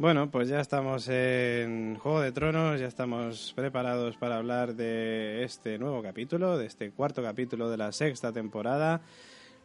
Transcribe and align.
Bueno, 0.00 0.30
pues 0.30 0.48
ya 0.48 0.60
estamos 0.60 1.08
en 1.10 1.94
Juego 1.96 2.22
de 2.22 2.32
Tronos, 2.32 2.80
ya 2.80 2.86
estamos 2.86 3.52
preparados 3.54 4.16
para 4.16 4.38
hablar 4.38 4.74
de 4.74 5.44
este 5.44 5.78
nuevo 5.78 6.02
capítulo, 6.02 6.56
de 6.56 6.64
este 6.64 6.90
cuarto 6.90 7.22
capítulo 7.22 7.68
de 7.68 7.76
la 7.76 7.92
sexta 7.92 8.32
temporada. 8.32 9.02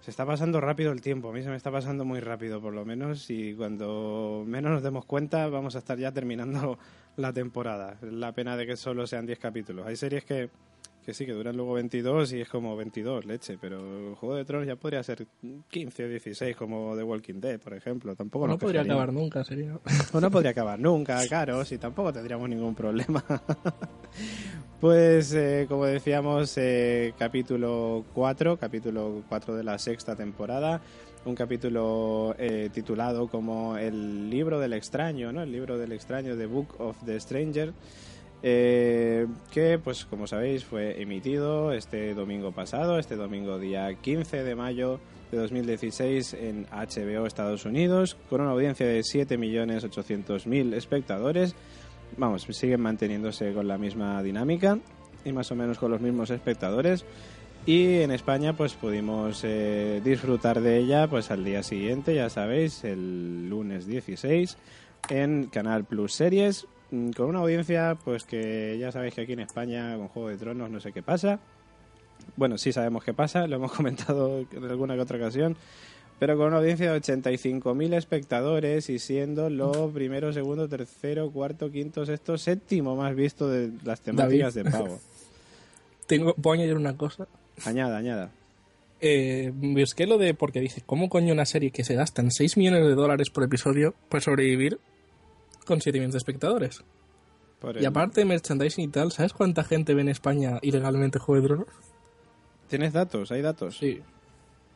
Se 0.01 0.11
está 0.11 0.25
pasando 0.25 0.59
rápido 0.59 0.91
el 0.91 0.99
tiempo, 0.99 1.29
a 1.29 1.31
mí 1.31 1.41
se 1.41 1.49
me 1.49 1.55
está 1.55 1.71
pasando 1.71 2.03
muy 2.03 2.19
rápido 2.19 2.59
por 2.59 2.73
lo 2.73 2.83
menos 2.83 3.29
y 3.29 3.53
cuando 3.53 4.43
menos 4.45 4.73
nos 4.73 4.83
demos 4.83 5.05
cuenta 5.05 5.47
vamos 5.47 5.77
a 5.77 5.79
estar 5.79 5.97
ya 5.97 6.11
terminando 6.11 6.77
la 7.15 7.31
temporada. 7.31 7.97
La 8.01 8.33
pena 8.33 8.57
de 8.57 8.67
que 8.67 8.75
solo 8.75 9.07
sean 9.07 9.25
10 9.25 9.39
capítulos. 9.39 9.87
Hay 9.87 9.95
series 9.95 10.25
que 10.25 10.49
que 11.05 11.13
sí, 11.13 11.25
que 11.25 11.33
duran 11.33 11.55
luego 11.55 11.73
22 11.73 12.33
y 12.33 12.41
es 12.41 12.49
como 12.49 12.75
22, 12.75 13.25
leche, 13.25 13.57
pero 13.61 14.09
el 14.09 14.15
Juego 14.15 14.35
de 14.35 14.43
Tronos 14.43 14.67
ya 14.67 14.75
podría 14.75 15.03
ser 15.03 15.27
15 15.69 16.05
o 16.05 16.09
16 16.09 16.55
como 16.55 16.95
The 16.95 17.03
Walking 17.03 17.39
Dead, 17.39 17.59
por 17.59 17.75
ejemplo. 17.75 18.15
Tampoco 18.15 18.47
no 18.47 18.57
podría 18.57 18.81
acabar 18.81 19.13
nunca, 19.13 19.43
sería. 19.43 19.77
O 20.13 20.19
no 20.19 20.31
podría 20.31 20.51
acabar 20.51 20.79
nunca, 20.79 21.25
claro, 21.27 21.63
si 21.65 21.77
tampoco 21.77 22.11
tendríamos 22.11 22.49
ningún 22.49 22.73
problema. 22.73 23.23
pues, 24.81 25.31
eh, 25.33 25.67
como 25.69 25.85
decíamos, 25.85 26.57
eh, 26.57 27.13
capítulo 27.19 28.03
4, 28.15 28.57
capítulo 28.57 29.23
4 29.29 29.55
de 29.55 29.63
la 29.63 29.77
sexta 29.77 30.15
temporada 30.15 30.81
un 31.25 31.33
capítulo 31.33 32.35
eh, 32.37 32.69
titulado 32.71 33.27
como 33.27 33.77
El 33.77 34.29
libro 34.29 34.59
del 34.59 34.73
extraño, 34.73 35.31
¿no? 35.31 35.41
El 35.41 35.51
libro 35.51 35.77
del 35.79 35.91
extraño, 35.91 36.37
The 36.37 36.45
Book 36.45 36.75
of 36.79 37.03
the 37.03 37.19
Stranger, 37.19 37.73
eh, 38.43 39.27
que 39.51 39.79
pues 39.79 40.05
como 40.05 40.27
sabéis 40.27 40.63
fue 40.63 41.01
emitido 41.01 41.71
este 41.71 42.13
domingo 42.13 42.51
pasado, 42.51 42.99
este 42.99 43.15
domingo 43.15 43.57
día 43.57 43.93
15 43.95 44.43
de 44.43 44.55
mayo 44.55 44.99
de 45.31 45.37
2016 45.37 46.33
en 46.35 46.65
HBO 46.67 47.25
Estados 47.25 47.65
Unidos, 47.65 48.17
con 48.29 48.41
una 48.41 48.51
audiencia 48.51 48.85
de 48.85 48.99
7.800.000 48.99 50.73
espectadores. 50.73 51.55
Vamos, 52.17 52.47
siguen 52.51 52.81
manteniéndose 52.81 53.51
con 53.53 53.67
la 53.67 53.77
misma 53.77 54.21
dinámica 54.21 54.77
y 55.23 55.33
más 55.33 55.51
o 55.51 55.55
menos 55.55 55.79
con 55.79 55.91
los 55.91 56.01
mismos 56.01 56.29
espectadores. 56.29 57.05
Y 57.65 58.01
en 58.01 58.11
España 58.11 58.55
pues 58.55 58.75
pudimos 58.75 59.41
eh, 59.43 59.99
disfrutar 60.03 60.61
de 60.61 60.77
ella 60.77 61.07
pues 61.07 61.31
al 61.31 61.43
día 61.43 61.63
siguiente, 61.63 62.13
ya 62.13 62.29
sabéis, 62.29 62.83
el 62.83 63.49
lunes 63.49 63.87
16 63.87 64.55
en 65.09 65.47
Canal 65.47 65.85
Plus 65.85 66.13
Series 66.13 66.67
con 67.15 67.27
una 67.27 67.39
audiencia 67.39 67.97
pues 68.03 68.23
que 68.23 68.77
ya 68.79 68.91
sabéis 68.91 69.13
que 69.13 69.21
aquí 69.21 69.33
en 69.33 69.39
España 69.39 69.95
con 69.97 70.07
Juego 70.07 70.29
de 70.29 70.37
Tronos 70.37 70.69
no 70.69 70.79
sé 70.79 70.91
qué 70.91 71.01
pasa. 71.01 71.39
Bueno, 72.35 72.57
sí 72.57 72.71
sabemos 72.71 73.03
qué 73.03 73.13
pasa, 73.13 73.47
lo 73.47 73.57
hemos 73.57 73.71
comentado 73.75 74.45
en 74.51 74.63
alguna 74.63 74.95
que 74.95 75.01
otra 75.01 75.17
ocasión, 75.17 75.55
pero 76.19 76.37
con 76.37 76.47
una 76.47 76.57
audiencia 76.57 76.91
de 76.91 77.01
85.000 77.01 77.93
espectadores 77.95 78.89
y 78.89 78.99
siendo 78.99 79.49
lo 79.49 79.89
primero, 79.89 80.31
segundo, 80.33 80.67
tercero, 80.67 81.29
cuarto, 81.31 81.71
quinto, 81.71 82.05
sexto, 82.05 82.37
séptimo 82.37 82.95
más 82.95 83.15
visto 83.15 83.49
de 83.49 83.71
las 83.83 84.01
temáticas 84.01 84.53
de 84.53 84.65
pago. 84.65 84.99
Tengo, 86.07 86.33
¿Puedo 86.35 86.53
añadir 86.53 86.75
una 86.75 86.95
cosa? 86.95 87.27
Añada, 87.65 87.97
añada. 87.97 88.31
Eh, 89.01 89.53
que 89.95 90.07
lo 90.07 90.17
de, 90.17 90.33
porque 90.33 90.61
dije, 90.61 90.81
¿cómo 90.85 91.09
coño 91.09 91.33
una 91.33 91.45
serie 91.45 91.71
que 91.71 91.83
se 91.83 91.95
gastan 91.95 92.31
6 92.31 92.57
millones 92.57 92.83
de 92.83 92.95
dólares 92.95 93.29
por 93.29 93.43
episodio 93.43 93.93
puede 94.09 94.21
sobrevivir 94.21 94.79
con 95.65 95.81
7 95.81 95.97
millones 95.97 96.13
de 96.13 96.17
espectadores. 96.19 96.83
y 97.79 97.85
aparte 97.85 98.21
de 98.21 98.25
merchandising 98.25 98.85
y 98.85 98.87
tal, 98.87 99.11
¿sabes 99.11 99.33
cuánta 99.33 99.63
gente 99.63 99.93
ve 99.93 100.01
en 100.01 100.09
España 100.09 100.59
ilegalmente 100.61 101.19
Juego 101.19 101.41
de 101.41 101.47
Tronos? 101.47 101.67
¿Tienes 102.69 102.93
datos? 102.93 103.31
¿Hay 103.31 103.41
datos? 103.41 103.77
Sí. 103.77 104.01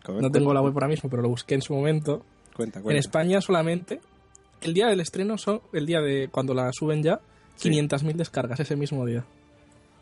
no 0.07 0.31
tengo 0.31 0.53
la 0.53 0.61
web 0.61 0.73
ahora 0.73 0.87
mismo, 0.87 1.09
pero 1.09 1.21
lo 1.21 1.29
busqué 1.29 1.55
en 1.55 1.61
su 1.61 1.73
momento. 1.73 2.25
Cuenta, 2.55 2.81
cuenta. 2.81 2.91
En 2.91 2.97
España 2.97 3.41
solamente, 3.41 3.99
el 4.61 4.73
día 4.73 4.87
del 4.87 4.99
estreno, 4.99 5.37
son, 5.37 5.61
el 5.73 5.85
día 5.85 6.01
de 6.01 6.29
cuando 6.29 6.53
la 6.53 6.71
suben 6.73 7.03
ya, 7.03 7.19
500.000 7.59 8.13
descargas 8.15 8.59
ese 8.59 8.75
mismo 8.75 9.05
día. 9.05 9.25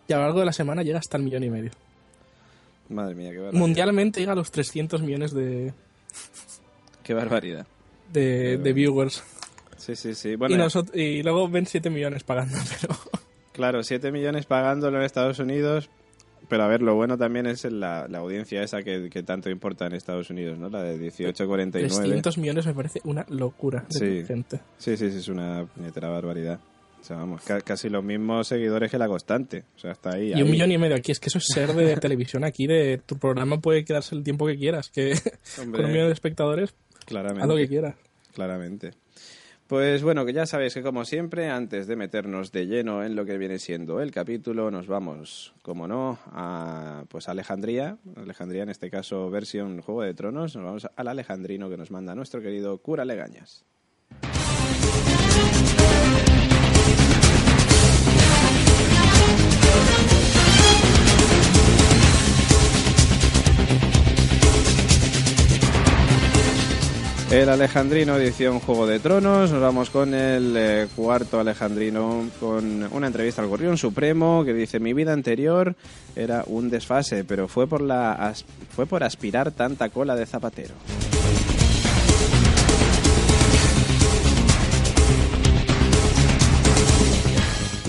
Y 0.08 0.14
a 0.14 0.18
lo 0.18 0.24
largo 0.24 0.40
de 0.40 0.46
la 0.46 0.54
semana 0.54 0.84
llega 0.84 1.00
hasta 1.00 1.18
el 1.18 1.24
millón 1.24 1.44
y 1.44 1.50
medio. 1.50 1.72
Madre 2.90 3.16
mía, 3.16 3.32
qué 3.32 3.38
barbaridad. 3.38 3.60
Mundialmente 3.60 4.20
llega 4.20 4.32
a 4.32 4.36
los 4.36 4.52
300 4.52 5.02
millones 5.02 5.34
de... 5.34 5.74
Qué 7.04 7.14
barbaridad. 7.14 7.66
De, 8.12 8.58
de 8.58 8.74
viewers. 8.74 9.24
Sí, 9.78 9.96
sí, 9.96 10.16
sí. 10.16 10.36
y, 10.94 11.02
y 11.02 11.24
luego 11.24 11.48
ven 11.50 11.66
7 11.66 11.90
millones 11.90 12.24
pagando, 12.24 12.58
pero... 12.82 12.96
Claro, 13.54 13.84
7 13.84 14.12
millones 14.12 14.46
pagándolo 14.46 14.98
en 14.98 15.04
Estados 15.04 15.40
Unidos, 15.40 15.90
pero 16.48 16.64
a 16.64 16.68
ver, 16.68 16.82
lo 16.82 16.96
bueno 16.96 17.18
también 17.18 17.46
es 17.46 17.66
la, 17.66 18.06
audiencia 18.06 18.64
esa 18.64 18.84
que, 18.84 19.10
tanto 19.26 19.50
importa 19.50 19.88
en 19.88 20.00
Stados 20.00 20.30
Unidos, 20.30 20.58
¿no? 20.58 20.70
La 20.70 20.84
de 20.84 20.98
18-49. 21.00 21.72
300 21.72 22.38
millones 22.38 22.66
me 22.66 22.74
parece 22.74 23.02
una 23.04 23.26
locura 23.30 23.86
de 23.90 24.24
gente. 24.26 24.60
Sí, 24.78 24.96
sí, 24.96 25.12
sí, 25.12 25.18
es 25.18 25.28
una 25.28 25.66
puñetera 25.66 26.10
barbaridad. 26.10 26.60
O 27.00 27.04
sea, 27.04 27.18
vamos, 27.18 27.42
casi 27.64 27.90
los 27.90 28.04
mismos 28.04 28.48
seguidores 28.48 28.90
que 28.90 28.98
la 28.98 29.08
constante. 29.08 29.64
O 29.76 29.80
sea, 29.80 29.96
ahí. 30.04 30.34
Y 30.36 30.42
un 30.42 30.50
millón 30.50 30.72
y 30.72 30.78
medio 30.78 30.96
aquí. 30.96 31.12
Es 31.12 31.20
que 31.20 31.30
eso 31.30 31.38
es 31.38 31.46
ser 31.46 31.74
de 31.74 31.96
televisión 31.98 32.44
aquí. 32.44 32.68
de 32.68 33.02
Tu 33.06 33.18
programa 33.18 33.60
puede 33.60 33.86
quedarse 33.86 34.16
el 34.16 34.24
tiempo 34.24 34.46
que 34.46 34.58
quieras. 34.58 34.90
Que 34.90 35.14
con 35.56 35.86
un 35.86 35.92
millón 35.92 36.08
de 36.08 36.14
espectadores, 36.14 36.76
claramente, 37.06 37.44
haz 37.44 37.50
lo 37.50 37.56
que 37.56 37.68
quieras. 37.68 37.96
Claramente. 38.34 38.94
Pues 39.68 40.02
bueno, 40.02 40.26
que 40.26 40.32
ya 40.32 40.46
sabéis 40.46 40.74
que 40.74 40.82
como 40.82 41.04
siempre, 41.04 41.50
antes 41.50 41.88
de 41.88 41.98
meternos 41.98 42.54
de 42.54 42.68
lleno 42.68 43.04
en 43.04 43.18
lo 43.18 43.26
que 43.26 43.38
viene 43.38 43.60
siendo 43.60 44.00
el 44.00 44.12
capítulo, 44.12 44.72
nos 44.72 44.88
vamos, 44.88 45.54
como 45.62 45.90
no, 45.90 46.18
a 46.28 47.04
pues 47.10 47.28
Alejandría, 47.28 47.98
Alejandría 48.16 48.64
en 48.64 48.70
este 48.70 48.90
caso 48.90 49.30
versión 49.30 49.82
Juego 49.82 50.04
de 50.04 50.14
Tronos, 50.14 50.56
nos 50.56 50.64
vamos 50.64 50.88
al 50.96 51.08
Alejandrino 51.10 51.70
que 51.70 51.76
nos 51.76 51.92
manda 51.92 52.16
nuestro 52.16 52.42
querido 52.42 52.78
cura 52.78 53.04
Legañas. 53.04 53.66
El 67.30 67.50
Alejandrino 67.50 68.16
edición 68.16 68.62
Juego 68.62 68.88
de 68.88 69.00
Tronos. 69.00 69.52
Nos 69.52 69.62
vamos 69.62 69.90
con 69.90 70.14
el 70.14 70.56
eh, 70.56 70.88
cuarto 70.96 71.42
Alejandrino 71.42 72.30
con 72.40 72.88
una 72.90 73.08
entrevista 73.08 73.42
al 73.42 73.50
Gorrión 73.50 73.78
Supremo 73.78 74.46
que 74.46 74.54
dice 74.54 74.80
mi 74.80 74.94
vida 74.94 75.12
anterior 75.12 75.76
era 76.16 76.46
un 76.48 76.70
desfase, 76.70 77.26
pero 77.26 77.50
fue 77.50 77.68
por 77.68 77.82
la 77.82 78.34
fue 78.74 78.86
por 78.86 79.04
aspirar 79.04 79.52
tanta 79.52 79.90
cola 79.90 80.16
de 80.16 80.26
zapatero. 80.26 80.74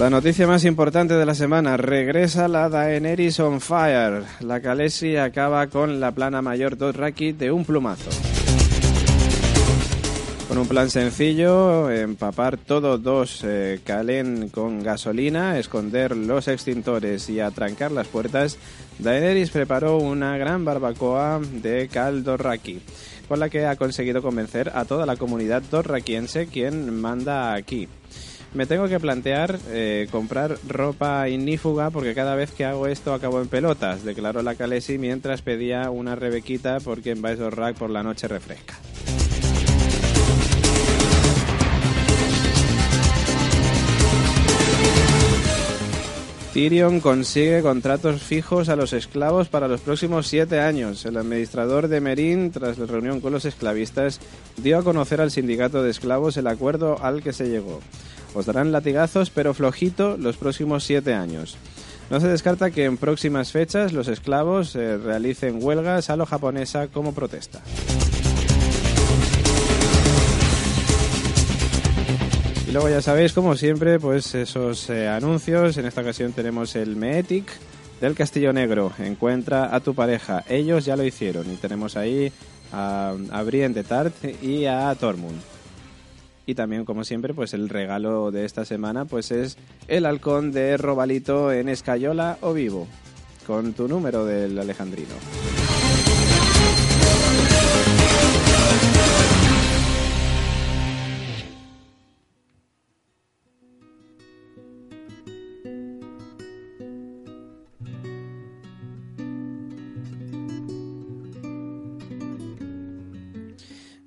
La 0.01 0.11
noticia 0.11 0.49
más 0.49 0.65
importante 0.65 1.15
de 1.15 1.27
la 1.27 1.35
semana, 1.35 1.77
regresa 1.77 2.49
la 2.49 2.69
Daenerys 2.69 3.39
on 3.39 3.61
Fire. 3.61 4.25
La 4.41 4.61
Khaleesi 4.61 5.17
acaba 5.17 5.69
con 5.69 6.01
la 6.01 6.11
plana 6.11 6.43
mayor 6.43 6.77
Dothraki 6.77 7.33
de 7.33 7.53
un 7.53 7.65
plumazo. 7.65 8.38
Con 10.49 10.57
un 10.57 10.67
plan 10.67 10.89
sencillo, 10.89 11.91
empapar 11.91 12.57
todos 12.57 13.03
dos 13.03 13.45
eh, 13.45 13.81
calen 13.85 14.49
con 14.49 14.83
gasolina, 14.83 15.59
esconder 15.59 16.17
los 16.17 16.49
extintores 16.49 17.29
y 17.29 17.39
atrancar 17.39 17.93
las 17.93 18.09
puertas, 18.09 18.57
Daenerys 18.99 19.51
preparó 19.51 19.99
una 19.99 20.39
gran 20.39 20.65
barbacoa 20.65 21.39
de 21.39 21.89
cal 21.89 22.25
dorraki, 22.25 22.81
con 23.29 23.41
la 23.41 23.51
que 23.51 23.67
ha 23.67 23.77
conseguido 23.77 24.23
convencer 24.23 24.73
a 24.75 24.87
toda 24.87 25.05
la 25.05 25.17
comunidad 25.17 25.63
dorraquiense 25.71 26.47
quien 26.47 26.99
manda 26.99 27.53
aquí. 27.53 27.87
Me 28.55 28.65
tengo 28.65 28.89
que 28.89 28.99
plantear 28.99 29.59
eh, 29.69 30.09
comprar 30.11 30.57
ropa 30.67 31.29
ignífuga 31.29 31.91
porque 31.91 32.15
cada 32.15 32.35
vez 32.35 32.53
que 32.53 32.65
hago 32.65 32.87
esto 32.87 33.13
acabo 33.13 33.43
en 33.43 33.49
pelotas, 33.49 34.03
declaró 34.03 34.41
la 34.41 34.55
Calesi 34.55 34.97
mientras 34.97 35.43
pedía 35.43 35.91
una 35.91 36.15
rebequita 36.15 36.79
porque 36.81 37.11
en 37.11 37.21
Vice 37.21 37.51
Rack 37.51 37.77
por 37.77 37.91
la 37.91 38.03
noche 38.03 38.29
refresca. 38.29 38.77
Tyrion 46.59 46.99
consigue 46.99 47.63
contratos 47.63 48.21
fijos 48.21 48.69
a 48.69 48.75
los 48.75 48.93
esclavos 48.93 49.49
para 49.49 49.69
los 49.69 49.81
próximos 49.81 50.27
siete 50.27 50.59
años. 50.59 51.07
El 51.07 51.17
administrador 51.17 51.87
de 51.87 52.01
Merín, 52.01 52.51
tras 52.51 52.79
la 52.79 52.87
reunión 52.87 53.21
con 53.21 53.33
los 53.33 53.45
esclavistas, 53.45 54.19
dio 54.57 54.77
a 54.77 54.83
conocer 54.83 55.21
al 55.21 55.31
sindicato 55.31 55.85
de 55.85 55.93
esclavos 55.93 56.37
el 56.37 56.49
acuerdo 56.49 57.01
al 57.01 57.23
que 57.23 57.33
se 57.33 57.49
llegó. 57.49 57.79
Os 58.35 58.47
darán 58.47 58.73
latigazos, 58.73 59.31
pero 59.31 59.55
flojito, 59.55 60.17
los 60.17 60.37
próximos 60.37 60.83
siete 60.83 61.15
años. 61.15 61.57
No 62.11 62.19
se 62.19 62.27
descarta 62.27 62.73
que 62.73 62.87
en 62.87 62.97
próximas 62.97 63.53
fechas 63.53 63.93
los 63.93 64.09
esclavos 64.09 64.75
eh, 64.75 64.99
realicen 64.99 65.63
huelgas 65.63 66.11
a 66.11 66.17
lo 66.17 66.27
japonesa 66.27 66.89
como 66.89 67.15
protesta. 67.15 67.63
Y 72.69 72.71
luego 72.71 72.91
ya 72.91 73.01
sabéis, 73.01 73.33
como 73.33 73.57
siempre, 73.57 73.99
pues 73.99 74.35
esos 74.35 74.91
eh, 74.91 75.09
anuncios. 75.09 75.79
En 75.79 75.87
esta 75.87 76.03
ocasión 76.03 76.33
tenemos 76.33 76.77
el 76.77 76.97
Meetic 76.97 77.47
del 77.99 78.15
Castillo 78.15 78.53
Negro. 78.53 78.93
Encuentra 78.99 79.75
a 79.75 79.81
tu 79.81 79.95
pareja. 79.95 80.45
Ellos 80.51 80.85
ya 80.85 80.95
lo 80.95 81.03
hicieron. 81.03 81.51
Y 81.51 81.57
tenemos 81.57 81.97
ahí 81.97 82.31
a, 82.71 83.15
a 83.31 83.45
de 83.45 83.85
Tart 83.85 84.15
y 84.43 84.67
a 84.67 84.95
Tormund. 84.97 85.41
Y 86.45 86.55
también, 86.55 86.85
como 86.85 87.05
siempre, 87.05 87.33
pues 87.33 87.55
el 87.55 87.71
regalo 87.71 88.31
de 88.31 88.45
esta 88.45 88.67
semana 88.67 89.07
pues 89.07 89.31
es 89.31 89.57
el 89.87 90.05
halcón 90.05 90.53
de 90.53 90.77
Robalito 90.77 91.51
en 91.51 91.71
Escayola 91.71 92.37
o 92.43 92.53
Vivo, 92.53 92.87
con 93.47 93.73
tu 93.73 93.89
número 93.89 94.27
del 94.27 94.59
Alejandrino. 94.59 95.15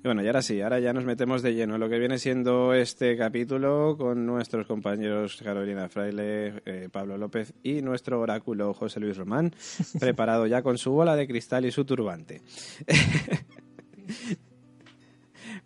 Bueno, 0.02 0.22
y 0.22 0.26
ahora 0.26 0.42
sí, 0.42 0.60
ahora 0.60 0.80
ya 0.80 0.92
nos 0.92 1.04
metemos 1.04 1.42
de 1.42 1.54
lleno 1.54 1.74
en 1.74 1.80
lo 1.80 1.88
que 1.88 1.98
viene 1.98 2.18
siendo 2.18 2.74
este 2.74 3.16
capítulo 3.16 3.96
con 3.96 4.26
nuestros 4.26 4.66
compañeros 4.66 5.40
Carolina 5.42 5.88
Fraile, 5.88 6.62
eh, 6.64 6.88
Pablo 6.90 7.16
López 7.16 7.54
y 7.62 7.82
nuestro 7.82 8.20
oráculo 8.20 8.74
José 8.74 9.00
Luis 9.00 9.16
Román, 9.16 9.54
preparado 10.00 10.46
ya 10.46 10.62
con 10.62 10.78
su 10.78 10.90
bola 10.92 11.14
de 11.16 11.26
cristal 11.26 11.64
y 11.64 11.72
su 11.72 11.84
turbante. 11.84 12.42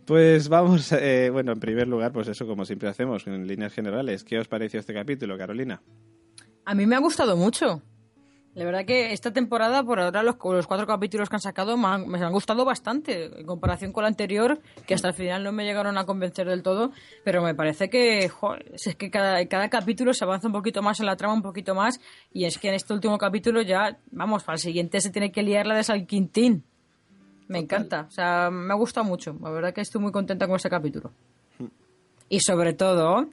Pues 0.05 0.49
vamos, 0.49 0.93
eh, 0.93 1.31
bueno, 1.33 1.51
en 1.51 1.59
primer 1.59 1.89
lugar, 1.89 2.13
pues 2.13 2.29
eso, 2.29 2.47
como 2.47 2.65
siempre 2.65 2.89
hacemos, 2.89 3.27
en 3.27 3.45
líneas 3.45 3.73
generales, 3.73 4.23
¿qué 4.23 4.39
os 4.39 4.47
pareció 4.47 4.79
este 4.79 4.95
capítulo, 4.95 5.37
Carolina? 5.37 5.83
A 6.65 6.75
mí 6.77 6.87
me 6.87 6.95
ha 6.95 7.01
gustado 7.01 7.37
mucho. 7.37 7.83
La 8.57 8.65
verdad 8.65 8.87
que 8.87 9.13
esta 9.13 9.35
temporada, 9.35 9.85
por 9.85 10.01
ahora, 10.01 10.23
los, 10.23 10.37
los 10.43 10.67
cuatro 10.67 10.87
capítulos 10.87 11.29
que 11.29 11.37
han 11.37 11.43
sacado 11.43 11.77
me 11.77 11.89
han, 11.89 12.33
gustado 12.33 12.65
bastante, 12.65 13.39
en 13.41 13.45
comparación 13.45 13.93
con 13.93 14.05
la 14.05 14.09
anterior, 14.09 14.63
que 14.87 14.95
hasta 14.95 15.09
el 15.09 15.15
final 15.15 15.45
no 15.45 15.53
me 15.53 15.65
llegaron 15.65 15.99
a 15.99 16.07
convencer 16.07 16.49
del 16.49 16.63
todo, 16.63 16.91
pero 17.23 17.43
me 17.43 17.55
parece 17.55 17.91
que, 17.91 18.31
es 18.73 18.97
que 18.97 19.11
cada, 19.11 19.45
cada 19.47 19.69
capítulo 19.69 20.15
se 20.15 20.25
avanza 20.25 20.47
un 20.47 20.55
poquito 20.55 20.81
más 20.81 20.99
en 21.01 21.07
la 21.07 21.17
trama, 21.17 21.35
un 21.35 21.43
poquito 21.43 21.75
más, 21.75 22.01
y 22.33 22.47
es 22.47 22.57
que 22.57 22.69
en 22.69 22.75
este 22.75 22.95
último 22.95 23.19
capítulo 23.19 23.61
ya, 23.61 23.99
vamos, 24.11 24.43
para 24.43 24.55
el 24.55 24.61
siguiente 24.61 25.03
se 25.03 25.11
tiene 25.11 25.31
que 25.31 25.43
liar 25.43 25.67
la 25.67 25.77
de 25.77 25.85
San 25.85 26.07
Quintín. 26.07 26.65
Me 27.49 27.59
encanta, 27.59 28.07
o 28.09 28.11
sea, 28.11 28.49
me 28.51 28.73
ha 28.73 28.77
gustado 28.77 29.05
mucho, 29.05 29.37
la 29.39 29.51
verdad 29.51 29.75
que 29.75 29.83
estoy 29.83 30.01
muy 30.01 30.13
contenta 30.13 30.47
con 30.47 30.57
ese 30.57 30.71
capítulo. 30.71 31.13
Y 32.31 32.41
sobre 32.41 32.73
todo, 32.73 33.29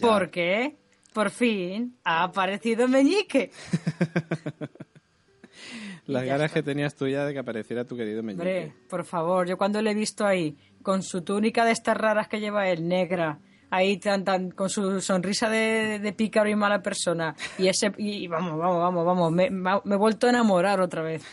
porque 0.00 0.78
por 1.18 1.30
fin 1.30 1.98
ha 2.04 2.22
aparecido 2.22 2.86
Meñique. 2.86 3.50
Las 6.06 6.24
ganas 6.24 6.52
que 6.52 6.62
tenías 6.62 6.94
tú 6.94 7.08
ya 7.08 7.24
de 7.24 7.32
que 7.32 7.40
apareciera 7.40 7.84
tu 7.84 7.96
querido 7.96 8.22
Meñique. 8.22 8.40
Hombre, 8.40 8.72
por 8.88 9.04
favor, 9.04 9.48
yo 9.48 9.58
cuando 9.58 9.82
le 9.82 9.90
he 9.90 9.94
visto 9.94 10.24
ahí, 10.24 10.56
con 10.80 11.02
su 11.02 11.22
túnica 11.22 11.64
de 11.64 11.72
estas 11.72 11.96
raras 11.96 12.28
que 12.28 12.38
lleva 12.38 12.68
él, 12.68 12.86
negra, 12.86 13.40
ahí 13.68 13.96
tan, 13.96 14.22
tan, 14.22 14.52
con 14.52 14.70
su 14.70 15.00
sonrisa 15.00 15.50
de, 15.50 15.98
de 15.98 16.12
pícaro 16.12 16.48
y 16.48 16.54
mala 16.54 16.82
persona, 16.82 17.34
y 17.58 17.66
ese, 17.66 17.90
y 17.98 18.28
vamos, 18.28 18.56
vamos, 18.56 18.78
vamos, 18.78 19.04
vamos, 19.04 19.32
me, 19.32 19.50
me 19.50 19.94
he 19.96 19.98
vuelto 19.98 20.28
a 20.28 20.30
enamorar 20.30 20.80
otra 20.80 21.02
vez. 21.02 21.24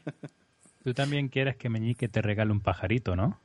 Tú 0.82 0.92
también 0.92 1.28
quieres 1.28 1.54
que 1.54 1.68
Meñique 1.68 2.08
te 2.08 2.20
regale 2.20 2.50
un 2.50 2.62
pajarito, 2.62 3.14
¿no? 3.14 3.38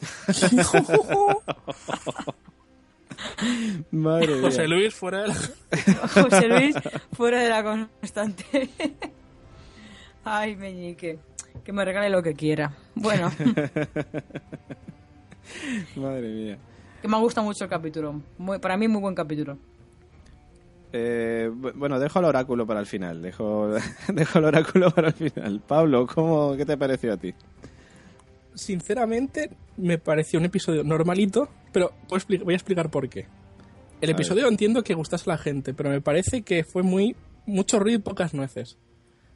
Madre 3.90 4.40
José 4.40 4.68
Luis 4.68 4.94
fuera 4.94 5.22
de 5.22 5.28
la... 5.28 5.34
José 6.08 6.48
Luis 6.48 6.74
fuera 7.12 7.42
de 7.42 7.48
la 7.48 7.62
constante. 7.62 8.70
Ay, 10.24 10.56
Meñique. 10.56 11.18
Que 11.64 11.72
me 11.72 11.84
regale 11.84 12.10
lo 12.10 12.22
que 12.22 12.34
quiera. 12.34 12.72
Bueno. 12.94 13.30
Madre 15.96 16.28
mía. 16.28 16.58
Que 17.00 17.08
me 17.08 17.16
ha 17.16 17.20
gustado 17.20 17.46
mucho 17.46 17.64
el 17.64 17.70
capítulo. 17.70 18.20
Muy, 18.36 18.58
para 18.58 18.76
mí, 18.76 18.88
muy 18.88 19.00
buen 19.00 19.14
capítulo. 19.14 19.58
Eh, 20.92 21.50
bueno, 21.52 21.98
dejo 21.98 22.18
el 22.18 22.24
oráculo 22.26 22.66
para 22.66 22.80
el 22.80 22.86
final. 22.86 23.22
Dejo, 23.22 23.70
dejo 24.08 24.38
el 24.38 24.44
oráculo 24.44 24.90
para 24.90 25.08
el 25.08 25.14
final. 25.14 25.60
Pablo, 25.66 26.06
¿cómo, 26.06 26.56
¿qué 26.56 26.64
te 26.64 26.76
pareció 26.76 27.12
a 27.12 27.16
ti? 27.16 27.34
Sinceramente, 28.58 29.50
me 29.76 29.98
pareció 29.98 30.38
un 30.38 30.46
episodio 30.46 30.84
normalito, 30.84 31.48
pero 31.72 31.92
voy 32.44 32.52
a 32.52 32.56
explicar 32.56 32.90
por 32.90 33.08
qué. 33.08 33.26
El 34.00 34.10
episodio 34.10 34.46
entiendo 34.46 34.82
que 34.82 34.94
gustase 34.94 35.30
a 35.30 35.34
la 35.34 35.38
gente, 35.38 35.74
pero 35.74 35.90
me 35.90 36.00
parece 36.00 36.42
que 36.42 36.64
fue 36.64 36.82
muy 36.82 37.16
mucho 37.46 37.78
ruido 37.78 37.98
y 37.98 38.02
pocas 38.02 38.34
nueces. 38.34 38.76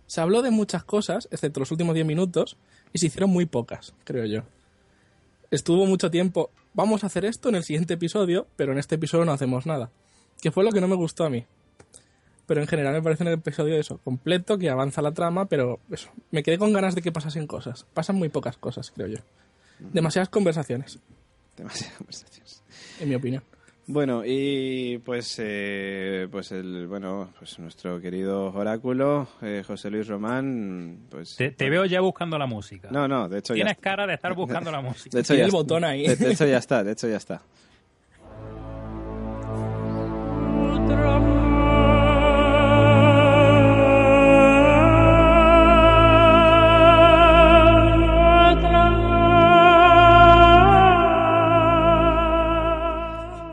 Se 0.07 0.21
habló 0.21 0.43
de 0.43 0.51
muchas 0.51 0.85
cosas, 0.85 1.27
excepto 1.31 1.61
los 1.61 1.71
últimos 1.71 1.95
10 1.95 2.07
minutos, 2.07 2.57
y 2.93 2.99
se 2.99 3.07
hicieron 3.07 3.31
muy 3.31 3.47
pocas, 3.47 3.95
creo 4.05 4.27
yo. 4.27 4.43
Estuvo 5.51 5.87
mucho 5.87 6.11
tiempo, 6.11 6.51
vamos 6.75 7.03
a 7.03 7.07
hacer 7.07 7.25
esto 7.25 7.49
en 7.49 7.57
el 7.57 7.65
siguiente 7.65 7.95
episodio, 7.95 8.47
pero 8.57 8.73
en 8.73 8.79
este 8.79 8.97
episodio 8.97 9.25
no 9.25 9.33
hacemos 9.33 9.67
nada. 9.67 9.91
Que 10.41 10.51
fue 10.51 10.65
lo 10.65 10.71
que 10.71 10.81
no 10.81 10.89
me 10.89 10.97
gustó 10.97 11.25
a 11.25 11.31
mí 11.31 11.47
pero 12.53 12.61
en 12.61 12.69
general 12.69 12.93
me 12.93 13.01
parece 13.01 13.23
un 13.23 13.31
episodio 13.31 13.77
eso, 13.77 13.97
completo, 13.97 14.59
que 14.59 14.69
avanza 14.69 15.01
la 15.01 15.13
trama, 15.13 15.47
pero 15.47 15.81
eso, 15.91 16.11
me 16.31 16.43
quedé 16.43 16.59
con 16.59 16.71
ganas 16.75 16.95
de 16.95 17.01
que 17.01 17.11
pasasen 17.11 17.47
cosas. 17.47 17.87
Pasan 17.95 18.17
muy 18.17 18.29
pocas 18.29 18.59
cosas, 18.59 18.91
creo 18.91 19.07
yo. 19.07 19.17
Demasiadas 19.79 20.29
conversaciones. 20.29 20.99
Demasiadas 21.57 21.97
conversaciones. 21.97 22.63
En 23.01 23.09
mi 23.09 23.15
opinión. 23.15 23.43
Bueno, 23.87 24.23
y 24.27 24.99
pues 24.99 25.35
eh, 25.39 26.29
pues 26.31 26.53
el 26.53 26.89
bueno, 26.89 27.31
pues 27.39 27.59
nuestro 27.59 27.99
querido 28.03 28.53
oráculo, 28.53 29.29
eh, 29.41 29.65
José 29.67 29.89
Luis 29.89 30.07
Román, 30.07 31.07
pues 31.09 31.37
te, 31.37 31.71
veo 31.71 31.87
ya 31.87 32.03
buscando 32.03 32.37
la 32.37 32.45
música. 32.45 32.91
No, 32.91 33.09
no, 33.09 33.31
de 33.31 33.39
hecho 33.39 33.55
Tienes 33.55 33.79
cara 33.79 34.07
de 34.07 34.13
estar 34.13 34.35
buscando 34.35 34.71
la 34.71 34.83
música. 34.83 35.17
De 35.17 35.23
hecho, 35.23 35.35
ya 35.35 35.47
el 35.47 35.51
botón 35.51 35.85
ahí. 35.85 36.07
de 36.07 36.33
hecho 36.33 36.45
ya 36.45 36.59
está, 36.59 36.85
de 36.85 36.93
hecho 36.93 37.09
ya 37.09 37.17
está. 37.17 37.41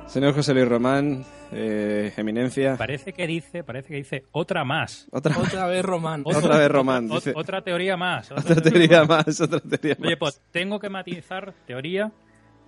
Señor 0.09 0.33
José 0.33 0.55
Luis 0.55 0.67
Román, 0.67 1.23
eh, 1.51 2.11
eminencia. 2.17 2.75
Parece 2.77 3.13
que 3.13 3.27
dice, 3.27 3.63
parece 3.63 3.89
que 3.89 3.95
dice 3.97 4.23
otra 4.31 4.65
más. 4.65 5.07
Otra, 5.11 5.37
otra 5.37 5.67
vez 5.67 5.85
Román. 5.85 6.23
Otra, 6.25 6.57
vez 6.57 6.67
Román. 6.67 7.09
Otra 7.11 7.61
teoría 7.61 7.95
más. 7.95 8.31
Otra, 8.31 8.55
teoría 8.55 9.05
más, 9.05 9.39
otra 9.39 9.59
teoría 9.59 9.95
Oye, 10.03 10.17
pues 10.17 10.41
tengo 10.49 10.79
que 10.79 10.89
matizar 10.89 11.53
teoría 11.67 12.11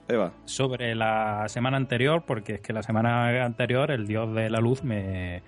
Eva. 0.07 0.33
sobre 0.45 0.93
la 0.93 1.45
semana 1.47 1.77
anterior, 1.77 2.25
porque 2.27 2.53
es 2.53 2.61
que 2.61 2.73
la 2.73 2.83
semana 2.83 3.43
anterior 3.43 3.89
el 3.89 4.05
dios 4.05 4.31
de 4.35 4.51
la 4.51 4.59
luz 4.59 4.83
me, 4.83 5.41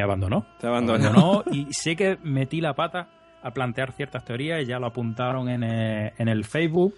abandonó. 0.00 0.46
Te 0.60 0.68
abandonó. 0.68 1.42
y 1.50 1.66
sé 1.72 1.96
que 1.96 2.18
metí 2.22 2.60
la 2.60 2.74
pata 2.74 3.08
a 3.42 3.50
plantear 3.50 3.94
ciertas 3.94 4.24
teorías 4.24 4.62
y 4.62 4.66
ya 4.66 4.78
lo 4.78 4.86
apuntaron 4.86 5.48
en 5.48 5.64
el, 5.64 6.12
en 6.16 6.28
el 6.28 6.44
Facebook 6.44 6.94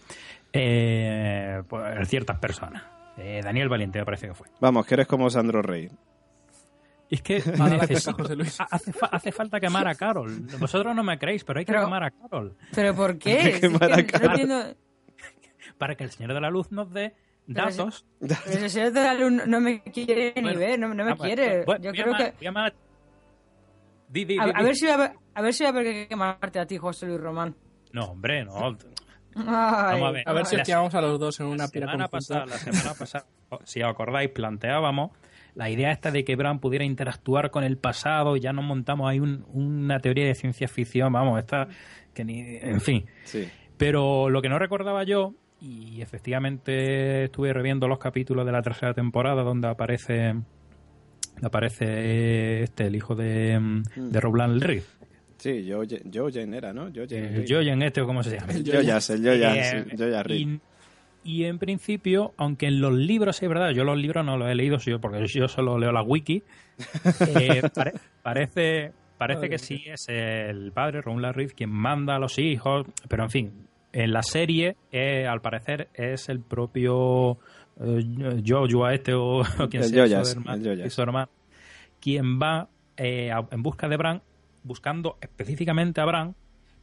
eh, 0.52 1.62
pues, 1.66 2.08
ciertas 2.10 2.38
personas. 2.38 2.93
Eh, 3.16 3.40
Daniel 3.42 3.68
Valiente 3.68 3.98
me 3.98 4.04
parece 4.04 4.28
que 4.28 4.34
fue. 4.34 4.48
Vamos, 4.60 4.86
que 4.86 4.94
eres 4.94 5.06
como 5.06 5.30
Sandro 5.30 5.62
Rey. 5.62 5.90
Es 7.10 7.22
que 7.22 7.36
hace, 9.10 9.32
falta 9.32 9.60
quemar 9.60 9.86
a 9.86 9.94
Carol. 9.94 10.46
Vosotros 10.58 10.96
no 10.96 11.02
me 11.02 11.18
creéis, 11.18 11.44
pero 11.44 11.58
hay 11.60 11.64
que 11.64 11.72
quemar 11.72 12.02
a 12.02 12.10
Carol. 12.10 12.56
¿Pero 12.74 12.94
por 12.94 13.18
qué? 13.18 13.60
Para 15.78 15.94
que 15.94 16.04
el 16.04 16.10
Señor 16.10 16.34
de 16.34 16.40
la 16.40 16.50
Luz 16.50 16.72
nos 16.72 16.92
dé 16.92 17.14
datos. 17.46 18.06
el 18.20 18.70
Señor 18.70 18.92
de 18.92 19.02
la 19.02 19.14
Luz 19.14 19.46
no 19.46 19.60
me 19.60 19.82
quiere 19.82 20.34
ni 20.36 20.56
ver, 20.56 20.78
no, 20.78 20.88
me 20.94 21.16
quiere. 21.16 21.64
Yo 21.80 21.92
creo 21.92 22.14
que... 22.16 22.32
a, 24.38 24.62
ver 24.62 24.74
si 24.76 24.88
a, 24.88 25.14
a 25.34 25.42
ver 25.42 25.52
si 25.52 25.64
voy 25.64 25.68
a 25.68 25.72
ver 25.72 25.84
que 25.84 26.08
quemarte 26.08 26.58
a 26.58 26.66
ti, 26.66 26.78
José 26.78 27.06
Luis 27.06 27.20
Román. 27.20 27.54
No, 27.92 28.06
hombre, 28.06 28.44
no. 28.44 28.76
Vamos 29.34 30.08
a 30.08 30.10
ver. 30.12 30.22
A 30.26 30.32
ver 30.32 30.46
si 30.46 30.56
estiramos 30.56 30.94
a 30.94 31.00
los 31.00 31.18
dos 31.18 31.40
en 31.40 31.46
una 31.46 31.68
pira 31.68 31.86
La 31.86 32.08
semana 32.58 32.94
pasada, 32.98 33.26
si 33.64 33.82
os 33.82 33.90
acordáis, 33.90 34.30
planteábamos 34.30 35.10
la 35.54 35.70
idea 35.70 35.92
esta 35.92 36.10
de 36.10 36.24
que 36.24 36.36
Bran 36.36 36.58
pudiera 36.58 36.84
interactuar 36.84 37.50
con 37.50 37.64
el 37.64 37.76
pasado, 37.76 38.36
ya 38.36 38.52
nos 38.52 38.64
montamos 38.64 39.08
ahí 39.08 39.20
una 39.20 40.00
teoría 40.00 40.26
de 40.26 40.34
ciencia 40.34 40.68
ficción, 40.68 41.12
vamos, 41.12 41.38
esta 41.38 41.68
que 42.12 42.24
ni, 42.24 42.40
en 42.40 42.80
fin. 42.80 43.06
Pero 43.76 44.30
lo 44.30 44.42
que 44.42 44.48
no 44.48 44.58
recordaba 44.58 45.04
yo, 45.04 45.34
y 45.60 46.02
efectivamente 46.02 47.24
estuve 47.24 47.52
reviendo 47.52 47.88
los 47.88 47.98
capítulos 47.98 48.44
de 48.44 48.52
la 48.52 48.62
tercera 48.62 48.92
temporada 48.94 49.42
donde 49.42 49.68
aparece 49.68 50.34
aparece 51.42 52.62
este 52.62 52.86
el 52.86 52.94
hijo 52.94 53.14
de, 53.14 53.82
de 53.96 54.20
Roblan 54.20 54.60
Riff 54.60 54.86
Sí, 55.38 55.70
Jojen 56.12 56.54
era, 56.54 56.72
¿no? 56.72 56.90
Jojen, 56.94 57.82
este 57.82 58.00
o 58.00 58.06
cómo 58.06 58.22
se 58.22 58.38
llama. 58.38 58.52
El 58.52 58.64
Joyas, 58.64 59.10
el 59.10 59.22
Joyas, 59.22 59.74
eh, 59.74 60.58
y, 61.26 61.44
en 61.44 61.58
principio, 61.58 62.34
aunque 62.36 62.66
en 62.66 62.80
los 62.80 62.92
libros 62.92 63.42
es 63.42 63.48
verdad, 63.48 63.70
yo 63.70 63.82
los 63.84 63.96
libros 63.96 64.26
no 64.26 64.36
los 64.36 64.50
he 64.50 64.54
leído 64.54 64.76
yo 64.78 65.00
porque 65.00 65.26
yo 65.26 65.48
solo 65.48 65.78
leo 65.78 65.90
la 65.90 66.02
wiki, 66.02 66.42
eh, 67.38 67.62
parece 68.22 68.92
parece 69.18 69.48
que 69.48 69.58
sí 69.58 69.82
es 69.86 70.08
el 70.08 70.72
padre, 70.72 71.00
Ron 71.00 71.22
Larry, 71.22 71.48
quien 71.48 71.70
manda 71.70 72.16
a 72.16 72.18
los 72.18 72.38
hijos, 72.38 72.86
pero 73.08 73.24
en 73.24 73.30
fin, 73.30 73.52
En 73.92 74.12
la 74.12 74.22
serie, 74.22 74.76
eh, 74.90 75.26
al 75.26 75.40
parecer, 75.40 75.88
es 75.94 76.28
el 76.28 76.40
propio 76.40 77.38
eh, 77.80 78.42
Jojo 78.44 78.88
este 78.88 79.14
o, 79.14 79.42
quien 79.70 79.84
sea 79.84 80.24
su 80.24 81.02
hermano, 81.02 81.30
quien 82.00 82.40
va 82.40 82.68
eh, 82.96 83.30
en 83.50 83.62
busca 83.62 83.88
de 83.88 83.96
Bran, 83.96 84.22
buscando 84.64 85.16
específicamente 85.20 86.00
a 86.00 86.04
Bran, 86.04 86.34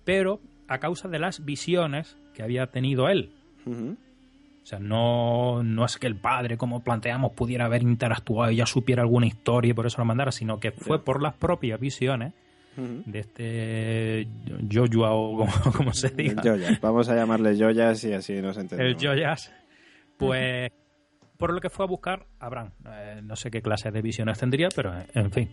pero 0.05 0.39
a 0.67 0.79
causa 0.79 1.09
de 1.09 1.19
las 1.19 1.43
visiones 1.43 2.17
que 2.33 2.43
había 2.43 2.67
tenido 2.67 3.09
él. 3.09 3.33
O 3.65 4.65
sea, 4.65 4.79
no, 4.79 5.63
no 5.63 5.85
es 5.85 5.97
que 5.97 6.07
el 6.07 6.15
padre, 6.15 6.57
como 6.57 6.83
planteamos, 6.83 7.33
pudiera 7.33 7.65
haber 7.65 7.81
interactuado 7.81 8.51
y 8.51 8.57
ya 8.57 8.65
supiera 8.65 9.01
alguna 9.01 9.27
historia 9.27 9.71
y 9.71 9.73
por 9.73 9.85
eso 9.85 9.97
lo 9.97 10.05
mandara, 10.05 10.31
sino 10.31 10.59
que 10.59 10.71
fue 10.71 11.03
por 11.03 11.21
las 11.21 11.33
propias 11.33 11.79
visiones 11.79 12.33
de 12.75 13.19
este 13.19 14.27
Jojo 14.71 15.11
o 15.11 15.47
como, 15.77 15.93
se 15.93 16.09
diga. 16.09 16.41
Vamos 16.81 17.09
a 17.09 17.15
llamarle 17.15 17.57
Joyas 17.57 18.03
y 18.05 18.13
así 18.13 18.41
nos 18.41 18.57
entendemos. 18.57 18.93
El 18.93 19.07
Joyas. 19.07 19.51
Pues 20.17 20.71
por 21.37 21.53
lo 21.53 21.59
que 21.59 21.71
fue 21.71 21.85
a 21.85 21.87
buscar 21.87 22.27
a 22.39 22.49
Bran. 22.49 22.71
Eh, 22.85 23.21
no 23.23 23.35
sé 23.35 23.49
qué 23.49 23.61
clase 23.61 23.91
de 23.91 24.01
visiones 24.01 24.37
tendría, 24.37 24.69
pero 24.75 24.93
en 25.13 25.31
fin. 25.31 25.49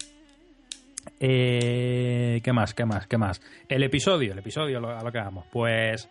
Eh, 1.21 2.41
¿Qué 2.43 2.53
más? 2.53 2.75
¿Qué 2.75 2.85
más? 2.85 3.07
¿Qué 3.07 3.19
más? 3.19 3.41
El 3.69 3.83
episodio, 3.83 4.33
el 4.33 4.39
episodio 4.39 4.79
a 4.79 5.03
lo 5.03 5.13
que 5.13 5.19
vamos. 5.19 5.47
Pues 5.51 6.09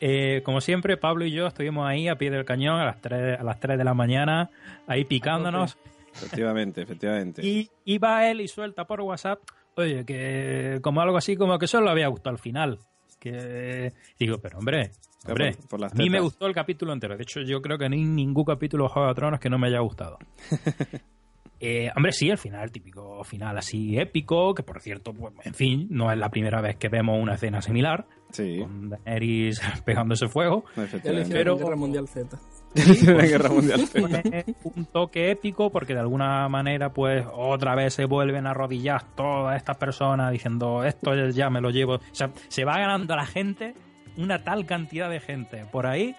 eh, 0.00 0.42
como 0.44 0.60
siempre, 0.60 0.96
Pablo 0.96 1.24
y 1.24 1.32
yo 1.32 1.46
estuvimos 1.46 1.86
ahí 1.88 2.08
a 2.08 2.16
pie 2.16 2.30
del 2.30 2.44
cañón 2.44 2.80
a 2.80 2.84
las 2.84 3.00
3, 3.00 3.40
a 3.40 3.42
las 3.42 3.58
3 3.58 3.78
de 3.78 3.84
la 3.84 3.94
mañana, 3.94 4.50
ahí 4.86 5.04
picándonos. 5.04 5.76
Efectivamente, 6.14 6.82
efectivamente. 6.82 7.46
Y, 7.46 7.70
iba 7.84 8.08
va 8.08 8.30
él 8.30 8.40
y 8.40 8.48
suelta 8.48 8.86
por 8.86 9.00
WhatsApp, 9.00 9.40
oye, 9.76 10.04
que 10.04 10.78
como 10.82 11.00
algo 11.00 11.16
así, 11.16 11.36
como 11.36 11.58
que 11.58 11.66
solo 11.66 11.90
había 11.90 12.08
gustado 12.08 12.34
al 12.34 12.38
final. 12.38 12.78
Que 13.18 13.92
digo, 14.18 14.38
pero 14.38 14.58
hombre, 14.58 14.92
hombre, 15.26 15.56
a 15.72 15.94
mí 15.96 16.08
me 16.08 16.20
gustó 16.20 16.46
el 16.46 16.54
capítulo 16.54 16.92
entero. 16.92 17.16
De 17.16 17.24
hecho, 17.24 17.40
yo 17.40 17.60
creo 17.60 17.76
que 17.76 17.88
ni 17.88 18.04
ningún 18.04 18.44
capítulo 18.44 18.84
de 18.84 18.90
Juego 18.90 19.08
de 19.08 19.14
Tronos 19.14 19.40
que 19.40 19.50
no 19.50 19.58
me 19.58 19.66
haya 19.66 19.80
gustado. 19.80 20.18
Eh, 21.60 21.90
hombre, 21.96 22.12
sí, 22.12 22.30
el 22.30 22.38
final, 22.38 22.70
típico 22.70 23.24
final 23.24 23.58
así 23.58 23.98
épico, 23.98 24.54
que 24.54 24.62
por 24.62 24.80
cierto, 24.80 25.12
pues, 25.12 25.34
en 25.44 25.54
fin, 25.54 25.86
no 25.90 26.12
es 26.12 26.18
la 26.18 26.30
primera 26.30 26.60
vez 26.60 26.76
que 26.76 26.88
vemos 26.88 27.20
una 27.20 27.34
escena 27.34 27.60
similar. 27.60 28.06
Sí. 28.30 28.58
Con 28.60 28.90
Daenerys 28.90 29.60
pegándose 29.84 30.28
fuego. 30.28 30.64
Pero... 31.02 31.56
Guerra 31.56 31.76
Mundial 31.76 32.06
Z. 32.06 32.38
la 33.12 33.26
Guerra 33.26 33.48
Mundial 33.48 33.86
Z. 33.86 34.44
un 34.62 34.84
toque 34.86 35.30
épico 35.30 35.70
porque 35.70 35.94
de 35.94 36.00
alguna 36.00 36.48
manera, 36.48 36.92
pues, 36.92 37.24
otra 37.32 37.74
vez 37.74 37.94
se 37.94 38.04
vuelven 38.04 38.46
a 38.46 38.50
arrodillar 38.50 39.02
todas 39.14 39.56
estas 39.56 39.76
personas 39.78 40.30
diciendo 40.30 40.84
esto 40.84 41.14
ya 41.30 41.50
me 41.50 41.60
lo 41.60 41.70
llevo. 41.70 41.94
O 41.94 42.00
sea, 42.12 42.30
se 42.48 42.64
va 42.64 42.78
ganando 42.78 43.14
a 43.14 43.16
la 43.16 43.26
gente 43.26 43.74
una 44.16 44.44
tal 44.44 44.66
cantidad 44.66 45.10
de 45.10 45.20
gente 45.20 45.64
por 45.72 45.86
ahí 45.86 46.14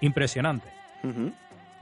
impresionante. 0.00 0.68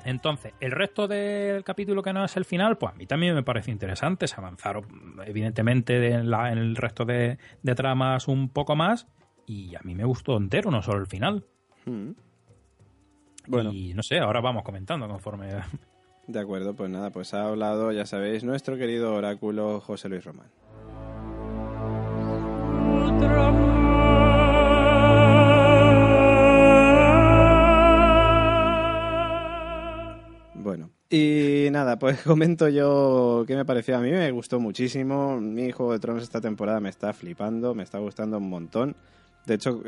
Entonces, 0.08 0.54
el 0.58 0.70
resto 0.70 1.06
del 1.06 1.62
capítulo 1.64 2.02
que 2.02 2.14
no 2.14 2.24
es 2.24 2.34
el 2.38 2.46
final, 2.46 2.78
pues 2.78 2.94
a 2.94 2.96
mí 2.96 3.04
también 3.04 3.34
me 3.34 3.42
parece 3.42 3.70
interesante. 3.70 4.26
Se 4.26 4.36
avanzaron, 4.36 4.86
evidentemente, 5.26 6.12
en, 6.12 6.32
el 6.32 6.76
resto 6.76 7.04
de, 7.04 7.36
tramas 7.76 8.26
un 8.26 8.48
poco 8.48 8.74
más. 8.74 9.06
Y 9.44 9.74
a 9.74 9.80
mí 9.84 9.94
me 9.94 10.06
gustó 10.06 10.38
entero, 10.38 10.70
no 10.70 10.80
solo 10.80 11.00
el 11.00 11.06
final. 11.06 11.44
Mm. 11.84 12.12
Bueno. 13.48 13.70
Y 13.70 13.92
no 13.92 14.02
sé, 14.02 14.18
ahora 14.18 14.40
vamos 14.40 14.62
comentando 14.62 15.06
conforme. 15.06 15.48
De 16.26 16.40
acuerdo, 16.40 16.74
pues 16.74 16.88
nada, 16.88 17.10
pues 17.10 17.34
ha 17.34 17.46
hablado, 17.46 17.92
ya 17.92 18.06
sabéis, 18.06 18.44
nuestro 18.44 18.78
querido 18.78 19.14
oráculo 19.14 19.80
José 19.82 20.08
Luis 20.08 20.24
Román. 20.24 20.48
Y 31.10 31.68
nada, 31.70 31.98
pues 31.98 32.20
comento 32.22 32.68
yo 32.68 33.44
qué 33.46 33.56
me 33.56 33.64
pareció. 33.64 33.96
A 33.96 34.00
mí 34.00 34.10
me 34.10 34.30
gustó 34.30 34.60
muchísimo. 34.60 35.40
Mi 35.40 35.72
Juego 35.72 35.92
de 35.92 36.00
Tronos 36.00 36.22
esta 36.22 36.40
temporada 36.40 36.80
me 36.80 36.90
está 36.90 37.12
flipando, 37.12 37.74
me 37.74 37.82
está 37.82 37.98
gustando 37.98 38.38
un 38.38 38.48
montón. 38.50 38.96
De 39.46 39.54
hecho, 39.54 39.82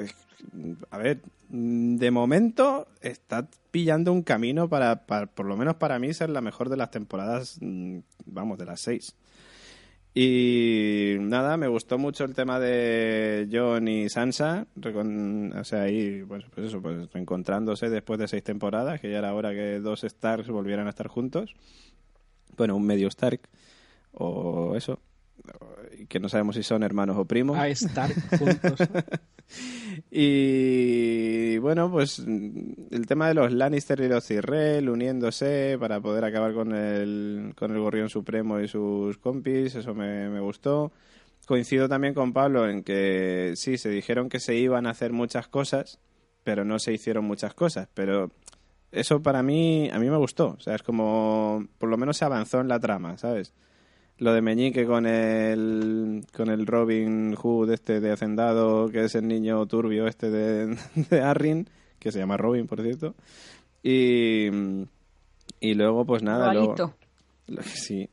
a 0.90 0.98
ver, 0.98 1.20
de 1.50 2.10
momento 2.10 2.86
está 3.02 3.46
pillando 3.70 4.12
un 4.12 4.22
camino 4.22 4.68
para, 4.68 5.06
para, 5.06 5.26
por 5.26 5.44
lo 5.44 5.56
menos 5.56 5.76
para 5.76 5.98
mí, 5.98 6.14
ser 6.14 6.30
la 6.30 6.40
mejor 6.40 6.70
de 6.70 6.78
las 6.78 6.90
temporadas, 6.90 7.58
mm, 7.60 7.98
vamos, 8.24 8.58
de 8.58 8.64
las 8.64 8.80
seis. 8.80 9.14
Y 10.12 11.16
nada, 11.20 11.56
me 11.56 11.68
gustó 11.68 11.96
mucho 11.96 12.24
el 12.24 12.34
tema 12.34 12.58
de 12.58 13.48
John 13.50 13.86
y 13.86 14.08
Sansa, 14.08 14.66
o 14.74 15.64
sea, 15.64 15.82
ahí, 15.82 16.24
pues, 16.26 16.44
eso, 16.56 16.82
pues 16.82 17.12
reencontrándose 17.12 17.88
después 17.88 18.18
de 18.18 18.26
seis 18.26 18.42
temporadas, 18.42 19.00
que 19.00 19.10
ya 19.10 19.18
era 19.18 19.34
hora 19.34 19.52
que 19.52 19.78
dos 19.78 20.00
Starks 20.00 20.48
volvieran 20.48 20.88
a 20.88 20.90
estar 20.90 21.06
juntos. 21.06 21.54
Bueno, 22.56 22.74
un 22.74 22.84
medio 22.84 23.06
Stark, 23.06 23.48
o 24.12 24.74
eso, 24.74 24.98
que 26.08 26.20
no 26.20 26.28
sabemos 26.28 26.56
si 26.56 26.62
son 26.62 26.82
hermanos 26.82 27.16
o 27.18 27.24
primos. 27.24 27.56
A 27.58 27.68
Stark 27.68 28.14
juntos. 28.38 28.80
y 30.10 31.58
bueno, 31.58 31.90
pues 31.90 32.18
el 32.18 33.06
tema 33.06 33.28
de 33.28 33.34
los 33.34 33.52
Lannister 33.52 34.00
y 34.00 34.08
los 34.08 34.26
Tyrell 34.26 34.88
uniéndose 34.88 35.76
para 35.78 36.00
poder 36.00 36.24
acabar 36.24 36.52
con 36.54 36.74
el, 36.74 37.52
con 37.56 37.72
el 37.72 37.80
Gorrión 37.80 38.08
Supremo 38.08 38.60
y 38.60 38.68
sus 38.68 39.18
compis, 39.18 39.74
eso 39.74 39.94
me, 39.94 40.28
me 40.28 40.40
gustó. 40.40 40.92
Coincido 41.46 41.88
también 41.88 42.14
con 42.14 42.32
Pablo 42.32 42.68
en 42.68 42.82
que 42.82 43.52
sí, 43.56 43.78
se 43.78 43.88
dijeron 43.88 44.28
que 44.28 44.40
se 44.40 44.54
iban 44.54 44.86
a 44.86 44.90
hacer 44.90 45.12
muchas 45.12 45.48
cosas, 45.48 45.98
pero 46.44 46.64
no 46.64 46.78
se 46.78 46.92
hicieron 46.92 47.24
muchas 47.24 47.54
cosas. 47.54 47.88
Pero 47.94 48.30
eso 48.92 49.22
para 49.22 49.42
mí, 49.42 49.90
a 49.92 49.98
mí 49.98 50.10
me 50.10 50.16
gustó. 50.16 50.56
O 50.58 50.60
sea, 50.60 50.74
es 50.74 50.82
como, 50.82 51.66
por 51.78 51.88
lo 51.88 51.96
menos 51.96 52.16
se 52.16 52.24
avanzó 52.24 52.60
en 52.60 52.68
la 52.68 52.78
trama, 52.80 53.18
¿sabes? 53.18 53.52
Lo 54.20 54.34
de 54.34 54.42
Meñique 54.42 54.86
con 54.86 55.06
el 55.06 56.24
con 56.36 56.50
el 56.50 56.66
Robin 56.66 57.34
Hood 57.34 57.72
este 57.72 58.00
de 58.00 58.12
Hacendado, 58.12 58.88
que 58.90 59.04
es 59.04 59.14
el 59.14 59.26
niño 59.26 59.66
turbio 59.66 60.06
este 60.06 60.30
de, 60.30 60.76
de 61.10 61.20
Arryn, 61.20 61.68
que 61.98 62.12
se 62.12 62.18
llama 62.18 62.36
Robin, 62.36 62.66
por 62.66 62.82
cierto. 62.82 63.14
Y, 63.82 64.48
y 65.58 65.74
luego, 65.74 66.04
pues 66.04 66.22
nada, 66.22 66.52
luego, 66.52 66.94
sí. 67.64 68.08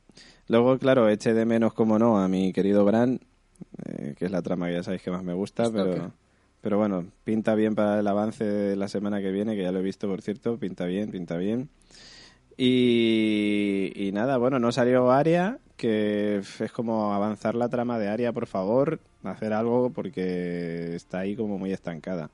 Luego, 0.48 0.78
claro, 0.78 1.10
eché 1.10 1.34
de 1.34 1.44
menos, 1.44 1.74
como 1.74 1.98
no, 1.98 2.18
a 2.18 2.26
mi 2.26 2.54
querido 2.54 2.86
Bran, 2.86 3.20
eh, 3.84 4.14
que 4.16 4.24
es 4.24 4.30
la 4.30 4.40
trama 4.40 4.68
que 4.68 4.74
ya 4.74 4.82
sabéis 4.82 5.02
que 5.02 5.10
más 5.10 5.22
me 5.22 5.34
gusta, 5.34 5.70
pero... 5.70 6.12
Pero 6.60 6.76
bueno, 6.76 7.06
pinta 7.22 7.54
bien 7.54 7.76
para 7.76 8.00
el 8.00 8.06
avance 8.08 8.44
de 8.44 8.74
la 8.74 8.88
semana 8.88 9.20
que 9.20 9.30
viene, 9.30 9.54
que 9.54 9.62
ya 9.62 9.70
lo 9.70 9.78
he 9.78 9.82
visto, 9.82 10.08
por 10.08 10.22
cierto, 10.22 10.58
pinta 10.58 10.86
bien, 10.86 11.08
pinta 11.08 11.36
bien. 11.36 11.68
Y, 12.56 13.92
y 13.94 14.10
nada, 14.10 14.38
bueno, 14.38 14.58
no 14.58 14.72
salió 14.72 15.12
Aria, 15.12 15.60
que 15.78 16.38
es 16.38 16.72
como 16.72 17.14
avanzar 17.14 17.54
la 17.54 17.68
trama 17.68 17.98
de 17.98 18.08
Aria, 18.08 18.32
por 18.32 18.46
favor, 18.46 19.00
hacer 19.22 19.52
algo 19.52 19.90
porque 19.90 20.96
está 20.96 21.20
ahí 21.20 21.36
como 21.36 21.56
muy 21.56 21.72
estancada. 21.72 22.30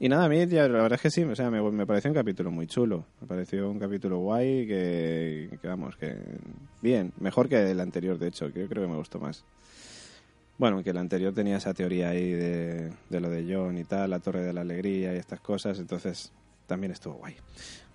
Y 0.00 0.08
nada, 0.08 0.24
a 0.24 0.28
mí 0.28 0.44
la 0.44 0.66
verdad 0.66 0.94
es 0.94 1.00
que 1.00 1.10
sí, 1.10 1.22
o 1.22 1.36
sea, 1.36 1.50
me, 1.50 1.62
me 1.70 1.86
pareció 1.86 2.10
un 2.10 2.16
capítulo 2.16 2.50
muy 2.50 2.66
chulo, 2.66 3.06
me 3.20 3.28
pareció 3.28 3.70
un 3.70 3.78
capítulo 3.78 4.18
guay 4.18 4.66
que, 4.66 5.58
vamos, 5.62 5.96
que 5.96 6.16
bien, 6.82 7.12
mejor 7.20 7.48
que 7.48 7.70
el 7.70 7.78
anterior, 7.78 8.18
de 8.18 8.26
hecho, 8.28 8.52
que 8.52 8.60
yo 8.60 8.68
creo 8.68 8.82
que 8.82 8.90
me 8.90 8.98
gustó 8.98 9.20
más. 9.20 9.44
Bueno, 10.58 10.82
que 10.82 10.90
el 10.90 10.98
anterior 10.98 11.32
tenía 11.32 11.58
esa 11.58 11.74
teoría 11.74 12.10
ahí 12.10 12.32
de, 12.32 12.92
de 13.08 13.20
lo 13.20 13.30
de 13.30 13.46
John 13.48 13.78
y 13.78 13.84
tal, 13.84 14.10
la 14.10 14.18
Torre 14.18 14.42
de 14.42 14.52
la 14.52 14.62
Alegría 14.62 15.14
y 15.14 15.18
estas 15.18 15.40
cosas, 15.40 15.78
entonces 15.78 16.32
también 16.66 16.92
estuvo 16.92 17.14
guay. 17.14 17.36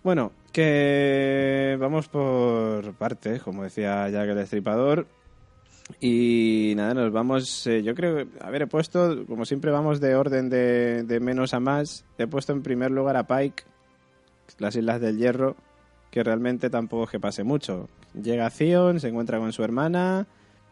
Bueno, 0.03 0.31
que 0.53 1.77
vamos 1.79 2.07
por 2.07 2.93
partes, 2.93 3.41
como 3.41 3.63
decía 3.63 4.09
Jack 4.09 4.29
el 4.29 4.37
Estripador. 4.37 5.07
Y 5.99 6.73
nada, 6.77 6.93
nos 6.93 7.11
vamos. 7.11 7.65
Eh, 7.67 7.83
yo 7.83 7.95
creo 7.95 8.27
a 8.39 8.49
ver, 8.49 8.63
he 8.63 8.67
puesto, 8.67 9.25
como 9.25 9.45
siempre, 9.45 9.71
vamos 9.71 9.99
de 9.99 10.15
orden 10.15 10.49
de, 10.49 11.03
de, 11.03 11.19
menos 11.19 11.53
a 11.53 11.59
más. 11.59 12.05
He 12.17 12.27
puesto 12.27 12.53
en 12.53 12.61
primer 12.61 12.91
lugar 12.91 13.17
a 13.17 13.27
Pike, 13.27 13.63
las 14.59 14.75
Islas 14.75 15.01
del 15.01 15.17
Hierro, 15.17 15.55
que 16.11 16.23
realmente 16.23 16.69
tampoco 16.69 17.05
es 17.05 17.09
que 17.09 17.19
pase 17.19 17.43
mucho. 17.43 17.89
Llega 18.13 18.45
a 18.45 18.51
Zion, 18.51 18.99
se 18.99 19.09
encuentra 19.09 19.39
con 19.39 19.51
su 19.51 19.63
hermana, 19.63 20.27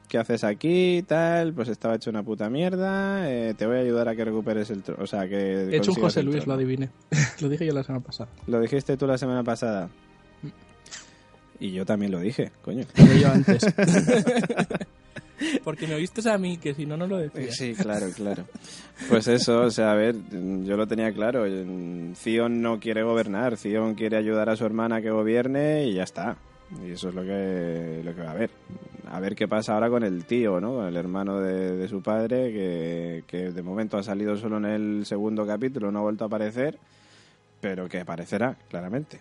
¿qué 0.08 0.18
haces 0.18 0.44
aquí? 0.44 1.04
Tal, 1.06 1.54
pues 1.54 1.70
estaba 1.70 1.96
hecho 1.96 2.10
una 2.10 2.24
puta 2.24 2.50
mierda, 2.50 3.30
eh, 3.30 3.54
te 3.56 3.66
voy 3.66 3.78
a 3.78 3.80
ayudar 3.80 4.10
a 4.10 4.16
que 4.16 4.26
recuperes 4.26 4.70
el 4.70 4.84
trono. 4.84 5.04
O 5.04 5.08
sea, 5.08 5.28
que. 5.28 5.70
He 5.70 5.78
hecho 5.78 5.92
un 5.92 6.02
José 6.02 6.24
Luis, 6.24 6.48
lo 6.48 6.54
adiviné. 6.54 6.90
lo 7.42 7.50
dije 7.50 7.66
yo 7.66 7.74
la 7.74 7.84
semana 7.84 8.04
pasada. 8.04 8.30
¿Lo 8.48 8.60
dijiste 8.60 8.98
tú 8.98 9.08
la 9.08 9.18
semana 9.18 9.44
pasada? 9.44 9.90
Mm. 10.42 10.48
Y 11.60 11.72
yo 11.72 11.86
también 11.86 12.12
lo 12.12 12.20
dije, 12.20 12.52
coño. 12.62 12.86
Lo 12.96 13.14
yo 13.14 13.32
antes. 13.32 13.66
Porque 15.64 15.86
me 15.86 15.96
oíste 15.96 16.28
a 16.30 16.38
mí, 16.38 16.58
que 16.58 16.74
si 16.74 16.86
no, 16.86 16.98
no 16.98 17.06
lo 17.06 17.18
decía. 17.18 17.52
Sí, 17.52 17.76
claro, 17.76 18.08
claro. 18.16 18.46
Pues 19.08 19.28
eso, 19.28 19.62
o 19.62 19.70
sea, 19.70 19.92
a 19.92 19.96
ver, 19.96 20.16
yo 20.32 20.76
lo 20.76 20.88
tenía 20.88 21.12
claro. 21.12 21.46
Zion 22.16 22.62
no 22.62 22.80
quiere 22.80 23.04
gobernar, 23.04 23.56
Zion 23.58 23.94
quiere 23.94 24.18
ayudar 24.18 24.50
a 24.50 24.56
su 24.56 24.66
hermana 24.66 24.96
a 24.98 25.02
que 25.02 25.12
gobierne 25.12 25.86
y 25.86 25.94
ya 25.94 26.04
está. 26.04 26.38
Y 26.84 26.92
eso 26.92 27.10
es 27.10 27.16
lo 27.16 27.24
que, 27.24 28.02
lo 28.04 28.14
que 28.14 28.22
va 28.22 28.32
a 28.32 28.36
ver. 28.36 28.50
A 29.10 29.20
ver 29.20 29.36
qué 29.36 29.48
pasa 29.48 29.74
ahora 29.74 29.90
con 29.90 30.04
el 30.04 30.26
tío, 30.26 30.60
¿no? 30.60 30.76
Con 30.76 30.86
el 30.88 30.98
hermano 30.98 31.40
de, 31.40 31.88
su 31.88 32.02
padre, 32.02 32.52
que, 32.52 33.24
que, 33.26 33.52
de 33.52 33.64
momento 33.64 33.98
ha 33.98 34.04
salido 34.04 34.36
solo 34.36 34.58
en 34.58 34.66
el 34.66 35.06
segundo 35.06 35.48
capítulo, 35.48 35.92
no 35.92 36.00
ha 36.00 36.04
vuelto 36.04 36.26
a 36.26 36.28
aparecer, 36.28 36.78
pero 37.62 37.88
que 37.88 38.02
aparecerá, 38.02 38.58
claramente. 38.70 39.20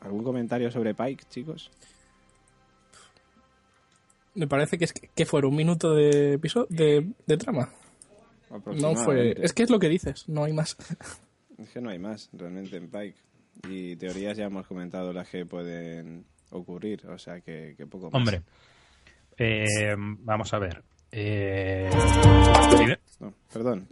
¿Algún 0.00 0.24
comentario 0.24 0.70
sobre 0.70 0.94
Pike, 0.94 1.24
chicos? 1.30 1.70
Me 4.34 4.48
parece 4.48 4.78
que 4.78 4.86
es 4.86 4.92
que 4.92 5.26
fuera 5.26 5.46
un 5.46 5.54
minuto 5.54 5.94
de 5.94 6.34
episodio 6.34 6.66
de, 6.70 7.12
de 7.24 7.36
trama. 7.36 7.70
No 8.76 8.94
fue. 8.96 9.34
Es 9.42 9.52
que 9.52 9.62
es 9.62 9.70
lo 9.70 9.78
que 9.78 9.88
dices, 9.88 10.28
no 10.28 10.44
hay 10.44 10.52
más. 10.52 10.76
Es 11.56 11.68
que 11.70 11.80
no 11.80 11.90
hay 11.90 12.00
más 12.00 12.28
realmente 12.32 12.76
en 12.76 12.88
Pike. 12.88 13.14
Y 13.68 13.96
teorías 13.96 14.36
ya 14.36 14.44
hemos 14.44 14.66
comentado 14.66 15.12
las 15.12 15.28
que 15.28 15.46
pueden 15.46 16.26
ocurrir, 16.50 17.06
o 17.06 17.18
sea 17.18 17.40
que, 17.40 17.76
poco 17.90 18.06
más. 18.06 18.14
Hombre, 18.14 18.42
eh, 19.36 19.94
vamos 19.98 20.52
a 20.52 20.58
ver. 20.58 20.82
Eh... 21.10 21.90
No, 23.20 23.32
perdón. 23.52 23.88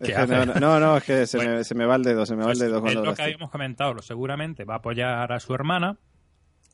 no, 0.60 0.80
no, 0.80 0.96
es 0.96 1.04
que 1.04 1.26
se, 1.26 1.38
me, 1.38 1.62
se, 1.64 1.74
me, 1.74 1.86
va 1.86 1.94
el 1.94 2.02
dedo, 2.02 2.26
se 2.26 2.34
me 2.34 2.44
va 2.44 2.50
el 2.50 2.58
pues 2.58 2.70
dedo. 2.70 2.86
Es 2.86 2.94
lo 2.94 3.14
que 3.14 3.22
habíamos 3.22 3.50
comentado, 3.50 4.02
seguramente 4.02 4.64
va 4.64 4.74
a 4.74 4.78
apoyar 4.78 5.32
a 5.32 5.38
su 5.38 5.54
hermana, 5.54 5.98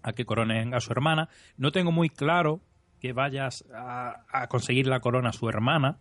a 0.02 0.12
que 0.12 0.24
coronen 0.24 0.74
a 0.74 0.80
su 0.80 0.90
hermana. 0.92 1.28
No 1.56 1.70
tengo 1.70 1.92
muy 1.92 2.08
claro 2.08 2.62
que 3.00 3.12
vayas 3.12 3.64
a, 3.74 4.24
a 4.32 4.48
conseguir 4.48 4.86
la 4.86 5.00
corona 5.00 5.28
a 5.28 5.32
su 5.32 5.48
hermana, 5.48 5.98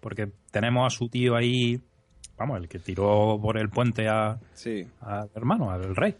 porque 0.00 0.30
tenemos 0.50 0.86
a 0.86 0.96
su 0.96 1.08
tío 1.08 1.34
ahí 1.34 1.80
vamos, 2.38 2.60
el 2.60 2.68
que 2.68 2.78
tiró 2.78 3.38
por 3.40 3.58
el 3.58 3.68
puente 3.68 4.08
a, 4.08 4.38
al 5.00 5.30
hermano, 5.34 5.70
al 5.70 5.94
rey. 5.96 6.16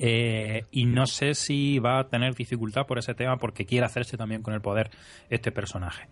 Eh, 0.00 0.64
y 0.70 0.86
no 0.86 1.06
sé 1.06 1.34
si 1.34 1.78
va 1.78 1.98
a 1.98 2.08
tener 2.08 2.34
dificultad 2.34 2.86
por 2.86 2.98
ese 2.98 3.14
tema 3.14 3.36
porque 3.36 3.66
quiere 3.66 3.86
hacerse 3.86 4.16
también 4.16 4.42
con 4.42 4.54
el 4.54 4.60
poder 4.60 4.90
este 5.28 5.50
personaje. 5.50 6.08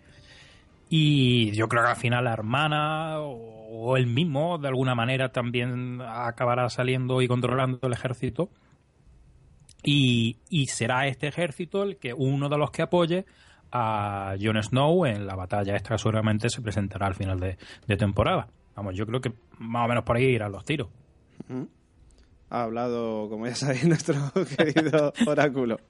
Y 0.88 1.52
yo 1.52 1.68
creo 1.68 1.82
que 1.82 1.90
al 1.90 1.96
final 1.96 2.24
la 2.24 2.32
hermana 2.32 3.20
o, 3.20 3.96
él 3.96 4.06
mismo 4.06 4.58
de 4.58 4.68
alguna 4.68 4.94
manera 4.94 5.30
también 5.30 6.00
acabará 6.00 6.68
saliendo 6.70 7.20
y 7.22 7.28
controlando 7.28 7.78
el 7.82 7.92
ejército. 7.92 8.50
Y, 9.82 10.36
será 10.68 11.06
este 11.06 11.28
ejército 11.28 11.84
el 11.84 11.96
que 11.96 12.12
uno 12.12 12.48
de 12.48 12.58
los 12.58 12.70
que 12.72 12.82
apoye 12.82 13.24
a 13.70 14.34
Jon 14.40 14.60
Snow 14.60 15.06
en 15.06 15.26
la 15.26 15.36
batalla 15.36 15.76
esta 15.76 15.90
que 15.90 15.98
seguramente 15.98 16.48
se 16.48 16.60
presentará 16.60 17.06
al 17.06 17.14
final 17.14 17.38
de 17.38 17.96
temporada. 17.96 18.48
Vamos, 18.76 18.94
yo 18.94 19.06
creo 19.06 19.20
que 19.20 19.32
más 19.58 19.86
o 19.86 19.88
menos 19.88 20.04
por 20.04 20.16
ahí 20.16 20.24
irán 20.24 20.52
los 20.52 20.64
tiros. 20.64 20.88
Ha 22.50 22.62
hablado, 22.62 23.28
como 23.28 23.46
ya 23.46 23.54
sabéis, 23.54 23.84
nuestro 23.88 24.14
querido 24.56 25.12
oráculo. 25.26 25.80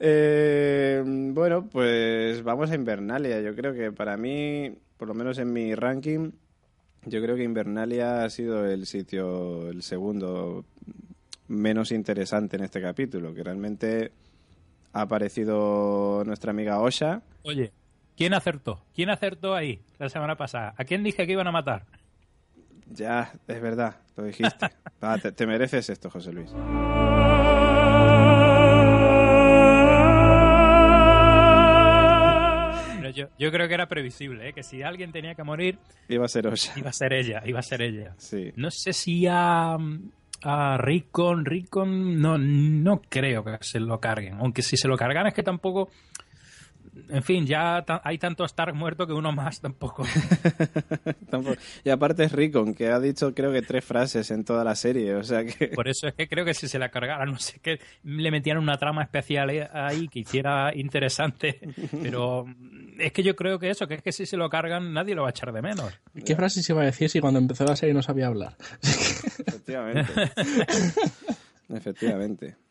Eh, 0.00 1.02
bueno, 1.06 1.68
pues 1.70 2.42
vamos 2.42 2.70
a 2.70 2.74
Invernalia. 2.74 3.40
Yo 3.40 3.54
creo 3.54 3.72
que 3.72 3.92
para 3.92 4.16
mí, 4.16 4.74
por 4.96 5.08
lo 5.08 5.14
menos 5.14 5.38
en 5.38 5.52
mi 5.52 5.74
ranking, 5.74 6.32
yo 7.06 7.22
creo 7.22 7.36
que 7.36 7.44
Invernalia 7.44 8.24
ha 8.24 8.30
sido 8.30 8.66
el 8.66 8.86
sitio, 8.86 9.70
el 9.70 9.82
segundo 9.82 10.64
menos 11.48 11.92
interesante 11.92 12.56
en 12.56 12.64
este 12.64 12.80
capítulo, 12.80 13.34
que 13.34 13.44
realmente 13.44 14.10
ha 14.92 15.02
aparecido 15.02 16.24
nuestra 16.24 16.50
amiga 16.50 16.80
Osha. 16.80 17.22
Oye, 17.42 17.72
¿Quién 18.16 18.32
acertó? 18.32 18.80
¿Quién 18.94 19.10
acertó 19.10 19.54
ahí 19.54 19.80
la 19.98 20.08
semana 20.08 20.36
pasada? 20.36 20.74
¿A 20.76 20.84
quién 20.84 21.02
dije 21.02 21.26
que 21.26 21.32
iban 21.32 21.48
a 21.48 21.52
matar? 21.52 21.84
Ya, 22.90 23.32
es 23.48 23.60
verdad, 23.60 23.96
lo 24.16 24.24
dijiste. 24.24 24.70
te, 25.36 25.46
mereces 25.46 25.90
esto, 25.90 26.10
José 26.10 26.32
Luis. 26.32 26.52
yo, 33.38 33.50
creo 33.52 33.68
que 33.68 33.74
era 33.74 33.88
previsible, 33.88 34.48
¿eh? 34.48 34.52
que 34.52 34.64
si 34.64 34.82
alguien 34.82 35.12
tenía 35.12 35.36
que 35.36 35.44
morir... 35.44 35.78
Iba 36.08 36.24
a 36.24 36.28
ser 36.28 36.46
ella. 36.46 36.72
Iba 36.76 36.90
a 36.90 36.92
ser 36.92 37.12
ella, 37.12 37.42
iba 37.46 37.60
a 37.60 37.62
ser 37.62 37.82
ella. 37.82 38.14
Sí. 38.16 38.52
No 38.56 38.72
sé 38.72 38.92
si 38.92 39.26
a, 39.28 39.76
a 40.42 40.76
Rickon, 40.78 41.44
Rickon, 41.44 42.20
no, 42.20 42.38
no 42.38 43.00
creo 43.08 43.44
que 43.44 43.56
se 43.60 43.80
lo 43.80 43.98
carguen. 44.00 44.34
Aunque 44.34 44.62
si 44.62 44.76
se 44.76 44.88
lo 44.88 44.96
cargan 44.96 45.26
es 45.26 45.34
que 45.34 45.42
tampoco 45.42 45.88
en 47.08 47.22
fin, 47.22 47.46
ya 47.46 47.84
hay 48.02 48.18
tanto 48.18 48.44
Stark 48.44 48.74
muerto 48.74 49.06
que 49.06 49.12
uno 49.12 49.32
más 49.32 49.60
tampoco. 49.60 50.04
y 51.84 51.90
aparte 51.90 52.24
es 52.24 52.32
Rickon, 52.32 52.74
que 52.74 52.88
ha 52.88 53.00
dicho 53.00 53.34
creo 53.34 53.52
que 53.52 53.62
tres 53.62 53.84
frases 53.84 54.30
en 54.30 54.44
toda 54.44 54.64
la 54.64 54.74
serie, 54.74 55.14
o 55.14 55.22
sea 55.22 55.44
que... 55.44 55.68
Por 55.68 55.88
eso 55.88 56.06
es 56.08 56.14
que 56.14 56.28
creo 56.28 56.44
que 56.44 56.54
si 56.54 56.68
se 56.68 56.78
la 56.78 56.90
cargara, 56.90 57.26
no 57.26 57.38
sé, 57.38 57.58
que 57.60 57.80
le 58.04 58.30
metieran 58.30 58.62
una 58.62 58.78
trama 58.78 59.02
especial 59.02 59.50
ahí 59.72 60.08
que 60.08 60.20
hiciera 60.20 60.74
interesante, 60.74 61.60
pero 62.02 62.46
es 62.98 63.12
que 63.12 63.22
yo 63.22 63.34
creo 63.36 63.58
que 63.58 63.70
eso, 63.70 63.86
que 63.86 63.94
es 63.94 64.02
que 64.02 64.12
si 64.12 64.26
se 64.26 64.36
lo 64.36 64.48
cargan 64.48 64.92
nadie 64.92 65.14
lo 65.14 65.22
va 65.22 65.28
a 65.28 65.30
echar 65.30 65.52
de 65.52 65.62
menos. 65.62 65.92
¿Qué 66.24 66.36
frase 66.36 66.62
se 66.62 66.72
iba 66.72 66.82
a 66.82 66.86
decir 66.86 67.10
si 67.10 67.20
cuando 67.20 67.38
empezó 67.38 67.64
la 67.64 67.76
serie 67.76 67.94
no 67.94 68.02
sabía 68.02 68.28
hablar? 68.28 68.56
Efectivamente. 68.82 70.12
Efectivamente 71.68 72.63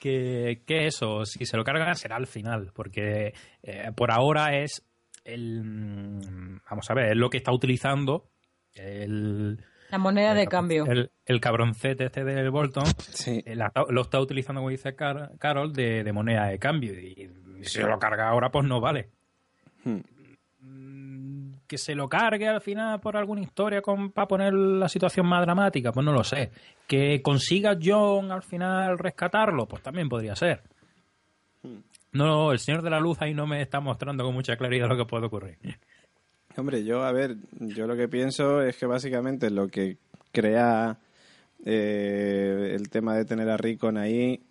que, 0.00 0.62
eso, 0.66 1.24
si 1.24 1.46
se 1.46 1.56
lo 1.56 1.64
cargan 1.64 1.94
será 1.94 2.16
al 2.16 2.26
final, 2.26 2.72
porque 2.74 3.34
eh, 3.62 3.92
por 3.94 4.10
ahora 4.10 4.56
es 4.56 4.84
el, 5.24 5.62
mm, 5.62 6.60
vamos 6.68 6.90
a 6.90 6.94
ver, 6.94 7.10
es 7.10 7.16
lo 7.16 7.30
que 7.30 7.36
está 7.36 7.52
utilizando 7.52 8.30
el... 8.74 9.64
La 9.90 9.98
moneda 9.98 10.34
de 10.34 10.46
cambio. 10.46 10.86
El, 10.86 11.40
cabroncete 11.40 12.06
este 12.06 12.24
del 12.24 12.50
Bolton 12.50 12.86
sí. 12.96 13.42
Eh, 13.44 13.56
lo 13.56 14.00
está 14.02 14.20
utilizando, 14.20 14.60
como 14.60 14.70
dice 14.70 14.94
Carol, 14.94 15.72
de, 15.72 16.08
moneda 16.12 16.46
de 16.46 16.60
cambio. 16.60 16.92
Y, 16.92 17.28
si 17.62 17.80
se 17.80 17.82
lo 17.82 17.98
carga 17.98 18.28
ahora, 18.28 18.50
pues 18.50 18.66
no 18.66 18.80
vale. 18.80 19.10
Hmm 19.84 19.98
que 21.70 21.78
se 21.78 21.94
lo 21.94 22.08
cargue 22.08 22.48
al 22.48 22.60
final 22.60 22.98
por 22.98 23.16
alguna 23.16 23.42
historia 23.42 23.80
con, 23.80 24.10
para 24.10 24.26
poner 24.26 24.52
la 24.52 24.88
situación 24.88 25.24
más 25.24 25.40
dramática, 25.42 25.92
pues 25.92 26.04
no 26.04 26.12
lo 26.12 26.24
sé. 26.24 26.50
Que 26.84 27.22
consiga 27.22 27.78
John 27.80 28.32
al 28.32 28.42
final 28.42 28.98
rescatarlo, 28.98 29.66
pues 29.66 29.80
también 29.80 30.08
podría 30.08 30.34
ser. 30.34 30.64
No, 32.10 32.50
el 32.50 32.58
Señor 32.58 32.82
de 32.82 32.90
la 32.90 32.98
Luz 32.98 33.18
ahí 33.22 33.34
no 33.34 33.46
me 33.46 33.62
está 33.62 33.78
mostrando 33.78 34.24
con 34.24 34.34
mucha 34.34 34.56
claridad 34.56 34.88
lo 34.88 34.96
que 34.96 35.04
puede 35.04 35.26
ocurrir. 35.26 35.58
Hombre, 36.56 36.82
yo, 36.82 37.04
a 37.04 37.12
ver, 37.12 37.36
yo 37.52 37.86
lo 37.86 37.94
que 37.94 38.08
pienso 38.08 38.62
es 38.62 38.76
que 38.76 38.86
básicamente 38.86 39.48
lo 39.48 39.68
que 39.68 39.98
crea 40.32 40.98
eh, 41.64 42.72
el 42.74 42.90
tema 42.90 43.14
de 43.14 43.26
tener 43.26 43.48
a 43.48 43.56
Rickon 43.56 43.96
ahí 43.96 44.42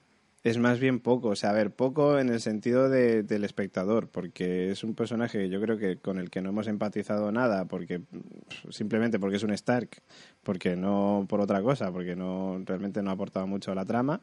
es 0.44 0.58
más 0.58 0.80
bien 0.80 1.00
poco, 1.00 1.30
o 1.30 1.36
sea, 1.36 1.50
a 1.50 1.54
ver, 1.54 1.72
poco 1.72 2.18
en 2.18 2.30
el 2.30 2.40
sentido 2.40 2.90
de, 2.90 3.24
del 3.24 3.44
espectador, 3.44 4.08
porque 4.08 4.72
es 4.72 4.84
un 4.84 4.96
personaje 4.96 5.50
yo 5.50 5.60
creo 5.62 5.78
que 5.78 5.98
con 5.98 6.18
el 6.18 6.30
que 6.30 6.42
no 6.42 6.50
hemos 6.50 6.68
empatizado 6.68 7.32
nada, 7.32 7.66
porque 7.66 8.02
simplemente 8.70 9.20
porque 9.20 9.38
es 9.38 9.44
un 9.44 9.52
Stark, 9.52 10.02
porque 10.44 10.76
no 10.76 11.26
por 11.28 11.42
otra 11.42 11.62
cosa, 11.62 11.92
porque 11.92 12.16
no 12.16 12.62
realmente 12.66 13.02
no 13.02 13.10
ha 13.10 13.14
aportado 13.14 13.48
mucho 13.48 13.72
a 13.72 13.76
la 13.76 13.86
trama. 13.86 14.22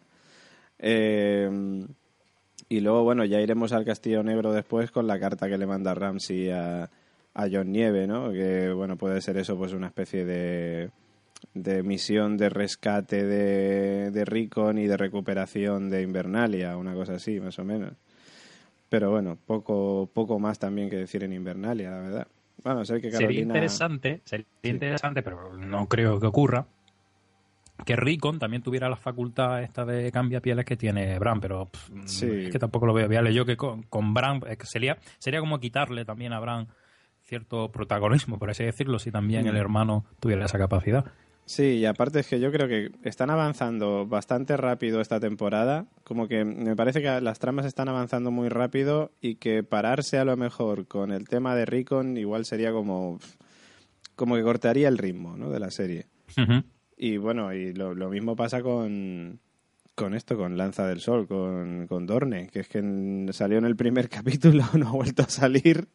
Eh, 0.79 1.87
y 2.69 2.81
luego, 2.81 3.05
bueno, 3.05 3.25
ya 3.25 3.41
iremos 3.41 3.73
al 3.73 3.85
Castillo 3.85 4.23
Negro 4.23 4.53
después 4.53 4.91
con 4.91 5.07
la 5.07 5.21
carta 5.21 5.49
que 5.49 5.59
le 5.59 5.67
manda 5.67 5.95
Ramsey 5.95 6.51
a, 6.51 6.91
a 7.35 7.49
John 7.51 7.71
Nieve, 7.71 8.07
¿no? 8.07 8.33
Que, 8.33 8.73
bueno, 8.73 8.97
puede 8.97 9.21
ser 9.21 9.37
eso, 9.37 9.57
pues 9.57 9.73
una 9.73 9.89
especie 9.89 10.25
de 10.25 10.91
de 11.55 11.83
misión 11.83 12.37
de 12.37 12.49
rescate 12.49 13.25
de, 13.25 14.11
de 14.11 14.25
Ricon 14.25 14.79
y 14.79 14.87
de 14.87 14.97
recuperación 14.97 15.91
de 15.91 16.03
Invernalia, 16.03 16.77
una 16.77 16.95
cosa 16.95 17.15
así, 17.15 17.41
más 17.41 17.59
o 17.59 17.65
menos. 17.65 17.95
Pero 18.89 19.11
bueno, 19.11 19.37
poco, 19.47 20.09
poco 20.13 20.39
más 20.39 20.59
también 20.59 20.89
que 20.91 20.97
decir 20.97 21.25
en 21.25 21.33
Invernalia, 21.33 21.91
la 21.91 22.01
verdad. 22.01 22.27
Bueno, 22.63 22.85
sé 22.85 23.01
que 23.01 23.11
Carolina... 23.11 23.29
Sería 23.29 23.43
interesante, 23.43 24.21
sería 24.25 24.47
interesante, 24.63 25.23
pero 25.23 25.57
no 25.57 25.89
creo 25.89 26.21
que 26.21 26.27
ocurra, 26.27 26.67
que 27.85 27.97
Ricon 27.97 28.39
también 28.39 28.63
tuviera 28.63 28.89
la 28.89 28.97
facultad 28.97 29.63
esta 29.63 29.85
de 29.85 30.11
cambia 30.11 30.41
pieles 30.41 30.65
que 30.65 30.77
tiene 30.77 31.19
Bran, 31.19 31.41
pero 31.41 31.69
es 32.05 32.21
que 32.21 32.59
tampoco 32.59 32.87
lo 32.87 32.95
veo 32.95 33.09
viable. 33.09 33.35
Yo 33.35 33.45
que 33.45 33.57
con, 33.57 33.83
con 33.83 34.15
Bran 34.15 34.41
sería, 34.63 34.99
sería 35.19 35.41
como 35.41 35.61
quitarle 35.61 36.05
también 36.05 36.33
a 36.33 36.41
Bran 36.41 36.69
cierto 37.23 37.71
protagonismo, 37.71 38.39
por 38.39 38.51
así 38.51 38.65
decirlo, 38.65 38.99
si 38.99 39.11
también 39.11 39.47
el 39.47 39.55
mm. 39.55 39.59
hermano 39.59 40.05
tuviera 40.21 40.45
esa 40.45 40.59
capacidad. 40.59 41.05
Sí, 41.47 41.79
y 41.79 41.87
aparte 41.87 42.21
es 42.21 42.27
que 42.27 42.41
yo 42.41 42.51
creo 42.51 42.67
que 42.67 42.91
están 43.09 43.31
avanzando 43.31 44.05
bastante 44.05 44.57
rápido 44.57 45.01
esta 45.01 45.21
temporada, 45.21 45.87
como 46.03 46.27
que 46.27 46.45
me 46.45 46.75
parece 46.75 47.01
que 47.01 47.21
las 47.21 47.39
tramas 47.39 47.67
están 47.67 47.89
avanzando 47.89 48.33
muy 48.33 48.49
rápido 48.49 49.13
y 49.21 49.37
que 49.37 49.63
pararse 49.63 50.19
a 50.19 50.25
lo 50.25 50.37
mejor 50.37 50.89
con 50.89 51.13
el 51.13 51.29
tema 51.29 51.55
de 51.55 51.65
Ricon 51.65 52.17
igual 52.17 52.47
sería 52.47 52.73
como 52.73 53.21
como 54.17 54.35
que 54.35 54.43
cortaría 54.43 54.89
el 54.89 54.99
ritmo 54.99 55.37
¿no? 55.37 55.51
de 55.51 55.61
la 55.61 55.71
serie. 55.71 56.07
Y 56.97 57.19
bueno, 57.19 57.53
y 57.53 57.73
lo, 57.73 57.95
mismo 58.11 58.35
pasa 58.35 58.63
con, 58.63 59.39
con 59.95 60.15
esto, 60.15 60.37
con 60.37 60.57
Lanza 60.57 60.87
del 60.87 61.01
Sol, 61.01 61.29
con, 61.29 61.87
con 61.87 62.07
Dorne, 62.07 62.49
que 62.49 62.61
es 62.61 62.69
que 62.69 63.29
salió 63.31 63.59
en 63.59 63.67
el 63.67 63.77
primer 63.77 64.09
capítulo, 64.11 64.65
no 64.75 64.89
ha 64.89 64.93
vuelto 64.93 65.23
a 65.23 65.29
salir. 65.29 65.87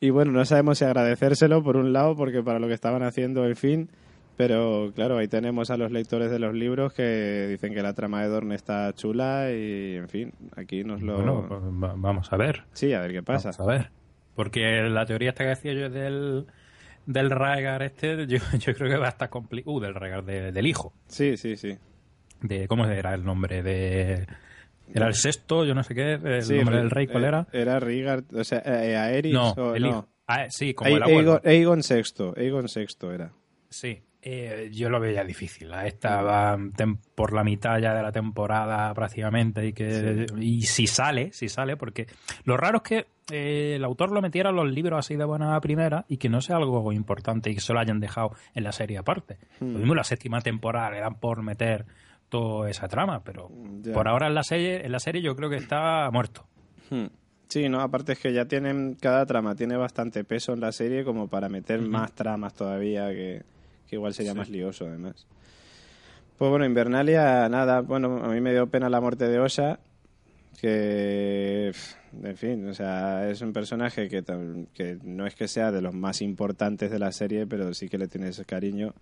Y 0.00 0.10
bueno, 0.10 0.32
no 0.32 0.44
sabemos 0.44 0.78
si 0.78 0.84
agradecérselo 0.84 1.62
por 1.62 1.76
un 1.76 1.92
lado, 1.92 2.16
porque 2.16 2.42
para 2.42 2.58
lo 2.58 2.66
que 2.66 2.74
estaban 2.74 3.04
haciendo, 3.04 3.44
el 3.44 3.54
fin, 3.54 3.90
Pero 4.36 4.92
claro, 4.94 5.18
ahí 5.18 5.28
tenemos 5.28 5.70
a 5.70 5.76
los 5.76 5.92
lectores 5.92 6.30
de 6.30 6.38
los 6.38 6.54
libros 6.54 6.92
que 6.92 7.46
dicen 7.48 7.72
que 7.72 7.82
la 7.82 7.92
trama 7.92 8.22
de 8.22 8.28
Dorne 8.28 8.56
está 8.56 8.92
chula 8.92 9.52
y, 9.52 9.96
en 9.96 10.08
fin, 10.08 10.32
aquí 10.56 10.82
nos 10.82 11.02
lo... 11.02 11.16
Bueno, 11.16 11.46
pues 11.48 11.62
vamos 12.00 12.32
a 12.32 12.36
ver. 12.36 12.64
Sí, 12.72 12.92
a 12.92 13.00
ver 13.00 13.12
qué 13.12 13.22
pasa. 13.22 13.50
Vamos 13.50 13.60
a 13.60 13.72
ver. 13.72 13.90
Porque 14.34 14.82
la 14.82 15.06
teoría 15.06 15.30
esta 15.30 15.44
que 15.44 15.50
decía 15.50 15.72
yo 15.74 15.88
del, 15.88 16.46
del 17.06 17.30
Rhaegar 17.30 17.82
este, 17.82 18.26
yo, 18.26 18.38
yo 18.58 18.74
creo 18.74 18.90
que 18.90 18.96
va 18.96 19.06
a 19.06 19.10
estar 19.10 19.30
complicado. 19.30 19.76
Uh, 19.76 19.80
del 19.80 19.94
Rhaegar, 19.94 20.24
del 20.24 20.66
hijo. 20.66 20.92
Sí, 21.06 21.36
sí, 21.36 21.56
sí. 21.56 21.78
De, 22.40 22.66
¿Cómo 22.66 22.86
era 22.86 23.14
el 23.14 23.24
nombre? 23.24 23.62
de 23.62 24.26
Era 24.92 25.06
el 25.06 25.14
sexto, 25.14 25.64
yo 25.64 25.74
no 25.74 25.84
sé 25.84 25.94
qué, 25.94 26.14
el 26.14 26.56
nombre 26.56 26.78
del 26.78 26.90
rey, 26.90 27.06
¿cuál 27.06 27.24
eh, 27.24 27.28
era? 27.28 27.46
Era 27.52 27.78
Rhaegar, 27.78 28.24
o 28.34 28.42
sea, 28.42 28.58
eh, 28.64 28.96
Aerys 28.96 29.32
no, 29.32 29.50
o, 29.52 29.74
el 29.76 29.82
no. 29.82 29.88
hijo. 29.88 30.08
Ah, 30.26 30.46
sí, 30.48 30.74
como 30.74 30.96
el 30.96 31.02
abuelo. 31.02 31.40
Aegon, 31.44 31.80
Aegon 31.80 31.80
VI, 31.80 32.40
Aegon 32.40 32.66
VI 32.74 33.14
era. 33.14 33.32
Sí, 33.68 34.02
eh, 34.26 34.70
yo 34.72 34.88
lo 34.88 34.98
veía 34.98 35.22
difícil. 35.22 35.70
Estaba 35.84 36.56
por 37.14 37.34
la 37.34 37.44
mitad 37.44 37.78
ya 37.78 37.92
de 37.92 38.02
la 38.02 38.10
temporada 38.10 38.94
prácticamente 38.94 39.66
y 39.66 39.74
que 39.74 40.24
y 40.40 40.62
si 40.62 40.86
sale, 40.86 41.30
si 41.32 41.50
sale, 41.50 41.76
porque 41.76 42.06
lo 42.44 42.56
raro 42.56 42.78
es 42.78 42.82
que 42.84 43.06
eh, 43.30 43.74
el 43.76 43.84
autor 43.84 44.12
lo 44.12 44.22
metiera 44.22 44.48
en 44.48 44.56
los 44.56 44.72
libros 44.72 44.98
así 44.98 45.16
de 45.16 45.26
buena 45.26 45.60
primera 45.60 46.06
y 46.08 46.16
que 46.16 46.30
no 46.30 46.40
sea 46.40 46.56
algo 46.56 46.90
importante 46.94 47.50
y 47.50 47.54
que 47.54 47.60
se 47.60 47.74
lo 47.74 47.80
hayan 47.80 48.00
dejado 48.00 48.30
en 48.54 48.64
la 48.64 48.72
serie 48.72 48.96
aparte. 48.96 49.36
Lo 49.60 49.78
mismo 49.78 49.94
la 49.94 50.04
séptima 50.04 50.40
temporada 50.40 50.92
le 50.92 51.00
dan 51.00 51.16
por 51.16 51.42
meter 51.42 51.84
toda 52.30 52.70
esa 52.70 52.88
trama, 52.88 53.22
pero 53.24 53.50
por 53.92 54.08
ahora 54.08 54.28
en 54.28 54.34
la 54.34 54.42
serie, 54.42 54.86
en 54.86 54.92
la 54.92 55.00
serie 55.00 55.20
yo 55.20 55.36
creo 55.36 55.50
que 55.50 55.56
está 55.56 56.08
muerto. 56.10 56.46
Hmm. 56.88 57.08
Sí, 57.48 57.68
no, 57.68 57.82
aparte 57.82 58.12
es 58.12 58.18
que 58.18 58.32
ya 58.32 58.46
tienen, 58.46 58.94
cada 58.94 59.26
trama 59.26 59.54
tiene 59.54 59.76
bastante 59.76 60.24
peso 60.24 60.54
en 60.54 60.60
la 60.60 60.72
serie 60.72 61.04
como 61.04 61.28
para 61.28 61.50
meter 61.50 61.82
más 61.82 62.12
tramas 62.14 62.54
todavía 62.54 63.10
que, 63.10 63.42
que 63.94 63.98
igual 63.98 64.14
sería 64.14 64.34
más 64.34 64.48
lioso 64.48 64.86
además. 64.86 65.26
Pues 66.36 66.50
bueno, 66.50 66.66
Invernalia, 66.66 67.48
nada, 67.48 67.80
bueno, 67.80 68.24
a 68.24 68.28
mí 68.28 68.40
me 68.40 68.52
dio 68.52 68.66
pena 68.66 68.90
la 68.90 69.00
muerte 69.00 69.28
de 69.28 69.38
Osha, 69.38 69.78
que, 70.60 71.72
en 72.22 72.36
fin, 72.36 72.68
o 72.68 72.74
sea, 72.74 73.30
es 73.30 73.40
un 73.40 73.52
personaje 73.52 74.08
que, 74.08 74.24
que 74.74 74.98
no 75.04 75.26
es 75.26 75.36
que 75.36 75.46
sea 75.46 75.70
de 75.70 75.80
los 75.80 75.94
más 75.94 76.22
importantes 76.22 76.90
de 76.90 76.98
la 76.98 77.12
serie, 77.12 77.46
pero 77.46 77.72
sí 77.72 77.88
que 77.88 77.98
le 77.98 78.08
tienes 78.08 78.42
cariño 78.46 78.94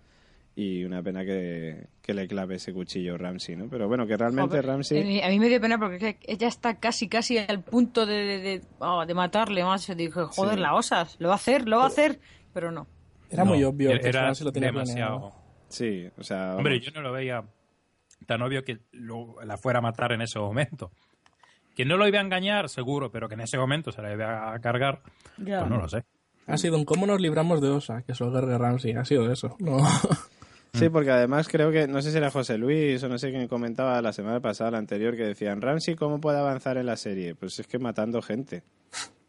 y 0.55 0.83
una 0.83 1.01
pena 1.01 1.25
que, 1.25 1.87
que, 2.03 2.13
le 2.13 2.27
clave 2.27 2.55
ese 2.55 2.71
cuchillo 2.71 3.17
Ramsey, 3.17 3.55
¿no? 3.55 3.67
Pero 3.67 3.87
bueno, 3.87 4.05
que 4.05 4.15
realmente 4.15 4.61
Ramsey... 4.61 5.21
A 5.21 5.29
mí 5.29 5.39
me 5.39 5.49
dio 5.49 5.59
pena 5.59 5.79
porque 5.79 6.19
ella 6.21 6.47
está 6.47 6.75
casi, 6.75 7.09
casi 7.09 7.39
al 7.39 7.63
punto 7.63 8.05
de, 8.05 8.23
de, 8.23 8.39
de, 8.39 8.61
oh, 8.77 9.03
matarle 9.15 9.63
más. 9.63 9.87
Dije, 9.97 10.21
joder, 10.29 10.59
la 10.59 10.75
osas, 10.75 11.15
lo 11.17 11.29
va 11.29 11.33
a 11.33 11.37
hacer, 11.37 11.67
lo 11.67 11.77
va 11.77 11.85
a 11.85 11.87
hacer, 11.87 12.19
pero 12.53 12.71
no. 12.71 12.85
Era 13.33 13.43
muy 13.43 13.63
obvio. 13.63 13.99
que 13.99 14.07
era 14.07 14.31
lo 14.31 14.51
tenía 14.51 14.71
demasiado. 14.71 15.33
Sí, 15.67 16.07
o 16.17 16.23
sea... 16.23 16.55
Hombre, 16.55 16.79
yo 16.79 16.91
no 16.91 17.01
lo 17.01 17.11
veía 17.11 17.43
tan 18.25 18.41
obvio 18.41 18.63
que 18.63 18.79
lo, 18.91 19.41
la 19.43 19.57
fuera 19.57 19.79
a 19.79 19.81
matar 19.81 20.11
en 20.11 20.21
ese 20.21 20.39
momento. 20.39 20.91
Que 21.75 21.85
no 21.85 21.97
lo 21.97 22.07
iba 22.07 22.19
a 22.19 22.21
engañar, 22.21 22.69
seguro, 22.69 23.11
pero 23.11 23.27
que 23.27 23.33
en 23.33 23.41
ese 23.41 23.57
momento 23.57 23.91
se 23.91 24.01
la 24.01 24.13
iba 24.13 24.53
a 24.53 24.59
cargar, 24.59 25.01
ya. 25.37 25.59
pues 25.59 25.71
no 25.71 25.77
lo 25.77 25.89
sé. 25.89 26.03
Ha 26.45 26.57
sido 26.57 26.77
un 26.77 26.85
cómo 26.85 27.07
nos 27.07 27.19
libramos 27.19 27.61
de 27.61 27.69
Osa, 27.69 28.03
que 28.03 28.11
es 28.11 28.21
el 28.21 28.59
Ramsey, 28.59 28.93
ha 28.93 29.05
sido 29.05 29.31
eso. 29.31 29.55
No. 29.59 29.77
Sí, 30.75 30.89
porque 30.89 31.11
además 31.11 31.47
creo 31.47 31.71
que, 31.71 31.87
no 31.87 32.01
sé 32.01 32.09
si 32.09 32.17
era 32.17 32.31
José 32.31 32.57
Luis 32.57 33.03
o 33.03 33.07
no 33.07 33.19
sé 33.19 33.29
quién 33.29 33.47
comentaba 33.47 34.01
la 34.01 34.11
semana 34.11 34.39
pasada, 34.39 34.71
la 34.71 34.79
anterior, 34.79 35.15
que 35.15 35.21
decían, 35.21 35.61
Ramsey, 35.61 35.95
¿cómo 35.95 36.19
puede 36.19 36.39
avanzar 36.39 36.77
en 36.77 36.87
la 36.87 36.97
serie? 36.97 37.35
Pues 37.35 37.59
es 37.59 37.67
que 37.67 37.77
matando 37.77 38.23
gente. 38.23 38.63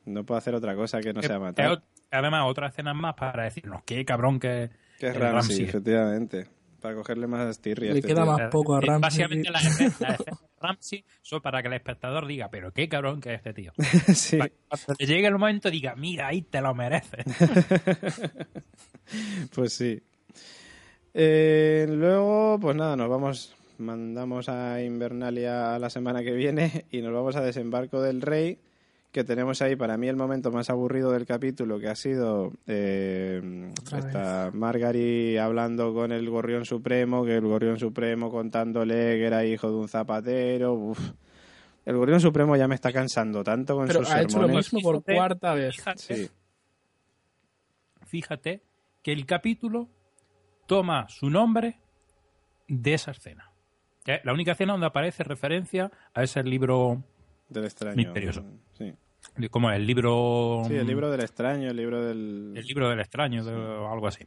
No 0.06 0.24
puede 0.24 0.38
hacer 0.38 0.54
otra 0.54 0.74
cosa 0.74 1.00
que 1.00 1.12
no 1.12 1.22
sea 1.22 1.38
matar. 1.38 1.82
Además, 2.10 2.44
otra 2.46 2.68
escena 2.68 2.94
más 2.94 3.14
para 3.14 3.44
decirnos 3.44 3.82
qué 3.84 4.04
cabrón 4.04 4.38
que, 4.38 4.70
que 4.98 5.08
es 5.08 5.16
Ramsey, 5.16 5.64
efectivamente. 5.64 6.46
Para 6.80 6.96
cogerle 6.96 7.26
más 7.26 7.58
tirria. 7.60 7.94
Le 7.94 8.02
queda 8.02 8.26
más 8.26 8.50
poco 8.50 8.76
a 8.76 8.80
Ramsey. 8.80 9.00
Básicamente 9.00 9.50
la 9.50 9.58
escena 9.58 10.16
de 10.18 10.24
Ramsey 10.60 11.04
son 11.22 11.40
para 11.40 11.62
que 11.62 11.68
el 11.68 11.74
espectador 11.74 12.26
diga, 12.26 12.50
pero 12.50 12.72
qué 12.72 12.88
cabrón 12.88 13.22
que 13.22 13.30
es 13.30 13.36
este 13.36 13.54
tío. 13.54 13.72
sí. 14.14 14.36
Para 14.36 14.50
que 14.98 15.06
llegue 15.06 15.26
el 15.26 15.38
momento 15.38 15.70
diga, 15.70 15.94
mira, 15.96 16.28
ahí 16.28 16.42
te 16.42 16.60
lo 16.60 16.74
mereces. 16.74 17.24
pues 19.54 19.72
sí. 19.72 20.02
Eh, 21.14 21.86
luego, 21.88 22.58
pues 22.60 22.76
nada, 22.76 22.96
nos 22.96 23.08
vamos, 23.08 23.54
mandamos 23.78 24.48
a 24.48 24.82
Invernalia 24.82 25.78
la 25.78 25.88
semana 25.88 26.22
que 26.22 26.32
viene 26.32 26.84
y 26.90 27.00
nos 27.00 27.14
vamos 27.14 27.36
a 27.36 27.40
Desembarco 27.40 28.02
del 28.02 28.20
Rey, 28.20 28.58
que 29.14 29.22
tenemos 29.22 29.62
ahí 29.62 29.76
para 29.76 29.96
mí 29.96 30.08
el 30.08 30.16
momento 30.16 30.50
más 30.50 30.70
aburrido 30.70 31.12
del 31.12 31.24
capítulo, 31.24 31.78
que 31.78 31.86
ha 31.86 31.94
sido 31.94 32.50
eh, 32.66 33.70
esta 33.96 34.50
Margaret 34.52 35.38
hablando 35.38 35.94
con 35.94 36.10
el 36.10 36.28
Gorrión 36.28 36.64
Supremo, 36.64 37.24
que 37.24 37.36
el 37.36 37.46
Gorrión 37.46 37.78
Supremo 37.78 38.28
contándole 38.28 38.94
que 39.16 39.24
era 39.24 39.44
hijo 39.44 39.68
de 39.70 39.76
un 39.76 39.88
zapatero. 39.88 40.74
Uf. 40.74 40.98
El 41.84 41.96
Gorrión 41.96 42.18
Supremo 42.20 42.56
ya 42.56 42.66
me 42.66 42.74
está 42.74 42.92
cansando 42.92 43.44
tanto 43.44 43.76
con 43.76 43.86
Pero 43.86 44.00
sus 44.00 44.10
ha 44.10 44.20
hecho 44.22 44.30
sermones. 44.30 44.50
lo 44.50 44.56
mismo 44.78 44.80
por 44.80 45.04
cuarta 45.04 45.54
vez. 45.54 45.76
Fíjate, 45.76 46.16
Sí. 46.16 46.30
fíjate 48.06 48.62
que 49.02 49.12
el 49.12 49.26
capítulo 49.26 49.88
toma 50.66 51.06
su 51.08 51.30
nombre 51.30 51.78
de 52.66 52.94
esa 52.94 53.12
escena. 53.12 53.52
La 54.24 54.32
única 54.32 54.52
escena 54.52 54.72
donde 54.72 54.86
aparece 54.88 55.22
referencia 55.24 55.90
a 56.14 56.22
ese 56.24 56.42
libro 56.42 57.02
Del 57.54 57.64
extraño. 57.64 57.96
Misterioso. 57.96 58.44
Sí. 58.76 58.92
como 59.50 59.70
el 59.70 59.86
libro 59.86 60.62
Sí, 60.66 60.74
el 60.74 60.86
libro 60.86 61.10
del 61.10 61.20
extraño, 61.22 61.70
el 61.70 61.76
libro 61.76 62.04
del... 62.04 62.52
el 62.56 62.64
libro 62.66 62.90
del 62.90 63.00
extraño 63.00 63.44
de- 63.44 63.54
o 63.54 63.90
algo 63.92 64.06
así. 64.08 64.24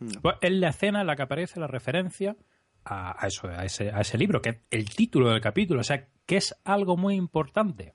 Mm. 0.00 0.08
Pues 0.20 0.36
es 0.40 0.52
la 0.52 0.68
escena 0.68 1.00
en 1.00 1.06
la 1.06 1.16
que 1.16 1.22
aparece 1.22 1.58
la 1.60 1.66
referencia 1.66 2.36
a, 2.84 3.22
a 3.24 3.26
eso, 3.28 3.48
a 3.48 3.64
ese, 3.64 3.90
a 3.90 4.00
ese 4.00 4.18
libro, 4.18 4.42
que 4.42 4.50
es 4.50 4.56
el 4.70 4.90
título 4.90 5.30
del 5.30 5.40
capítulo, 5.40 5.80
o 5.80 5.84
sea, 5.84 6.06
que 6.26 6.36
es 6.36 6.54
algo 6.64 6.96
muy 6.96 7.14
importante. 7.14 7.94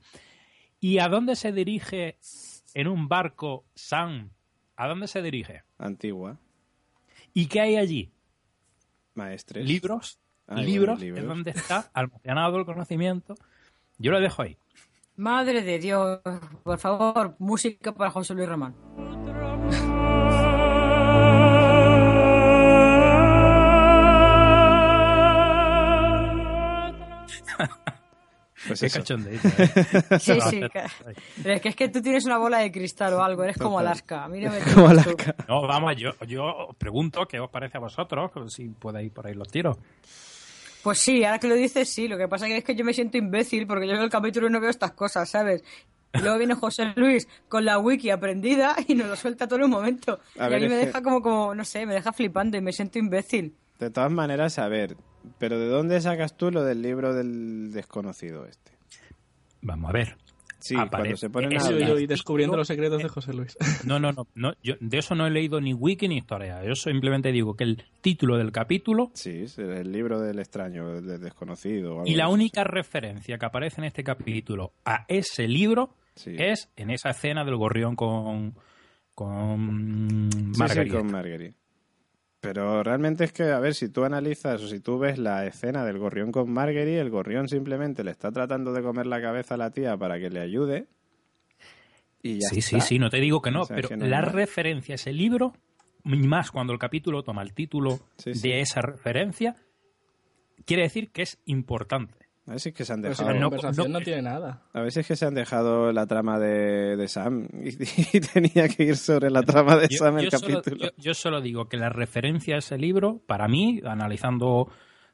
¿Y 0.79 0.99
a 0.99 1.07
dónde 1.09 1.35
se 1.35 1.51
dirige 1.51 2.17
en 2.73 2.87
un 2.87 3.07
barco 3.07 3.65
Sam? 3.75 4.31
¿A 4.77 4.87
dónde 4.87 5.07
se 5.07 5.21
dirige? 5.21 5.63
Antigua. 5.77 6.39
¿Y 7.33 7.47
qué 7.47 7.59
hay 7.61 7.75
allí? 7.75 8.11
Maestres. 9.13 9.65
Libros. 9.67 10.19
Ah, 10.47 10.61
libros. 10.61 11.01
es 11.01 11.25
donde 11.27 11.51
está 11.51 11.91
almacenado 11.93 12.57
el 12.57 12.65
conocimiento. 12.65 13.35
Yo 13.99 14.11
lo 14.11 14.19
dejo 14.19 14.41
ahí. 14.41 14.57
Madre 15.19 15.63
de 15.63 15.79
Dios, 15.79 16.21
por 16.63 16.79
favor, 16.79 17.35
música 17.39 17.91
para 17.93 18.09
José 18.09 18.33
Luis 18.33 18.47
Román. 18.47 18.73
Pues 28.67 28.81
Qué 28.81 28.89
cachondeito, 28.89 29.47
¿eh? 29.47 30.19
Sí, 30.19 30.39
sí. 30.41 30.61
Pero 31.41 31.55
es 31.55 31.61
que, 31.61 31.69
es 31.69 31.75
que 31.75 31.89
tú 31.89 32.01
tienes 32.01 32.25
una 32.25 32.37
bola 32.37 32.59
de 32.59 32.71
cristal 32.71 33.13
o 33.13 33.23
algo, 33.23 33.43
eres 33.43 33.57
como. 33.57 33.79
Alaska. 33.79 34.27
Mírame 34.27 34.59
Como. 34.59 34.89
Alaska. 34.89 35.33
No, 35.47 35.61
vamos, 35.65 35.95
yo, 35.95 36.11
yo 36.27 36.43
os 36.43 36.75
pregunto 36.75 37.25
qué 37.25 37.39
os 37.39 37.49
parece 37.49 37.77
a 37.77 37.79
vosotros, 37.79 38.31
si 38.53 38.67
podéis 38.67 39.07
ir 39.07 39.13
por 39.13 39.25
ahí 39.25 39.33
los 39.33 39.47
tiros. 39.47 39.77
Pues 40.89 40.97
sí, 41.01 41.23
ahora 41.23 41.37
que 41.37 41.47
lo 41.47 41.53
dices, 41.53 41.87
sí. 41.87 42.07
Lo 42.07 42.17
que 42.17 42.27
pasa 42.27 42.47
es 42.47 42.63
que 42.63 42.73
yo 42.75 42.83
me 42.83 42.93
siento 42.95 43.15
imbécil 43.17 43.67
porque 43.67 43.85
yo 43.87 43.93
veo 43.93 44.03
el 44.03 44.09
capítulo 44.09 44.47
y 44.47 44.49
no 44.49 44.59
veo 44.59 44.71
estas 44.71 44.93
cosas, 44.93 45.29
¿sabes? 45.29 45.63
Luego 46.13 46.39
viene 46.39 46.55
José 46.55 46.93
Luis 46.95 47.27
con 47.47 47.63
la 47.63 47.77
wiki 47.77 48.09
aprendida 48.09 48.75
y 48.87 48.95
nos 48.95 49.07
lo 49.07 49.15
suelta 49.15 49.47
todo 49.47 49.59
en 49.59 49.65
un 49.65 49.69
momento. 49.71 50.19
A 50.39 50.47
y 50.47 50.49
ver, 50.49 50.57
a 50.57 50.59
mí 50.61 50.67
me 50.67 50.79
que- 50.79 50.85
deja 50.87 51.03
como, 51.03 51.21
como, 51.21 51.53
no 51.53 51.63
sé, 51.63 51.85
me 51.85 51.93
deja 51.93 52.11
flipando 52.11 52.57
y 52.57 52.61
me 52.61 52.73
siento 52.73 52.97
imbécil. 52.97 53.55
De 53.77 53.91
todas 53.91 54.11
maneras, 54.11 54.57
a 54.57 54.67
ver, 54.67 54.97
pero 55.37 55.59
¿de 55.59 55.67
dónde 55.67 56.01
sacas 56.01 56.35
tú 56.35 56.49
lo 56.49 56.63
del 56.63 56.81
libro 56.81 57.13
del 57.13 57.71
desconocido 57.71 58.47
este? 58.47 58.71
Vamos 59.61 59.89
a 59.91 59.93
ver. 59.93 60.17
Sí, 60.59 60.75
cuando 60.89 61.15
se 61.17 61.29
ponen 61.29 61.53
a 61.53 61.57
Eso 61.57 61.69
Yo, 61.69 61.75
hablar. 61.75 61.89
yo, 61.89 61.99
y 61.99 62.05
descubriendo 62.07 62.57
los 62.57 62.67
secretos 62.67 63.01
de 63.01 63.09
José 63.09 63.33
Luis. 63.33 63.57
No, 63.85 63.99
no, 63.99 64.11
no, 64.11 64.27
no 64.35 64.53
yo 64.61 64.75
de 64.79 64.97
eso 64.97 65.15
no 65.15 65.25
he 65.25 65.29
leído 65.31 65.61
ni 65.61 65.73
wiki 65.73 66.07
ni 66.07 66.17
historia. 66.17 66.63
Yo 66.65 66.75
simplemente 66.75 67.31
digo 67.31 67.55
que 67.55 67.63
el 67.63 67.83
título 68.01 68.37
del 68.37 68.51
capítulo 68.51 69.11
Sí, 69.13 69.43
es 69.43 69.57
el 69.57 69.91
libro 69.91 70.19
del 70.19 70.39
extraño, 70.39 70.97
el 70.97 71.05
del 71.07 71.21
desconocido. 71.21 71.91
algo 72.01 72.03
y 72.07 72.15
la 72.15 72.27
única 72.29 72.63
referencia 72.63 73.37
que 73.37 73.45
aparece 73.45 73.81
en 73.81 73.85
este 73.85 74.03
capítulo 74.03 74.73
a 74.85 75.05
ese 75.07 75.47
libro 75.47 75.95
Sí. 76.15 76.35
es 76.37 76.69
en 76.75 76.89
esa 76.89 77.11
escena 77.11 77.45
del 77.45 77.55
gorrión 77.55 77.95
con 77.95 78.53
con 79.15 80.29
Sí, 80.31 80.39
sí, 80.53 80.59
Margarita. 80.59 80.97
con 80.97 81.11
Marguerite. 81.11 81.55
Pero 82.41 82.83
realmente 82.83 83.25
es 83.25 83.33
que, 83.33 83.43
a 83.43 83.59
ver, 83.59 83.73
si 83.75 83.89
tú 83.89 84.05
analizas 84.05 84.61
o 84.61 84.67
si 84.67 84.79
tú 84.79 84.97
ves 84.97 85.17
la 85.17 85.45
escena 85.45 85.83
del 85.83 85.97
gorrión 85.99 86.31
con 86.31 86.49
Marguerite, 86.51 86.99
el 87.01 87.09
gorrión 87.09 87.49
simplemente 87.49 88.03
le 88.03 88.11
está 88.11 88.31
tratando 88.31 88.71
de 88.71 88.81
comer 88.81 89.07
la 89.07 89.21
cabeza 89.21 89.55
a 89.55 89.57
la 89.57 89.71
tía 89.71 89.97
para 89.97 90.19
que 90.19 90.29
le 90.29 90.39
ayude. 90.39 90.87
Y 92.23 92.39
ya 92.39 92.47
Sí, 92.49 92.61
sí, 92.61 92.75
está. 92.77 92.87
sí, 92.87 92.99
no 92.99 93.09
te 93.09 93.17
digo 93.17 93.41
que 93.41 93.51
no, 93.51 93.61
O 93.61 93.65
sea, 93.65 93.75
pero 93.75 93.89
que 93.89 93.97
no 93.97 94.05
la 94.07 94.21
referencia 94.21 94.93
a 94.93 94.95
ese 94.95 95.11
libro, 95.11 95.53
y 96.05 96.15
más 96.27 96.51
cuando 96.51 96.71
el 96.71 96.79
capítulo 96.79 97.23
toma 97.23 97.41
el 97.41 97.53
título 97.53 97.99
Sí, 98.17 98.33
sí. 98.33 98.47
de 98.49 98.61
esa 98.61 98.81
referencia, 98.81 99.57
quiere 100.65 100.83
decir 100.83 101.11
que 101.11 101.23
es 101.23 101.39
importante. 101.45 102.28
A 102.49 102.53
ver 102.53 102.59
si 102.59 102.69
es 102.69 102.75
que 102.75 102.83
se 102.83 102.93
han 102.93 103.01
si 103.03 103.09
dejado. 103.09 103.29
la 103.31 103.39
no- 103.39 103.49
conversación 103.51 103.91
no, 103.91 103.99
no- 103.99 104.03
tiene 104.05 104.21
nada. 104.23 104.63
A 104.73 104.81
ver 104.81 104.91
si 104.91 105.01
es 105.01 105.07
que 105.07 105.15
se 105.15 105.25
han 105.25 105.35
dejado 105.35 105.91
la 105.91 106.07
trama 106.07 106.39
de, 106.39 106.97
de 106.97 107.07
Sam 107.07 107.47
y, 107.63 107.69
y 108.17 108.19
tenía 108.21 108.67
que 108.67 108.83
ir 108.83 108.97
sobre 108.97 109.29
la 109.29 109.43
trama 109.43 109.77
de 109.77 109.87
Yo, 109.87 109.99
Sam 109.99 110.17
el 110.17 110.29
yo 110.29 110.37
solo, 110.39 110.61
capítulo. 110.61 110.85
yo- 110.85 110.91
yo 110.97 111.13
solo 111.13 111.41
digo 111.41 111.69
que 111.69 111.77
la 111.77 111.89
referencia 111.89 112.55
a 112.55 112.57
ese 112.57 112.77
libro, 112.77 113.21
para 113.27 113.47
mí, 113.47 113.81
analizando, 113.85 114.67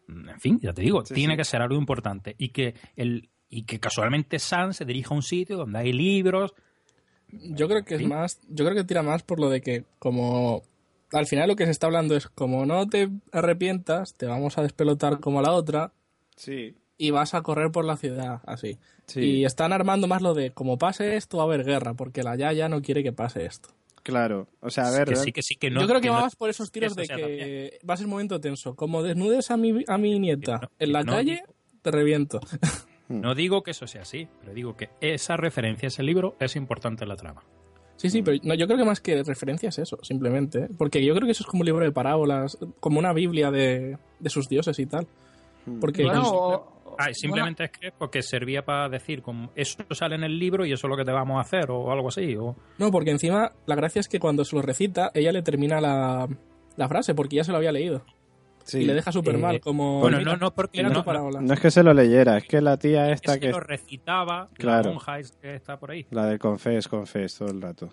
mm, 0.07 0.29
en 0.29 0.39
fin, 0.39 0.59
ya 0.61 0.71
te 0.73 0.81
digo, 0.81 1.05
Sí, 1.05 1.13
tiene 1.13 1.33
sí. 1.33 1.37
que 1.37 1.43
ser 1.43 1.61
algo 1.61 1.75
importante. 1.75 2.35
Y 2.37 2.49
que 2.49 2.73
el 2.95 3.29
y 3.49 3.63
que 3.65 3.79
casualmente 3.79 4.39
Sam 4.39 4.73
se 4.73 4.85
dirija 4.85 5.13
a 5.13 5.17
un 5.17 5.21
sitio 5.21 5.57
donde 5.57 5.77
hay 5.79 5.93
libros. 5.93 6.53
Yo 7.31 7.67
creo 7.67 7.83
que 7.83 7.95
es 7.95 8.01
¿Sí? 8.01 8.07
más, 8.07 8.39
yo 8.49 8.65
creo 8.65 8.75
que 8.77 8.83
tira 8.85 9.03
más 9.03 9.23
por 9.23 9.39
lo 9.39 9.49
de 9.49 9.59
que 9.61 9.83
como 9.99 10.63
al 11.11 11.25
final 11.27 11.47
lo 11.49 11.55
que 11.55 11.65
se 11.65 11.71
está 11.71 11.87
hablando 11.87 12.15
es 12.15 12.27
como 12.27 12.65
no 12.65 12.87
te 12.87 13.09
arrepientas, 13.31 14.15
te 14.15 14.25
vamos 14.25 14.57
a 14.57 14.61
despelotar 14.63 15.19
como 15.19 15.41
la 15.41 15.51
otra 15.51 15.91
Sí, 16.35 16.75
y 16.97 17.11
vas 17.11 17.33
a 17.33 17.41
correr 17.41 17.71
por 17.71 17.85
la 17.85 17.97
ciudad 17.97 18.41
así. 18.45 18.77
sí, 19.07 19.19
Y 19.21 19.45
están 19.45 19.73
armando 19.73 20.07
más 20.07 20.21
lo 20.21 20.33
de 20.33 20.51
como 20.51 20.77
pase 20.77 21.15
esto 21.17 21.37
va 21.37 21.43
a 21.43 21.45
haber 21.47 21.63
guerra, 21.65 21.93
porque 21.93 22.23
la 22.23 22.35
Yaya 22.35 22.69
no 22.69 22.81
quiere 22.81 23.03
que 23.03 23.11
pase 23.11 23.45
esto. 23.45 23.69
claro. 24.03 24.47
O 24.61 24.69
sea, 24.69 24.87
a 24.87 24.91
ver, 24.91 25.07
que 25.09 25.15
sí, 25.15 25.31
que 25.31 25.41
sí, 25.41 25.55
que 25.55 25.69
no. 25.69 25.81
Yo 25.81 25.87
creo 25.87 25.99
que, 26.01 26.07
no- 26.07 26.13
va 26.13 26.21
más 26.21 26.35
por 26.35 26.49
esos 26.49 26.71
tiros 26.71 26.95
de 26.95 27.07
que 27.07 27.79
va 27.87 27.95
a 27.95 27.97
ser 27.97 28.05
un 28.05 28.11
momento 28.11 28.39
tenso. 28.39 28.75
Como 28.75 29.03
desnudes 29.03 29.51
a 29.51 29.57
mi, 29.57 29.83
a 29.87 29.97
mi 29.97 30.17
nieta 30.19 30.59
no- 30.61 30.69
en 30.79 30.91
la 30.93 31.03
no 31.03 31.13
calle, 31.13 31.43
te 31.81 31.91
reviento. 31.91 32.39
No 33.07 33.35
digo 33.35 33.61
que 33.61 33.69
eso 33.69 33.85
sea 33.85 34.01
así, 34.01 34.27
pero 34.41 34.51
digo 34.55 34.75
que 34.75 34.89
esa 34.99 35.37
referencia 35.37 35.85
a 35.85 35.89
ese 35.89 36.01
libro 36.01 36.35
es 36.39 36.55
importante 36.55 37.03
en 37.03 37.09
la 37.09 37.15
trama. 37.15 37.43
Sí, 37.97 38.09
sí, 38.09 38.23
pero 38.23 38.39
no, 38.43 38.55
yo 38.55 38.65
creo 38.65 38.79
que 38.79 38.83
más 38.83 38.99
que 38.99 39.21
referencia 39.21 39.69
es 39.69 39.77
eso, 39.77 39.99
simplemente. 40.01 40.63
¿eh? 40.63 40.69
Porque 40.75 41.05
yo 41.05 41.13
creo 41.13 41.27
que 41.27 41.33
eso 41.33 41.43
es 41.43 41.47
como 41.47 41.61
un 41.61 41.67
libro 41.67 41.85
de 41.85 41.91
parábolas, 41.91 42.57
como 42.79 42.97
una 42.97 43.13
Biblia 43.13 43.51
de, 43.51 43.99
de 44.19 44.29
sus 44.31 44.49
dioses 44.49 44.79
y 44.79 44.87
tal. 44.87 45.05
Porque 45.81 46.03
Bueno, 46.03 46.21
con- 46.23 46.33
o- 46.33 46.75
Ah, 46.97 47.09
simplemente 47.11 47.65
es 47.65 47.71
que 47.71 47.91
porque 47.91 48.21
servía 48.21 48.63
para 48.63 48.87
decir, 48.87 49.21
como 49.21 49.51
eso 49.53 49.83
sale 49.91 50.15
en 50.15 50.23
el 50.23 50.39
libro 50.39 50.65
y 50.65 50.71
eso 50.71 50.87
es 50.87 50.89
lo 50.89 50.95
que 50.95 51.03
te 51.03 51.11
vamos 51.11 51.37
a 51.37 51.41
hacer, 51.41 51.69
o 51.69 51.91
algo 51.91 52.07
así. 52.07 52.37
O... 52.37 52.55
No, 52.77 52.89
porque 52.89 53.11
encima 53.11 53.51
la 53.65 53.75
gracia 53.75 53.99
es 53.99 54.07
que 54.07 54.17
cuando 54.19 54.45
se 54.45 54.55
lo 54.55 54.61
recita, 54.61 55.11
ella 55.13 55.33
le 55.33 55.41
termina 55.41 55.81
la, 55.81 56.25
la 56.77 56.87
frase, 56.87 57.13
porque 57.13 57.35
ya 57.35 57.43
se 57.43 57.51
lo 57.51 57.57
había 57.57 57.73
leído. 57.73 58.05
sí. 58.63 58.79
Y 58.79 58.85
le 58.85 58.93
deja 58.93 59.11
súper 59.11 59.35
Eh, 59.35 59.39
mal, 59.39 59.59
como... 59.59 59.99
bueno, 59.99 60.19
mira, 60.19 60.31
no, 60.33 60.37
no, 60.37 60.55
porque 60.55 60.81
no- 60.83 60.93
tu 60.93 61.03
parábola. 61.03 61.41
No 61.41 61.53
es 61.53 61.59
que 61.59 61.69
se 61.69 61.83
lo 61.83 61.93
leyera, 61.93 62.37
es 62.37 62.45
que 62.45 62.61
la 62.61 62.77
tía 62.77 63.11
esta 63.11 63.33
es 63.33 63.39
que 63.39 63.47
que... 63.47 63.51
lo 63.51 63.59
recitaba 63.59 64.47
Claro. 64.53 64.83
la 64.85 64.89
monja 64.91 65.19
es- 65.19 65.33
que 65.33 65.53
está 65.53 65.77
por 65.77 65.91
ahí. 65.91 66.05
La 66.11 66.27
del 66.27 66.39
confes, 66.39 66.87
confes 66.87 67.37
todo 67.37 67.49
el 67.49 67.61
rato. 67.61 67.89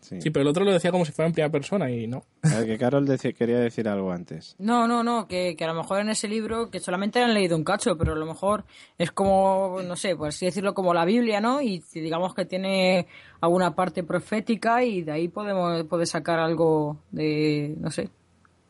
Sí. 0.00 0.20
Sí, 0.20 0.30
pero 0.30 0.42
el 0.42 0.48
otro 0.48 0.64
lo 0.64 0.72
decía 0.72 0.90
como 0.90 1.04
si 1.04 1.12
fuera 1.12 1.26
en 1.28 1.34
primera 1.34 1.52
persona 1.52 1.90
y 1.90 2.06
no. 2.06 2.24
A 2.42 2.58
ver, 2.58 2.66
que 2.66 2.78
Carol 2.78 3.06
quería 3.36 3.58
decir 3.58 3.86
algo 3.88 4.10
antes. 4.10 4.56
No, 4.58 4.88
no, 4.88 5.02
no, 5.02 5.28
que, 5.28 5.54
que 5.56 5.64
a 5.64 5.68
lo 5.68 5.74
mejor 5.74 6.00
en 6.00 6.08
ese 6.08 6.26
libro, 6.26 6.70
que 6.70 6.80
solamente 6.80 7.22
han 7.22 7.34
leído 7.34 7.56
un 7.56 7.64
cacho, 7.64 7.96
pero 7.96 8.14
a 8.14 8.16
lo 8.16 8.26
mejor 8.26 8.64
es 8.98 9.12
como, 9.12 9.80
no 9.86 9.96
sé, 9.96 10.16
por 10.16 10.28
así 10.28 10.46
decirlo, 10.46 10.74
como 10.74 10.94
la 10.94 11.04
Biblia, 11.04 11.40
¿no? 11.40 11.60
Y 11.60 11.82
si 11.82 12.00
digamos 12.00 12.34
que 12.34 12.46
tiene 12.46 13.06
alguna 13.40 13.74
parte 13.74 14.02
profética 14.02 14.82
y 14.82 15.02
de 15.02 15.12
ahí 15.12 15.28
podemos 15.28 15.84
puede 15.84 16.06
sacar 16.06 16.38
algo 16.38 16.98
de, 17.10 17.74
no 17.78 17.90
sé, 17.90 18.10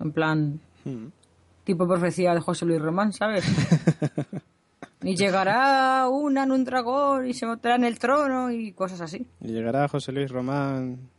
en 0.00 0.12
plan, 0.12 0.60
tipo 1.64 1.86
profecía 1.86 2.34
de 2.34 2.40
José 2.40 2.66
Luis 2.66 2.80
Román, 2.80 3.12
¿sabes? 3.12 3.44
y 5.02 5.16
llegará 5.16 6.08
una 6.08 6.44
en 6.44 6.52
un 6.52 6.64
dragón 6.64 7.26
y 7.26 7.34
se 7.34 7.46
montará 7.46 7.76
en 7.76 7.84
el 7.84 7.98
trono 7.98 8.50
y 8.50 8.72
cosas 8.72 9.00
así. 9.00 9.26
Y 9.40 9.52
llegará 9.52 9.88
José 9.88 10.12
Luis 10.12 10.30
Román 10.30 11.10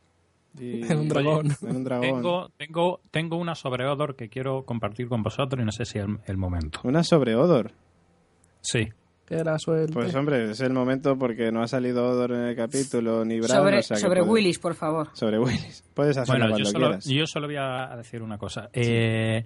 y... 0.59 0.83
En 0.91 0.99
un 0.99 1.07
dragón. 1.09 1.55
En 1.61 1.75
un 1.75 1.83
dragón. 1.83 2.01
Tengo, 2.21 2.49
tengo, 2.57 2.99
tengo 3.11 3.37
una 3.37 3.55
sobre 3.55 3.85
Odor 3.87 4.15
que 4.15 4.29
quiero 4.29 4.63
compartir 4.65 5.07
con 5.07 5.23
vosotros 5.23 5.61
y 5.61 5.65
no 5.65 5.71
sé 5.71 5.85
si 5.85 5.99
es 5.99 6.05
el, 6.05 6.19
el 6.25 6.37
momento. 6.37 6.79
Una 6.83 7.03
sobre 7.03 7.35
Odor. 7.35 7.71
Sí. 8.61 8.89
Que 9.25 9.35
era 9.37 9.57
suerte. 9.59 9.93
Pues 9.93 10.13
hombre, 10.13 10.51
es 10.51 10.59
el 10.59 10.73
momento 10.73 11.17
porque 11.17 11.51
no 11.53 11.63
ha 11.63 11.67
salido 11.67 12.05
Odor 12.05 12.33
en 12.33 12.41
el 12.47 12.55
capítulo 12.55 13.23
ni 13.23 13.39
Brown. 13.39 13.55
sobre 13.63 13.77
o 13.79 13.81
sea 13.83 13.97
sobre 13.97 14.19
puede- 14.21 14.31
Willis, 14.33 14.59
por 14.59 14.75
favor. 14.75 15.07
Sobre 15.13 15.39
Willis. 15.39 15.83
Puedes 15.93 16.17
hacerlo 16.17 16.47
Bueno, 16.49 16.57
yo 16.59 16.65
solo, 16.65 16.87
quieras. 16.87 17.05
yo 17.05 17.25
solo 17.27 17.47
voy 17.47 17.55
a 17.57 17.95
decir 17.95 18.21
una 18.21 18.37
cosa. 18.37 18.69
Eh, 18.73 19.45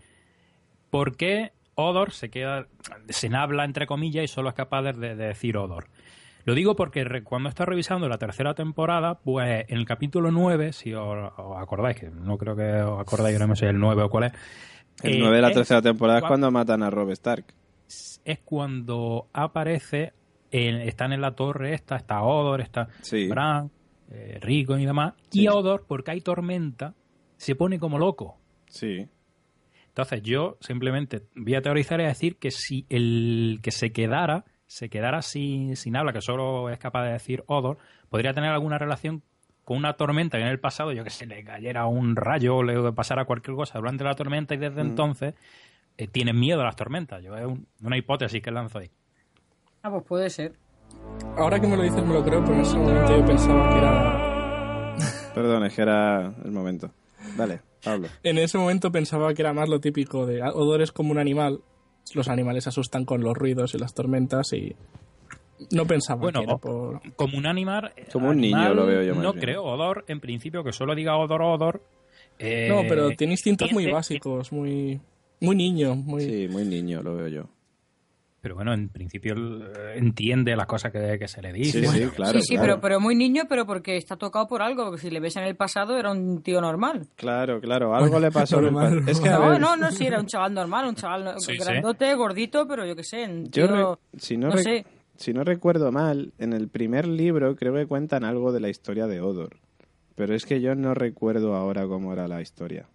¿Por 0.89 1.15
qué 1.15 1.51
Odor 1.75 2.11
se 2.13 2.29
queda 2.29 2.67
sin 3.09 3.35
habla, 3.35 3.63
entre 3.65 3.85
comillas, 3.85 4.23
y 4.23 4.27
solo 4.27 4.49
es 4.49 4.55
capaz 4.55 4.81
de, 4.81 4.93
de 4.93 5.15
decir 5.15 5.55
Odor? 5.57 5.85
Lo 6.45 6.53
digo 6.53 6.75
porque 6.75 7.03
cuando 7.23 7.49
está 7.49 7.65
revisando 7.65 8.07
la 8.07 8.17
tercera 8.19 8.53
temporada, 8.53 9.15
pues 9.19 9.65
en 9.67 9.77
el 9.77 9.85
capítulo 9.85 10.31
9, 10.31 10.73
si 10.73 10.93
os, 10.93 11.31
os 11.37 11.57
acordáis, 11.57 11.97
que 11.99 12.09
no 12.09 12.37
creo 12.37 12.55
que 12.55 12.71
os 12.81 12.99
acordáis, 13.01 13.39
no 13.39 13.55
sé 13.55 13.67
el 13.67 13.79
9 13.79 14.03
o 14.03 14.09
cuál 14.09 14.25
es. 14.25 14.33
El 15.01 15.15
eh, 15.15 15.19
9 15.19 15.35
de 15.37 15.41
la 15.41 15.49
es 15.49 15.55
tercera 15.55 15.81
temporada 15.81 16.19
es 16.19 16.23
cua- 16.23 16.27
cuando 16.29 16.51
matan 16.51 16.83
a 16.83 16.89
Rob 16.89 17.09
Stark. 17.11 17.45
es 18.23 18.39
cuando 18.45 19.27
aparece, 19.33 20.13
en- 20.51 20.81
están 20.81 21.13
en 21.13 21.21
la 21.21 21.35
torre 21.35 21.73
esta, 21.73 21.95
está 21.95 22.21
Odor, 22.21 22.61
está 22.61 22.87
Sí. 23.01 23.27
Bran, 23.27 23.71
eh, 24.11 24.37
Rico 24.41 24.77
y 24.77 24.85
demás, 24.85 25.15
Sí. 25.29 25.41
y 25.41 25.47
Odor, 25.47 25.85
porque 25.87 26.11
hay 26.11 26.21
tormenta, 26.21 26.93
se 27.37 27.55
pone 27.55 27.79
como 27.79 27.97
loco. 27.99 28.37
Sí. 28.67 29.07
Entonces 29.87 30.21
yo 30.23 30.57
simplemente 30.59 31.23
voy 31.35 31.55
a 31.55 31.61
teorizar 31.61 31.99
y 32.01 32.03
a 32.03 32.07
decir 32.09 32.37
que 32.37 32.51
si 32.51 32.85
el 32.89 33.59
que 33.63 33.71
se 33.71 33.91
quedara, 33.91 34.45
se 34.67 34.89
quedara 34.89 35.21
sin, 35.21 35.75
sin 35.75 35.95
habla, 35.95 36.13
que 36.13 36.21
solo 36.21 36.69
es 36.69 36.77
capaz 36.79 37.03
de 37.05 37.11
decir 37.13 37.43
Odor, 37.47 37.77
podría 38.09 38.33
tener 38.33 38.51
alguna 38.51 38.77
relación 38.77 39.21
con 39.63 39.77
una 39.77 39.93
tormenta 39.93 40.37
que 40.37 40.43
en 40.43 40.49
el 40.49 40.59
pasado, 40.59 40.91
yo 40.91 41.03
que 41.03 41.09
sé, 41.09 41.25
le 41.25 41.43
cayera 41.43 41.85
un 41.87 42.15
rayo 42.15 42.57
o 42.57 42.63
le 42.63 42.91
pasara 42.93 43.25
cualquier 43.25 43.55
cosa 43.55 43.79
durante 43.79 44.03
la 44.03 44.13
tormenta 44.15 44.53
y 44.53 44.57
desde 44.57 44.83
Mm. 44.83 44.87
entonces 44.87 45.33
eh, 45.97 46.07
tiene 46.07 46.33
miedo 46.33 46.61
a 46.61 46.65
las 46.65 46.75
tormentas. 46.75 47.23
Yo 47.23 47.35
es 47.37 47.45
un- 47.45 47.65
una 47.81 47.97
hipótesis 47.97 48.41
que 48.41 48.51
lanzo 48.51 48.79
ahí. 48.79 48.91
Ah, 49.81 49.89
pues 49.89 50.03
puede 50.03 50.29
ser. 50.29 50.53
Ahora 51.37 51.59
que 51.59 51.67
me 51.67 51.77
lo 51.77 51.83
dices 51.83 52.05
me 52.05 52.13
lo 52.13 52.23
creo, 52.23 52.41
pero 52.43 52.55
en 52.55 52.61
ese 52.61 52.75
momento 52.77 53.17
yo 53.17 53.25
pensaba 53.25 53.69
que 53.69 53.77
era... 53.77 54.95
Perdón, 55.33 55.63
es 55.65 55.73
que 55.73 55.81
era 55.81 56.33
el 56.43 56.51
momento. 56.51 56.91
Vale, 57.37 57.61
Pablo. 57.83 58.07
En 58.23 58.37
ese 58.37 58.57
momento 58.57 58.91
pensaba 58.91 59.33
que 59.33 59.41
era 59.41 59.53
más 59.53 59.67
lo 59.69 59.79
típico 59.79 60.25
de 60.25 60.41
ah, 60.43 60.51
Odor 60.53 60.81
es 60.81 60.91
como 60.91 61.11
un 61.11 61.17
animal. 61.17 61.61
Los 62.13 62.27
animales 62.29 62.63
se 62.65 62.69
asustan 62.69 63.05
con 63.05 63.21
los 63.21 63.35
ruidos 63.35 63.73
y 63.73 63.77
las 63.79 63.93
tormentas 63.93 64.53
y... 64.53 64.75
No 65.71 65.85
pensaba 65.85 66.21
Bueno, 66.21 66.39
que 66.41 66.45
era 66.45 66.57
por... 66.57 67.01
Como 67.15 67.37
un 67.37 67.45
animal... 67.45 67.93
Como 68.11 68.29
un 68.29 68.37
niño 68.41 68.73
lo 68.73 68.85
veo 68.85 69.03
yo 69.03 69.15
más 69.15 69.23
No 69.23 69.33
bien. 69.33 69.43
creo, 69.45 69.63
Odor, 69.63 70.03
en 70.07 70.19
principio, 70.19 70.63
que 70.63 70.71
solo 70.73 70.93
diga 70.95 71.17
Odor, 71.17 71.41
Odor. 71.41 71.81
eh, 72.39 72.67
No, 72.69 72.81
pero 72.87 73.09
tiene 73.11 73.33
instintos 73.33 73.71
muy 73.71 73.85
básicos, 73.89 74.51
muy... 74.51 74.99
Muy 75.41 75.55
niño, 75.55 75.95
muy... 75.95 76.21
Sí, 76.23 76.47
muy 76.49 76.63
niño 76.65 77.01
lo 77.01 77.15
veo 77.15 77.27
yo. 77.27 77.49
Pero 78.45 78.53
bueno, 78.53 78.75
en 78.75 78.89
principio 78.89 79.33
eh, 79.35 79.93
entiende 79.95 80.55
las 80.55 80.67
cosas 80.67 80.91
que, 80.91 81.17
que 81.17 81.27
se 81.27 81.41
le 81.41 81.51
Sí, 81.51 81.79
dice. 81.81 81.87
sí, 81.87 82.05
claro. 82.15 82.33
sí, 82.39 82.41
sí, 82.45 82.53
claro. 82.53 82.73
pero, 82.73 82.79
pero 82.81 82.99
muy 82.99 83.15
niño, 83.15 83.45
pero 83.49 83.65
porque 83.65 83.97
está 83.97 84.17
tocado 84.17 84.45
por 84.47 84.61
algo. 84.61 84.85
Porque 84.85 85.01
si 85.01 85.09
le 85.09 85.19
ves 85.19 85.35
en 85.37 85.45
el 85.45 85.55
pasado, 85.55 85.97
era 85.97 86.11
un 86.11 86.43
tío 86.43 86.61
normal. 86.61 87.07
Claro, 87.15 87.59
claro, 87.59 87.95
algo 87.95 88.19
le 88.19 88.29
pasó. 88.29 88.59
el 88.59 88.65
normal, 88.65 89.01
Es 89.07 89.19
que, 89.19 89.29
No, 89.31 89.57
no, 89.57 89.75
no, 89.75 89.91
sí, 89.91 90.05
era 90.05 90.19
un 90.19 90.27
chaval 90.27 90.53
normal, 90.53 90.85
un 90.89 90.93
chaval 90.93 91.33
Sí, 91.39 91.53
sí. 91.53 91.57
grandote, 91.57 92.13
gordito, 92.13 92.67
pero 92.67 92.85
yo 92.85 92.95
qué 92.95 93.03
sé. 93.03 93.23
un 93.23 93.45
yo 93.49 93.65
tío- 93.67 93.95
re- 94.13 94.19
si, 94.19 94.37
no 94.37 94.49
no 94.49 94.55
re- 94.57 94.61
sé. 94.61 94.85
si 95.15 95.33
no 95.33 95.43
recuerdo 95.43 95.91
mal, 95.91 96.31
en 96.37 96.53
el 96.53 96.67
primer 96.69 97.07
libro 97.07 97.55
creo 97.55 97.73
que 97.73 97.87
cuentan 97.87 98.23
algo 98.23 98.51
de 98.51 98.59
la 98.59 98.69
historia 98.69 99.07
de 99.07 99.21
Odor. 99.21 99.57
Pero 100.13 100.35
es 100.35 100.45
que 100.45 100.61
yo 100.61 100.75
no 100.75 100.93
recuerdo 100.93 101.55
ahora 101.55 101.87
cómo 101.87 102.13
era 102.13 102.27
la 102.27 102.43
historia. 102.43 102.85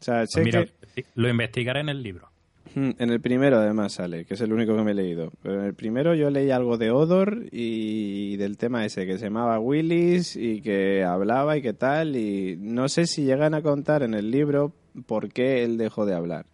O 0.00 0.02
sea, 0.04 0.26
sé 0.26 0.42
Pues 0.42 0.44
mira, 0.46 0.64
que 0.96 1.04
lo 1.14 1.28
investigaré 1.28 1.78
en 1.78 1.90
el 1.90 2.02
libro. 2.02 2.28
Mm, 2.74 2.90
en 2.98 3.10
el 3.10 3.20
primero 3.20 3.56
además 3.56 3.92
sale, 3.94 4.24
que 4.24 4.34
es 4.34 4.40
el 4.40 4.52
único 4.52 4.76
que 4.76 4.82
me 4.82 4.90
he 4.90 4.94
leído. 4.94 5.32
Pero 5.42 5.60
en 5.60 5.66
el 5.66 5.74
primero 5.74 6.14
yo 6.14 6.28
leí 6.30 6.50
algo 6.50 6.76
de 6.78 6.90
Odor 6.90 7.44
y 7.52 8.36
del 8.36 8.58
tema 8.58 8.84
ese, 8.84 9.06
que 9.06 9.16
se 9.18 9.26
llamaba 9.26 9.58
Willis 9.58 10.36
y 10.36 10.60
que 10.60 11.04
hablaba 11.04 11.56
y 11.56 11.62
qué 11.62 11.72
tal. 11.72 12.16
Y 12.16 12.56
no 12.58 12.88
sé 12.88 13.06
si 13.06 13.24
llegan 13.24 13.54
a 13.54 13.62
contar 13.62 14.02
en 14.02 14.14
el 14.14 14.30
libro 14.30 14.72
por 15.06 15.32
qué 15.32 15.64
él 15.64 15.78
dejó 15.78 16.04
de 16.06 16.14
hablar. 16.14 16.46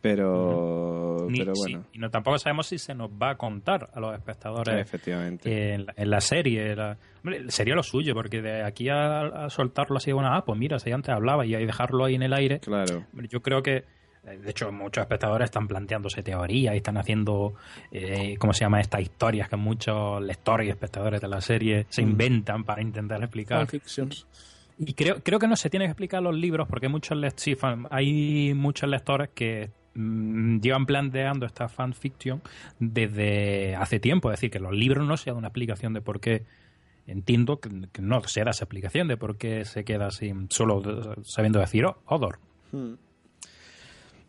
Pero, 0.00 1.26
Ni- 1.30 1.38
pero 1.38 1.54
sí, 1.54 1.60
bueno, 1.62 1.84
y 1.92 1.98
no, 2.00 2.10
tampoco 2.10 2.36
sabemos 2.38 2.66
si 2.66 2.76
se 2.78 2.92
nos 2.92 3.08
va 3.10 3.30
a 3.30 3.34
contar 3.36 3.88
a 3.94 4.00
los 4.00 4.12
espectadores 4.14 4.80
efectivamente. 4.80 5.74
en, 5.74 5.86
la- 5.86 5.94
en 5.96 6.10
la 6.10 6.20
serie. 6.20 6.74
la- 6.74 6.98
hombre, 7.22 7.44
sería 7.50 7.76
lo 7.76 7.84
suyo, 7.84 8.12
porque 8.12 8.42
de 8.42 8.64
aquí 8.64 8.88
a, 8.88 9.20
a 9.44 9.48
soltarlo 9.50 9.96
así, 9.98 10.10
bueno, 10.10 10.30
ah, 10.34 10.44
pues 10.44 10.58
mira, 10.58 10.80
si 10.80 10.90
antes 10.90 11.14
hablaba 11.14 11.46
y 11.46 11.54
ahí 11.54 11.64
dejarlo 11.66 12.04
ahí 12.04 12.16
en 12.16 12.22
el 12.22 12.32
aire. 12.32 12.58
Claro. 12.58 13.04
Yo 13.30 13.42
creo 13.42 13.62
que, 13.62 13.76
eh, 13.76 13.84
de 14.24 14.50
hecho, 14.50 14.70
muchos 14.70 15.02
espectadores 15.02 15.46
están 15.46 15.66
planteándose 15.66 16.22
teorías 16.22 16.74
y 16.74 16.76
están 16.76 16.96
haciendo, 16.96 17.54
eh, 17.90 18.36
¿cómo 18.38 18.52
se 18.52 18.60
llama? 18.60 18.80
Estas 18.80 19.00
historias 19.00 19.48
que 19.48 19.56
muchos 19.56 20.22
lectores 20.22 20.66
y 20.68 20.70
espectadores 20.70 21.20
de 21.20 21.28
la 21.28 21.40
serie 21.40 21.86
se 21.88 22.02
inventan 22.02 22.64
para 22.64 22.82
intentar 22.82 23.20
explicar. 23.20 23.66
Y 24.78 24.94
creo, 24.94 25.22
creo 25.22 25.38
que 25.38 25.46
no 25.48 25.56
se 25.56 25.70
tiene 25.70 25.86
que 25.86 25.90
explicar 25.90 26.22
los 26.22 26.34
libros 26.34 26.66
porque 26.68 26.88
muchos, 26.88 27.18
sí, 27.36 27.54
fan- 27.56 27.86
hay 27.90 28.54
muchos 28.54 28.88
lectores 28.88 29.30
que 29.34 29.70
mm, 29.94 30.60
llevan 30.60 30.86
planteando 30.86 31.44
esta 31.44 31.68
fanfiction 31.68 32.42
desde 32.78 33.76
hace 33.76 33.98
tiempo. 34.00 34.30
Es 34.30 34.38
decir, 34.38 34.50
que 34.50 34.60
los 34.60 34.72
libros 34.72 35.06
no 35.06 35.16
se 35.16 35.30
dan 35.30 35.38
una 35.38 35.48
explicación 35.48 35.92
de 35.92 36.00
por 36.00 36.20
qué. 36.20 36.44
Entiendo 37.06 37.58
que, 37.58 37.68
no 38.00 38.22
se 38.22 38.44
da 38.44 38.52
esa 38.52 38.64
explicación 38.64 39.08
de 39.08 39.16
por 39.16 39.36
qué 39.36 39.64
se 39.64 39.84
queda 39.84 40.06
así, 40.06 40.32
solo 40.50 40.80
sabiendo 41.24 41.58
decir 41.58 41.84
oh, 41.84 41.96
Odor. 42.06 42.38
Hmm. 42.70 42.94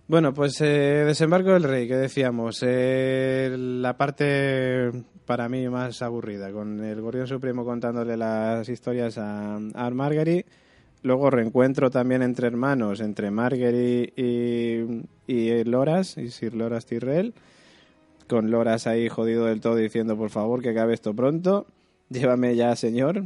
Bueno, 0.05 0.33
pues 0.33 0.59
eh, 0.59 1.05
desembarco 1.05 1.51
del 1.53 1.63
rey, 1.63 1.87
que 1.87 1.95
decíamos, 1.95 2.61
eh, 2.61 3.55
la 3.57 3.95
parte 3.95 4.91
para 5.25 5.47
mí 5.47 5.67
más 5.69 6.01
aburrida, 6.01 6.51
con 6.51 6.83
el 6.83 6.99
Gorrión 6.99 7.25
Supremo 7.25 7.63
contándole 7.63 8.17
las 8.17 8.67
historias 8.67 9.17
a, 9.17 9.55
a 9.55 9.89
Marguerite. 9.91 10.45
Luego 11.03 11.29
reencuentro 11.29 11.89
también 11.89 12.21
entre 12.21 12.47
hermanos, 12.47 12.99
entre 12.99 13.31
Marguerite 13.31 14.13
y, 14.21 15.05
y 15.25 15.63
Loras, 15.63 16.17
y 16.17 16.29
Sir 16.29 16.53
Loras 16.53 16.85
Tyrrell, 16.85 17.33
con 18.27 18.51
Loras 18.51 18.87
ahí 18.87 19.07
jodido 19.07 19.45
del 19.45 19.61
todo 19.61 19.77
diciendo 19.77 20.17
por 20.17 20.29
favor 20.29 20.61
que 20.61 20.69
acabe 20.69 20.93
esto 20.93 21.13
pronto, 21.13 21.65
llévame 22.09 22.55
ya 22.57 22.75
señor, 22.75 23.23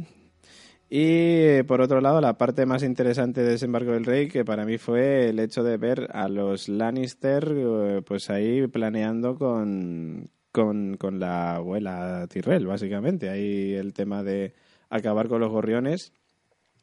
y 0.90 1.02
eh, 1.02 1.64
por 1.66 1.82
otro 1.82 2.00
lado, 2.00 2.20
la 2.20 2.38
parte 2.38 2.64
más 2.64 2.82
interesante 2.82 3.42
de 3.42 3.50
Desembarco 3.50 3.92
del 3.92 4.06
Rey, 4.06 4.28
que 4.28 4.44
para 4.44 4.64
mí 4.64 4.78
fue 4.78 5.28
el 5.28 5.38
hecho 5.38 5.62
de 5.62 5.76
ver 5.76 6.08
a 6.12 6.28
los 6.28 6.68
Lannister 6.68 7.54
eh, 7.54 8.02
pues 8.06 8.30
ahí 8.30 8.66
planeando 8.68 9.36
con, 9.36 10.30
con, 10.50 10.96
con 10.96 11.20
la 11.20 11.56
abuela 11.56 12.26
Tyrell, 12.28 12.66
básicamente. 12.66 13.28
Ahí 13.28 13.74
el 13.74 13.92
tema 13.92 14.22
de 14.22 14.54
acabar 14.88 15.28
con 15.28 15.40
los 15.40 15.50
gorriones. 15.50 16.12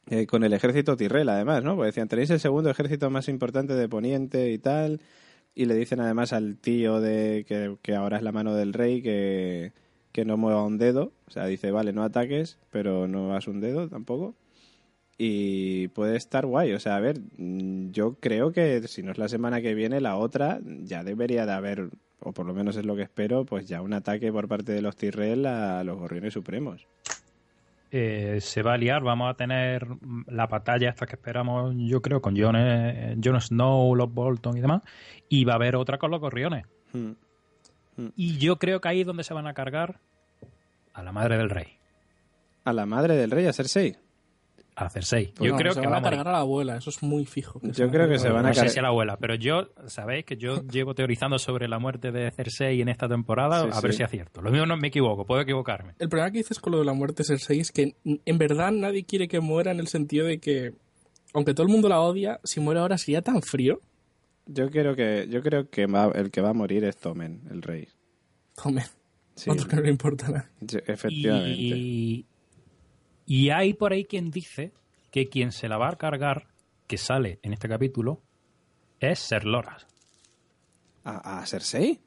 Eh, 0.07 0.27
con 0.27 0.43
el 0.43 0.53
ejército 0.53 0.95
Tyrell, 0.95 1.29
además, 1.29 1.63
¿no? 1.63 1.75
Porque 1.75 1.87
decían, 1.87 2.07
tenéis 2.07 2.29
el 2.29 2.39
segundo 2.39 2.69
ejército 2.69 3.09
más 3.09 3.27
importante 3.27 3.73
de 3.73 3.89
Poniente 3.89 4.51
y 4.51 4.59
tal. 4.59 5.01
Y 5.55 5.65
le 5.65 5.73
dicen 5.73 5.99
además 5.99 6.31
al 6.31 6.57
tío 6.57 7.01
de 7.01 7.43
que, 7.47 7.77
que 7.81 7.95
ahora 7.95 8.17
es 8.17 8.23
la 8.23 8.31
mano 8.31 8.53
del 8.53 8.73
rey 8.73 9.01
que, 9.01 9.73
que 10.15 10.23
no 10.23 10.37
mueva 10.37 10.63
un 10.63 10.77
dedo. 10.77 11.11
O 11.27 11.31
sea, 11.31 11.45
dice, 11.45 11.71
vale, 11.71 11.91
no 11.91 12.01
ataques, 12.01 12.57
pero 12.71 13.05
no 13.05 13.31
hagas 13.31 13.49
un 13.49 13.59
dedo 13.59 13.89
tampoco. 13.89 14.33
Y 15.17 15.89
puede 15.89 16.15
estar 16.15 16.45
guay. 16.45 16.71
O 16.71 16.79
sea, 16.79 16.95
a 16.95 17.01
ver, 17.01 17.19
mm, 17.37 17.91
yo 17.91 18.15
creo 18.21 18.53
que 18.53 18.87
si 18.87 19.03
no 19.03 19.11
es 19.11 19.17
la 19.17 19.27
semana 19.27 19.61
que 19.61 19.73
viene, 19.73 19.99
la 19.99 20.15
otra 20.15 20.61
ya 20.63 21.03
debería 21.03 21.45
de 21.45 21.51
haber, 21.51 21.89
o 22.21 22.31
por 22.31 22.45
lo 22.45 22.53
menos 22.53 22.77
es 22.77 22.85
lo 22.85 22.95
que 22.95 23.01
espero, 23.01 23.43
pues 23.43 23.67
ya 23.67 23.81
un 23.81 23.91
ataque 23.91 24.31
por 24.31 24.47
parte 24.47 24.71
de 24.71 24.81
los 24.81 24.95
Tyrell 24.95 25.45
a 25.47 25.83
los 25.83 25.97
Gorriones 25.97 26.33
Supremos. 26.33 26.87
Eh, 27.91 28.37
se 28.39 28.61
va 28.61 28.75
a 28.75 28.77
liar, 28.77 29.03
vamos 29.03 29.29
a 29.29 29.33
tener 29.33 29.85
la 30.27 30.47
batalla 30.47 30.91
esta 30.91 31.05
que 31.05 31.17
esperamos, 31.17 31.75
yo 31.77 32.01
creo, 32.01 32.21
con 32.21 32.39
Jon, 32.39 32.55
eh, 32.57 33.17
Snow, 33.41 33.93
los 33.95 34.13
Bolton 34.13 34.55
y 34.55 34.61
demás, 34.61 34.81
y 35.27 35.43
va 35.43 35.53
a 35.53 35.55
haber 35.57 35.75
otra 35.75 35.97
con 35.97 36.09
los 36.09 36.21
Gorriones. 36.21 36.65
Hmm. 36.93 37.11
Mm. 37.97 38.07
Y 38.15 38.37
yo 38.37 38.57
creo 38.57 38.81
que 38.81 38.87
ahí 38.89 39.01
es 39.01 39.07
donde 39.07 39.23
se 39.23 39.33
van 39.33 39.47
a 39.47 39.53
cargar 39.53 39.99
a 40.93 41.03
la 41.03 41.11
madre 41.11 41.37
del 41.37 41.49
rey. 41.49 41.67
¿A 42.63 42.73
la 42.73 42.85
madre 42.85 43.15
del 43.15 43.31
rey? 43.31 43.45
¿A 43.45 43.53
Cersei? 43.53 43.95
A 44.75 44.89
Cersei. 44.89 45.33
Pues 45.35 45.49
yo 45.49 45.55
creo 45.55 45.73
se 45.73 45.81
que 45.81 45.87
van 45.87 45.99
a 45.99 46.01
cargar 46.01 46.27
a 46.27 46.31
la 46.31 46.39
abuela, 46.39 46.75
eso 46.75 46.89
es 46.89 47.01
muy 47.01 47.25
fijo. 47.25 47.61
Yo 47.63 47.89
creo 47.89 48.09
que 48.09 48.19
se 48.19 48.29
van 48.29 48.45
a 48.45 48.49
cargar. 48.49 48.65
No 48.65 48.69
sé 48.69 48.73
si 48.73 48.79
a 48.79 48.81
la 48.81 48.87
abuela, 48.89 49.17
pero 49.17 49.35
yo, 49.35 49.69
sabéis 49.87 50.25
que 50.25 50.35
yo 50.35 50.63
llevo 50.63 50.95
teorizando 50.95 51.39
sobre 51.39 51.67
la 51.67 51.79
muerte 51.79 52.11
de 52.11 52.29
Cersei 52.31 52.81
en 52.81 52.89
esta 52.89 53.07
temporada, 53.07 53.61
a 53.61 53.81
ver 53.81 53.93
si 53.93 54.03
es 54.03 54.09
cierto. 54.09 54.41
Lo 54.41 54.51
mismo 54.51 54.65
no 54.65 54.75
me 54.77 54.89
equivoco, 54.89 55.25
puedo 55.25 55.41
equivocarme. 55.41 55.93
El 55.99 56.09
problema 56.09 56.31
que 56.31 56.39
dices 56.39 56.59
con 56.59 56.73
lo 56.73 56.79
de 56.79 56.85
la 56.85 56.93
muerte 56.93 57.23
de 57.23 57.25
Cersei 57.25 57.59
es 57.59 57.71
que 57.71 57.95
en 58.03 58.37
verdad 58.37 58.71
nadie 58.71 59.05
quiere 59.05 59.27
que 59.27 59.39
muera 59.39 59.71
en 59.71 59.79
el 59.79 59.87
sentido 59.87 60.25
de 60.25 60.39
que, 60.39 60.73
aunque 61.33 61.53
todo 61.53 61.67
el 61.67 61.71
mundo 61.71 61.87
la 61.87 62.01
odia, 62.01 62.41
si 62.43 62.59
muere 62.59 62.81
ahora 62.81 62.97
sería 62.97 63.21
tan 63.21 63.41
frío. 63.41 63.79
Yo 64.45 64.69
creo 64.69 64.95
que, 64.95 65.27
yo 65.29 65.41
creo 65.41 65.69
que 65.69 65.83
el 65.83 66.31
que 66.31 66.41
va 66.41 66.49
a 66.49 66.53
morir 66.53 66.83
es 66.83 66.97
Tomen, 66.97 67.41
el 67.49 67.61
rey. 67.61 67.87
Tomen. 68.61 68.85
Otro 69.47 69.67
que 69.67 69.75
no 69.75 69.81
le 69.81 69.89
importa 69.89 70.29
nada. 70.29 70.49
efectivamente. 70.87 72.25
Y, 73.27 73.49
hay 73.49 73.73
por 73.73 73.91
ahí 73.91 74.05
quien 74.05 74.29
dice 74.29 74.71
que 75.11 75.27
quien 75.29 75.51
se 75.51 75.67
la 75.67 75.77
va 75.77 75.89
a 75.89 75.97
cargar, 75.97 76.47
que 76.87 76.97
sale 76.97 77.39
en 77.41 77.53
este 77.53 77.67
capítulo, 77.67 78.21
es 78.99 79.19
Ser 79.19 79.45
Loras. 79.45 79.87
¿A, 81.03 81.39
a 81.39 81.45
Cersei? 81.45 81.99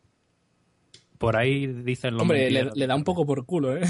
Por 1.19 1.37
ahí 1.37 1.67
dicen 1.67 2.15
lo 2.15 2.23
Hombre, 2.23 2.51
le, 2.51 2.87
da 2.87 2.95
un 2.95 3.05
poco 3.05 3.27
por 3.27 3.45
culo, 3.45 3.77
¿eh? 3.77 3.83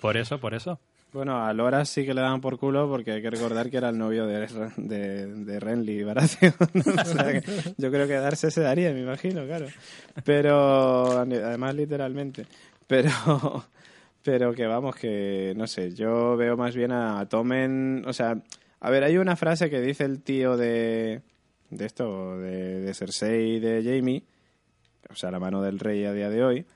por 0.00 0.16
eso, 0.16 0.40
por 0.40 0.54
eso. 0.54 0.80
Bueno, 1.12 1.42
a 1.42 1.52
Loras 1.54 1.88
sí 1.88 2.04
que 2.04 2.12
le 2.12 2.20
daban 2.20 2.42
por 2.42 2.58
culo 2.58 2.86
porque 2.86 3.12
hay 3.12 3.22
que 3.22 3.30
recordar 3.30 3.70
que 3.70 3.78
era 3.78 3.88
el 3.88 3.96
novio 3.96 4.26
de, 4.26 4.46
de, 4.76 5.26
de 5.26 5.60
Renly 5.60 6.04
Baratheon. 6.04 6.52
yo 7.78 7.90
creo 7.90 8.06
que 8.06 8.14
darse 8.14 8.50
se 8.50 8.60
daría, 8.60 8.92
me 8.92 9.00
imagino, 9.00 9.46
claro. 9.46 9.66
Pero, 10.24 11.10
además 11.12 11.74
literalmente. 11.74 12.46
Pero, 12.86 13.10
pero 14.22 14.52
que 14.52 14.66
vamos, 14.66 14.96
que 14.96 15.54
no 15.56 15.66
sé, 15.66 15.94
yo 15.94 16.36
veo 16.36 16.56
más 16.58 16.76
bien 16.76 16.92
a 16.92 17.26
Tomen, 17.26 18.04
o 18.06 18.12
sea, 18.12 18.42
a 18.80 18.90
ver, 18.90 19.04
hay 19.04 19.16
una 19.16 19.36
frase 19.36 19.70
que 19.70 19.80
dice 19.80 20.04
el 20.04 20.22
tío 20.22 20.58
de, 20.58 21.22
de 21.70 21.86
esto, 21.86 22.38
de, 22.38 22.80
de 22.80 22.94
Cersei 22.94 23.56
y 23.56 23.60
de 23.60 23.82
Jamie, 23.82 24.24
o 25.08 25.14
sea, 25.14 25.30
la 25.30 25.40
mano 25.40 25.62
del 25.62 25.78
rey 25.78 26.04
a 26.04 26.12
día 26.12 26.28
de 26.28 26.44
hoy, 26.44 26.66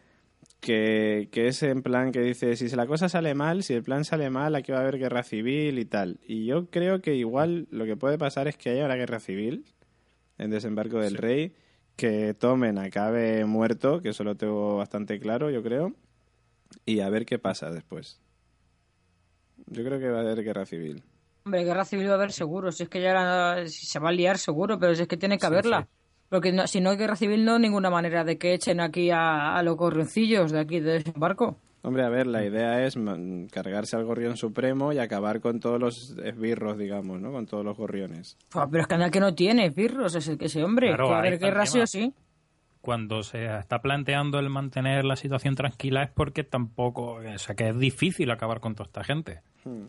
que, 0.62 1.28
que, 1.32 1.48
es 1.48 1.60
en 1.64 1.82
plan 1.82 2.12
que 2.12 2.20
dice, 2.20 2.54
si 2.56 2.68
la 2.68 2.86
cosa 2.86 3.08
sale 3.08 3.34
mal, 3.34 3.64
si 3.64 3.74
el 3.74 3.82
plan 3.82 4.04
sale 4.04 4.30
mal, 4.30 4.54
aquí 4.54 4.70
va 4.70 4.78
a 4.78 4.82
haber 4.82 4.96
guerra 4.96 5.24
civil 5.24 5.80
y 5.80 5.84
tal. 5.84 6.20
Y 6.24 6.46
yo 6.46 6.70
creo 6.70 7.02
que 7.02 7.16
igual 7.16 7.66
lo 7.72 7.84
que 7.84 7.96
puede 7.96 8.16
pasar 8.16 8.46
es 8.46 8.56
que 8.56 8.70
haya 8.70 8.84
una 8.84 8.94
guerra 8.94 9.18
civil 9.18 9.64
en 10.38 10.50
Desembarco 10.50 11.00
del 11.00 11.16
Rey, 11.16 11.52
que 11.96 12.32
Tomen 12.34 12.78
acabe 12.78 13.44
muerto, 13.44 14.00
que 14.02 14.10
eso 14.10 14.22
lo 14.22 14.36
tengo 14.36 14.76
bastante 14.76 15.18
claro, 15.18 15.50
yo 15.50 15.64
creo, 15.64 15.96
y 16.86 17.00
a 17.00 17.10
ver 17.10 17.26
qué 17.26 17.40
pasa 17.40 17.72
después. 17.72 18.20
Yo 19.66 19.82
creo 19.82 19.98
que 19.98 20.10
va 20.10 20.18
a 20.18 20.20
haber 20.20 20.44
guerra 20.44 20.64
civil. 20.64 21.02
Hombre, 21.44 21.64
guerra 21.64 21.84
civil 21.84 22.06
va 22.06 22.12
a 22.12 22.14
haber 22.14 22.30
seguro, 22.30 22.70
si 22.70 22.84
es 22.84 22.88
que 22.88 23.02
ya 23.02 23.64
se 23.66 23.98
va 23.98 24.10
a 24.10 24.12
liar 24.12 24.38
seguro, 24.38 24.78
pero 24.78 24.94
si 24.94 25.02
es 25.02 25.08
que 25.08 25.16
tiene 25.16 25.38
que 25.38 25.46
haberla. 25.46 25.88
Porque 26.32 26.66
si 26.66 26.80
no 26.80 26.88
hay 26.88 26.96
guerra 26.96 27.14
civil, 27.14 27.44
no 27.44 27.56
hay 27.56 27.60
ninguna 27.60 27.90
manera 27.90 28.24
de 28.24 28.38
que 28.38 28.54
echen 28.54 28.80
aquí 28.80 29.10
a, 29.12 29.62
los 29.62 29.76
gorrioncillos 29.76 30.50
de 30.50 30.60
aquí 30.60 30.80
de 30.80 30.96
ese 30.96 31.12
barco. 31.14 31.58
Hombre, 31.82 32.04
a 32.04 32.08
ver, 32.08 32.26
la 32.26 32.42
idea 32.42 32.86
es 32.86 32.96
cargarse 33.50 33.96
al 33.96 34.06
gorrión 34.06 34.38
supremo 34.38 34.94
y 34.94 34.98
acabar 34.98 35.42
con 35.42 35.60
todos 35.60 35.78
los 35.78 36.16
esbirros, 36.24 36.78
digamos, 36.78 37.20
¿no? 37.20 37.32
Con 37.32 37.44
todos 37.44 37.66
los 37.66 37.76
gorriones. 37.76 38.38
pero 38.50 38.80
es 38.80 38.86
que 38.86 39.10
que 39.10 39.20
no 39.20 39.34
tiene 39.34 39.66
esbirros, 39.66 40.14
ese, 40.14 40.38
ese 40.40 40.64
hombre. 40.64 40.86
Claro, 40.86 41.08
que 41.08 41.14
a 41.14 41.20
ver 41.20 41.38
guerra 41.38 41.66
sí 41.66 41.80
o 41.80 41.86
sí. 41.86 42.14
Cuando 42.80 43.22
se 43.22 43.44
está 43.44 43.82
planteando 43.82 44.38
el 44.38 44.48
mantener 44.48 45.04
la 45.04 45.16
situación 45.16 45.54
tranquila 45.54 46.02
es 46.02 46.10
porque 46.12 46.44
tampoco, 46.44 47.16
o 47.16 47.38
sea, 47.38 47.54
que 47.54 47.68
es 47.68 47.78
difícil 47.78 48.30
acabar 48.30 48.60
con 48.60 48.74
toda 48.74 48.86
esta 48.86 49.04
gente. 49.04 49.42
Hmm. 49.66 49.88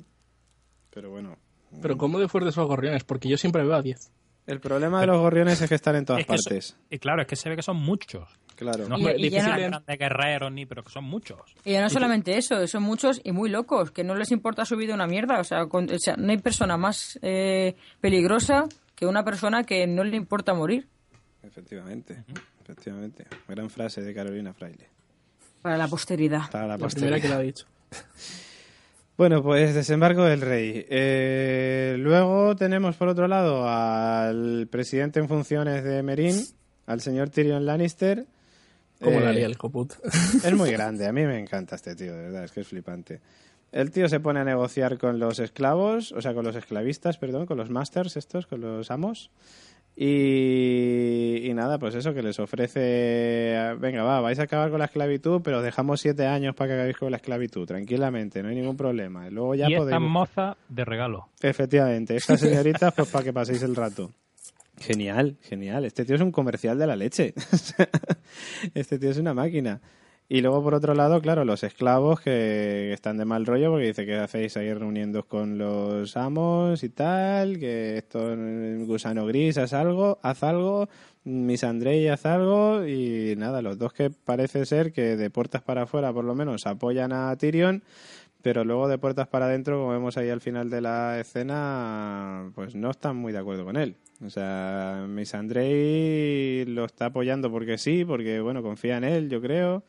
Pero 0.93 1.09
bueno. 1.09 1.37
Pero 1.81 1.97
¿cómo 1.97 2.19
de 2.19 2.27
fuertes 2.27 2.53
son 2.53 2.63
los 2.63 2.69
gorriones? 2.69 3.05
Porque 3.05 3.29
yo 3.29 3.37
siempre 3.37 3.63
veo 3.63 3.75
a 3.75 3.81
10. 3.81 4.11
El 4.45 4.59
problema 4.59 5.01
de 5.01 5.07
los 5.07 5.19
gorriones 5.19 5.61
es 5.61 5.69
que 5.69 5.75
están 5.75 5.95
en 5.95 6.05
todas 6.05 6.25
partes. 6.25 6.75
y 6.89 6.99
claro, 6.99 7.21
es 7.21 7.27
que 7.27 7.35
se 7.35 7.49
ve 7.49 7.55
que 7.55 7.61
son 7.61 7.77
muchos. 7.77 8.27
Claro. 8.55 8.87
No 8.87 8.97
es 8.97 9.17
difícil 9.17 9.71
de 9.85 9.97
guerreros 9.97 10.51
ni, 10.51 10.65
pero 10.65 10.83
que 10.83 10.91
son 10.91 11.05
muchos. 11.05 11.39
Y 11.65 11.71
ya 11.71 11.81
no 11.81 11.89
solamente 11.89 12.37
eso, 12.37 12.65
son 12.67 12.83
muchos 12.83 13.21
y 13.23 13.31
muy 13.31 13.49
locos, 13.49 13.91
que 13.91 14.03
no 14.03 14.15
les 14.15 14.31
importa 14.31 14.65
su 14.65 14.75
vida 14.77 14.93
una 14.93 15.07
mierda. 15.07 15.39
O 15.39 15.43
sea, 15.43 15.65
no 15.65 16.31
hay 16.31 16.37
persona 16.37 16.77
más 16.77 17.17
eh, 17.21 17.75
peligrosa 17.99 18.67
que 18.95 19.05
una 19.05 19.23
persona 19.23 19.63
que 19.63 19.87
no 19.87 20.03
le 20.03 20.17
importa 20.17 20.53
morir. 20.53 20.87
Efectivamente, 21.41 22.23
efectivamente. 22.61 23.25
Gran 23.47 23.69
frase 23.69 24.01
de 24.01 24.13
Carolina 24.13 24.53
Fraile. 24.53 24.87
Para 25.61 25.77
la 25.77 25.87
posteridad. 25.87 26.51
Para 26.51 26.67
la, 26.67 26.77
posteridad. 26.77 27.21
que 27.21 27.29
lo 27.29 27.35
ha 27.35 27.39
dicho. 27.39 27.65
Bueno, 29.15 29.43
pues 29.43 29.75
desembarco 29.75 30.23
del 30.23 30.41
rey. 30.41 30.85
Eh, 30.89 31.95
luego 31.99 32.55
tenemos 32.55 32.95
por 32.95 33.09
otro 33.09 33.27
lado 33.27 33.69
al 33.69 34.67
presidente 34.71 35.19
en 35.19 35.27
funciones 35.27 35.83
de 35.83 36.01
Merín, 36.01 36.35
al 36.87 36.99
señor 36.99 37.29
Tyrion 37.29 37.65
Lannister. 37.65 38.25
Como 38.99 39.19
la 39.19 39.31
lía 39.31 39.45
el 39.45 39.57
coput. 39.57 39.93
Es 40.43 40.53
muy 40.53 40.71
grande, 40.71 41.05
a 41.05 41.11
mí 41.11 41.25
me 41.25 41.39
encanta 41.39 41.75
este 41.75 41.95
tío, 41.95 42.15
de 42.15 42.23
verdad, 42.23 42.45
es 42.45 42.51
que 42.51 42.61
es 42.61 42.67
flipante. 42.67 43.21
El 43.71 43.91
tío 43.91 44.07
se 44.07 44.19
pone 44.19 44.39
a 44.39 44.43
negociar 44.43 44.97
con 44.97 45.19
los 45.19 45.39
esclavos, 45.39 46.11
o 46.11 46.21
sea, 46.21 46.33
con 46.33 46.45
los 46.45 46.55
esclavistas, 46.55 47.17
perdón, 47.17 47.45
con 47.45 47.57
los 47.57 47.69
masters 47.69 48.17
estos, 48.17 48.47
con 48.47 48.61
los 48.61 48.89
amos. 48.89 49.29
Y, 49.95 51.51
nada, 51.53 51.77
pues 51.77 51.93
eso, 51.93 52.13
que 52.13 52.23
les 52.23 52.39
ofrece, 52.39 53.75
venga, 53.79 54.03
va, 54.03 54.21
vais 54.21 54.39
a 54.39 54.43
acabar 54.43 54.71
con 54.71 54.79
la 54.79 54.85
esclavitud, 54.85 55.41
pero 55.43 55.61
dejamos 55.61 56.01
siete 56.01 56.25
años 56.25 56.55
para 56.55 56.69
que 56.69 56.73
acabéis 56.73 56.97
con 56.97 57.11
la 57.11 57.17
esclavitud, 57.17 57.67
tranquilamente, 57.67 58.41
no 58.41 58.49
hay 58.49 58.55
ningún 58.55 58.75
problema. 58.75 59.29
Luego 59.29 59.53
ya 59.53 59.69
y 59.69 59.75
esta 59.75 59.99
moza 59.99 60.57
de 60.67 60.83
regalo. 60.83 61.29
Efectivamente, 61.41 62.15
esta 62.15 62.37
señorita, 62.37 62.91
pues 62.91 63.07
para 63.09 63.23
que 63.23 63.33
paséis 63.33 63.61
el 63.61 63.75
rato. 63.75 64.11
Genial, 64.79 65.37
genial. 65.41 65.85
Este 65.85 66.03
tío 66.03 66.15
es 66.15 66.21
un 66.21 66.31
comercial 66.31 66.77
de 66.77 66.87
la 66.87 66.95
leche. 66.95 67.33
este 68.73 68.97
tío 68.97 69.11
es 69.11 69.17
una 69.17 69.33
máquina. 69.33 69.79
Y 70.29 70.41
luego, 70.41 70.63
por 70.63 70.73
otro 70.73 70.93
lado, 70.95 71.21
claro, 71.21 71.45
los 71.45 71.63
esclavos 71.63 72.21
que 72.21 72.93
están 72.93 73.17
de 73.17 73.25
mal 73.25 73.45
rollo 73.45 73.71
porque 73.71 73.87
dice 73.87 74.05
que 74.05 74.15
hacéis 74.15 74.55
ahí 74.57 74.73
reuniendo 74.73 75.27
con 75.27 75.57
los 75.57 76.15
amos 76.15 76.83
y 76.83 76.89
tal, 76.89 77.59
que 77.59 77.97
esto 77.97 78.35
gusano 78.85 79.25
gris, 79.25 79.57
haz 79.57 79.73
algo, 79.73 80.19
haz 80.23 80.43
algo, 80.43 80.87
Miss 81.25 81.63
Andrei 81.63 82.07
haz 82.07 82.25
algo 82.25 82.85
y 82.87 83.35
nada, 83.37 83.61
los 83.61 83.77
dos 83.77 83.93
que 83.93 84.09
parece 84.09 84.65
ser 84.65 84.93
que 84.93 85.17
de 85.17 85.29
puertas 85.29 85.61
para 85.61 85.83
afuera 85.83 86.13
por 86.13 86.23
lo 86.25 86.35
menos 86.35 86.65
apoyan 86.67 87.11
a 87.11 87.35
Tyrion, 87.37 87.83
pero 88.41 88.65
luego 88.65 88.87
de 88.87 88.97
puertas 88.97 89.27
para 89.27 89.45
adentro, 89.45 89.79
como 89.79 89.91
vemos 89.91 90.17
ahí 90.17 90.29
al 90.29 90.41
final 90.41 90.69
de 90.69 90.81
la 90.81 91.19
escena, 91.19 92.51
pues 92.55 92.75
no 92.75 92.91
están 92.91 93.17
muy 93.17 93.31
de 93.33 93.39
acuerdo 93.39 93.65
con 93.65 93.77
él. 93.77 93.95
O 94.25 94.29
sea, 94.29 95.05
Miss 95.07 95.33
Andrei 95.33 96.65
lo 96.65 96.85
está 96.85 97.07
apoyando 97.07 97.51
porque 97.51 97.77
sí, 97.77 98.03
porque 98.05 98.39
bueno, 98.41 98.61
confía 98.61 98.97
en 98.97 99.03
él, 99.05 99.29
yo 99.29 99.41
creo, 99.41 99.83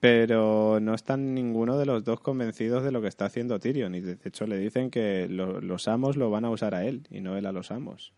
pero 0.00 0.78
no 0.80 0.94
están 0.94 1.34
ninguno 1.34 1.78
de 1.78 1.86
los 1.86 2.04
dos 2.04 2.20
convencidos 2.20 2.84
de 2.84 2.92
lo 2.92 3.02
que 3.02 3.08
está 3.08 3.26
haciendo 3.26 3.58
Tyrion 3.58 3.94
y 3.94 4.00
de 4.00 4.18
hecho 4.24 4.46
le 4.46 4.58
dicen 4.58 4.90
que 4.90 5.26
los 5.28 5.88
amos 5.88 6.16
lo 6.16 6.30
van 6.30 6.44
a 6.44 6.50
usar 6.50 6.74
a 6.74 6.84
él 6.84 7.06
y 7.10 7.20
no 7.20 7.36
él 7.36 7.46
a 7.46 7.52
los 7.52 7.70
amos. 7.70 8.12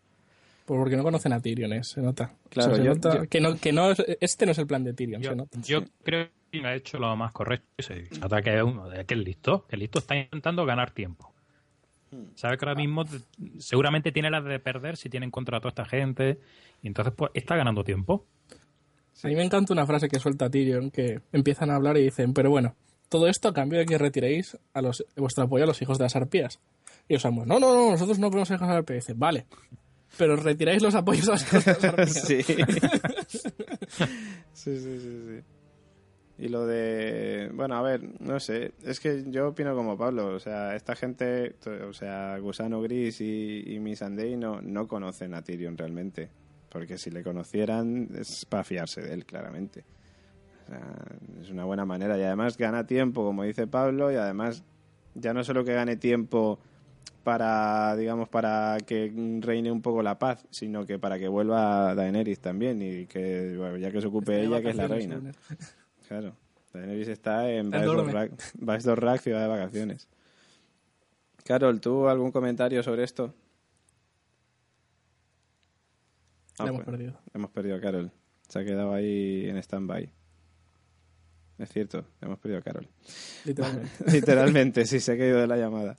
Pues 0.65 0.77
porque 0.77 0.95
no 0.95 1.03
conocen 1.03 1.33
a 1.33 1.39
Tyrion, 1.39 1.73
¿eh? 1.73 1.83
se 1.83 2.01
nota. 2.01 2.33
Claro, 2.49 2.75
se 2.75 2.83
nota 2.83 3.27
que, 3.27 3.41
no, 3.41 3.57
que 3.57 3.71
no, 3.71 3.91
este 4.19 4.45
no 4.45 4.51
es 4.51 4.57
el 4.57 4.67
plan 4.67 4.83
de 4.83 4.93
Tyrion, 4.93 5.21
yo, 5.21 5.31
se 5.31 5.35
nota. 5.35 5.59
Yo 5.61 5.83
creo 6.03 6.27
ha 6.63 6.75
hecho 6.75 6.99
lo 6.99 7.15
más 7.15 7.31
correcto. 7.31 7.67
Se 7.79 8.07
nota 8.19 8.41
que 8.41 8.55
es 8.55 8.63
uno, 8.63 8.89
que 8.89 9.13
es 9.13 9.19
listo, 9.19 9.65
que 9.67 9.77
listo 9.77 9.99
está 9.99 10.15
intentando 10.15 10.65
ganar 10.65 10.91
tiempo. 10.91 11.33
Hmm. 12.11 12.25
Sabe 12.35 12.57
que 12.57 12.65
ahora 12.65 12.79
mismo 12.79 13.05
seguramente 13.57 14.11
tiene 14.11 14.29
las 14.29 14.43
de 14.43 14.59
perder 14.59 14.97
si 14.97 15.09
tiene 15.09 15.25
en 15.25 15.31
contra 15.31 15.57
a 15.57 15.61
toda 15.61 15.69
esta 15.69 15.85
gente. 15.85 16.39
Y 16.81 16.87
entonces, 16.87 17.13
pues, 17.15 17.31
está 17.33 17.55
ganando 17.55 17.83
tiempo. 17.83 18.25
A 19.23 19.27
mí 19.27 19.35
me 19.35 19.43
encanta 19.43 19.73
una 19.73 19.85
frase 19.85 20.07
que 20.07 20.19
suelta 20.19 20.49
Tyrion, 20.49 20.89
que 20.89 21.21
empiezan 21.31 21.69
a 21.69 21.75
hablar 21.75 21.97
y 21.97 22.03
dicen, 22.03 22.33
pero 22.33 22.49
bueno, 22.49 22.75
todo 23.09 23.27
esto 23.27 23.49
a 23.49 23.53
cambio 23.53 23.79
de 23.79 23.85
que 23.85 23.97
retiréis 23.97 24.57
a 24.73 24.81
los, 24.81 25.05
vuestro 25.15 25.43
apoyo 25.43 25.65
a 25.65 25.67
los 25.67 25.81
hijos 25.81 25.97
de 25.97 26.05
las 26.05 26.15
arpías. 26.15 26.59
Y 27.07 27.15
os 27.15 27.25
no, 27.25 27.45
no, 27.45 27.59
no, 27.59 27.91
nosotros 27.91 28.19
no 28.19 28.29
podemos 28.29 28.49
hijos 28.49 28.61
de 28.61 28.67
las 28.67 28.77
arpías. 28.77 29.05
Dicen, 29.05 29.19
vale, 29.19 29.45
pero 30.17 30.35
retiráis 30.37 30.81
los 30.81 30.95
apoyos 30.95 31.27
a 31.27 31.33
los 31.33 31.43
hijos 31.43 31.65
de 31.65 31.71
las 31.73 31.83
arpías. 31.83 32.13
sí. 32.25 32.41
sí, 34.53 34.77
sí, 34.77 34.99
sí. 34.99 35.41
Y 36.37 36.47
lo 36.47 36.65
de, 36.65 37.51
bueno, 37.53 37.75
a 37.75 37.83
ver, 37.83 38.01
no 38.19 38.39
sé, 38.39 38.71
es 38.83 38.99
que 38.99 39.25
yo 39.27 39.49
opino 39.49 39.75
como 39.75 39.95
Pablo, 39.95 40.33
o 40.33 40.39
sea, 40.39 40.75
esta 40.75 40.95
gente, 40.95 41.53
o 41.87 41.93
sea, 41.93 42.35
Gusano 42.39 42.81
Gris 42.81 43.21
y, 43.21 43.63
y 43.67 43.79
Missandei 43.79 44.35
no, 44.37 44.59
no 44.59 44.87
conocen 44.87 45.35
a 45.35 45.43
Tyrion 45.43 45.77
realmente, 45.77 46.31
porque 46.71 46.97
si 46.97 47.11
le 47.11 47.21
conocieran 47.21 48.09
es 48.17 48.45
para 48.45 48.63
fiarse 48.63 49.01
de 49.01 49.13
él, 49.13 49.25
claramente. 49.25 49.83
O 50.63 50.67
sea, 50.69 50.81
es 51.41 51.49
una 51.49 51.65
buena 51.65 51.85
manera 51.85 52.17
y 52.17 52.23
además 52.23 52.57
gana 52.57 52.87
tiempo, 52.87 53.23
como 53.23 53.43
dice 53.43 53.67
Pablo, 53.67 54.11
y 54.11 54.15
además 54.15 54.63
ya 55.13 55.33
no 55.33 55.43
solo 55.43 55.65
que 55.65 55.73
gane 55.73 55.97
tiempo 55.97 56.59
para, 57.23 57.95
digamos, 57.97 58.29
para 58.29 58.77
que 58.85 59.11
reine 59.41 59.71
un 59.71 59.81
poco 59.81 60.01
la 60.01 60.17
paz, 60.17 60.47
sino 60.49 60.85
que 60.85 60.97
para 60.97 61.19
que 61.19 61.27
vuelva 61.27 61.93
Daenerys 61.93 62.39
también 62.39 62.81
y 62.81 63.05
que, 63.05 63.55
bueno, 63.57 63.77
ya 63.77 63.91
que 63.91 64.01
se 64.01 64.07
ocupe 64.07 64.41
ella, 64.41 64.61
que 64.61 64.69
es 64.69 64.75
la 64.75 64.87
reina. 64.87 65.21
Claro. 66.07 66.35
Daenerys 66.73 67.07
está 67.07 67.49
en 67.49 67.71
Vice 67.71 68.95
Rack, 68.95 69.21
ciudad 69.21 69.41
de 69.41 69.47
vacaciones. 69.47 70.09
Carol, 71.45 71.79
¿tú 71.79 72.09
algún 72.09 72.31
comentario 72.31 72.83
sobre 72.83 73.03
esto? 73.03 73.33
Ah, 76.57 76.67
hemos 76.67 76.83
pues, 76.83 76.85
perdido. 76.85 77.19
Hemos 77.33 77.51
perdido 77.51 77.75
a 77.75 77.81
Carol. 77.81 78.11
Se 78.47 78.59
ha 78.59 78.65
quedado 78.65 78.93
ahí 78.93 79.47
en 79.47 79.57
stand-by. 79.57 80.11
Es 81.57 81.69
cierto, 81.69 82.05
hemos 82.21 82.39
perdido 82.39 82.59
a 82.59 82.63
Carol. 82.63 82.87
Literalmente. 83.45 84.11
Literalmente, 84.11 84.85
sí, 84.85 84.99
se 84.99 85.13
ha 85.13 85.17
caído 85.17 85.39
de 85.39 85.47
la 85.47 85.57
llamada. 85.57 85.97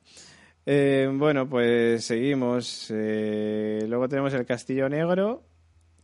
Eh, 0.66 1.10
bueno, 1.12 1.48
pues 1.48 2.04
seguimos. 2.04 2.88
Eh, 2.90 3.84
luego 3.88 4.08
tenemos 4.08 4.32
el 4.34 4.44
Castillo 4.44 4.88
Negro, 4.88 5.44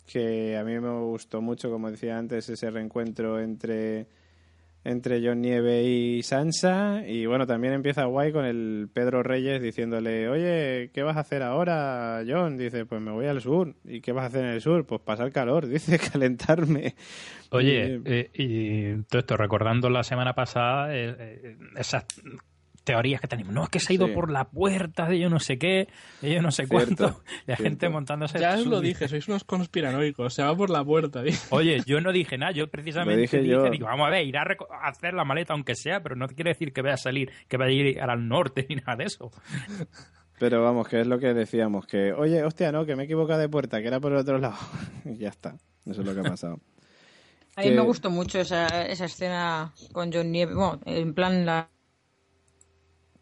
que 0.06 0.56
a 0.56 0.64
mí 0.64 0.78
me 0.78 1.00
gustó 1.00 1.40
mucho, 1.40 1.70
como 1.70 1.90
decía 1.90 2.18
antes, 2.18 2.48
ese 2.48 2.70
reencuentro 2.70 3.40
entre, 3.40 4.08
entre 4.84 5.20
John 5.24 5.40
Nieve 5.40 5.82
y 5.84 6.22
Sansa. 6.22 7.02
Y 7.06 7.26
bueno, 7.26 7.46
también 7.46 7.74
empieza 7.74 8.04
guay 8.04 8.32
con 8.32 8.44
el 8.44 8.88
Pedro 8.92 9.22
Reyes 9.22 9.60
diciéndole, 9.60 10.28
oye, 10.28 10.90
¿qué 10.92 11.02
vas 11.02 11.16
a 11.16 11.20
hacer 11.20 11.42
ahora, 11.42 12.22
John? 12.26 12.56
Dice, 12.56 12.86
pues 12.86 13.00
me 13.00 13.10
voy 13.10 13.26
al 13.26 13.40
sur. 13.40 13.74
¿Y 13.84 14.00
qué 14.00 14.12
vas 14.12 14.24
a 14.24 14.26
hacer 14.26 14.44
en 14.44 14.50
el 14.50 14.60
sur? 14.60 14.86
Pues 14.86 15.00
pasar 15.00 15.32
calor, 15.32 15.66
dice, 15.68 15.98
calentarme. 15.98 16.94
Oye, 17.50 18.00
eh, 18.04 18.30
y 18.34 19.02
todo 19.04 19.20
esto, 19.20 19.36
recordando 19.36 19.90
la 19.90 20.02
semana 20.02 20.34
pasada, 20.34 20.94
eh, 20.94 21.56
esas 21.76 22.04
teorías 22.88 23.20
que 23.20 23.28
tenemos. 23.28 23.52
No, 23.52 23.64
es 23.64 23.68
que 23.68 23.80
se 23.80 23.92
ha 23.92 23.96
ido 23.96 24.14
por 24.14 24.30
la 24.30 24.44
puerta 24.44 25.06
de 25.06 25.18
yo 25.18 25.28
no 25.28 25.40
sé 25.40 25.58
qué, 25.58 25.88
de 26.22 26.32
yo 26.32 26.40
no 26.40 26.50
sé 26.50 26.66
cuánto. 26.66 27.20
La 27.46 27.54
gente 27.54 27.90
montándose. 27.90 28.38
Ya 28.38 28.54
os 28.54 28.64
lo 28.64 28.80
dije, 28.80 29.08
sois 29.08 29.28
unos 29.28 29.44
conspiranoicos. 29.44 30.32
Se 30.32 30.42
va 30.42 30.56
por 30.56 30.70
la 30.70 30.82
puerta. 30.82 31.22
Oye, 31.50 31.82
yo 31.84 32.00
no 32.00 32.12
dije 32.12 32.38
nada. 32.38 32.52
Yo 32.52 32.68
precisamente 32.68 33.20
dije, 33.20 33.40
digo, 33.42 33.68
vamos 33.84 34.06
a 34.06 34.10
ver, 34.10 34.26
ir 34.26 34.38
a, 34.38 34.46
hacer 34.84 35.12
la 35.12 35.24
maleta 35.24 35.52
aunque 35.52 35.74
sea, 35.74 36.02
pero 36.02 36.16
no 36.16 36.28
quiere 36.28 36.52
decir 36.52 36.72
que 36.72 36.80
vaya 36.80 36.94
a 36.94 36.96
salir, 36.96 37.30
que 37.46 37.58
vaya 37.58 37.72
a 37.72 37.74
ir 37.74 38.00
al 38.00 38.26
norte 38.26 38.64
ni 38.70 38.76
nada 38.76 38.96
de 38.96 39.04
eso. 39.04 39.30
Pero 40.38 40.62
vamos, 40.62 40.88
que 40.88 41.00
es 41.00 41.06
lo 41.06 41.18
que 41.18 41.34
decíamos, 41.34 41.86
que, 41.86 42.14
oye, 42.14 42.42
hostia, 42.42 42.72
no, 42.72 42.86
que 42.86 42.96
me 42.96 43.02
he 43.02 43.04
equivocado 43.04 43.40
de 43.40 43.50
puerta, 43.50 43.82
que 43.82 43.88
era 43.88 44.00
por 44.00 44.12
el 44.12 44.18
otro 44.18 44.38
lado. 44.38 44.56
y 45.04 45.18
ya 45.18 45.28
está. 45.28 45.58
Eso 45.84 46.00
es 46.00 46.06
lo 46.06 46.14
que 46.14 46.20
ha 46.20 46.30
pasado. 46.30 46.58
A 47.54 47.62
mí 47.62 47.70
me 47.70 47.82
gustó 47.82 48.08
mucho 48.08 48.40
esa, 48.40 48.86
esa 48.86 49.04
escena 49.04 49.74
con 49.92 50.10
John 50.10 50.32
Nieve. 50.32 50.54
Bueno, 50.54 50.80
en 50.86 51.12
plan 51.12 51.44
la 51.44 51.68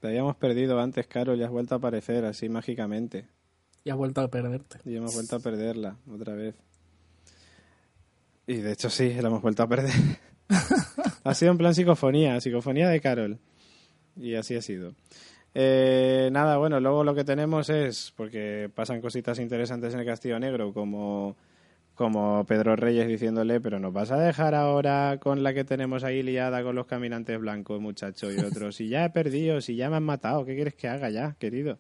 te 0.01 0.09
habíamos 0.09 0.37
perdido 0.37 0.79
antes, 0.81 1.07
Carol, 1.07 1.39
y 1.39 1.43
has 1.43 1.51
vuelto 1.51 1.75
a 1.75 1.79
aparecer 1.79 2.25
así 2.25 2.49
mágicamente. 2.49 3.27
Y 3.85 3.91
has 3.91 3.97
vuelto 3.97 4.21
a 4.21 4.29
perderte. 4.29 4.79
Y 4.85 4.97
hemos 4.97 5.15
vuelto 5.15 5.37
a 5.37 5.41
perderla 5.41 5.97
otra 6.11 6.35
vez. 6.35 6.55
Y 8.47 8.57
de 8.57 8.73
hecho 8.73 8.91
sí, 8.91 9.15
la 9.15 9.29
hemos 9.29 9.43
vuelto 9.43 9.63
a 9.63 9.69
perder. 9.69 9.93
ha 11.25 11.35
sido 11.35 11.53
en 11.53 11.59
plan 11.59 11.75
psicofonía, 11.75 12.41
psicofonía 12.41 12.89
de 12.89 13.01
Carol. 13.01 13.39
Y 14.17 14.35
así 14.35 14.57
ha 14.57 14.63
sido. 14.63 14.95
Eh, 15.55 16.29
nada, 16.33 16.59
bueno, 16.59 16.81
luego 16.81 17.03
lo 17.03 17.15
que 17.15 17.25
tenemos 17.25 17.71
es, 17.71 18.13
porque 18.17 18.71
pasan 18.75 19.01
cositas 19.01 19.39
interesantes 19.39 19.95
en 19.95 20.01
el 20.01 20.07
Castillo 20.07 20.39
Negro, 20.39 20.73
como 20.73 21.37
como 21.97 22.45
Pedro 22.45 22.77
Reyes 22.77 23.09
diciéndole, 23.09 23.59
pero 23.61 23.81
nos 23.81 23.93
vas 23.93 24.13
a 24.13 24.19
dejar 24.19 24.55
ahora 24.55 25.19
con 25.19 25.43
la 25.43 25.55
que 25.55 25.65
tenemos 25.65 26.05
ahí 26.05 26.23
liada 26.23 26.63
con 26.63 26.77
los 26.77 26.87
caminantes 26.87 27.41
blancos, 27.41 27.81
muchacho, 27.81 28.31
y 28.31 28.39
otros. 28.39 28.77
Si 28.77 28.89
ya 28.89 29.07
he 29.07 29.11
perdido, 29.11 29.61
si 29.63 29.77
ya 29.77 29.89
me 29.89 29.97
han 29.97 30.05
matado, 30.05 30.45
¿qué 30.45 30.55
quieres 30.55 30.75
que 30.75 30.89
haga 30.89 31.09
ya, 31.09 31.35
querido? 31.39 31.79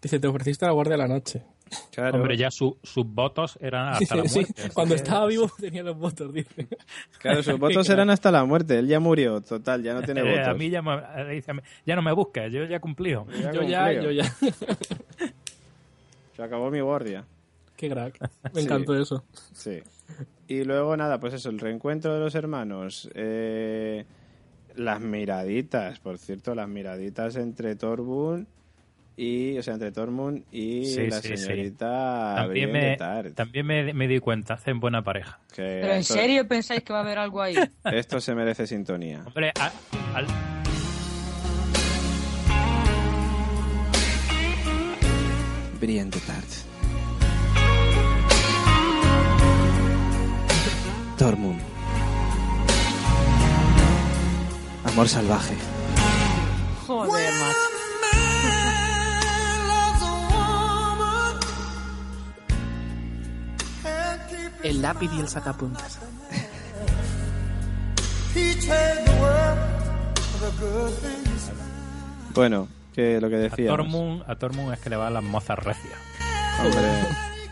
Dice, 0.00 0.20
te 0.20 0.28
ofreciste 0.28 0.64
a 0.64 0.68
la 0.68 0.74
guardia 0.74 0.92
de 0.92 0.98
la 0.98 1.08
noche. 1.08 1.42
Claro. 1.90 2.18
Hombre, 2.18 2.36
ya 2.36 2.50
sus 2.50 2.76
votos 3.04 3.58
eran 3.60 3.88
hasta 3.88 4.14
la 4.14 4.22
muerte. 4.22 4.54
Sí, 4.56 4.68
cuando 4.72 4.94
estaba 4.94 5.26
vivo 5.26 5.50
tenía 5.58 5.82
los 5.82 5.98
votos, 5.98 6.32
dice. 6.32 6.68
Claro, 7.18 7.42
sus 7.42 7.58
votos 7.58 7.90
eran 7.90 8.08
hasta 8.10 8.30
la 8.30 8.44
muerte. 8.44 8.78
Él 8.78 8.86
ya 8.86 9.00
murió, 9.00 9.40
total, 9.40 9.82
ya 9.82 9.92
no 9.92 10.02
tiene 10.02 10.20
eh, 10.24 10.30
votos. 10.30 10.48
a 10.48 10.54
mí 10.54 10.70
ya, 10.70 10.82
me, 10.82 11.02
ya 11.84 11.96
no 11.96 12.02
me 12.02 12.12
busques, 12.12 12.52
yo 12.52 12.64
ya 12.64 12.76
he 12.76 12.80
cumplido. 12.80 13.26
yo 13.52 13.62
ya, 13.64 13.92
yo 13.92 14.12
ya. 14.12 14.24
Se 16.36 16.42
acabó 16.42 16.70
mi 16.70 16.80
guardia. 16.80 17.24
Qué 17.78 17.88
crack. 17.88 18.18
Me 18.52 18.62
encantó 18.62 19.00
eso. 19.00 19.24
Sí. 19.54 19.78
Y 20.48 20.64
luego, 20.64 20.96
nada, 20.96 21.20
pues 21.20 21.34
eso, 21.34 21.48
el 21.48 21.60
reencuentro 21.60 22.12
de 22.12 22.20
los 22.20 22.34
hermanos. 22.34 23.08
Eh, 23.14 24.04
las 24.74 25.00
miraditas, 25.00 26.00
por 26.00 26.18
cierto, 26.18 26.56
las 26.56 26.68
miraditas 26.68 27.36
entre 27.36 27.76
Torbun 27.76 28.48
y, 29.16 29.58
o 29.58 29.62
sea, 29.62 29.74
entre 29.74 29.90
Tormund 29.90 30.44
y 30.52 31.08
la 31.08 31.20
señorita 31.20 32.34
También, 32.36 32.70
me, 32.70 32.96
también 33.34 33.66
me, 33.66 34.08
di 34.08 34.20
cuenta, 34.20 34.54
hacen 34.54 34.78
buena 34.78 35.02
pareja. 35.02 35.40
¿Pero 35.56 35.92
en 35.92 36.04
serio 36.04 36.46
pensáis 36.46 36.82
que 36.82 36.92
va 36.92 37.00
a 37.00 37.02
haber 37.02 37.18
algo 37.18 37.42
ahí? 37.42 37.56
Esto 37.84 38.20
se 38.20 38.34
merece 38.34 38.66
sintonía. 38.66 39.22
Hombre, 39.26 39.52
al... 40.14 40.26
Brillante 45.80 46.18
Tart. 46.20 46.67
Amor 54.98 55.08
salvaje. 55.08 55.54
Joder, 56.88 57.32
macho. 57.38 57.58
El 64.64 64.82
lápiz 64.82 65.08
y 65.16 65.20
el 65.20 65.28
sacapuntas. 65.28 66.00
Bueno, 72.34 72.66
que 72.92 73.20
lo 73.20 73.30
que 73.30 73.36
decía. 73.36 73.72
A 73.72 73.76
Tormund, 73.76 74.24
a 74.26 74.34
Tormund 74.34 74.72
es 74.72 74.80
que 74.80 74.90
le 74.90 74.96
van 74.96 75.14
las 75.14 75.22
mozas 75.22 75.60
recias. 75.60 76.00
Hombre, 76.58 76.80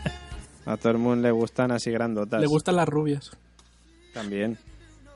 a 0.65 0.75
Tormund 0.75 1.21
le 1.21 1.31
gustan 1.31 1.71
así 1.71 1.91
grandotas. 1.91 2.41
Le 2.41 2.47
gustan 2.47 2.75
las 2.75 2.89
rubias. 2.89 3.31
También. 4.13 4.57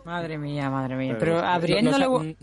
Madre 0.05 0.37
mía, 0.37 0.69
madre 0.69 0.95
mía. 0.95 1.15
Pero, 1.19 1.39
a 1.39 1.57
Brienne 1.59 1.91
no, 1.91 1.97
le... 1.97 2.35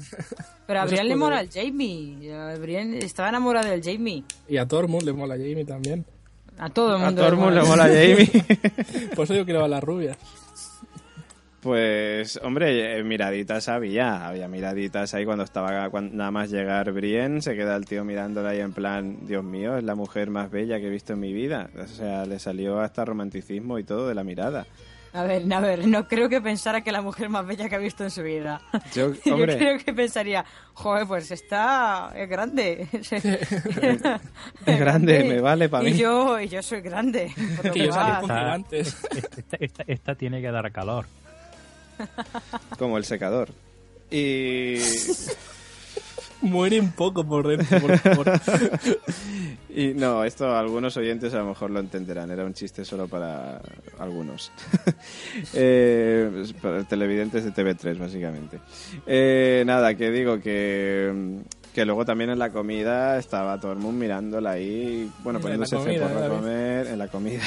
Pero 0.67 0.81
a 0.81 0.85
Brienne 0.85 1.09
le 1.09 1.17
mola 1.17 1.41
el 1.41 1.51
Jamie. 1.51 2.17
Brienne 2.59 2.99
estaba 2.99 3.29
enamorada 3.29 3.71
del 3.71 3.83
Jamie. 3.83 4.25
Y 4.49 4.57
a 4.57 4.67
Tormund 4.67 5.03
le 5.03 5.13
mola 5.13 5.37
Jamie 5.37 5.65
también. 5.65 6.05
A 6.59 6.71
todo 6.71 6.97
el 6.97 7.03
mundo. 7.03 7.23
A 7.23 7.27
Tormund 7.27 7.55
le 7.55 7.63
mola, 7.63 7.85
Jamie. 7.85 8.31
Por 9.15 9.25
eso 9.25 9.35
yo 9.35 9.45
quiero 9.45 9.65
a 9.65 9.69
las 9.69 9.83
rubias. 9.83 10.17
Pues, 11.61 12.39
hombre, 12.45 12.99
eh, 12.99 13.03
miraditas 13.03 13.69
había, 13.69 14.29
había 14.29 14.47
miraditas 14.47 15.13
ahí 15.15 15.25
cuando 15.25 15.43
estaba 15.43 15.91
nada 15.91 16.31
más 16.31 16.51
llegar 16.51 16.93
Brienne, 16.93 17.43
se 17.43 17.57
queda 17.57 17.75
el 17.75 17.85
tío 17.85 18.05
mirándola 18.05 18.51
ahí 18.51 18.61
en 18.61 18.73
plan, 18.73 19.27
Dios 19.27 19.43
mío, 19.43 19.77
es 19.77 19.83
la 19.83 19.97
mujer 19.97 20.31
más 20.31 20.53
bella 20.53 20.79
que 20.79 20.87
he 20.87 20.91
visto 20.91 21.15
en 21.15 21.21
mi 21.21 21.33
vida. 21.33 21.69
O 21.77 21.87
sea, 21.89 22.27
le 22.27 22.39
salió 22.39 22.81
hasta 22.81 23.05
romanticismo 23.05 23.79
y 23.81 23.85
todo 23.85 24.07
de 24.07 24.15
la 24.15 24.23
mirada. 24.23 24.67
A 25.13 25.23
ver, 25.23 25.53
a 25.53 25.61
ver, 25.61 25.87
no 25.87 26.07
creo 26.07 26.29
que 26.29 26.41
pensara 26.41 26.83
que 26.83 26.93
la 26.93 27.01
mujer 27.01 27.29
más 27.29 27.47
bella 27.47 27.69
que 27.69 27.75
ha 27.77 27.79
visto 27.79 28.05
en 28.05 28.11
su 28.11 28.23
vida. 28.23 28.61
Yo, 28.95 29.13
creo 29.23 29.79
que 29.79 29.93
pensaría, 29.93 30.45
joder, 30.75 31.07
pues 31.07 31.31
está 31.31 32.13
es 32.17 32.29
grande. 32.29 32.89
es 32.93 34.79
grande, 34.79 35.25
me 35.25 35.41
vale 35.41 35.69
para 35.69 35.85
mí. 35.85 35.91
Y 35.91 35.95
yo, 35.99 36.41
y 36.41 36.49
yo 36.49 36.63
soy 36.63 36.81
grande. 36.81 37.33
esta, 37.75 38.23
esta, 39.59 39.85
esta 39.87 40.15
tiene 40.15 40.41
que 40.41 40.51
dar 40.51 40.71
calor. 40.73 41.07
Como 42.79 42.99
el 42.99 43.05
secador. 43.05 43.49
Y... 44.11 44.79
Muere 46.43 46.81
un 46.81 46.93
poco 46.93 47.25
por 47.25 47.49
dentro, 47.49 47.79
y 49.69 49.95
no, 49.95 50.25
esto 50.25 50.57
algunos 50.57 50.97
oyentes 50.97 51.35
a 51.35 51.39
lo 51.39 51.47
mejor 51.47 51.71
lo 51.71 51.81
entenderán. 51.81 52.31
Era 52.31 52.45
un 52.45 52.55
chiste 52.55 52.85
solo 52.85 53.09
para 53.09 53.61
algunos. 53.99 54.53
eh, 55.55 56.45
para 56.63 56.85
televidentes 56.85 57.45
de 57.45 57.53
TV3, 57.53 57.99
básicamente. 57.99 58.61
Eh, 59.07 59.63
nada, 59.67 59.95
que 59.95 60.11
digo 60.11 60.41
que 60.41 61.43
que 61.75 61.85
luego 61.85 62.05
también 62.05 62.31
en 62.31 62.41
la 62.41 62.51
comida 62.51 63.19
estaba 63.19 63.61
todo 63.61 63.71
el 63.73 63.79
mundo 63.79 64.01
mirándola 64.01 64.51
ahí, 64.51 65.09
bueno, 65.23 65.39
poniéndose 65.39 65.77
por 65.77 66.29
comer 66.29 66.89
en 66.89 66.99
la 66.99 67.07
comida. 67.07 67.43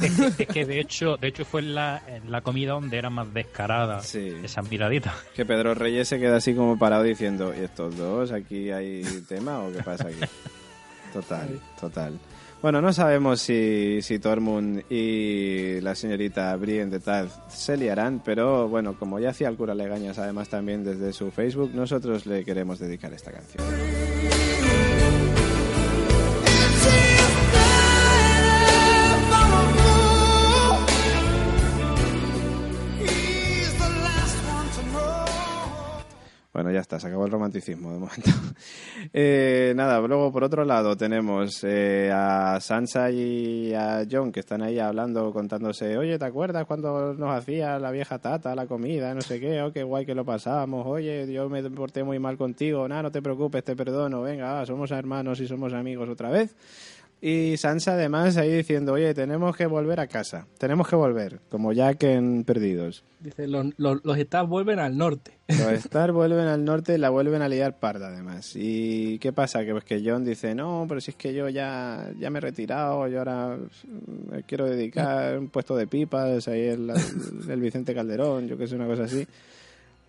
Es 0.00 0.46
que, 0.48 0.64
de 0.64 0.80
hecho 0.80 1.16
de 1.16 1.28
hecho 1.28 1.44
fue 1.44 1.60
en 1.60 1.74
la, 1.74 2.02
la 2.28 2.40
comida 2.40 2.72
donde 2.72 2.98
era 2.98 3.10
más 3.10 3.32
descarada 3.32 4.00
esa 4.00 4.62
miradita. 4.62 5.14
Que 5.34 5.44
Pedro 5.44 5.74
Reyes 5.74 6.08
se 6.08 6.18
queda 6.18 6.36
así 6.36 6.54
como 6.54 6.78
parado 6.78 7.02
diciendo, 7.02 7.54
¿y 7.58 7.64
estos 7.64 7.96
dos 7.96 8.32
aquí 8.32 8.70
hay 8.70 9.02
tema 9.28 9.60
o 9.60 9.72
qué 9.72 9.82
pasa 9.82 10.08
aquí? 10.08 10.20
Total, 11.12 11.60
total. 11.80 12.18
Bueno, 12.60 12.82
no 12.82 12.92
sabemos 12.92 13.40
si, 13.40 14.00
si 14.02 14.18
Tormund 14.18 14.82
y 14.90 15.80
la 15.80 15.94
señorita 15.94 16.54
Brienne 16.56 16.90
de 16.90 17.00
Taz 17.00 17.40
se 17.48 17.76
liarán, 17.76 18.20
pero 18.24 18.68
bueno, 18.68 18.98
como 18.98 19.18
ya 19.18 19.30
hacía 19.30 19.48
el 19.48 19.56
cura 19.56 19.74
Legañas 19.74 20.18
además 20.18 20.48
también 20.48 20.84
desde 20.84 21.12
su 21.12 21.30
Facebook, 21.30 21.70
nosotros 21.74 22.26
le 22.26 22.44
queremos 22.44 22.78
dedicar 22.78 23.12
esta 23.12 23.32
canción. 23.32 23.64
Bueno, 36.56 36.70
ya 36.70 36.80
está, 36.80 36.98
se 36.98 37.08
acabó 37.08 37.26
el 37.26 37.30
romanticismo 37.30 37.92
de 37.92 37.98
momento. 37.98 38.30
eh, 39.12 39.74
nada, 39.76 40.00
luego 40.00 40.32
por 40.32 40.42
otro 40.42 40.64
lado 40.64 40.96
tenemos 40.96 41.62
eh, 41.64 42.10
a 42.10 42.58
Sansa 42.60 43.10
y 43.10 43.74
a 43.74 44.06
John 44.10 44.32
que 44.32 44.40
están 44.40 44.62
ahí 44.62 44.78
hablando, 44.78 45.30
contándose, 45.34 45.98
oye, 45.98 46.18
¿te 46.18 46.24
acuerdas 46.24 46.64
cuando 46.64 47.12
nos 47.12 47.36
hacía 47.36 47.78
la 47.78 47.90
vieja 47.90 48.18
tata 48.20 48.54
la 48.54 48.66
comida, 48.66 49.12
no 49.12 49.20
sé 49.20 49.38
qué, 49.38 49.60
oh, 49.60 49.70
qué 49.70 49.82
guay 49.82 50.06
que 50.06 50.14
lo 50.14 50.24
pasábamos, 50.24 50.86
oye, 50.86 51.30
yo 51.30 51.46
me 51.50 51.62
porté 51.68 52.02
muy 52.04 52.18
mal 52.18 52.38
contigo, 52.38 52.88
nada, 52.88 53.02
no 53.02 53.10
te 53.10 53.20
preocupes, 53.20 53.62
te 53.62 53.76
perdono, 53.76 54.22
venga, 54.22 54.64
somos 54.64 54.90
hermanos 54.92 55.38
y 55.40 55.46
somos 55.46 55.74
amigos 55.74 56.08
otra 56.08 56.30
vez. 56.30 56.56
Y 57.20 57.56
Sansa 57.56 57.94
además 57.94 58.36
ahí 58.36 58.52
diciendo, 58.52 58.92
oye, 58.92 59.14
tenemos 59.14 59.56
que 59.56 59.66
volver 59.66 60.00
a 60.00 60.06
casa, 60.06 60.46
tenemos 60.58 60.86
que 60.86 60.96
volver, 60.96 61.40
como 61.48 61.72
Jack 61.72 62.02
en 62.02 62.44
Perdidos. 62.44 63.04
Dice, 63.20 63.48
los, 63.48 63.66
los, 63.78 64.18
Stars 64.18 64.48
vuelven 64.48 64.78
al 64.78 64.98
norte. 64.98 65.38
Los 65.48 65.72
Stars 65.84 66.12
vuelven 66.12 66.46
al 66.46 66.64
norte 66.64 66.94
y 66.94 66.98
la 66.98 67.08
vuelven 67.08 67.40
a 67.40 67.48
liar 67.48 67.78
parda 67.78 68.08
además. 68.08 68.52
¿Y 68.54 69.18
qué 69.18 69.32
pasa? 69.32 69.64
Que 69.64 69.72
pues 69.72 69.84
que 69.84 70.02
John 70.04 70.24
dice, 70.24 70.54
no, 70.54 70.84
pero 70.86 71.00
si 71.00 71.12
es 71.12 71.16
que 71.16 71.32
yo 71.32 71.48
ya, 71.48 72.10
ya 72.18 72.28
me 72.28 72.38
he 72.38 72.42
retirado, 72.42 73.08
yo 73.08 73.18
ahora 73.20 73.56
me 74.30 74.42
quiero 74.42 74.66
dedicar 74.66 75.38
un 75.38 75.48
puesto 75.48 75.74
de 75.74 75.86
pipas, 75.86 76.46
ahí 76.48 76.66
el, 76.66 76.92
el 77.48 77.60
Vicente 77.60 77.94
Calderón, 77.94 78.46
yo 78.46 78.58
que 78.58 78.66
sé, 78.66 78.76
una 78.76 78.86
cosa 78.86 79.04
así. 79.04 79.26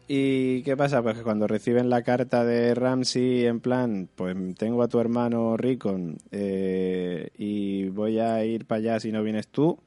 ¿Y 0.08 0.64
qué 0.64 0.78
pasa? 0.78 1.03
Pues 1.03 1.18
que 1.18 1.24
cuando 1.24 1.47
reciben 1.47 1.89
la 1.89 2.01
carta 2.01 2.45
de 2.45 2.74
Ramsey 2.74 3.45
en 3.45 3.60
plan, 3.60 4.10
pues 4.16 4.36
tengo 4.58 4.82
a 4.82 4.88
tu 4.88 4.99
hermano 4.99 5.58
Rickon 5.58 6.18
eh, 6.32 7.30
y 7.38 7.89
voy 7.89 8.20
a 8.20 8.43
ir 8.45 8.66
para 8.66 8.80
allá 8.80 8.99
si 9.01 9.12
no 9.12 9.22
vienes 9.22 9.49
tú, 9.49 9.78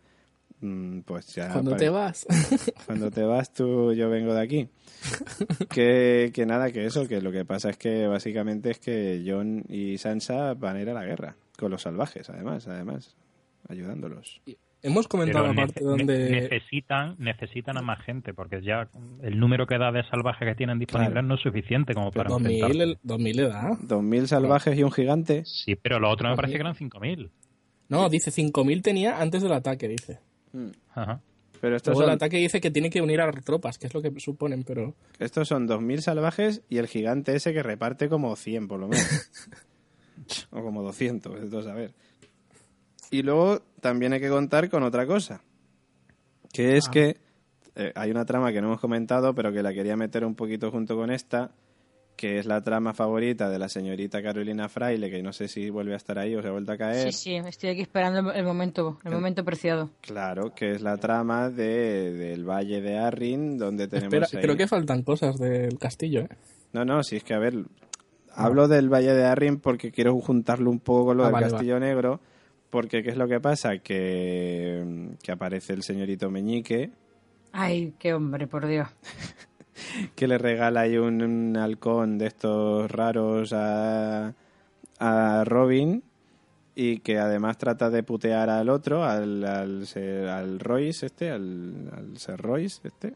mm, 0.60 1.00
pues 1.00 1.34
ya... 1.34 1.50
Cuando 1.52 1.74
te 1.74 1.88
vas. 1.88 2.26
Cuando 2.86 3.10
te 3.10 3.22
vas 3.22 3.50
tú, 3.54 3.94
yo 3.94 4.10
vengo 4.10 4.34
de 4.34 4.42
aquí. 4.42 4.68
que, 5.70 6.30
que 6.34 6.44
nada, 6.44 6.70
que 6.70 6.84
eso, 6.84 7.08
que 7.08 7.22
lo 7.22 7.32
que 7.32 7.46
pasa 7.46 7.70
es 7.70 7.78
que 7.78 8.06
básicamente 8.06 8.72
es 8.72 8.78
que 8.78 9.24
John 9.26 9.64
y 9.68 9.96
Sansa 9.96 10.52
van 10.52 10.76
a 10.76 10.82
ir 10.82 10.90
a 10.90 10.94
la 10.94 11.04
guerra, 11.06 11.36
con 11.56 11.70
los 11.70 11.80
salvajes 11.80 12.28
además, 12.28 12.68
además, 12.68 13.16
ayudándolos. 13.68 14.42
Hemos 14.82 15.08
comentado 15.08 15.46
la 15.46 15.54
parte 15.54 15.84
donde... 15.84 16.30
Necesitan, 16.30 17.16
necesitan 17.18 17.76
a 17.76 17.82
más 17.82 18.02
gente, 18.02 18.32
porque 18.32 18.62
ya 18.62 18.88
el 19.22 19.38
número 19.38 19.66
que 19.66 19.76
da 19.76 19.92
de 19.92 20.02
salvajes 20.04 20.48
que 20.48 20.54
tienen 20.54 20.78
disponibles 20.78 21.22
no 21.22 21.34
es 21.34 21.40
suficiente 21.40 21.92
como 21.94 22.10
para 22.10 22.30
2000, 22.30 22.98
2000 23.02 23.36
le 23.36 23.48
da. 23.48 23.76
2000 23.82 24.28
salvajes 24.28 24.78
y 24.78 24.82
un 24.82 24.90
gigante. 24.90 25.44
Sí, 25.44 25.76
pero 25.76 25.98
lo 25.98 26.10
otro 26.10 26.30
me 26.30 26.36
parece 26.36 26.54
que 26.54 26.60
eran 26.60 26.74
5000. 26.74 27.30
No, 27.88 28.08
dice 28.08 28.30
5000 28.30 28.82
tenía 28.82 29.20
antes 29.20 29.42
del 29.42 29.52
ataque, 29.52 29.88
dice. 29.88 30.20
Hmm. 30.52 30.70
Ajá. 30.94 31.20
Pero 31.60 31.76
estos 31.76 31.92
Luego 31.92 32.08
el 32.08 32.14
ataque 32.14 32.38
dice 32.38 32.60
que 32.60 32.70
tiene 32.70 32.88
que 32.88 33.02
unir 33.02 33.20
a 33.20 33.30
tropas, 33.32 33.78
que 33.78 33.86
es 33.86 33.92
lo 33.92 34.00
que 34.00 34.10
suponen, 34.18 34.64
pero... 34.64 34.94
Estos 35.18 35.46
son 35.48 35.66
2000 35.66 36.00
salvajes 36.00 36.62
y 36.70 36.78
el 36.78 36.86
gigante 36.86 37.36
ese 37.36 37.52
que 37.52 37.62
reparte 37.62 38.08
como 38.08 38.34
100 38.34 38.66
por 38.66 38.80
lo 38.80 38.88
menos. 38.88 39.30
o 40.50 40.62
como 40.62 40.82
200, 40.82 41.52
es 41.54 41.66
a 41.66 41.74
ver. 41.74 41.92
Y 43.10 43.22
luego 43.22 43.60
también 43.80 44.12
hay 44.12 44.20
que 44.20 44.28
contar 44.28 44.70
con 44.70 44.82
otra 44.82 45.06
cosa, 45.06 45.42
que 46.52 46.76
es 46.76 46.88
ah. 46.88 46.90
que 46.90 47.16
eh, 47.74 47.92
hay 47.94 48.10
una 48.10 48.24
trama 48.24 48.52
que 48.52 48.60
no 48.60 48.68
hemos 48.68 48.80
comentado, 48.80 49.34
pero 49.34 49.52
que 49.52 49.62
la 49.62 49.72
quería 49.72 49.96
meter 49.96 50.24
un 50.24 50.34
poquito 50.34 50.70
junto 50.70 50.96
con 50.96 51.10
esta, 51.10 51.50
que 52.16 52.38
es 52.38 52.46
la 52.46 52.62
trama 52.62 52.92
favorita 52.92 53.48
de 53.48 53.58
la 53.58 53.68
señorita 53.68 54.22
Carolina 54.22 54.68
Fraile, 54.68 55.10
que 55.10 55.22
no 55.22 55.32
sé 55.32 55.48
si 55.48 55.70
vuelve 55.70 55.94
a 55.94 55.96
estar 55.96 56.18
ahí 56.18 56.36
o 56.36 56.42
se 56.42 56.48
ha 56.48 56.50
vuelto 56.52 56.72
a 56.72 56.76
caer. 56.76 57.12
Sí, 57.12 57.30
sí, 57.30 57.34
estoy 57.36 57.70
aquí 57.70 57.80
esperando 57.80 58.32
el 58.32 58.44
momento, 58.44 58.98
el, 59.04 59.12
momento 59.12 59.44
preciado. 59.44 59.90
Claro, 60.02 60.54
que 60.54 60.72
es 60.72 60.82
la 60.82 60.98
trama 60.98 61.48
de, 61.48 62.12
del 62.12 62.44
Valle 62.44 62.80
de 62.80 62.98
Arrin, 62.98 63.56
donde 63.58 63.88
tenemos... 63.88 64.12
Espera, 64.12 64.42
creo 64.42 64.56
que 64.56 64.68
faltan 64.68 65.02
cosas 65.02 65.38
del 65.38 65.78
castillo, 65.78 66.20
¿eh? 66.20 66.28
No, 66.72 66.84
no, 66.84 67.02
si 67.02 67.16
es 67.16 67.24
que, 67.24 67.34
a 67.34 67.38
ver, 67.38 67.54
hablo 68.32 68.68
del 68.68 68.88
Valle 68.88 69.14
de 69.14 69.24
Arrin 69.24 69.58
porque 69.58 69.90
quiero 69.90 70.14
juntarlo 70.20 70.70
un 70.70 70.78
poco 70.78 71.06
con 71.06 71.16
lo 71.16 71.24
ah, 71.24 71.30
del 71.30 71.50
Castillo 71.50 71.80
Negro 71.80 72.20
porque, 72.70 73.02
¿qué 73.02 73.10
es 73.10 73.16
lo 73.16 73.28
que 73.28 73.40
pasa? 73.40 73.78
Que, 73.78 75.14
que 75.22 75.32
aparece 75.32 75.72
el 75.72 75.82
señorito 75.82 76.30
Meñique. 76.30 76.90
Ay, 77.52 77.94
qué 77.98 78.14
hombre, 78.14 78.46
por 78.46 78.66
Dios. 78.66 78.88
que 80.14 80.28
le 80.28 80.38
regala 80.38 80.82
ahí 80.82 80.96
un, 80.96 81.56
halcón 81.56 82.18
de 82.18 82.26
estos 82.26 82.90
raros 82.90 83.52
a, 83.52 84.34
a 84.98 85.44
Robin 85.44 86.02
y 86.74 87.00
que 87.00 87.18
además 87.18 87.58
trata 87.58 87.90
de 87.90 88.02
putear 88.02 88.48
al 88.48 88.68
otro, 88.68 89.04
al, 89.04 89.44
al, 89.44 89.86
al 90.28 90.60
Royce 90.60 91.06
este, 91.06 91.30
al, 91.30 91.90
al 91.92 92.18
Ser 92.18 92.40
Royce 92.40 92.86
este 92.86 93.14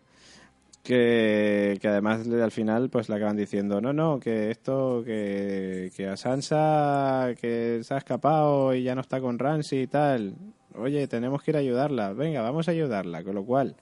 que, 0.84 1.78
que, 1.80 1.88
además 1.88 2.28
al 2.28 2.50
final 2.50 2.90
pues 2.90 3.08
le 3.08 3.16
acaban 3.16 3.36
diciendo 3.36 3.80
no 3.80 3.94
no 3.94 4.20
que 4.20 4.50
esto 4.50 5.02
que, 5.02 5.90
que 5.96 6.06
a 6.06 6.16
Sansa 6.16 7.34
que 7.40 7.80
se 7.82 7.94
ha 7.94 7.96
escapado 7.96 8.74
y 8.74 8.82
ya 8.82 8.94
no 8.94 9.00
está 9.00 9.20
con 9.20 9.38
Ramsey 9.38 9.82
y 9.82 9.86
tal. 9.86 10.34
Oye 10.76 11.08
tenemos 11.08 11.42
que 11.42 11.52
ir 11.52 11.56
a 11.56 11.60
ayudarla. 11.60 12.12
Venga 12.12 12.42
vamos 12.42 12.68
a 12.68 12.72
ayudarla 12.72 13.24
con 13.24 13.34
lo 13.34 13.44
cual 13.44 13.76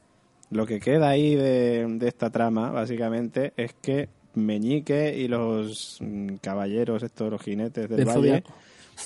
lo 0.50 0.64
que 0.64 0.78
queda 0.78 1.09
ahí 1.09 1.34
de, 1.34 1.86
de 1.88 2.09
esta 2.09 2.30
trama 2.30 2.70
básicamente 2.70 3.53
es 3.57 3.74
que 3.74 4.09
Meñique 4.34 5.14
y 5.18 5.26
los 5.26 5.98
mm, 6.00 6.36
caballeros 6.36 7.03
estos 7.03 7.30
los 7.30 7.42
jinetes 7.42 7.88
del, 7.88 8.05
valle 8.05 8.44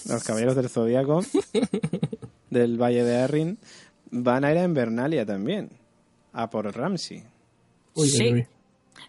los 0.08 0.22
caballeros 0.22 0.54
del 0.54 0.68
zodiaco 0.68 1.22
del 2.50 2.80
valle 2.80 3.04
de 3.04 3.16
Arryn 3.16 3.58
van 4.10 4.44
a 4.44 4.52
ir 4.52 4.58
a 4.58 4.64
Invernalia 4.64 5.24
también 5.24 5.70
a 6.32 6.50
por 6.50 6.66
Ramsey 6.76 7.24
sí. 7.96 8.46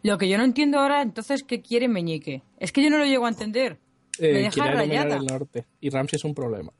Lo 0.03 0.17
que 0.17 0.29
yo 0.29 0.37
no 0.37 0.43
entiendo 0.43 0.79
ahora, 0.79 1.01
entonces, 1.01 1.43
¿qué 1.43 1.61
quiere 1.61 1.87
Meñique? 1.87 2.43
Es 2.59 2.71
que 2.71 2.83
yo 2.83 2.89
no 2.89 2.97
lo 2.97 3.05
llego 3.05 3.25
a 3.25 3.29
entender. 3.29 3.79
Eh, 4.19 4.33
Me 4.33 4.39
deja 4.43 4.71
rayada. 4.71 5.17
El 5.17 5.25
norte. 5.25 5.65
Y 5.81 5.89
Ramsey 5.89 6.17
es 6.17 6.23
un 6.23 6.33
problema. 6.33 6.71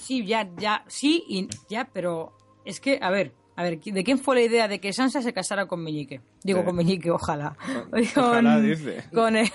Sí, 0.00 0.24
ya, 0.24 0.48
ya, 0.56 0.84
sí, 0.86 1.24
y 1.28 1.48
ya, 1.68 1.88
pero 1.92 2.32
es 2.64 2.80
que, 2.80 2.98
a 3.02 3.10
ver, 3.10 3.32
a 3.56 3.62
ver, 3.62 3.80
¿de 3.80 4.04
quién 4.04 4.18
fue 4.18 4.36
la 4.36 4.42
idea 4.42 4.68
de 4.68 4.78
que 4.78 4.92
Sansa 4.92 5.22
se 5.22 5.32
casara 5.32 5.66
con 5.66 5.82
Meñique? 5.82 6.20
Digo, 6.44 6.64
con 6.64 6.76
Meñique, 6.76 7.10
ojalá. 7.10 7.56
ojalá, 8.16 8.60
dice. 8.60 9.04
Con 9.12 9.34
el, 9.34 9.50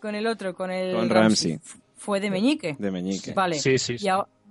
con 0.00 0.14
el 0.14 0.26
otro, 0.26 0.54
con 0.54 0.70
el... 0.70 0.94
Con 0.94 1.10
Ramsey. 1.10 1.58
¿Fue 1.96 2.20
de 2.20 2.30
Meñique? 2.30 2.76
De 2.78 2.90
Meñique. 2.90 3.32
Vale. 3.32 3.58
Sí, 3.58 3.78
sí. 3.78 3.96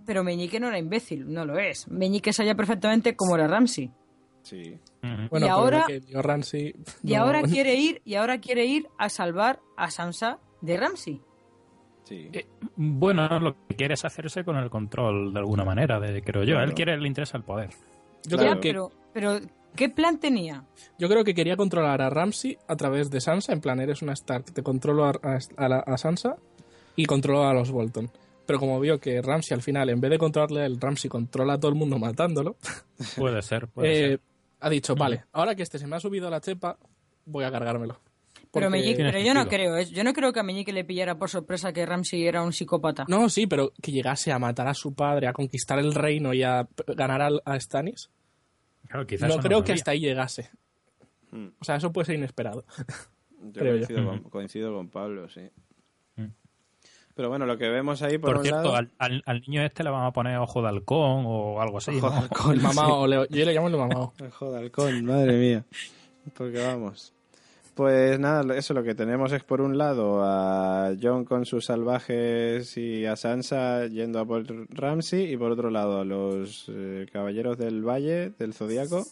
pero 0.05 0.23
Meñique 0.23 0.59
no 0.59 0.67
era 0.67 0.77
imbécil, 0.77 1.31
no 1.31 1.45
lo 1.45 1.57
es. 1.57 1.87
Meñique 1.87 2.33
sabía 2.33 2.53
perfectamente 2.53 3.15
cómo 3.15 3.35
era 3.35 3.47
Ramsey. 3.47 3.89
Sí. 4.43 4.77
Bueno, 5.29 5.45
y 5.45 5.49
ahora, 5.49 5.85
que 5.87 6.01
Ramsey 6.13 6.75
y 7.03 7.13
ahora 7.15 7.41
quiere 7.43 7.75
ir 7.75 8.01
y 8.05 8.15
ahora 8.15 8.39
quiere 8.39 8.65
ir 8.65 8.87
a 8.97 9.09
salvar 9.09 9.59
a 9.77 9.89
Sansa 9.91 10.39
de 10.61 10.77
Ramsey. 10.77 11.21
Sí. 12.03 12.29
Eh, 12.33 12.45
bueno, 12.75 13.39
lo 13.39 13.55
que 13.67 13.75
quiere 13.75 13.93
es 13.93 14.03
hacerse 14.05 14.43
con 14.43 14.57
el 14.57 14.69
control 14.69 15.33
de 15.33 15.39
alguna 15.39 15.63
manera, 15.63 15.99
de, 15.99 16.21
creo 16.21 16.43
yo. 16.43 16.59
Él 16.59 16.73
quiere, 16.73 16.97
le 16.99 17.07
interesa 17.07 17.37
el 17.37 17.43
poder. 17.43 17.69
Yo 18.27 18.37
Ya, 18.37 18.43
creo 18.43 18.59
que 18.59 18.69
pero, 18.69 18.91
pero, 19.13 19.39
¿qué 19.75 19.89
plan 19.89 20.19
tenía? 20.19 20.65
yo 20.99 21.07
creo 21.07 21.23
que 21.23 21.33
quería 21.33 21.55
controlar 21.55 22.01
a 22.01 22.09
Ramsey 22.09 22.57
a 22.67 22.75
través 22.75 23.09
de 23.09 23.21
Sansa, 23.21 23.53
en 23.53 23.61
plan 23.61 23.79
eres 23.79 24.01
una 24.01 24.13
Stark, 24.13 24.45
te 24.53 24.61
controlo 24.61 25.05
a, 25.05 25.11
a- 25.23 25.39
a 25.57 25.69
la- 25.69 25.79
a 25.79 25.97
Sansa 25.97 26.35
y 26.95 27.05
controlo 27.05 27.47
a 27.47 27.53
los 27.53 27.71
Bolton. 27.71 28.11
Pero 28.45 28.59
como 28.59 28.79
vio 28.81 28.99
que 28.99 29.21
Ramsey 29.21 29.55
al 29.55 29.61
final, 29.61 29.89
en 29.89 30.01
vez 30.01 30.11
de 30.11 30.17
controlarle 30.17 30.61
a 30.61 30.65
él, 30.65 30.81
Ramsey 30.81 31.09
controla 31.09 31.53
a 31.53 31.59
todo 31.59 31.69
el 31.71 31.77
mundo 31.77 31.97
matándolo, 31.97 32.57
Puede 33.17 33.41
ser, 33.41 33.67
puede 33.69 33.91
eh, 33.93 34.09
ser. 34.09 34.21
Ha 34.61 34.69
dicho, 34.69 34.95
vale, 34.95 35.25
ahora 35.33 35.55
que 35.55 35.63
este 35.63 35.77
se 35.79 35.87
me 35.87 35.95
ha 35.95 35.99
subido 35.99 36.27
a 36.27 36.31
la 36.31 36.39
chepa, 36.39 36.77
voy 37.25 37.43
a 37.43 37.51
cargármelo. 37.51 37.99
Pero, 38.53 38.69
Meñique- 38.69 38.97
pero 38.97 39.19
yo 39.19 39.33
no 39.33 39.47
creo, 39.47 39.77
¿eh? 39.77 39.85
yo 39.85 40.03
no 40.03 40.11
creo 40.13 40.33
que 40.33 40.39
a 40.41 40.43
Meñique 40.43 40.73
le 40.73 40.83
pillara 40.83 41.17
por 41.17 41.29
sorpresa 41.29 41.71
que 41.71 41.85
Ramsey 41.85 42.25
era 42.25 42.43
un 42.43 42.51
psicópata. 42.51 43.05
No, 43.07 43.29
sí, 43.29 43.47
pero 43.47 43.71
que 43.81 43.91
llegase 43.91 44.31
a 44.31 44.39
matar 44.39 44.67
a 44.67 44.73
su 44.73 44.93
padre, 44.93 45.27
a 45.27 45.33
conquistar 45.33 45.79
el 45.79 45.93
reino 45.93 46.33
y 46.33 46.43
a 46.43 46.67
ganar 46.87 47.21
a, 47.45 47.59
Stannis, 47.59 48.09
Claro, 48.87 49.07
quizás 49.07 49.29
no 49.29 49.41
creo 49.41 49.63
que 49.63 49.71
hasta 49.71 49.91
ahí 49.91 50.01
llegase. 50.01 50.49
Mm. 51.31 51.47
O 51.59 51.63
sea, 51.63 51.77
eso 51.77 51.93
puede 51.93 52.07
ser 52.07 52.15
inesperado. 52.15 52.65
Yo 53.41 53.53
creo 53.53 53.77
yo. 53.77 53.85
coincido, 53.87 54.05
con, 54.05 54.19
coincido 54.29 54.73
con 54.75 54.89
Pablo, 54.89 55.29
sí. 55.29 55.49
Pero 57.15 57.29
bueno, 57.29 57.45
lo 57.45 57.57
que 57.57 57.67
vemos 57.69 58.01
ahí 58.01 58.17
por, 58.17 58.31
Por 58.31 58.37
un 58.37 58.43
cierto, 58.43 58.63
lado... 58.63 58.75
al, 58.75 58.91
al- 58.97 59.23
al 59.25 59.41
niño 59.41 59.63
este 59.63 59.83
le 59.83 59.89
van 59.89 60.05
a 60.05 60.11
poner 60.13 60.37
ojo 60.37 60.61
de 60.61 60.69
halcón 60.69 61.23
o 61.27 61.61
algo 61.61 61.77
así. 61.79 61.91
¿no? 61.91 61.97
Ojo 62.07 62.09
de 62.11 62.17
halcón, 62.21 62.51
El 62.55 62.61
mamao, 62.61 63.07
Leo- 63.07 63.27
yo 63.29 63.45
le 63.45 63.53
llamo 63.53 63.67
el 63.67 63.77
mamao. 63.77 64.13
sí. 64.17 64.23
Ojo 64.31 64.51
de 64.51 64.57
halcón, 64.59 65.05
madre 65.05 65.37
mía. 65.37 65.65
Porque 66.37 66.59
vamos. 66.65 67.13
Pues 67.75 68.19
nada, 68.19 68.55
eso 68.57 68.73
lo 68.73 68.83
que 68.83 68.95
tenemos 68.95 69.31
es 69.31 69.43
por 69.43 69.61
un 69.61 69.77
lado 69.77 70.21
a 70.23 70.91
John 71.01 71.23
con 71.25 71.45
sus 71.45 71.65
salvajes 71.65 72.77
y 72.77 73.05
a 73.05 73.15
Sansa 73.15 73.87
yendo 73.87 74.19
a 74.19 74.25
por 74.25 74.43
Ramsey 74.75 75.31
y 75.33 75.37
por 75.37 75.51
otro 75.53 75.69
lado 75.69 76.01
a 76.01 76.05
los 76.05 76.65
eh, 76.69 77.07
caballeros 77.11 77.57
del 77.57 77.81
Valle, 77.87 78.31
del 78.37 78.53
Zodíaco, 78.53 79.05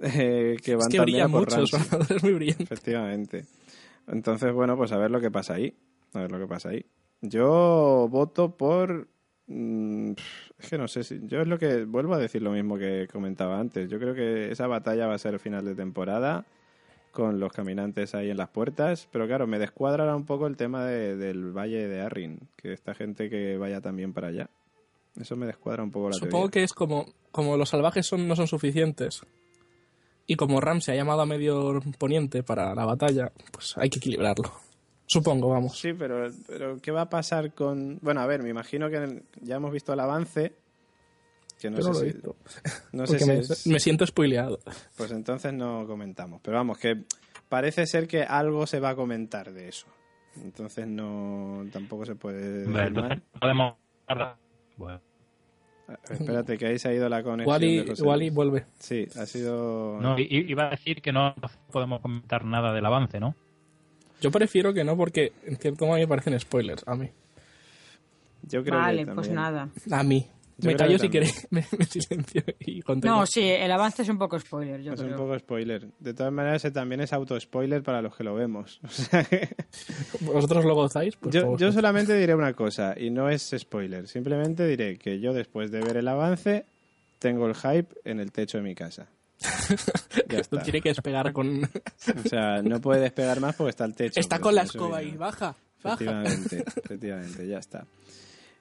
eh, 0.00 0.56
que 0.62 0.76
van 0.76 0.86
Es 0.86 0.88
que 0.88 0.96
también 0.98 1.22
a 1.22 1.28
por 1.28 1.40
mucho, 1.40 1.56
Ramsey. 1.56 1.80
es 2.16 2.22
muy 2.22 2.32
brillante. 2.34 2.62
Efectivamente. 2.62 3.44
Entonces, 4.06 4.52
bueno, 4.52 4.76
pues 4.76 4.92
a 4.92 4.96
ver 4.96 5.10
lo 5.10 5.20
que 5.20 5.30
pasa 5.30 5.54
ahí. 5.54 5.74
A 6.14 6.20
ver 6.20 6.30
lo 6.32 6.38
que 6.38 6.46
pasa 6.46 6.70
ahí. 6.70 6.84
Yo 7.20 8.08
voto 8.10 8.56
por... 8.56 9.08
mm, 9.46 10.12
es 10.58 10.68
que 10.70 10.78
no 10.78 10.88
sé 10.88 11.04
si... 11.04 11.20
Yo 11.26 11.40
es 11.40 11.48
lo 11.48 11.58
que... 11.58 11.84
Vuelvo 11.84 12.14
a 12.14 12.18
decir 12.18 12.42
lo 12.42 12.52
mismo 12.52 12.78
que 12.78 13.08
comentaba 13.12 13.58
antes. 13.58 13.88
Yo 13.90 13.98
creo 13.98 14.14
que 14.14 14.50
esa 14.50 14.66
batalla 14.66 15.06
va 15.06 15.14
a 15.14 15.18
ser 15.18 15.38
final 15.38 15.64
de 15.64 15.74
temporada 15.74 16.44
con 17.12 17.40
los 17.40 17.52
caminantes 17.52 18.14
ahí 18.14 18.30
en 18.30 18.36
las 18.36 18.48
puertas. 18.50 19.08
Pero 19.10 19.26
claro, 19.26 19.46
me 19.46 19.58
descuadra 19.58 20.14
un 20.14 20.24
poco 20.26 20.46
el 20.46 20.56
tema 20.56 20.84
de- 20.84 21.16
del 21.16 21.52
Valle 21.56 21.88
de 21.88 22.00
Arryn. 22.00 22.38
Que 22.56 22.72
esta 22.72 22.94
gente 22.94 23.28
que 23.28 23.56
vaya 23.56 23.80
también 23.80 24.12
para 24.12 24.28
allá. 24.28 24.48
Eso 25.18 25.34
me 25.34 25.46
descuadra 25.46 25.82
un 25.82 25.90
poco 25.90 26.10
la 26.10 26.14
Supongo 26.16 26.48
que 26.48 26.62
es 26.62 26.72
como, 26.72 27.06
como 27.32 27.56
los 27.56 27.70
salvajes 27.70 28.06
son, 28.06 28.28
no 28.28 28.36
son 28.36 28.46
suficientes 28.46 29.22
y 30.30 30.36
como 30.36 30.60
Ramsey 30.60 30.94
ha 30.94 30.96
llamado 30.96 31.22
a 31.22 31.26
medio 31.26 31.80
poniente 31.98 32.42
para 32.44 32.72
la 32.74 32.84
batalla, 32.84 33.32
pues 33.50 33.76
hay 33.78 33.88
que 33.90 33.98
equilibrarlo. 33.98 34.52
Supongo, 35.10 35.48
vamos. 35.48 35.78
Sí, 35.78 35.92
pero, 35.94 36.28
pero 36.46 36.76
¿qué 36.82 36.90
va 36.90 37.00
a 37.02 37.08
pasar 37.10 37.52
con...? 37.54 37.98
Bueno, 38.02 38.20
a 38.20 38.26
ver, 38.26 38.42
me 38.42 38.50
imagino 38.50 38.90
que 38.90 38.96
en 38.96 39.02
el- 39.04 39.22
ya 39.40 39.56
hemos 39.56 39.72
visto 39.72 39.92
el 39.94 40.00
avance. 40.00 40.52
Que 41.58 41.70
no 41.70 41.78
Yo 41.80 41.88
no 41.88 41.94
sé 41.94 42.00
lo 42.00 42.06
he 42.06 42.10
si- 42.10 42.12
visto. 42.16 42.36
No 42.92 43.06
sé 43.06 43.18
si 43.18 43.24
me, 43.24 43.38
es- 43.38 43.66
me 43.66 43.80
siento 43.80 44.06
spoileado. 44.06 44.60
Pues 44.96 45.10
entonces 45.10 45.52
no 45.54 45.86
comentamos. 45.86 46.40
Pero 46.44 46.58
vamos, 46.58 46.78
que 46.78 47.02
parece 47.48 47.86
ser 47.86 48.06
que 48.06 48.22
algo 48.22 48.66
se 48.66 48.80
va 48.80 48.90
a 48.90 48.94
comentar 48.96 49.50
de 49.52 49.68
eso. 49.68 49.86
Entonces 50.42 50.86
no 50.86 51.64
tampoco 51.72 52.04
se 52.04 52.14
puede 52.14 52.66
Hombre, 52.66 52.82
decir 52.82 52.96
entonces 52.98 53.18
más. 53.32 53.40
podemos... 53.40 53.74
Bueno, 54.76 55.00
Espérate, 56.10 56.58
que 56.58 56.66
ahí 56.66 56.78
se 56.78 56.88
ha 56.90 56.92
ido 56.92 57.08
la 57.08 57.22
conexión. 57.22 57.50
Wally, 57.50 57.80
de 57.82 58.02
Wally 58.02 58.28
vuelve. 58.30 58.66
Sí, 58.78 59.08
ha 59.18 59.24
sido... 59.24 59.98
no, 60.02 60.16
iba 60.18 60.66
a 60.66 60.70
decir 60.70 61.00
que 61.00 61.12
no 61.12 61.34
podemos 61.72 62.00
comentar 62.02 62.44
nada 62.44 62.74
del 62.74 62.84
avance, 62.84 63.18
¿no? 63.18 63.34
Yo 64.20 64.30
prefiero 64.30 64.72
que 64.74 64.84
no 64.84 64.96
porque 64.96 65.32
en 65.44 65.56
cierto 65.56 65.86
modo 65.86 65.98
me 65.98 66.08
parecen 66.08 66.38
spoilers 66.38 66.82
a 66.86 66.94
mí. 66.94 67.10
Yo 68.42 68.62
creo 68.62 68.78
Vale, 68.78 69.04
que 69.04 69.12
pues 69.12 69.30
nada. 69.30 69.68
A 69.90 70.02
mí. 70.02 70.26
Yo 70.60 70.70
me 70.70 70.76
callo 70.76 70.98
si 70.98 71.08
queréis, 71.08 71.46
me, 71.50 71.64
me 71.78 71.84
silencio 71.84 72.42
y 72.58 72.82
continúo. 72.82 73.18
No, 73.18 73.26
sí, 73.26 73.42
el 73.42 73.70
avance 73.70 74.02
es 74.02 74.08
un 74.08 74.18
poco 74.18 74.40
spoiler, 74.40 74.82
yo 74.82 74.92
Es 74.92 75.00
un 75.00 75.14
poco 75.14 75.38
spoiler. 75.38 75.86
De 76.00 76.14
todas 76.14 76.32
maneras, 76.32 76.64
ese 76.64 76.72
también 76.72 77.00
es 77.00 77.12
auto-spoiler 77.12 77.84
para 77.84 78.02
los 78.02 78.16
que 78.16 78.24
lo 78.24 78.34
vemos. 78.34 78.80
O 78.84 78.88
sea 78.88 79.22
que- 79.22 79.54
¿Vosotros 80.20 80.64
lo 80.64 80.74
gozáis? 80.74 81.14
Pues 81.16 81.32
yo, 81.32 81.72
solamente 81.72 82.16
diré 82.16 82.34
una 82.34 82.54
cosa, 82.54 82.94
y 82.98 83.10
no 83.10 83.30
es 83.30 83.54
spoiler. 83.56 84.08
Simplemente 84.08 84.66
diré 84.66 84.98
que 84.98 85.20
yo, 85.20 85.32
después 85.32 85.70
de 85.70 85.80
ver 85.80 85.96
el 85.96 86.08
avance, 86.08 86.66
tengo 87.20 87.46
el 87.46 87.54
hype 87.54 87.94
en 88.04 88.18
el 88.18 88.32
techo 88.32 88.58
de 88.58 88.64
mi 88.64 88.74
casa. 88.74 89.08
Ya 90.28 90.34
No 90.34 90.38
está. 90.40 90.62
tiene 90.62 90.80
que 90.80 90.88
despegar 90.90 91.32
con... 91.32 91.62
O 91.64 92.28
sea, 92.28 92.62
no 92.62 92.80
puede 92.80 93.00
despegar 93.02 93.40
más 93.40 93.54
porque 93.56 93.70
está 93.70 93.84
el 93.84 93.94
techo. 93.94 94.18
Está 94.20 94.38
con 94.38 94.54
la 94.54 94.62
escoba 94.62 94.98
ahí, 94.98 95.12
baja, 95.16 95.54
baja. 95.82 95.94
Efectivamente, 96.22 96.64
efectivamente, 96.84 97.46
ya 97.48 97.58
está. 97.58 97.86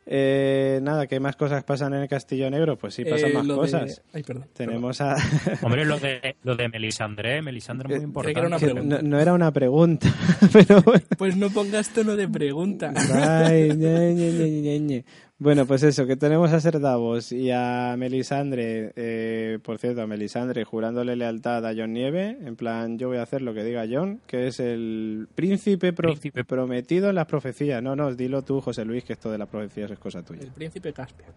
Eh, 0.10 0.80
nada, 0.84 1.06
¿qué 1.06 1.20
más 1.20 1.36
cosas 1.36 1.66
pasan 1.66 1.94
en 1.94 2.04
el 2.04 2.08
Castillo 2.08 2.50
Negro? 2.50 2.78
Pues 2.78 2.94
sí, 2.94 3.04
pasan 3.04 3.32
Eh, 3.32 3.34
más 3.34 3.48
de- 3.48 3.54
cosas. 3.56 4.02
Ay, 4.14 4.24
perdón. 4.24 4.46
Tenemos 4.54 5.02
a... 5.02 5.18
Hombre, 5.62 5.84
lo 5.84 6.00
de, 6.00 6.38
lo 6.44 6.56
de 6.56 6.70
Melisandre, 6.70 7.42
Melisandre 7.42 7.96
es 7.96 8.00
muy 8.00 8.04
Eh, 8.04 8.08
importante. 8.08 8.40
era 8.40 8.48
una 8.82 8.84
no, 8.84 9.02
no 9.02 9.20
era 9.20 9.34
una 9.34 9.52
pregunta, 9.52 10.08
pero. 10.54 10.82
Pues 11.18 11.36
no 11.36 11.50
pongas 11.50 11.90
tono 11.90 12.16
de 12.16 12.26
pregunta. 12.30 12.94
Ay, 12.96 13.68
ñe, 13.76 14.14
ñe, 14.14 14.32
ñe, 14.32 14.50
ñe, 14.62 14.80
ñe. 14.80 15.06
Bueno, 15.40 15.68
pues 15.68 15.84
eso, 15.84 16.08
que 16.08 16.16
tenemos 16.16 16.52
a 16.52 16.60
Ser 16.60 16.80
Davos 16.80 17.32
y 17.32 17.52
a 17.52 17.94
Melisandre, 17.96 18.92
eh, 18.96 19.60
por 19.64 19.78
cierto, 19.78 20.02
a 20.02 20.08
Melisandre 20.08 20.64
jurándole 20.64 21.16
lealtad 21.16 21.64
a 21.64 21.74
John 21.78 21.94
Nieve, 21.94 22.40
en 22.44 22.56
plan, 22.56 22.98
yo 22.98 23.10
voy 23.10 23.18
a 23.18 23.22
hacer 23.22 23.44
lo 23.44 23.54
que 23.54 23.64
diga 23.64 23.86
John, 23.88 24.20
que 24.26 24.48
es 24.48 24.60
el 24.60 25.28
príncipe, 25.36 25.94
pro- 25.94 26.10
Príncipe. 26.10 26.44
prometido 26.44 27.10
en 27.10 27.16
las 27.16 27.28
profecías. 27.28 27.84
No, 27.84 27.96
no, 27.96 28.16
dilo 28.16 28.42
tú, 28.42 28.62
José 28.62 28.84
Luis, 28.84 29.04
que 29.04 29.14
esto 29.14 29.30
de 29.30 29.38
las 29.38 29.48
profecías 29.48 29.92
es 29.92 30.00
cosa 30.00 30.24
tuya. 30.24 30.42
El 30.42 30.52
príncipe 30.52 30.92
Caspian. 30.92 31.30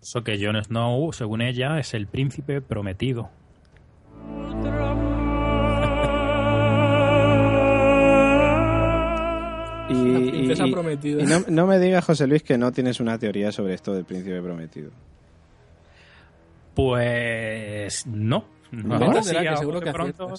Eso 0.00 0.24
que 0.24 0.42
Jon 0.42 0.56
Snow, 0.64 1.12
según 1.12 1.42
ella, 1.42 1.78
es 1.78 1.92
el 1.92 2.06
príncipe 2.06 2.62
prometido. 2.62 3.28
Y, 9.92 10.12
La 10.12 10.30
princesa 10.30 10.66
y- 10.66 10.68
y- 10.68 10.72
prometida. 10.72 11.22
y 11.22 11.26
no, 11.26 11.40
no 11.48 11.66
me 11.66 11.78
digas, 11.78 12.04
José 12.04 12.26
Luis, 12.26 12.42
que 12.42 12.56
no 12.58 12.72
tienes 12.72 13.00
una 13.00 13.18
teoría 13.18 13.52
sobre 13.52 13.74
esto 13.74 13.92
del 13.94 14.04
príncipe 14.04 14.40
prometido. 14.40 14.90
Pues 16.74 18.06
no. 18.06 18.46
no 18.70 19.10
así 19.18 19.28
será 19.28 19.50
que 19.50 19.56
seguro 19.58 19.80
pronto. 19.80 20.32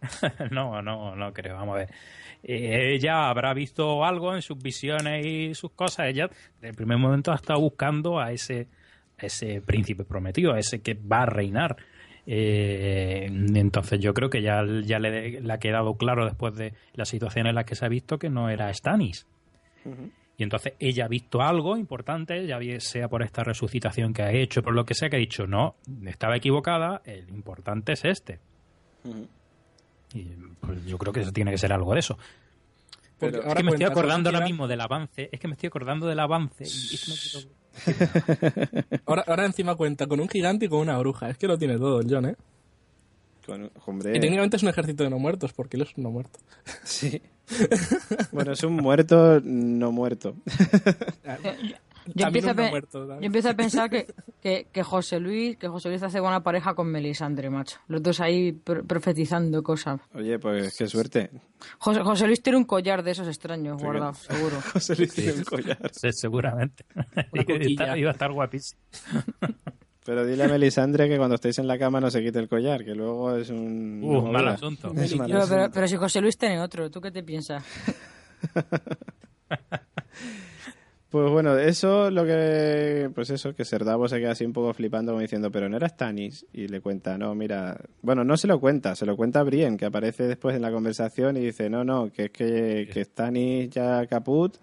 no, 0.50 0.82
no, 0.82 1.16
no 1.16 1.32
creo. 1.32 1.54
Vamos 1.56 1.74
a 1.76 1.78
ver. 1.78 1.90
Eh, 2.42 2.94
ella 2.94 3.28
habrá 3.28 3.52
visto 3.54 4.04
algo 4.04 4.34
en 4.34 4.42
sus 4.42 4.58
visiones 4.58 5.24
y 5.26 5.54
sus 5.54 5.72
cosas. 5.72 6.06
Ella, 6.08 6.28
desde 6.56 6.68
el 6.68 6.74
primer 6.74 6.98
momento, 6.98 7.32
ha 7.32 7.36
estado 7.36 7.60
buscando 7.60 8.20
a 8.20 8.30
ese, 8.32 8.68
a 9.18 9.26
ese 9.26 9.60
príncipe 9.62 10.04
prometido, 10.04 10.52
a 10.52 10.58
ese 10.58 10.80
que 10.82 10.94
va 10.94 11.22
a 11.22 11.26
reinar. 11.26 11.76
Eh, 12.30 13.24
entonces, 13.54 13.98
yo 14.00 14.12
creo 14.12 14.28
que 14.28 14.42
ya, 14.42 14.62
ya 14.84 14.98
le, 14.98 15.40
le 15.40 15.52
ha 15.52 15.58
quedado 15.58 15.94
claro 15.94 16.26
después 16.26 16.54
de 16.56 16.74
la 16.92 17.06
situación 17.06 17.46
en 17.46 17.54
la 17.54 17.64
que 17.64 17.74
se 17.74 17.86
ha 17.86 17.88
visto 17.88 18.18
que 18.18 18.28
no 18.28 18.50
era 18.50 18.72
Stannis. 18.74 19.26
Y 20.36 20.42
entonces 20.42 20.74
ella 20.78 21.06
ha 21.06 21.08
visto 21.08 21.40
algo 21.40 21.76
importante, 21.78 22.46
ya 22.46 22.58
sea 22.80 23.08
por 23.08 23.22
esta 23.22 23.42
resucitación 23.44 24.12
que 24.12 24.22
ha 24.22 24.30
hecho, 24.32 24.62
por 24.62 24.74
lo 24.74 24.84
que 24.84 24.92
sea, 24.94 25.08
que 25.08 25.16
ha 25.16 25.18
dicho, 25.18 25.46
no, 25.46 25.76
estaba 26.06 26.36
equivocada, 26.36 27.00
el 27.06 27.30
importante 27.30 27.92
es 27.94 28.04
este. 28.04 28.40
Y 30.14 30.24
pues 30.60 30.84
yo 30.84 30.98
creo 30.98 31.12
que 31.14 31.20
eso 31.20 31.32
tiene 31.32 31.50
que 31.50 31.58
ser 31.58 31.72
algo 31.72 31.94
de 31.94 32.00
eso. 32.00 32.18
Es 33.20 33.54
que 33.54 33.62
me 33.64 33.70
estoy 33.72 33.86
acordando 33.86 34.28
ahora 34.28 34.38
ahora- 34.38 34.46
mismo 34.48 34.68
del 34.68 34.80
avance, 34.82 35.28
es 35.32 35.40
que 35.40 35.48
me 35.48 35.54
estoy 35.54 35.68
acordando 35.68 36.06
del 36.06 36.20
avance. 36.20 36.64
y 36.64 36.66
es 36.94 37.04
que 37.04 37.10
no 37.10 37.16
quiero- 37.42 37.57
Ahora, 39.06 39.24
ahora 39.26 39.44
encima 39.46 39.74
cuenta 39.76 40.06
con 40.06 40.20
un 40.20 40.28
gigante 40.28 40.66
y 40.66 40.68
con 40.68 40.80
una 40.80 40.98
bruja. 40.98 41.30
Es 41.30 41.38
que 41.38 41.46
lo 41.46 41.58
tiene 41.58 41.76
todo 41.78 42.00
el 42.00 42.06
John, 42.12 42.26
¿eh? 42.26 42.36
Con- 43.46 43.70
hombre, 43.86 44.16
Y 44.16 44.20
técnicamente 44.20 44.56
es 44.58 44.62
un 44.62 44.68
ejército 44.68 45.04
de 45.04 45.10
no 45.10 45.18
muertos, 45.18 45.52
porque 45.54 45.76
él 45.78 45.82
es 45.84 45.96
un 45.96 46.04
no 46.04 46.10
muerto. 46.10 46.38
sí. 46.84 47.20
bueno, 48.32 48.52
es 48.52 48.62
un 48.62 48.74
muerto 48.74 49.40
no 49.42 49.90
muerto. 49.90 50.34
Yo 52.14 52.26
empiezo, 52.26 52.54
no 52.54 52.68
muerto, 52.70 53.06
yo 53.06 53.18
empiezo 53.20 53.50
a 53.50 53.54
pensar 53.54 53.90
que, 53.90 54.06
que, 54.40 54.68
que 54.72 54.82
José 54.82 55.20
Luis 55.20 55.56
que 55.56 55.68
José 55.68 55.88
Luis 55.88 56.02
hace 56.02 56.20
buena 56.20 56.42
pareja 56.42 56.74
con 56.74 56.88
Melisandre, 56.88 57.50
macho. 57.50 57.78
Los 57.88 58.02
dos 58.02 58.20
ahí 58.20 58.52
pro- 58.52 58.84
profetizando 58.84 59.62
cosas. 59.62 60.00
Oye, 60.14 60.38
pues 60.38 60.76
qué 60.76 60.86
suerte. 60.86 61.30
José, 61.78 62.00
José 62.02 62.26
Luis 62.26 62.42
tiene 62.42 62.58
un 62.58 62.64
collar 62.64 63.02
de 63.02 63.10
esos 63.10 63.26
extraños 63.28 63.82
guardado, 63.82 64.14
seguro. 64.14 64.56
José 64.72 64.96
Luis 64.96 65.12
tiene 65.14 65.32
un 65.32 65.44
collar. 65.44 65.78
Sí, 65.92 66.12
seguramente. 66.12 66.84
Iba 67.96 68.10
a 68.10 68.12
estar 68.12 68.32
guapísimo. 68.32 68.80
Pero 70.04 70.24
dile 70.24 70.44
a 70.44 70.48
Melisandre 70.48 71.06
que 71.06 71.18
cuando 71.18 71.34
estéis 71.34 71.58
en 71.58 71.66
la 71.66 71.78
cama 71.78 72.00
no 72.00 72.10
se 72.10 72.22
quite 72.22 72.38
el 72.38 72.48
collar, 72.48 72.82
que 72.82 72.94
luego 72.94 73.36
es 73.36 73.50
un... 73.50 74.00
Uh, 74.02 74.22
mal 74.32 74.48
asunto. 74.48 74.90
pero, 74.94 75.70
pero, 75.70 75.86
si 75.86 75.96
José 75.96 76.22
Luis 76.22 76.38
tiene 76.38 76.58
otro, 76.62 76.90
¿tú 76.90 76.98
qué 77.02 77.10
te 77.10 77.22
piensas? 77.22 77.62
Pues 81.10 81.30
bueno, 81.30 81.56
eso 81.56 82.10
lo 82.10 82.26
que. 82.26 83.10
Pues 83.14 83.30
eso, 83.30 83.54
que 83.54 83.64
Serdavo 83.64 84.08
se 84.08 84.18
queda 84.18 84.32
así 84.32 84.44
un 84.44 84.52
poco 84.52 84.74
flipando, 84.74 85.12
como 85.12 85.22
diciendo, 85.22 85.50
pero 85.50 85.66
no 85.68 85.76
era 85.76 85.88
Stannis. 85.88 86.44
Y 86.52 86.68
le 86.68 86.82
cuenta, 86.82 87.16
no, 87.16 87.34
mira. 87.34 87.80
Bueno, 88.02 88.24
no 88.24 88.36
se 88.36 88.46
lo 88.46 88.60
cuenta, 88.60 88.94
se 88.94 89.06
lo 89.06 89.16
cuenta 89.16 89.40
a 89.40 89.42
Brien, 89.42 89.78
que 89.78 89.86
aparece 89.86 90.24
después 90.24 90.54
en 90.54 90.62
la 90.62 90.70
conversación 90.70 91.38
y 91.38 91.40
dice, 91.40 91.70
no, 91.70 91.82
no, 91.82 92.12
que 92.12 92.26
es 92.26 92.30
que, 92.30 92.90
que 92.92 93.04
Stannis 93.04 93.70
ya 93.70 94.06
caput. 94.06 94.56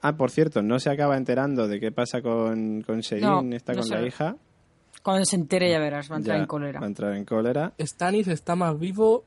Ah, 0.00 0.16
por 0.16 0.32
cierto, 0.32 0.62
no 0.62 0.80
se 0.80 0.90
acaba 0.90 1.16
enterando 1.16 1.68
de 1.68 1.78
qué 1.78 1.92
pasa 1.92 2.22
con, 2.22 2.82
con 2.82 2.98
está 2.98 3.74
con 3.74 3.88
la 3.88 4.02
hija. 4.04 4.36
Cuando 5.00 5.24
se 5.24 5.36
entere 5.36 5.70
ya 5.70 5.78
verás, 5.78 6.10
va 6.10 6.16
a 6.16 6.18
entrar 6.18 6.38
en 6.38 6.46
cólera. 6.46 6.80
Va 6.80 6.86
a 6.86 6.88
entrar 6.88 7.14
en 7.14 7.24
cólera. 7.24 7.72
Stannis 7.78 8.26
está 8.26 8.56
más 8.56 8.76
vivo 8.80 9.24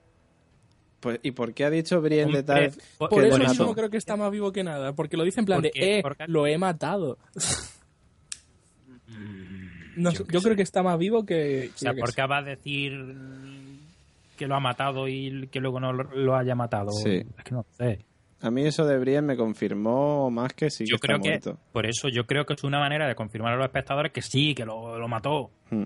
pues, 1.05 1.19
¿Y 1.21 1.33
por 1.33 1.53
qué 1.53 1.65
ha 1.65 1.69
dicho 1.69 2.01
Brienne 2.01 2.33
de 2.33 2.41
tal? 2.41 2.71
Por, 2.97 3.23
eso 3.23 3.37
yo 3.37 3.65
no 3.67 3.75
creo 3.75 3.91
que 3.91 3.97
está 3.97 4.15
más 4.15 4.31
vivo 4.31 4.51
que 4.51 4.63
nada, 4.63 4.93
porque 4.93 5.17
lo 5.17 5.23
dice 5.23 5.39
en 5.39 5.45
plan 5.45 5.61
de, 5.61 5.71
eh, 5.75 6.01
lo 6.25 6.47
he 6.47 6.57
matado. 6.57 7.19
Mm, 9.97 10.09
yo, 10.09 10.41
creo 10.41 10.55
que 10.55 10.63
está 10.63 10.81
más 10.81 10.97
vivo 10.97 11.23
que... 11.23 11.69
O 11.75 11.77
sea, 11.77 11.93
porque 11.93 12.25
va 12.25 12.39
a 12.39 12.41
decir 12.41 12.91
que 14.35 14.47
lo 14.47 14.55
ha 14.55 14.59
matado 14.59 15.07
y 15.07 15.47
que 15.51 15.59
luego 15.59 15.79
no 15.79 15.93
lo, 15.93 16.35
haya 16.35 16.55
matado. 16.55 16.89
Sí. 16.89 17.23
Es 17.37 17.43
que 17.43 17.53
no 17.53 17.63
sé. 17.77 17.99
A 18.41 18.49
mí 18.49 18.65
eso 18.65 18.83
de 18.83 18.97
Brienne 18.97 19.27
me 19.27 19.37
confirmó 19.37 20.31
más 20.31 20.53
que 20.53 20.71
sí 20.71 20.85
yo 20.87 20.97
que 20.97 21.07
creo 21.07 21.17
está 21.17 21.51
que, 21.51 21.57
Por 21.71 21.85
eso 21.85 22.09
yo 22.09 22.25
creo 22.25 22.47
que 22.47 22.55
es 22.55 22.63
una 22.63 22.79
manera 22.79 23.07
de 23.07 23.13
confirmar 23.13 23.53
a 23.53 23.57
los 23.57 23.65
espectadores 23.65 24.11
que 24.11 24.23
sí, 24.23 24.55
que 24.55 24.65
lo, 24.65 25.07
mató. 25.07 25.51
Hmm. 25.69 25.85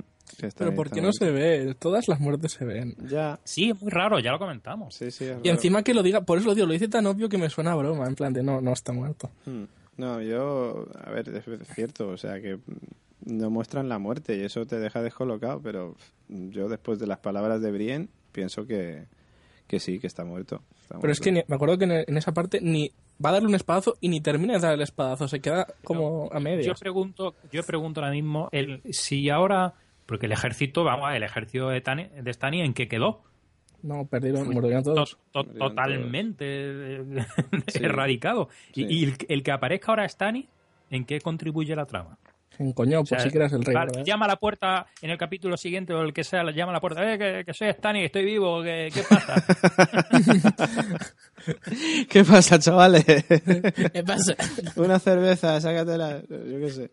Pero 0.58 0.76
¿por 0.76 0.90
qué 0.90 1.02
no 1.02 1.12
se 1.12 1.32
ve? 1.32 1.76
Todas 1.78 2.08
las 2.08 2.20
muertes 2.20 2.54
se 2.54 2.66
ven. 2.66 2.96
Ya. 3.08 3.40
Sí, 3.44 3.72
es 3.72 3.82
muy 3.82 3.92
raro, 3.92 4.20
ya 4.20 4.32
lo 4.32 4.40
comentamos. 4.40 4.96
Sí, 4.96 5.12
sí, 5.12 5.30
y 5.44 5.50
encima 5.50 5.84
que 5.84 5.94
lo 5.94 6.04
diga, 6.04 6.22
por 6.22 6.38
eso 6.38 6.48
lo 6.48 6.56
digo, 6.56 6.68
lo 6.68 6.74
dice 6.74 6.88
tan 6.88 7.06
obvio 7.06 7.30
que 7.30 7.38
me 7.38 7.50
suena 7.50 7.72
a 7.72 7.76
broma, 7.76 8.08
en 8.08 8.16
plan 8.16 8.34
de 8.34 8.44
no, 8.44 8.62
no 8.62 8.74
está 8.74 8.92
muerto. 8.92 9.30
Hmm. 9.46 9.64
No, 9.98 10.22
yo, 10.22 10.88
a 11.04 11.10
ver, 11.12 11.28
es 11.28 11.68
cierto, 11.76 12.08
o 12.08 12.18
sea 12.18 12.40
que 12.40 12.58
no 13.26 13.50
muestran 13.50 13.90
la 13.90 14.00
muerte 14.00 14.38
y 14.38 14.42
eso 14.42 14.66
te 14.66 14.80
deja 14.80 15.02
descolocado, 15.02 15.62
pero 15.62 15.96
yo 16.30 16.70
después 16.70 17.00
de 17.00 17.08
las 17.08 17.20
palabras 17.20 17.62
de 17.62 17.72
Brienne 17.72 18.08
pienso 18.32 18.66
que, 18.66 19.06
que 19.68 19.80
sí, 19.80 20.00
que 20.00 20.08
está 20.08 20.24
muerto. 20.24 20.62
pero 21.02 21.12
es 21.12 21.20
que 21.20 21.32
me 21.32 21.56
acuerdo 21.56 21.78
que 21.78 21.86
en, 21.86 22.18
esa 22.18 22.34
parte 22.34 22.60
ni 22.62 22.92
va 23.24 23.30
a 23.30 23.34
darle 23.34 23.50
un 23.50 23.56
espadazo 23.56 23.98
y 24.00 24.10
ni 24.10 24.22
termina 24.22 24.54
de 24.54 24.60
dar 24.60 24.74
el 24.74 24.82
espadazo, 24.82 25.28
se 25.28 25.42
queda 25.42 25.68
como 25.84 26.30
a 26.32 26.40
medio. 26.40 26.64
Yo 26.64 26.76
pregunto, 26.76 27.36
yo 27.52 27.64
pregunto 27.64 28.00
ahora 28.00 28.14
mismo 28.14 28.48
el, 28.52 28.82
si 28.92 29.30
ahora 29.30 29.74
porque 30.10 30.26
el 30.26 30.32
ejército, 30.32 30.84
vamos, 30.84 31.14
el 31.14 31.22
ejército 31.22 31.70
de, 31.70 31.82
Tani, 31.82 32.08
de 32.20 32.34
Stani, 32.34 32.62
¿en 32.62 32.74
qué 32.74 32.88
quedó? 32.88 33.22
No, 33.84 34.08
perdieron, 34.08 34.50
murieron 34.50 34.84
todos. 34.84 35.20
totalmente 35.32 37.04
erradicado. 37.76 38.50
Y, 38.74 39.14
el, 39.28 39.44
que 39.44 39.52
aparezca 39.52 39.92
ahora 39.92 40.10
Stani, 40.10 40.50
¿en 40.90 41.06
qué 41.06 41.22
contribuye 41.22 41.76
la 41.76 41.86
trama? 41.86 42.18
En 42.58 42.74
coño, 42.74 43.04
pues 43.04 43.22
sí 43.22 43.30
que 43.30 43.38
eras 43.38 43.54
el 43.54 43.64
rey. 43.64 43.76
llama 44.04 44.26
a 44.26 44.30
la 44.30 44.38
puerta 44.38 44.88
en 45.00 45.12
el 45.12 45.18
capítulo 45.20 45.56
siguiente 45.58 45.94
o 45.94 46.02
el 46.02 46.12
que 46.12 46.24
sea, 46.24 46.44
llama 46.52 46.72
a 46.72 46.74
la 46.74 46.82
puerta, 46.82 47.14
eh, 47.14 47.46
que, 47.46 47.54
soy 47.54 47.70
Stani, 47.70 48.04
estoy 48.04 48.26
vivo, 48.26 48.64
¿qué, 48.64 48.90
qué 48.92 49.04
pasa? 49.08 49.46
¿Qué 52.10 52.24
pasa, 52.26 52.58
chavales? 52.58 53.06
¿Qué 53.06 54.04
pasa? 54.04 54.36
Una 54.76 54.98
cerveza, 54.98 55.62
sácatela, 55.62 56.20
yo 56.28 56.60
qué 56.60 56.70
sé. 56.72 56.92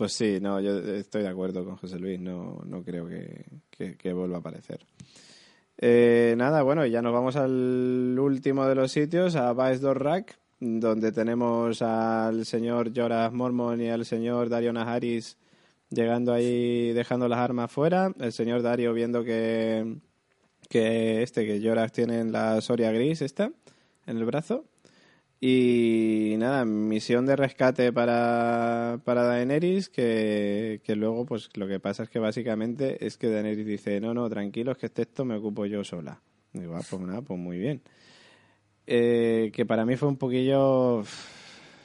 Pues 0.00 0.14
sí, 0.14 0.38
no, 0.40 0.62
yo 0.62 0.78
estoy 0.78 1.24
de 1.24 1.28
acuerdo 1.28 1.62
con 1.62 1.76
José 1.76 1.98
Luis, 1.98 2.18
no, 2.18 2.62
no 2.64 2.82
creo 2.82 3.06
que, 3.06 4.12
vuelva 4.14 4.36
a 4.36 4.40
aparecer. 4.40 4.80
Eh, 5.76 6.32
nada, 6.38 6.62
bueno, 6.62 6.86
ya 6.86 7.02
nos 7.02 7.12
vamos 7.12 7.36
al 7.36 8.18
último 8.18 8.64
de 8.64 8.76
los 8.76 8.92
sitios, 8.92 9.36
a 9.36 9.52
Baes 9.52 9.82
Dorrak, 9.82 10.38
donde 10.58 11.12
tenemos 11.12 11.82
al 11.82 12.46
señor 12.46 12.92
Joras 12.96 13.30
Mormon 13.30 13.78
y 13.82 13.90
al 13.90 14.06
señor 14.06 14.48
Dario 14.48 14.72
Naharis 14.72 15.36
llegando 15.90 16.32
ahí, 16.32 16.94
dejando 16.94 17.28
las 17.28 17.40
armas 17.40 17.70
fuera. 17.70 18.10
El 18.18 18.32
señor 18.32 18.62
Dario 18.62 18.94
viendo 18.94 19.22
que, 19.22 19.98
que 20.70 21.22
este, 21.22 21.44
que 21.44 21.60
Joras 21.62 21.92
tiene 21.92 22.24
la 22.24 22.62
Soria 22.62 22.90
gris 22.90 23.20
esta 23.20 23.52
en 24.06 24.16
el 24.16 24.24
brazo. 24.24 24.64
Y 25.42 26.34
nada, 26.36 26.66
misión 26.66 27.24
de 27.24 27.34
rescate 27.34 27.94
para, 27.94 29.00
para 29.04 29.24
Daenerys, 29.24 29.88
que, 29.88 30.82
que, 30.84 30.94
luego 30.94 31.24
pues 31.24 31.48
lo 31.54 31.66
que 31.66 31.80
pasa 31.80 32.02
es 32.02 32.10
que 32.10 32.18
básicamente 32.18 33.06
es 33.06 33.16
que 33.16 33.28
Daenerys 33.28 33.66
dice, 33.66 34.00
no, 34.00 34.12
no, 34.12 34.28
tranquilos, 34.28 34.76
que 34.76 34.86
este 34.86 35.02
esto 35.02 35.24
me 35.24 35.36
ocupo 35.36 35.64
yo 35.64 35.82
sola. 35.82 36.20
Y 36.52 36.60
digo, 36.60 36.76
ah, 36.76 36.82
pues 36.88 37.00
nada, 37.00 37.22
pues 37.22 37.40
muy 37.40 37.56
bien. 37.56 37.80
Eh, 38.86 39.50
que 39.54 39.64
para 39.64 39.86
mí 39.86 39.96
fue 39.96 40.08
un 40.08 40.16
poquillo... 40.16 41.04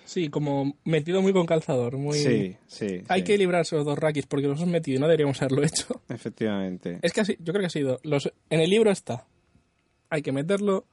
Sí, 0.03 0.30
como 0.30 0.78
metido 0.84 1.22
muy 1.22 1.32
con 1.32 1.45
calzador, 1.45 1.97
muy... 1.97 2.18
Sí, 2.18 2.58
sí. 2.68 3.03
Hay 3.08 3.24
que 3.24 3.38
librarse 3.38 3.76
los 3.78 3.86
dos 3.86 3.97
rakis 3.97 4.26
porque 4.26 4.47
los 4.47 4.60
hemos 4.60 4.72
metido 4.72 4.97
y 4.97 4.99
no 4.99 5.08
deberíamos 5.08 5.41
haberlo 5.41 5.64
hecho. 5.64 6.01
Efectivamente. 6.10 6.99
Es 7.01 7.14
que 7.14 7.22
así, 7.22 7.38
yo 7.39 7.53
creo 7.53 7.62
que 7.62 7.68
ha 7.68 7.70
sido... 7.70 7.99
Los, 8.03 8.32
en 8.49 8.60
el 8.60 8.70
libro 8.70 8.91
está. 8.91 9.26
Hay 10.10 10.22
que 10.22 10.32
meterlo, 10.32 10.86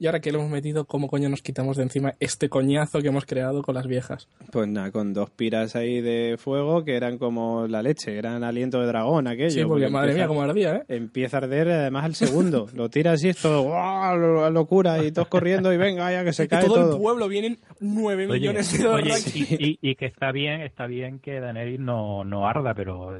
y 0.00 0.06
ahora 0.06 0.20
que 0.20 0.30
lo 0.30 0.38
hemos 0.38 0.50
metido, 0.50 0.84
¿cómo 0.84 1.08
coño 1.08 1.28
nos 1.28 1.42
quitamos 1.42 1.76
de 1.76 1.82
encima 1.82 2.14
este 2.20 2.48
coñazo 2.48 3.00
que 3.00 3.08
hemos 3.08 3.26
creado 3.26 3.62
con 3.62 3.74
las 3.74 3.86
viejas? 3.86 4.28
Pues 4.52 4.68
nada, 4.68 4.92
con 4.92 5.12
dos 5.12 5.30
piras 5.30 5.74
ahí 5.74 6.00
de 6.00 6.36
fuego 6.38 6.84
que 6.84 6.94
eran 6.94 7.18
como 7.18 7.66
la 7.66 7.82
leche, 7.82 8.16
eran 8.16 8.44
aliento 8.44 8.80
de 8.80 8.86
dragón 8.86 9.26
aquello. 9.26 9.50
Sí, 9.50 9.64
porque, 9.64 9.88
madre 9.88 10.14
mía, 10.14 10.28
cómo 10.28 10.42
ardía, 10.42 10.76
¿eh? 10.76 10.82
Empieza 10.88 11.38
a 11.38 11.40
arder 11.40 11.68
además 11.68 12.04
al 12.04 12.14
segundo. 12.14 12.68
lo 12.74 12.88
tiras 12.88 13.24
y 13.24 13.30
esto, 13.30 13.62
¡guau! 13.62 14.50
Locura, 14.52 15.04
y 15.04 15.10
todos 15.10 15.28
corriendo 15.28 15.72
y 15.72 15.76
venga, 15.76 16.10
ya 16.12 16.22
que 16.22 16.32
se 16.32 16.46
cae 16.46 16.64
todo. 16.66 16.74
todo 16.74 16.96
el 16.96 17.02
pueblo 17.02 17.28
vienen 17.28 17.58
nueve 17.80 18.28
millones 18.28 18.78
de 18.78 18.84
dólares. 18.84 19.34
Y, 19.34 19.78
y, 19.82 19.94
que 19.96 20.06
está 20.06 20.30
bien, 20.30 20.60
está 20.60 20.86
bien 20.86 21.18
que 21.18 21.40
Daenerys 21.40 21.80
no, 21.80 22.24
no 22.24 22.46
arda, 22.46 22.72
pero 22.74 23.12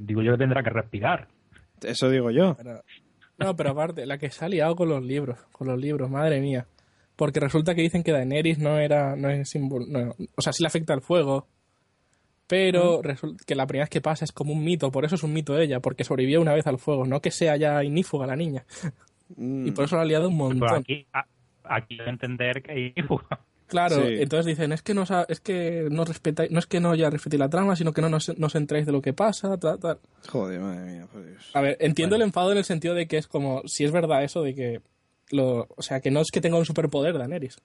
digo 0.00 0.22
yo 0.22 0.32
que 0.32 0.38
tendrá 0.38 0.62
que 0.62 0.70
respirar. 0.70 1.28
Eso 1.82 2.08
digo 2.08 2.30
yo. 2.30 2.56
No, 3.38 3.56
pero 3.56 3.70
aparte, 3.70 4.06
la 4.06 4.18
que 4.18 4.30
se 4.30 4.44
ha 4.44 4.48
liado 4.48 4.76
con 4.76 4.88
los 4.88 5.02
libros, 5.02 5.38
con 5.52 5.66
los 5.66 5.78
libros, 5.78 6.10
madre 6.10 6.40
mía. 6.40 6.66
Porque 7.16 7.40
resulta 7.40 7.74
que 7.74 7.82
dicen 7.82 8.02
que 8.02 8.12
Daenerys 8.12 8.58
no 8.58 8.78
era, 8.78 9.14
no 9.16 9.30
es 9.30 9.48
símbolo, 9.48 9.86
o 10.36 10.42
sea, 10.42 10.52
sí 10.52 10.62
le 10.62 10.66
afecta 10.66 10.94
el 10.94 11.00
fuego, 11.00 11.46
pero 12.46 13.00
resulta 13.02 13.44
que 13.46 13.54
la 13.54 13.66
primera 13.66 13.84
vez 13.84 13.90
que 13.90 14.00
pasa 14.00 14.24
es 14.24 14.32
como 14.32 14.52
un 14.52 14.64
mito, 14.64 14.90
por 14.90 15.04
eso 15.04 15.14
es 15.14 15.22
un 15.22 15.32
mito 15.32 15.56
ella, 15.56 15.80
porque 15.80 16.04
sobrevivió 16.04 16.40
una 16.40 16.54
vez 16.54 16.66
al 16.66 16.78
fuego, 16.78 17.06
no 17.06 17.20
que 17.20 17.30
sea 17.30 17.56
ya 17.56 17.82
inífuga 17.84 18.26
la 18.26 18.36
niña. 18.36 18.64
Y 19.36 19.70
por 19.70 19.84
eso 19.84 19.96
la 19.96 20.02
ha 20.02 20.04
liado 20.04 20.28
un 20.28 20.36
montón. 20.36 20.60
Pero 20.60 20.76
aquí, 20.76 21.06
aquí 21.64 21.98
entender 22.04 22.62
que 22.62 22.72
hay 22.72 22.92
inífuga. 22.96 23.40
Claro, 23.74 24.06
entonces 24.06 24.46
dicen, 24.46 24.70
es 24.70 24.82
que 24.82 24.94
no 24.94 25.02
es 25.02 25.40
que 25.40 25.88
no 25.90 26.04
respeta, 26.04 26.44
no 26.48 26.60
es 26.60 26.66
que 26.66 26.78
no 26.78 26.94
ya 26.94 27.10
respetéis 27.10 27.40
la 27.40 27.48
trama, 27.48 27.74
sino 27.74 27.92
que 27.92 28.00
no 28.02 28.08
nos, 28.08 28.38
nos 28.38 28.54
entréis 28.54 28.86
de 28.86 28.92
lo 28.92 29.02
que 29.02 29.12
pasa, 29.12 29.56
tal, 29.56 29.80
tal. 29.80 29.98
Joder, 30.28 30.60
madre 30.60 30.92
mía, 30.92 31.08
por 31.12 31.26
Dios. 31.26 31.50
A 31.54 31.60
ver, 31.60 31.76
entiendo 31.80 32.14
el 32.14 32.22
enfado 32.22 32.52
en 32.52 32.58
el 32.58 32.64
sentido 32.64 32.94
de 32.94 33.08
que 33.08 33.16
es 33.16 33.26
como, 33.26 33.62
si 33.66 33.84
es 33.84 33.90
verdad 33.90 34.22
eso 34.22 34.42
de 34.42 34.54
que 34.54 34.80
lo, 35.30 35.66
o 35.76 35.82
sea, 35.82 35.98
que 35.98 36.12
no 36.12 36.20
es 36.20 36.30
que 36.30 36.40
tenga 36.40 36.56
un 36.56 36.64
superpoder 36.64 37.18
Daenerys. 37.18 37.56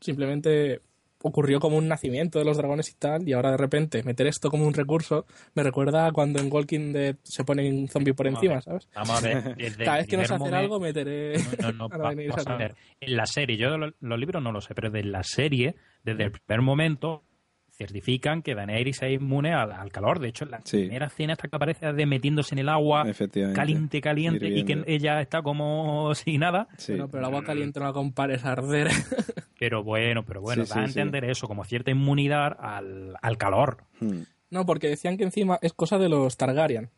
Simplemente 0.00 0.80
ocurrió 1.22 1.60
como 1.60 1.76
un 1.76 1.88
nacimiento 1.88 2.38
de 2.38 2.44
los 2.44 2.56
dragones 2.56 2.90
y 2.90 2.94
tal, 2.94 3.28
y 3.28 3.32
ahora 3.32 3.50
de 3.50 3.56
repente 3.56 4.02
meter 4.02 4.26
esto 4.26 4.50
como 4.50 4.66
un 4.66 4.74
recurso 4.74 5.26
me 5.54 5.62
recuerda 5.62 6.06
a 6.06 6.12
cuando 6.12 6.40
en 6.40 6.52
Walking 6.52 6.92
Dead 6.92 7.16
se 7.22 7.44
pone 7.44 7.68
un 7.68 7.88
zombie 7.88 8.14
por 8.14 8.26
encima, 8.26 8.60
¿sabes? 8.60 8.88
Vamos 8.94 9.10
a 9.10 9.20
ver. 9.20 9.56
Cada 9.84 9.98
vez 9.98 10.06
que 10.06 10.16
nos 10.16 10.30
hacen 10.30 10.54
algo 10.54 10.80
meteré... 10.80 11.34
No, 11.60 11.72
no, 11.72 11.88
no 11.88 12.06
a, 12.06 12.56
ver. 12.56 12.74
En 13.00 13.16
la 13.16 13.26
serie, 13.26 13.56
yo 13.56 13.76
los 13.76 14.18
libros 14.18 14.42
no 14.42 14.52
lo 14.52 14.60
sé, 14.60 14.74
pero 14.74 14.90
de 14.90 15.04
la 15.04 15.22
serie, 15.22 15.76
desde 16.02 16.24
el 16.24 16.32
primer 16.32 16.62
momento, 16.62 17.24
certifican 17.72 18.42
que 18.42 18.54
Daenerys 18.54 19.02
es 19.02 19.12
inmune 19.12 19.52
al, 19.54 19.90
calor. 19.90 20.20
De 20.20 20.28
hecho, 20.28 20.44
la 20.44 20.60
primera 20.60 21.06
escena 21.06 21.32
hasta 21.32 21.48
que 21.48 21.56
aparece 21.56 21.92
de 21.92 22.06
metiéndose 22.06 22.54
en 22.54 22.60
el 22.60 22.68
agua 22.68 23.04
caliente, 23.54 24.00
caliente, 24.00 24.48
y 24.48 24.64
que 24.64 24.84
ella 24.86 25.20
está 25.20 25.42
como 25.42 26.14
sin 26.14 26.40
nada. 26.40 26.68
pero 26.86 27.08
el 27.12 27.24
agua 27.24 27.42
caliente 27.42 27.80
no 27.80 27.86
la 27.86 27.92
compares 27.92 28.44
a 28.44 28.52
arder. 28.52 28.88
Pero 29.62 29.84
bueno, 29.84 30.24
pero 30.24 30.40
bueno, 30.40 30.64
da 30.64 30.80
a 30.80 30.84
entender 30.84 31.24
eso, 31.24 31.46
como 31.46 31.62
cierta 31.62 31.92
inmunidad 31.92 32.56
al, 32.58 33.14
al 33.22 33.38
calor. 33.38 33.84
Hmm. 34.00 34.22
No, 34.50 34.66
porque 34.66 34.88
decían 34.88 35.16
que 35.16 35.22
encima 35.22 35.60
es 35.62 35.72
cosa 35.72 35.98
de 35.98 36.08
los 36.08 36.36
Targaryen. 36.36 36.90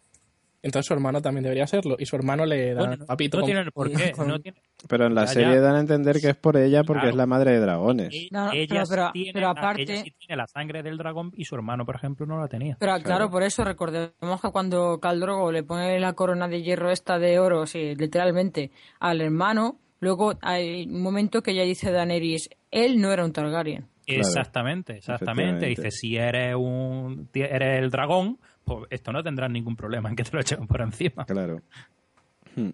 Entonces 0.63 0.87
su 0.87 0.95
hermano 0.95 1.21
también 1.21 1.43
debería 1.43 1.67
serlo. 1.67 1.97
Y 1.99 2.07
su 2.07 2.17
hermano 2.17 2.47
le 2.47 2.73
da 2.73 2.97
papito. 3.07 3.41
No 3.41 3.45
tiene 3.45 3.71
por 3.71 3.91
qué. 3.91 4.15
Pero 4.89 5.05
en 5.05 5.15
la 5.15 5.27
serie 5.27 5.61
dan 5.61 5.75
a 5.75 5.81
entender 5.81 6.23
que 6.23 6.31
es 6.31 6.37
por 6.37 6.57
ella 6.57 6.85
porque 6.85 7.11
es 7.11 7.15
la 7.15 7.27
madre 7.27 7.53
de 7.53 7.61
dragones. 7.61 8.15
ella 8.15 8.83
pero, 8.89 9.11
tiene, 9.13 9.45
aparte... 9.45 9.99
sí 9.99 10.15
tiene 10.19 10.37
la 10.39 10.47
sangre 10.47 10.83
del 10.83 10.97
dragón 10.97 11.33
y 11.37 11.45
su 11.45 11.57
hermano, 11.57 11.85
por 11.85 11.97
ejemplo, 11.97 12.25
no 12.25 12.41
la 12.41 12.49
tenía. 12.49 12.79
Pero 12.81 12.99
claro, 13.03 13.31
por 13.31 13.43
eso 13.43 13.63
recordemos 13.63 14.41
que 14.41 14.51
cuando 14.53 14.99
Caldrogo 15.01 15.53
le 15.53 15.65
pone 15.65 16.01
la 16.01 16.15
corona 16.15 16.49
de 16.49 16.63
hierro 16.63 16.91
esta 16.91 17.19
de 17.19 17.39
oro, 17.39 17.67
sí, 17.67 17.95
literalmente, 17.95 18.71
al 19.01 19.21
hermano, 19.21 19.81
luego 20.05 20.35
hay 20.43 20.87
un 20.87 21.03
momento 21.03 21.43
que 21.43 21.51
ella 21.51 21.65
dice 21.65 21.91
Daenerys, 21.91 22.51
él 22.71 23.01
no 23.01 23.11
era 23.11 23.25
un 23.25 23.33
Targaryen. 23.33 23.87
Exactamente, 24.07 24.99
exactamente. 24.99 25.67
Dice, 25.67 25.91
si 25.91 26.17
eres 26.17 26.55
un 26.55 27.29
eres 27.33 27.83
el 27.83 27.91
dragón, 27.91 28.39
pues 28.65 28.85
esto 28.91 29.13
no 29.13 29.23
tendrá 29.23 29.49
ningún 29.49 29.75
problema 29.75 30.11
en 30.11 30.17
que 30.17 30.23
te 30.23 30.31
lo 30.33 30.41
echen 30.41 30.67
por 30.67 30.83
encima. 30.83 31.25
Claro. 31.25 31.63
Hmm. 32.55 32.71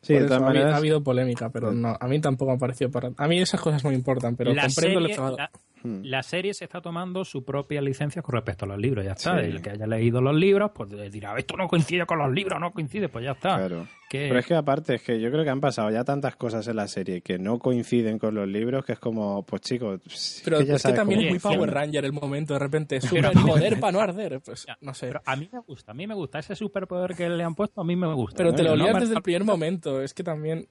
Sí, 0.00 0.14
de 0.14 0.24
todas 0.24 0.42
maneras... 0.42 0.74
ha, 0.74 0.78
habido 0.78 1.00
polémica, 1.02 1.50
pero 1.50 1.70
no, 1.72 1.96
a 2.00 2.08
mí 2.08 2.20
tampoco 2.20 2.50
me 2.50 2.56
ha 2.56 2.58
parecido 2.58 2.90
para... 2.90 3.12
A 3.16 3.28
mí 3.28 3.38
esas 3.38 3.60
cosas 3.60 3.84
no 3.84 3.90
me 3.90 3.96
importan, 3.96 4.34
pero 4.34 4.52
comprendo 4.52 4.98
el 4.98 5.10
enfado. 5.10 5.36
Hmm. 5.82 6.02
La 6.04 6.22
serie 6.22 6.54
se 6.54 6.64
está 6.64 6.80
tomando 6.80 7.24
su 7.24 7.44
propia 7.44 7.80
licencia 7.80 8.22
con 8.22 8.34
respecto 8.34 8.64
a 8.64 8.68
los 8.68 8.78
libros, 8.78 9.04
ya 9.04 9.12
está. 9.12 9.40
El 9.40 9.60
que 9.60 9.70
haya 9.70 9.86
leído 9.86 10.20
los 10.20 10.34
libros, 10.34 10.70
pues 10.74 10.90
dirá, 11.10 11.36
esto 11.36 11.56
no 11.56 11.68
coincide 11.68 12.06
con 12.06 12.18
los 12.18 12.32
libros, 12.32 12.60
no 12.60 12.72
coincide, 12.72 13.08
pues 13.08 13.24
ya 13.24 13.32
está. 13.32 13.56
Claro. 13.56 13.86
Pero 14.12 14.38
es 14.38 14.46
que 14.46 14.54
aparte, 14.54 14.96
es 14.96 15.02
que 15.02 15.20
yo 15.20 15.30
creo 15.30 15.42
que 15.42 15.50
han 15.50 15.60
pasado 15.60 15.90
ya 15.90 16.04
tantas 16.04 16.36
cosas 16.36 16.66
en 16.68 16.76
la 16.76 16.86
serie 16.86 17.22
que 17.22 17.38
no 17.38 17.58
coinciden 17.58 18.18
con 18.18 18.34
los 18.34 18.46
libros, 18.46 18.84
que 18.84 18.92
es 18.92 18.98
como, 18.98 19.42
pues 19.44 19.62
chicos... 19.62 20.00
Pero 20.44 20.58
es 20.58 20.82
que 20.82 20.92
también 20.92 21.20
es 21.22 21.30
muy 21.30 21.38
Power 21.38 21.70
Ranger 21.70 22.04
el 22.04 22.12
momento, 22.12 22.52
de 22.52 22.60
repente, 22.60 23.00
super 23.00 23.32
poder 23.32 23.80
para 23.80 23.92
no 23.92 24.00
arder, 24.00 24.40
pues 24.44 24.66
no 24.80 24.94
sé. 24.94 25.12
a 25.24 25.36
mí 25.36 25.48
me 25.50 25.60
gusta, 25.60 25.92
a 25.92 25.94
mí 25.94 26.06
me 26.06 26.14
gusta, 26.14 26.38
ese 26.38 26.54
superpoder 26.54 27.14
que 27.14 27.28
le 27.28 27.42
han 27.42 27.54
puesto, 27.54 27.80
a 27.80 27.84
mí 27.84 27.96
me 27.96 28.12
gusta. 28.12 28.36
Pero 28.36 28.54
te 28.54 28.62
lo 28.62 28.72
olías 28.72 29.00
desde 29.00 29.14
el 29.14 29.22
primer 29.22 29.44
momento, 29.44 30.02
es 30.02 30.12
que 30.12 30.22
también... 30.22 30.68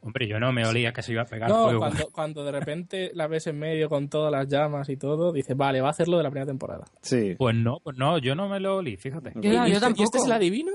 Hombre, 0.00 0.28
yo 0.28 0.38
no 0.38 0.52
me 0.52 0.64
olía 0.64 0.92
que 0.92 1.02
se 1.02 1.12
iba 1.12 1.22
a 1.22 1.26
pegar 1.26 1.50
no, 1.50 1.78
Cuando, 1.78 2.08
cuando 2.12 2.44
de 2.44 2.52
repente 2.52 3.10
la 3.14 3.26
ves 3.26 3.46
en 3.48 3.58
medio 3.58 3.88
con 3.88 4.08
todas 4.08 4.30
las 4.30 4.48
llamas 4.48 4.88
y 4.88 4.96
todo, 4.96 5.32
dices, 5.32 5.56
vale, 5.56 5.80
va 5.80 5.88
a 5.88 5.90
hacerlo 5.90 6.16
de 6.16 6.22
la 6.22 6.30
primera 6.30 6.46
temporada. 6.46 6.84
Sí. 7.02 7.34
Pues 7.36 7.56
no, 7.56 7.78
pues 7.82 7.96
no, 7.96 8.18
yo 8.18 8.34
no 8.34 8.48
me 8.48 8.60
lo 8.60 8.76
olí, 8.76 8.96
fíjate. 8.96 9.32
Yo, 9.34 9.50
yo 9.50 9.64
este, 9.64 9.80
tampoco. 9.80 10.02
¿Y 10.02 10.04
este 10.04 10.18
es 10.18 10.24
el 10.24 10.32
adivino? 10.32 10.72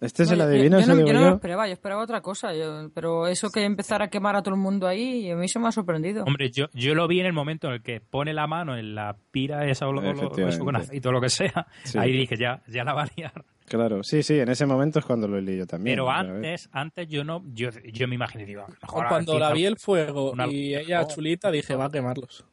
Este 0.00 0.22
es 0.22 0.30
el 0.30 0.40
adivino, 0.40 0.80
yo, 0.80 0.86
no, 0.86 1.06
yo 1.06 1.12
no 1.12 1.20
lo 1.20 1.34
esperaba, 1.34 1.66
yo 1.66 1.74
esperaba 1.74 2.02
otra 2.02 2.22
cosa, 2.22 2.52
pero 2.94 3.26
eso 3.26 3.50
que 3.50 3.64
empezara 3.64 4.06
a 4.06 4.08
quemar 4.08 4.34
a 4.34 4.42
todo 4.42 4.54
el 4.54 4.60
mundo 4.60 4.86
ahí, 4.86 5.30
a 5.30 5.36
mí 5.36 5.46
se 5.46 5.58
me 5.58 5.68
ha 5.68 5.72
sorprendido. 5.72 6.24
Hombre, 6.24 6.50
yo, 6.50 6.66
yo 6.72 6.94
lo 6.94 7.06
vi 7.06 7.20
en 7.20 7.26
el 7.26 7.34
momento 7.34 7.66
en 7.66 7.74
el 7.74 7.82
que 7.82 8.00
pone 8.00 8.32
la 8.32 8.46
mano 8.46 8.78
en 8.78 8.94
la 8.94 9.14
pira 9.30 9.68
esa 9.68 9.86
o, 9.88 9.92
lo, 9.92 10.02
eso 10.02 10.64
con 10.64 10.76
aceite 10.76 11.06
o 11.06 11.12
lo 11.12 11.20
que 11.20 11.28
sea, 11.28 11.66
ahí 11.98 12.12
dije, 12.12 12.36
ya, 12.38 12.62
ya 12.66 12.82
la 12.82 12.94
va 12.94 13.02
a 13.02 13.08
liar. 13.14 13.44
Claro, 13.66 14.02
sí, 14.02 14.22
sí, 14.22 14.38
en 14.38 14.48
ese 14.48 14.64
momento 14.64 14.98
es 15.00 15.04
cuando 15.04 15.28
lo 15.28 15.38
leí 15.38 15.58
yo 15.58 15.66
también. 15.66 15.96
Pero 15.96 16.10
antes, 16.10 16.70
antes 16.72 17.06
yo 17.06 17.22
no, 17.22 17.44
yo, 17.52 17.68
yo 17.92 18.08
me 18.08 18.14
imaginé, 18.14 18.46
digo, 18.46 18.64
cuando 18.88 19.38
la 19.38 19.52
vi 19.52 19.66
el 19.66 19.76
fuego 19.76 20.32
y 20.50 20.74
ella 20.74 21.06
chulita, 21.06 21.50
dije, 21.50 21.76
va 21.76 21.84
a 21.84 21.90
quemarlos. 21.90 22.44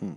Hmm. 0.00 0.14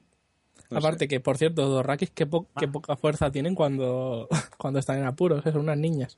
Aparte 0.71 1.07
que, 1.09 1.19
por 1.19 1.37
cierto, 1.37 1.67
dos 1.67 1.85
Rakis, 1.85 2.11
qué, 2.11 2.25
qué, 2.25 2.65
ah. 2.65 2.71
poca 2.71 2.95
fuerza 2.95 3.29
tienen 3.31 3.53
cuando, 3.53 4.27
cuando 4.57 4.79
están 4.79 4.97
en 4.97 5.05
apuros, 5.05 5.43
son 5.43 5.57
unas 5.57 5.77
niñas. 5.77 6.17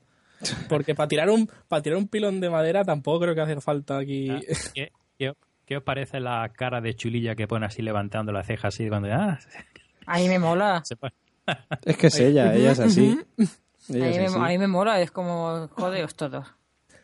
Porque 0.68 0.94
para 0.94 1.08
tirar 1.08 1.30
un 1.30 1.48
para 1.68 1.82
tirar 1.82 1.98
un 1.98 2.08
pilón 2.08 2.40
de 2.40 2.50
madera 2.50 2.84
tampoco 2.84 3.20
creo 3.20 3.34
que 3.34 3.40
hace 3.40 3.60
falta 3.60 3.98
aquí. 3.98 4.30
Ah, 4.30 4.40
¿Qué, 5.64 5.76
os 5.76 5.82
parece 5.84 6.20
la 6.20 6.50
cara 6.54 6.80
de 6.80 6.94
chulilla 6.94 7.34
que 7.34 7.46
pone 7.46 7.64
así 7.64 7.82
levantando 7.82 8.32
la 8.32 8.42
ceja 8.42 8.68
así 8.68 8.88
cuando 8.88 9.08
ah, 9.12 9.38
Ahí 10.06 10.28
me 10.28 10.38
mola. 10.38 10.82
Es 11.84 11.96
que 11.96 12.06
es 12.06 12.20
ella, 12.20 12.54
ella 12.54 12.70
es 12.70 12.78
así. 12.78 13.18
A 13.88 14.46
mí, 14.48 14.58
me, 14.58 14.68
mola, 14.68 15.00
es 15.00 15.10
como, 15.10 15.68
jodeos 15.72 16.14
todos. 16.14 16.46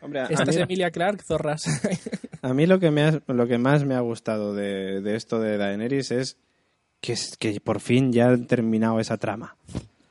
Hombre, 0.01 0.23
Esta 0.29 0.49
es 0.49 0.55
Emilia 0.55 0.91
Clark, 0.91 1.21
zorras. 1.23 1.65
a 2.41 2.53
mí 2.53 2.65
lo 2.65 2.79
que, 2.79 2.89
me 2.89 3.19
lo 3.27 3.47
que 3.47 3.57
más 3.57 3.83
me 3.83 3.95
ha 3.95 3.99
gustado 3.99 4.53
de, 4.53 5.15
esto 5.15 5.41
de 5.41 5.57
Daenerys 5.57 6.11
es 6.11 6.37
que, 7.01 7.15
que 7.37 7.59
por 7.59 7.81
fin 7.81 8.13
ya 8.13 8.29
han 8.29 8.47
terminado 8.47 9.01
esa 9.01 9.17
trama. 9.17 9.57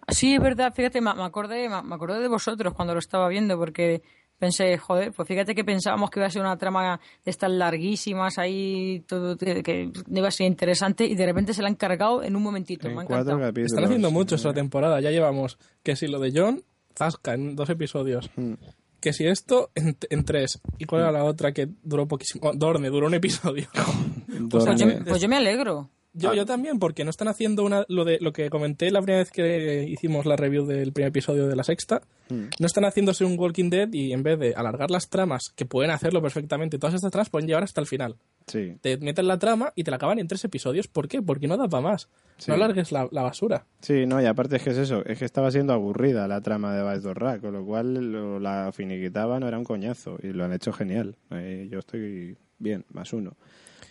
Sí, 0.08 0.34
es 0.34 0.40
verdad, 0.40 0.72
fíjate, 0.74 1.00
me, 1.00 1.10
acordé, 1.10 1.68
me, 1.68 1.94
acordé 1.94 2.20
de 2.20 2.28
vosotros 2.28 2.72
cuando 2.74 2.94
lo 2.94 2.98
estaba 2.98 3.28
viendo, 3.28 3.58
porque 3.58 4.02
pensé, 4.38 4.78
joder, 4.78 5.12
pues 5.12 5.28
fíjate 5.28 5.54
que 5.54 5.64
pensábamos 5.64 6.10
que 6.10 6.20
iba 6.20 6.26
a 6.26 6.30
ser 6.30 6.42
una 6.42 6.56
trama 6.56 7.00
de 7.24 7.30
estas 7.30 7.50
larguísimas 7.50 8.38
ahí, 8.38 9.04
todo 9.06 9.36
que 9.36 9.90
iba 10.08 10.28
a 10.28 10.30
ser 10.30 10.46
interesante 10.46 11.04
y 11.04 11.14
de 11.14 11.26
repente 11.26 11.52
se 11.52 11.60
la 11.60 11.68
han 11.68 11.74
cargado 11.74 12.22
en 12.22 12.36
un 12.36 12.42
momentito. 12.42 12.88
me 12.88 13.04
Están 13.04 13.84
haciendo 13.84 14.10
mucho 14.10 14.36
esta 14.36 14.54
temporada, 14.54 15.00
ya 15.00 15.10
llevamos 15.10 15.58
que 15.82 15.96
si 15.96 16.06
lo 16.06 16.18
de 16.20 16.32
John, 16.34 16.62
Zasca 16.96 17.34
en 17.34 17.54
dos 17.54 17.68
episodios. 17.70 18.30
Hmm. 18.36 18.54
Que 19.00 19.12
si 19.12 19.26
esto 19.28 19.70
en, 19.76 20.24
tres. 20.24 20.60
¿Y 20.76 20.84
cuál 20.84 21.02
era 21.02 21.12
la 21.12 21.22
otra 21.22 21.52
que 21.52 21.68
duró 21.84 22.08
poquísimo? 22.08 22.48
Oh, 22.48 22.52
Dorne, 22.52 22.90
duró 22.90 23.06
un 23.06 23.14
episodio. 23.14 23.68
pues, 24.50 24.64
pues 25.06 25.20
yo 25.20 25.28
me 25.28 25.36
alegro. 25.36 25.88
Yo, 26.18 26.34
yo 26.34 26.46
también, 26.46 26.78
porque 26.78 27.04
no 27.04 27.10
están 27.10 27.28
haciendo 27.28 27.64
una, 27.64 27.84
lo, 27.88 28.04
de, 28.04 28.18
lo 28.20 28.32
que 28.32 28.50
comenté 28.50 28.90
la 28.90 29.00
primera 29.00 29.20
vez 29.20 29.30
que 29.30 29.84
hicimos 29.88 30.26
la 30.26 30.36
review 30.36 30.66
del 30.66 30.92
primer 30.92 31.10
episodio 31.10 31.46
de 31.46 31.56
la 31.56 31.64
sexta. 31.64 32.02
Hmm. 32.28 32.48
No 32.58 32.66
están 32.66 32.84
haciéndose 32.84 33.24
un 33.24 33.38
Walking 33.38 33.70
Dead 33.70 33.92
y 33.92 34.12
en 34.12 34.22
vez 34.22 34.38
de 34.38 34.54
alargar 34.54 34.90
las 34.90 35.08
tramas, 35.08 35.52
que 35.56 35.64
pueden 35.64 35.90
hacerlo 35.90 36.20
perfectamente, 36.20 36.78
todas 36.78 36.94
estas 36.94 37.10
tramas 37.10 37.30
pueden 37.30 37.46
llevar 37.46 37.62
hasta 37.64 37.80
el 37.80 37.86
final. 37.86 38.16
Sí. 38.46 38.76
Te 38.80 38.96
meten 38.98 39.28
la 39.28 39.38
trama 39.38 39.72
y 39.74 39.84
te 39.84 39.90
la 39.90 39.96
acaban 39.96 40.18
en 40.18 40.26
tres 40.26 40.44
episodios. 40.44 40.88
¿Por 40.88 41.08
qué? 41.08 41.22
Porque 41.22 41.46
no 41.46 41.56
da 41.56 41.68
para 41.68 41.82
más. 41.82 42.08
No 42.46 42.54
alargues 42.54 42.92
la, 42.92 43.06
basura. 43.06 43.66
Sí, 43.80 44.06
no, 44.06 44.22
y 44.22 44.26
aparte 44.26 44.56
es 44.56 44.62
que 44.62 44.70
es 44.70 44.78
eso, 44.78 45.04
es 45.04 45.18
que 45.18 45.24
estaba 45.24 45.50
siendo 45.50 45.72
aburrida 45.72 46.28
la 46.28 46.40
trama 46.40 46.74
de 46.74 46.82
Vice 46.82 47.06
Dorra, 47.06 47.40
con 47.40 47.52
lo 47.52 47.64
cual 47.64 48.42
la 48.42 48.70
finiquitaban, 48.72 49.40
no 49.40 49.48
era 49.48 49.58
un 49.58 49.64
coñazo, 49.64 50.18
y 50.22 50.28
lo 50.28 50.44
han 50.44 50.52
hecho 50.52 50.72
genial. 50.72 51.16
Eh, 51.30 51.68
yo 51.70 51.80
estoy 51.80 52.36
bien, 52.58 52.84
más 52.92 53.12
uno. 53.12 53.36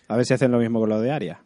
A 0.07 0.15
ver 0.15 0.25
si 0.25 0.33
hacen 0.33 0.51
lo 0.51 0.59
mismo 0.59 0.79
con 0.79 0.89
lo 0.89 1.01
de 1.01 1.11
Aria. 1.11 1.41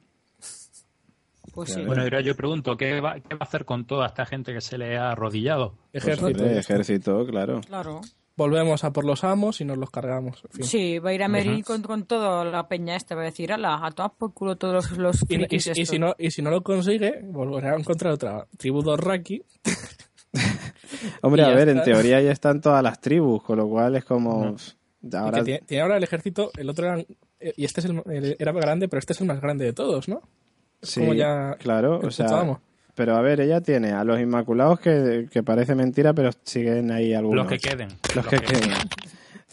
Pues 1.53 1.85
bueno, 1.85 2.19
yo 2.21 2.35
pregunto, 2.35 2.77
¿qué 2.77 3.01
va, 3.01 3.15
¿qué 3.19 3.35
va 3.35 3.41
a 3.41 3.43
hacer 3.43 3.65
con 3.65 3.85
toda 3.85 4.07
esta 4.07 4.25
gente 4.25 4.53
que 4.53 4.61
se 4.61 4.77
le 4.77 4.97
ha 4.97 5.11
arrodillado? 5.11 5.75
Ejército. 5.91 6.31
Pues, 6.31 6.57
ejército, 6.57 7.25
claro. 7.25 7.61
Claro. 7.61 8.01
Volvemos 8.37 8.83
a 8.85 8.91
por 8.91 9.05
los 9.05 9.23
amos 9.23 9.59
y 9.59 9.65
nos 9.65 9.77
los 9.77 9.89
cargamos. 9.89 10.41
Sí, 10.61 10.99
va 10.99 11.09
a 11.09 11.13
ir 11.13 11.21
a 11.21 11.27
Merín 11.27 11.61
con, 11.61 11.81
con 11.81 12.05
toda 12.05 12.45
la 12.45 12.67
peña 12.67 12.95
esta, 12.95 13.13
va 13.13 13.21
a 13.21 13.25
decir, 13.25 13.51
ala, 13.51 13.85
a 13.85 13.91
todas 13.91 14.13
por 14.17 14.33
culo 14.33 14.55
todos 14.55 14.91
los, 14.97 15.25
y, 15.29 15.55
y, 15.55 15.59
si 15.59 15.99
no, 15.99 16.15
y 16.17 16.31
si 16.31 16.41
no 16.41 16.49
lo 16.49 16.63
consigue, 16.63 17.21
volverá 17.23 17.73
a 17.73 17.79
encontrar 17.79 18.13
otra 18.13 18.47
tribu 18.57 18.81
Raki. 18.95 19.43
Hombre, 21.21 21.43
a 21.43 21.49
ver, 21.49 21.69
en 21.69 21.83
teoría 21.83 22.21
ya 22.21 22.31
están 22.31 22.61
todas 22.61 22.81
las 22.81 23.01
tribus, 23.01 23.43
con 23.43 23.57
lo 23.57 23.67
cual 23.67 23.95
es 23.97 24.05
como... 24.05 24.55
Ahora... 25.13 25.43
Tiene, 25.43 25.81
ahora 25.81 25.97
el 25.97 26.03
ejército, 26.03 26.51
el 26.57 26.69
otro 26.69 26.85
era, 26.85 27.03
y 27.39 27.65
este 27.65 27.81
es 27.81 27.85
el, 27.85 28.35
era 28.39 28.51
grande, 28.53 28.87
pero 28.87 28.99
este 28.99 29.13
es 29.13 29.21
el 29.21 29.27
más 29.27 29.41
grande 29.41 29.65
de 29.65 29.73
todos, 29.73 30.07
¿no? 30.07 30.21
Sí, 30.81 31.01
claro, 31.59 31.99
o 31.99 32.11
sea, 32.11 32.59
pero 32.95 33.15
a 33.15 33.21
ver, 33.21 33.41
ella 33.41 33.61
tiene 33.61 33.91
a 33.91 34.03
los 34.03 34.19
Inmaculados 34.19 34.79
que, 34.79 35.43
parece 35.45 35.75
mentira, 35.75 36.13
pero 36.13 36.31
siguen 36.43 36.91
ahí 36.91 37.13
algunos. 37.13 37.45
Los 37.45 37.51
que 37.51 37.69
queden. 37.69 37.89
Los, 38.15 38.27
que, 38.27 38.37
queden. 38.37 38.71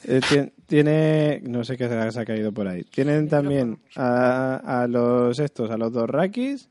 Eh, 0.05 0.51
tiene, 0.67 1.41
no 1.45 1.65
sé 1.65 1.77
qué 1.77 1.89
se 1.89 2.21
ha 2.21 2.25
caído 2.25 2.53
por 2.53 2.69
ahí. 2.69 2.85
Tienen 2.85 3.29
también 3.29 3.79
a, 3.97 4.83
a 4.83 4.87
los 4.87 5.39
estos, 5.39 5.71
a 5.71 5.77
los 5.77 5.93
dos 5.93 6.09
Rakis 6.09 6.69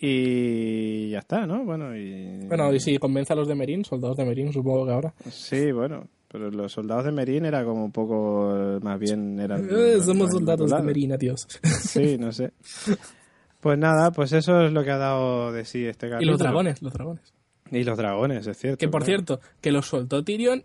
y 0.00 1.10
ya 1.10 1.20
está, 1.20 1.46
¿no? 1.46 1.64
Bueno, 1.64 1.96
y... 1.96 2.46
Bueno, 2.48 2.72
y 2.74 2.80
si 2.80 2.98
convence 2.98 3.32
a 3.32 3.36
los 3.36 3.46
de 3.46 3.54
Merín, 3.54 3.84
soldados 3.84 4.16
de 4.16 4.24
Merín, 4.24 4.52
supongo 4.52 4.84
que 4.84 4.92
ahora. 4.92 5.14
Sí, 5.30 5.70
bueno, 5.70 6.08
pero 6.26 6.50
los 6.50 6.72
soldados 6.72 7.04
de 7.04 7.12
Merín 7.12 7.44
era 7.44 7.64
como 7.64 7.84
un 7.84 7.92
poco, 7.92 8.80
más 8.82 8.98
bien 8.98 9.38
eran... 9.38 9.68
Eh, 9.70 10.00
somos 10.04 10.30
soldados 10.32 10.70
de 10.70 10.82
Merín, 10.82 11.12
adiós. 11.12 11.46
Sí, 11.62 12.18
no 12.18 12.32
sé. 12.32 12.52
Pues 13.62 13.78
nada, 13.78 14.10
pues 14.10 14.32
eso 14.32 14.60
es 14.62 14.72
lo 14.72 14.82
que 14.82 14.90
ha 14.90 14.98
dado 14.98 15.52
de 15.52 15.64
sí 15.64 15.86
este 15.86 16.10
capítulo. 16.10 16.22
Y 16.22 16.32
los 16.32 16.40
dragones, 16.40 16.82
los 16.82 16.92
dragones. 16.92 17.32
Y 17.70 17.84
los 17.84 17.96
dragones, 17.96 18.44
es 18.44 18.58
cierto. 18.58 18.76
Que 18.76 18.88
por 18.88 19.04
cierto, 19.04 19.38
que 19.60 19.70
los 19.70 19.86
soltó 19.86 20.24
Tyrion 20.24 20.64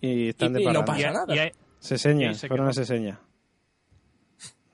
y 0.00 0.30
están 0.30 0.52
de 0.52 0.62
y 0.62 0.66
no 0.66 0.84
pasa 0.84 1.12
nada. 1.12 1.52
se 1.78 1.98
seña, 1.98 2.34
fueron 2.34 2.66
a 2.66 2.72
seña. 2.72 3.20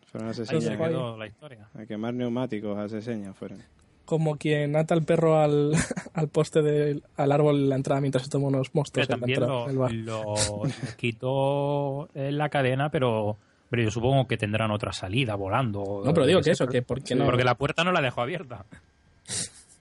Fueron 0.07 0.31
a 0.31 0.33
seña. 0.33 0.77
la 1.19 1.27
historia. 1.27 1.69
A 1.75 1.85
quemar 1.85 2.15
neumáticos 2.15 2.79
a 2.79 3.01
seña 3.03 3.35
fueron. 3.35 3.63
Como 4.07 4.37
quien 4.37 4.75
ata 4.75 4.95
al 4.95 5.03
perro 5.03 5.39
al, 5.39 5.73
al 6.15 6.29
poste 6.29 6.63
del 6.63 7.05
al 7.17 7.33
árbol 7.33 7.57
en 7.57 7.69
la 7.69 7.77
entrada 7.77 8.01
mientras 8.01 8.25
se 8.25 8.31
toma 8.31 8.49
unos 8.49 8.75
monstruos 8.75 9.07
pero 9.07 9.21
también 9.21 10.07
lo, 10.07 10.33
quitó 10.97 12.09
en 12.15 12.39
la 12.39 12.49
cadena, 12.49 12.91
pero 12.91 13.37
pero 13.73 13.85
yo 13.85 13.91
supongo 13.91 14.29
que 14.29 14.37
tendrán 14.37 14.71
otra 14.71 14.93
salida 14.93 15.35
volando. 15.35 16.03
No, 16.05 16.13
pero 16.13 16.27
digo 16.27 16.43
que 16.43 16.51
eso, 16.51 16.67
que 16.67 16.83
porque 16.83 17.15
no. 17.15 17.25
Porque 17.25 17.43
la 17.43 17.55
puerta 17.55 17.83
no 17.83 17.91
la 17.91 18.03
dejó 18.03 18.21
abierta. 18.21 18.67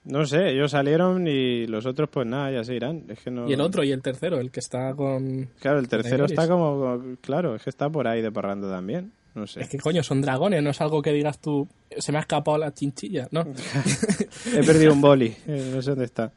No 0.05 0.25
sé, 0.25 0.51
ellos 0.51 0.71
salieron 0.71 1.27
y 1.27 1.67
los 1.67 1.85
otros 1.85 2.07
pues 2.09 2.25
nada, 2.25 2.51
ya 2.51 2.63
se 2.63 2.73
irán. 2.73 3.03
Es 3.09 3.19
que 3.19 3.31
no... 3.31 3.49
Y 3.49 3.51
el 3.51 3.59
otro 3.59 3.83
y 3.83 3.91
el 3.91 4.01
tercero, 4.01 4.39
el 4.39 4.49
que 4.49 4.61
está 4.61 4.95
con... 4.95 5.49
Claro, 5.59 5.79
el 5.79 5.89
tercero 5.89 6.23
está 6.23 6.47
como... 6.47 7.01
Claro, 7.19 7.53
es 7.53 7.63
que 7.63 7.69
está 7.69 7.89
por 7.89 8.07
ahí 8.07 8.21
de 8.21 8.31
parrando 8.31 8.71
también. 8.71 9.11
No 9.35 9.45
sé. 9.45 9.59
Es 9.59 9.67
que 9.67 9.77
coño, 9.77 10.03
son 10.03 10.21
dragones, 10.21 10.63
no 10.63 10.69
es 10.69 10.79
algo 10.79 11.01
que 11.01 11.11
digas 11.11 11.39
tú, 11.39 11.67
se 11.97 12.13
me 12.13 12.17
ha 12.17 12.21
escapado 12.21 12.57
la 12.57 12.73
chinchilla, 12.73 13.27
¿no? 13.31 13.41
He 14.55 14.63
perdido 14.63 14.93
un 14.93 15.01
boli, 15.01 15.35
eh, 15.47 15.69
no 15.75 15.81
sé 15.81 15.89
dónde 15.89 16.05
está. 16.05 16.31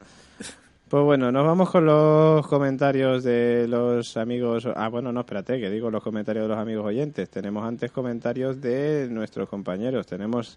Pues 0.94 1.02
bueno, 1.02 1.32
nos 1.32 1.44
vamos 1.44 1.70
con 1.70 1.86
los 1.86 2.46
comentarios 2.46 3.24
de 3.24 3.66
los 3.66 4.16
amigos. 4.16 4.64
Ah, 4.76 4.86
bueno, 4.86 5.10
no, 5.10 5.22
espérate, 5.22 5.58
que 5.58 5.68
digo 5.68 5.90
los 5.90 6.04
comentarios 6.04 6.44
de 6.44 6.48
los 6.50 6.56
amigos 6.56 6.86
oyentes. 6.86 7.28
Tenemos 7.30 7.64
antes 7.64 7.90
comentarios 7.90 8.60
de 8.60 9.08
nuestros 9.10 9.48
compañeros. 9.48 10.06
Tenemos 10.06 10.56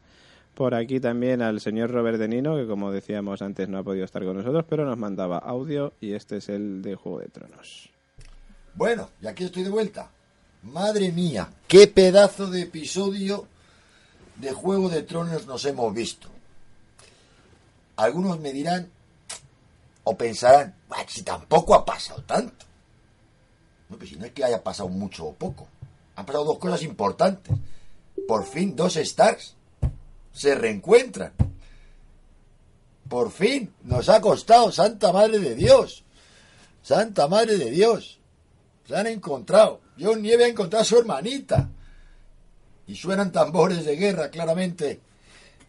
por 0.53 0.75
aquí 0.75 0.99
también 0.99 1.41
al 1.41 1.59
señor 1.59 1.89
Robert 1.89 2.19
De 2.19 2.27
Nino, 2.27 2.55
que 2.55 2.67
como 2.67 2.91
decíamos 2.91 3.41
antes 3.41 3.67
no 3.67 3.79
ha 3.79 3.83
podido 3.83 4.05
estar 4.05 4.23
con 4.23 4.37
nosotros, 4.37 4.63
pero 4.69 4.85
nos 4.85 4.95
mandaba 4.95 5.39
audio 5.39 5.93
y 6.01 6.13
este 6.13 6.37
es 6.37 6.49
el 6.49 6.83
de 6.83 6.93
Juego 6.93 7.21
de 7.21 7.29
Tronos. 7.29 7.89
Bueno, 8.75 9.09
y 9.19 9.25
aquí 9.25 9.45
estoy 9.45 9.63
de 9.63 9.71
vuelta. 9.71 10.11
Madre 10.61 11.11
mía, 11.11 11.49
qué 11.67 11.87
pedazo 11.87 12.45
de 12.51 12.61
episodio 12.61 13.47
de 14.35 14.51
Juego 14.51 14.87
de 14.87 15.01
Tronos 15.01 15.47
nos 15.47 15.65
hemos 15.65 15.91
visto. 15.95 16.29
Algunos 17.95 18.39
me 18.39 18.53
dirán 18.53 18.91
O 20.09 20.15
pensarán, 20.15 20.73
si 21.09 21.21
tampoco 21.21 21.75
ha 21.75 21.83
pasado 21.83 22.23
tanto. 22.23 22.65
No, 23.89 23.97
pues 23.97 24.09
si 24.09 24.15
no 24.15 24.25
es 24.25 24.31
que 24.31 24.45
haya 24.45 24.63
pasado 24.63 24.87
mucho 24.87 25.25
o 25.25 25.33
poco. 25.33 25.67
Han 26.15 26.25
pasado 26.25 26.45
dos 26.45 26.59
cosas 26.59 26.81
importantes. 26.83 27.53
Por 28.25 28.45
fin 28.45 28.73
dos 28.73 28.95
stars 28.95 29.55
se 30.31 30.55
reencuentran. 30.55 31.33
Por 33.09 33.31
fin 33.31 33.73
nos 33.83 34.07
ha 34.07 34.21
costado, 34.21 34.71
Santa 34.71 35.11
Madre 35.11 35.39
de 35.39 35.55
Dios. 35.55 36.05
Santa 36.81 37.27
Madre 37.27 37.57
de 37.57 37.69
Dios. 37.69 38.17
Se 38.87 38.95
han 38.95 39.07
encontrado. 39.07 39.81
John 39.99 40.21
Nieve 40.21 40.45
ha 40.45 40.47
encontrado 40.47 40.83
a 40.83 40.85
su 40.85 40.97
hermanita. 40.97 41.67
Y 42.87 42.95
suenan 42.95 43.33
tambores 43.33 43.83
de 43.83 43.97
guerra, 43.97 44.29
claramente. 44.29 45.01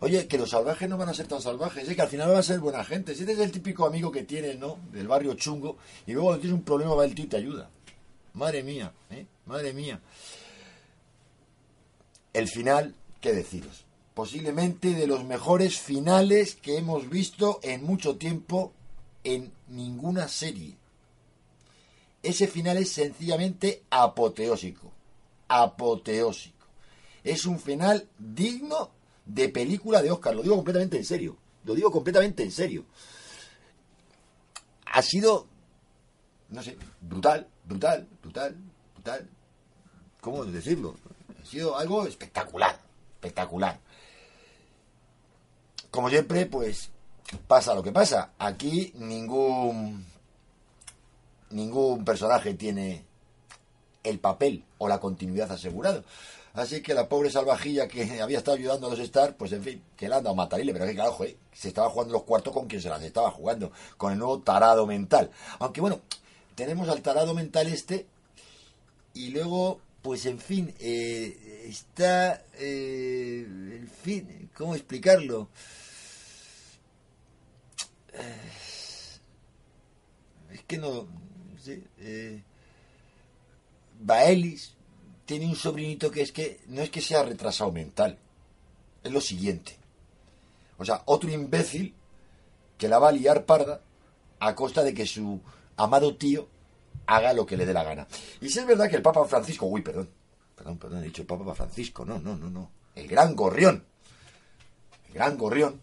Oye, 0.01 0.29
que 0.29 0.39
los 0.39 0.51
salvajes 0.51 0.89
no 0.89 0.97
van 0.97 1.09
a 1.09 1.15
ser 1.15 1.27
tan 1.27 1.43
salvajes, 1.43 1.89
¿eh? 1.89 1.97
que 1.97 2.03
al 2.03 2.09
final 2.09 2.29
van 2.29 2.39
a 2.39 2.43
ser 2.43 2.61
buena 2.61 2.85
gente. 2.85 3.15
Si 3.15 3.23
este 3.23 3.33
es 3.33 3.39
el 3.41 3.51
típico 3.51 3.85
amigo 3.85 4.13
que 4.13 4.23
tienes, 4.23 4.57
¿no? 4.59 4.79
Del 4.93 5.09
barrio 5.09 5.35
chungo, 5.35 5.77
y 6.07 6.13
luego 6.13 6.29
cuando 6.29 6.41
tienes 6.41 6.59
un 6.59 6.65
problema 6.65 6.95
va 6.95 7.05
el 7.05 7.15
tío 7.15 7.25
y 7.25 7.29
te 7.29 7.37
ayuda. 7.37 7.69
Madre 8.35 8.63
mía, 8.63 8.93
¿eh? 9.11 9.27
Madre 9.47 9.73
mía. 9.73 10.01
El 12.33 12.47
final, 12.47 12.95
¿qué 13.21 13.33
deciros? 13.33 13.85
Posiblemente 14.15 14.95
de 14.95 15.09
los 15.09 15.25
mejores 15.25 15.79
finales 15.81 16.55
que 16.55 16.79
hemos 16.79 17.09
visto 17.09 17.59
en 17.63 17.83
mucho 17.83 18.17
tiempo 18.17 18.73
en 19.25 19.53
ninguna 19.69 20.29
serie. 20.29 20.77
Ese 22.23 22.47
final 22.47 22.77
es 22.77 22.91
sencillamente 22.91 23.83
apoteósico. 23.91 24.93
Apoteósico. 25.49 26.67
Es 27.25 27.47
un 27.47 27.59
final 27.59 28.09
digno 28.19 28.91
de 29.29 29.49
película 29.51 30.03
de 30.03 30.11
Oscar. 30.11 30.35
Lo 30.35 30.43
digo 30.43 30.57
completamente 30.57 30.97
en 30.97 31.05
serio. 31.05 31.37
Lo 31.65 31.75
digo 31.75 31.93
completamente 31.93 32.43
en 32.43 32.51
serio. 32.51 32.85
Ha 34.87 35.03
sido, 35.03 35.47
no 36.49 36.63
sé, 36.63 36.77
brutal, 37.01 37.47
brutal, 37.65 38.09
brutal, 38.23 38.57
brutal. 38.95 39.29
¿Cómo 40.21 40.45
decirlo? 40.45 40.97
Ha 41.41 41.47
sido 41.47 41.77
algo 41.77 42.07
espectacular, 42.07 42.81
espectacular. 43.15 43.79
Como 45.91 46.09
siempre, 46.09 46.47
pues 46.47 46.91
pasa 47.47 47.75
lo 47.75 47.83
que 47.83 47.93
pasa. 47.93 48.33
Aquí 48.39 48.93
ningún 48.97 50.07
ningún 51.51 52.05
personaje 52.05 52.55
tiene 52.55 53.05
el 54.03 54.19
papel 54.19 54.65
o 54.79 54.89
la 54.89 55.01
continuidad 55.01 55.53
asegurado. 55.53 56.05
Así 56.59 56.83
que 56.83 56.93
la 56.93 57.09
pobre 57.09 57.31
salvajilla 57.31 57.87
que 57.87 58.21
había 58.21 58.39
estado 58.39 58.57
ayudando 58.57 58.89
a 58.89 58.91
los 58.91 58.99
Stars, 58.99 59.35
pues 59.39 59.53
en 59.53 59.63
fin, 59.63 59.81
que 59.97 60.09
le 60.09 60.17
han 60.17 60.25
dado 60.25 60.35
a 60.35 60.37
matarile, 60.37 60.73
pero 60.73 60.87
que 60.87 60.95
claro, 60.95 61.17
se 61.53 61.69
estaba 61.69 61.89
jugando 61.89 62.15
los 62.15 62.25
cuartos 62.25 62.53
con 62.53 62.67
quien 62.67 62.83
se 62.83 62.89
las 62.89 63.01
estaba 63.01 63.31
jugando, 63.31 63.71
con 63.97 64.13
el 64.13 64.19
nuevo 64.19 64.41
tarado 64.41 64.85
mental. 64.85 65.31
Aunque 65.61 65.81
bueno, 65.81 66.01
tenemos 66.57 66.89
al 66.89 67.01
tarado 67.01 67.33
mental 67.33 67.69
este, 67.69 68.07
y 69.15 69.29
luego, 69.31 69.81
pues 70.03 70.27
en 70.27 70.41
fin, 70.41 70.75
eh, 70.81 71.65
está, 71.69 72.43
eh, 72.55 73.45
en 73.47 73.89
fin, 73.89 74.51
¿cómo 74.57 74.75
explicarlo? 74.75 75.51
Es 80.51 80.63
que 80.67 80.77
no, 80.77 81.07
sé, 81.63 81.85
eh, 82.01 82.43
Baelis 84.01 84.75
tiene 85.29 85.47
un 85.47 85.57
sobrinito 85.57 86.11
que 86.11 86.23
es 86.23 86.33
que 86.33 86.59
no 86.69 86.81
es 86.81 86.89
que 86.89 87.03
sea 87.03 87.23
retrasado 87.23 87.71
mental, 87.71 88.17
es 89.05 89.13
lo 89.13 89.21
siguiente. 89.21 89.77
O 90.79 90.87
sea, 90.87 91.03
otro 91.05 91.31
imbécil 91.31 91.95
que 92.79 92.89
la 92.89 92.99
va 92.99 93.11
a 93.11 93.13
liar 93.13 93.45
parda 93.45 93.83
a 94.41 94.55
costa 94.55 94.83
de 94.83 94.95
que 94.95 95.05
su 95.05 95.39
amado 95.77 96.17
tío 96.17 96.49
haga 97.05 97.35
lo 97.35 97.45
que 97.45 97.59
le 97.59 97.67
dé 97.67 97.75
la 97.75 97.85
gana. 97.85 98.09
Y 98.41 98.49
si 98.49 98.59
es 98.59 98.67
verdad 98.67 98.89
que 98.89 98.97
el 98.97 99.03
Papa 99.03 99.23
Francisco, 99.27 99.67
uy, 99.67 99.83
perdón, 99.83 100.09
perdón, 100.57 100.79
perdón, 100.79 101.03
he 101.03 101.09
dicho 101.09 101.21
el 101.21 101.29
Papa 101.29 101.55
Francisco, 101.55 102.07
no, 102.07 102.19
no, 102.19 102.35
no, 102.35 102.49
no, 102.49 102.71
el 102.95 103.07
gran 103.07 103.37
gorrión, 103.37 103.85
el 105.09 105.13
gran 105.13 105.37
gorrión, 105.37 105.83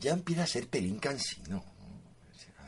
ya 0.00 0.12
empieza 0.12 0.44
a 0.44 0.46
ser 0.46 0.68
pelín 0.68 0.98
cansino 0.98 1.62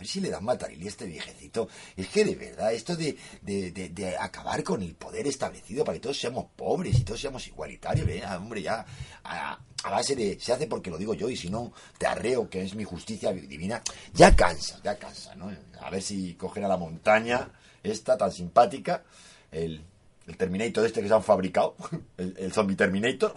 ver 0.01 0.09
si 0.09 0.21
le 0.21 0.31
dan 0.31 0.45
matarile 0.45 0.87
a 0.87 0.89
este 0.89 1.07
viejecito. 1.07 1.69
Es 1.95 2.09
que 2.09 2.25
de 2.25 2.35
verdad, 2.35 2.73
esto 2.73 2.97
de, 2.97 3.17
de, 3.43 4.17
acabar 4.19 4.65
con 4.65 4.83
el 4.83 4.95
poder 4.95 5.27
establecido 5.27 5.85
para 5.85 5.97
que 5.97 6.01
todos 6.01 6.19
seamos 6.19 6.47
pobres 6.57 6.99
y 6.99 7.05
todos 7.05 7.21
seamos 7.21 7.47
igualitarios, 7.47 8.07
vea, 8.07 8.39
hombre, 8.39 8.63
ya 8.63 8.85
a, 9.25 9.59
base 9.85 10.17
de, 10.17 10.39
se 10.41 10.53
hace 10.53 10.67
porque 10.67 10.91
lo 10.91 10.97
digo 10.97 11.15
yo 11.15 11.29
y 11.29 11.37
si 11.37 11.51
no, 11.51 11.73
te 11.99 12.07
arreo, 12.07 12.49
que 12.49 12.63
es 12.63 12.75
mi 12.75 12.85
justicia 12.85 13.33
divina, 13.33 13.83
ya 14.15 14.35
cansa, 14.35 14.81
ya 14.83 14.99
cansa, 14.99 15.35
¿no? 15.35 15.51
A 15.81 15.91
ver 15.91 16.03
si 16.03 16.35
cogen 16.35 16.65
a 16.65 16.69
la 16.69 16.77
montaña 16.77 17.51
esta 17.83 18.17
tan 18.17 18.33
simpática, 18.33 19.05
el, 19.53 19.85
el 20.27 20.37
Terminator 20.37 20.87
este 20.87 21.03
que 21.03 21.09
se 21.09 21.15
han 21.15 21.23
fabricado, 21.23 21.77
el, 22.17 22.35
el 22.39 22.53
Zombie 22.53 22.77
Terminator, 22.77 23.35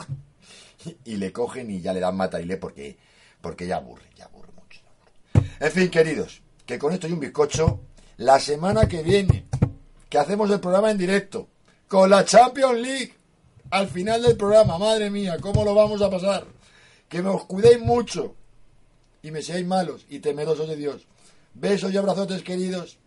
y, 1.06 1.18
le 1.18 1.34
cogen 1.34 1.70
y 1.72 1.82
ya 1.82 1.92
le 1.92 2.00
dan 2.00 2.16
matarile 2.16 2.56
porque, 2.56 2.98
porque 3.42 3.68
ya 3.68 3.78
aburre, 3.78 4.06
ya 4.16 4.26
aburre 4.26 4.52
mucho. 4.54 4.82
En 5.60 5.72
fin, 5.72 5.90
queridos, 5.90 6.43
que 6.66 6.80
con 6.80 6.94
esto 6.94 7.08
y 7.08 7.12
un 7.12 7.20
bizcocho, 7.20 7.80
la 8.18 8.40
semana 8.40 8.88
que 8.88 9.04
viene, 9.04 9.46
que 10.10 10.18
hacemos 10.18 10.50
el 10.50 10.60
programa 10.60 10.92
en 10.92 10.98
directo, 10.98 11.48
con 11.88 12.10
la 12.10 12.24
Champions 12.26 12.80
League, 12.80 13.14
al 13.72 13.88
final 13.88 14.22
del 14.22 14.38
programa, 14.38 14.78
madre 14.78 15.10
mía, 15.10 15.38
¿cómo 15.42 15.64
lo 15.64 15.74
vamos 15.74 16.02
a 16.02 16.10
pasar? 16.10 16.46
Que 17.10 17.22
me 17.22 17.30
os 17.30 17.46
cuidéis 17.46 17.80
mucho 17.80 18.36
y 19.22 19.32
me 19.32 19.42
seáis 19.42 19.66
malos 19.66 20.06
y 20.10 20.20
temerosos 20.20 20.68
de 20.68 20.76
Dios. 20.76 21.08
Besos 21.54 21.94
y 21.94 21.98
abrazotes, 21.98 22.44
queridos. 22.44 22.98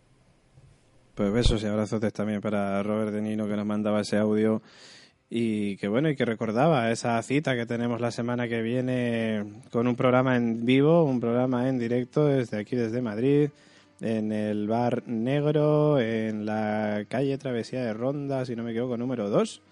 Pues 1.14 1.32
besos 1.32 1.62
y 1.62 1.66
abrazotes 1.66 2.12
también 2.12 2.40
para 2.40 2.82
Robert 2.82 3.12
De 3.12 3.22
Nino 3.22 3.48
que 3.48 3.56
nos 3.56 3.66
mandaba 3.66 4.02
ese 4.02 4.16
audio 4.16 4.62
y 5.28 5.76
que 5.76 5.88
bueno, 5.88 6.08
y 6.08 6.16
que 6.16 6.24
recordaba 6.24 6.90
esa 6.90 7.20
cita 7.22 7.56
que 7.56 7.66
tenemos 7.66 8.00
la 8.00 8.10
semana 8.10 8.48
que 8.48 8.62
viene 8.62 9.44
con 9.70 9.88
un 9.88 9.96
programa 9.96 10.36
en 10.36 10.64
vivo, 10.64 11.04
un 11.04 11.20
programa 11.20 11.68
en 11.68 11.78
directo 11.78 12.26
desde 12.26 12.58
aquí, 12.58 12.76
desde 12.76 13.02
Madrid, 13.02 13.50
en 14.00 14.30
el 14.30 14.68
Bar 14.68 15.02
Negro, 15.06 15.98
en 15.98 16.46
la 16.46 17.04
calle 17.08 17.38
Travesía 17.38 17.84
de 17.84 17.92
Ronda, 17.92 18.44
si 18.44 18.54
no 18.54 18.62
me 18.62 18.70
equivoco, 18.70 18.96
número 18.96 19.28
2, 19.28 19.62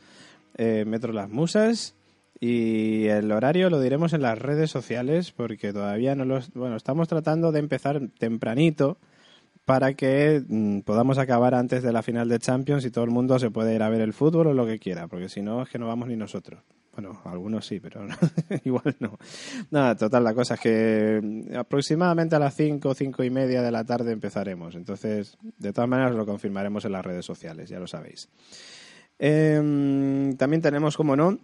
eh, 0.57 0.85
Metro 0.87 1.13
Las 1.13 1.29
Musas. 1.29 1.95
Y 2.41 3.07
el 3.07 3.31
horario 3.31 3.71
lo 3.71 3.81
diremos 3.81 4.13
en 4.13 4.23
las 4.23 4.39
redes 4.39 4.71
sociales 4.71 5.31
porque 5.31 5.73
todavía 5.73 6.15
no 6.15 6.25
lo... 6.25 6.41
Bueno, 6.55 6.77
estamos 6.77 7.09
tratando 7.09 7.53
de 7.53 7.61
empezar 7.61 8.01
tempranito 8.19 8.99
para 9.65 9.95
que 9.95 10.43
mm, 10.47 10.81
podamos 10.81 11.19
acabar 11.19 11.55
antes 11.55 11.83
de 11.83 11.93
la 11.93 12.03
final 12.03 12.29
de 12.29 12.39
Champions 12.39 12.85
y 12.85 12.91
todo 12.91 13.05
el 13.05 13.11
mundo 13.11 13.39
se 13.39 13.51
puede 13.51 13.75
ir 13.75 13.83
a 13.83 13.89
ver 13.89 14.01
el 14.01 14.13
fútbol 14.13 14.49
o 14.49 14.55
lo 14.55 14.67
que 14.67 14.79
quiera, 14.79 15.09
porque 15.09 15.29
si 15.29 15.43
no 15.43 15.63
es 15.63 15.69
que 15.69 15.79
no 15.79 15.87
vamos 15.87 16.09
ni 16.09 16.17
nosotros. 16.17 16.61
Bueno, 16.95 17.21
algunos 17.25 17.67
sí, 17.67 17.81
pero 17.81 18.07
igual 18.65 18.95
no. 19.01 19.19
Nada, 19.71 19.97
total, 19.97 20.23
la 20.23 20.35
cosa 20.35 20.55
es 20.55 20.61
que 20.61 21.21
mm, 21.23 21.57
aproximadamente 21.57 22.37
a 22.37 22.39
las 22.39 22.55
5, 22.55 22.95
cinco 22.95 23.25
y 23.25 23.31
media 23.31 23.63
de 23.63 23.73
la 23.73 23.85
tarde 23.85 24.13
empezaremos. 24.13 24.75
Entonces, 24.77 25.37
de 25.59 25.73
todas 25.73 25.89
maneras, 25.89 26.15
lo 26.15 26.25
confirmaremos 26.25 26.85
en 26.85 26.93
las 26.93 27.05
redes 27.05 27.25
sociales, 27.25 27.69
ya 27.69 27.81
lo 27.81 27.87
sabéis. 27.87 28.29
Em, 29.19 30.37
también 30.37 30.63
tenemos, 30.63 30.97
como 30.97 31.17
no, 31.17 31.39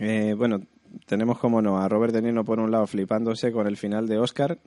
eh, 0.00 0.34
bueno, 0.36 0.62
tenemos, 1.06 1.38
como 1.38 1.62
no, 1.62 1.78
a 1.78 1.88
Robert 1.88 2.12
De 2.12 2.22
Nino 2.22 2.44
por 2.44 2.58
un 2.58 2.70
lado 2.70 2.86
flipándose 2.86 3.52
con 3.52 3.66
el 3.66 3.76
final 3.76 4.08
de 4.08 4.18
Oscar 4.18 4.58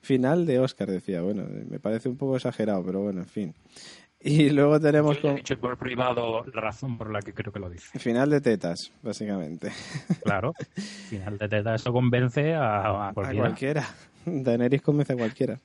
final 0.00 0.46
de 0.46 0.58
Oscar, 0.58 0.90
decía. 0.90 1.22
Bueno, 1.22 1.44
me 1.68 1.78
parece 1.78 2.08
un 2.08 2.16
poco 2.16 2.36
exagerado, 2.36 2.84
pero 2.84 3.00
bueno, 3.00 3.20
en 3.20 3.26
fin. 3.26 3.54
Y 4.22 4.50
luego 4.50 4.78
tenemos... 4.78 5.20
Yo 5.22 5.30
he 5.30 5.36
dicho 5.36 5.58
por 5.58 5.78
privado 5.78 6.44
la 6.52 6.60
razón 6.60 6.98
por 6.98 7.10
la 7.10 7.20
que 7.20 7.32
creo 7.32 7.52
que 7.52 7.58
lo 7.58 7.70
dice. 7.70 7.98
Final 7.98 8.28
de 8.28 8.42
tetas, 8.42 8.92
básicamente. 9.02 9.70
Claro, 10.22 10.52
final 11.08 11.38
de 11.38 11.48
tetas, 11.48 11.80
eso 11.80 11.92
convence 11.92 12.54
a, 12.54 13.12
cualquiera. 13.14 13.40
A 13.40 13.48
cualquiera. 13.48 13.88
Daenerys 14.26 14.82
convence 14.82 15.14
a 15.14 15.16
cualquiera. 15.16 15.58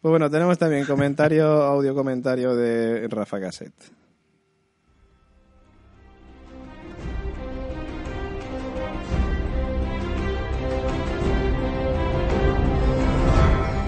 Pues 0.00 0.10
bueno, 0.10 0.28
tenemos 0.28 0.58
también 0.58 0.84
comentario, 0.86 1.46
audio 1.46 1.94
comentario 1.94 2.56
de 2.56 3.06
Rafa 3.08 3.38
Gasset. 3.38 3.72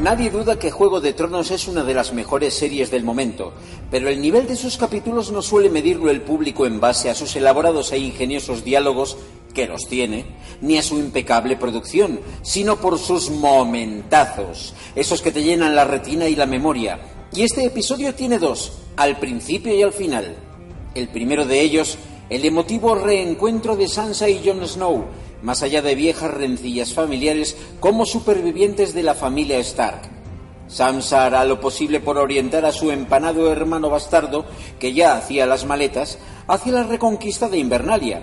Nadie 0.06 0.30
duda 0.30 0.56
que 0.56 0.70
Juego 0.70 1.00
de 1.00 1.14
Tronos 1.14 1.50
es 1.50 1.66
una 1.66 1.82
de 1.82 1.92
las 1.92 2.12
mejores 2.12 2.54
series 2.54 2.92
del 2.92 3.02
momento, 3.02 3.52
pero 3.90 4.08
el 4.08 4.20
nivel 4.20 4.46
de 4.46 4.54
sus 4.54 4.76
capítulos 4.76 5.32
no 5.32 5.42
suele 5.42 5.68
medirlo 5.68 6.12
el 6.12 6.20
público 6.20 6.64
en 6.64 6.78
base 6.78 7.10
a 7.10 7.14
sus 7.16 7.34
elaborados 7.34 7.90
e 7.90 7.98
ingeniosos 7.98 8.62
diálogos, 8.62 9.16
que 9.52 9.66
los 9.66 9.88
tiene, 9.88 10.24
ni 10.60 10.78
a 10.78 10.82
su 10.84 10.96
impecable 11.00 11.56
producción, 11.56 12.20
sino 12.42 12.76
por 12.76 13.00
sus 13.00 13.30
momentazos, 13.30 14.74
esos 14.94 15.22
que 15.22 15.32
te 15.32 15.42
llenan 15.42 15.74
la 15.74 15.84
retina 15.84 16.28
y 16.28 16.36
la 16.36 16.46
memoria. 16.46 17.00
Y 17.32 17.42
este 17.42 17.64
episodio 17.64 18.14
tiene 18.14 18.38
dos, 18.38 18.74
al 18.96 19.18
principio 19.18 19.74
y 19.74 19.82
al 19.82 19.92
final. 19.92 20.36
El 20.94 21.08
primero 21.08 21.44
de 21.46 21.60
ellos, 21.60 21.98
el 22.30 22.44
emotivo 22.44 22.94
reencuentro 22.94 23.74
de 23.74 23.88
Sansa 23.88 24.28
y 24.28 24.40
Jon 24.44 24.64
Snow, 24.68 25.04
más 25.46 25.62
allá 25.62 25.80
de 25.80 25.94
viejas 25.94 26.32
rencillas 26.32 26.92
familiares 26.92 27.56
como 27.78 28.04
supervivientes 28.04 28.92
de 28.94 29.04
la 29.04 29.14
familia 29.14 29.60
Stark. 29.60 30.10
Sansa 30.66 31.24
hará 31.24 31.44
lo 31.44 31.60
posible 31.60 32.00
por 32.00 32.18
orientar 32.18 32.64
a 32.64 32.72
su 32.72 32.90
empanado 32.90 33.52
hermano 33.52 33.88
bastardo, 33.88 34.44
que 34.80 34.92
ya 34.92 35.14
hacía 35.14 35.46
las 35.46 35.64
maletas, 35.64 36.18
hacia 36.48 36.72
la 36.72 36.82
reconquista 36.82 37.48
de 37.48 37.58
Invernalia. 37.58 38.22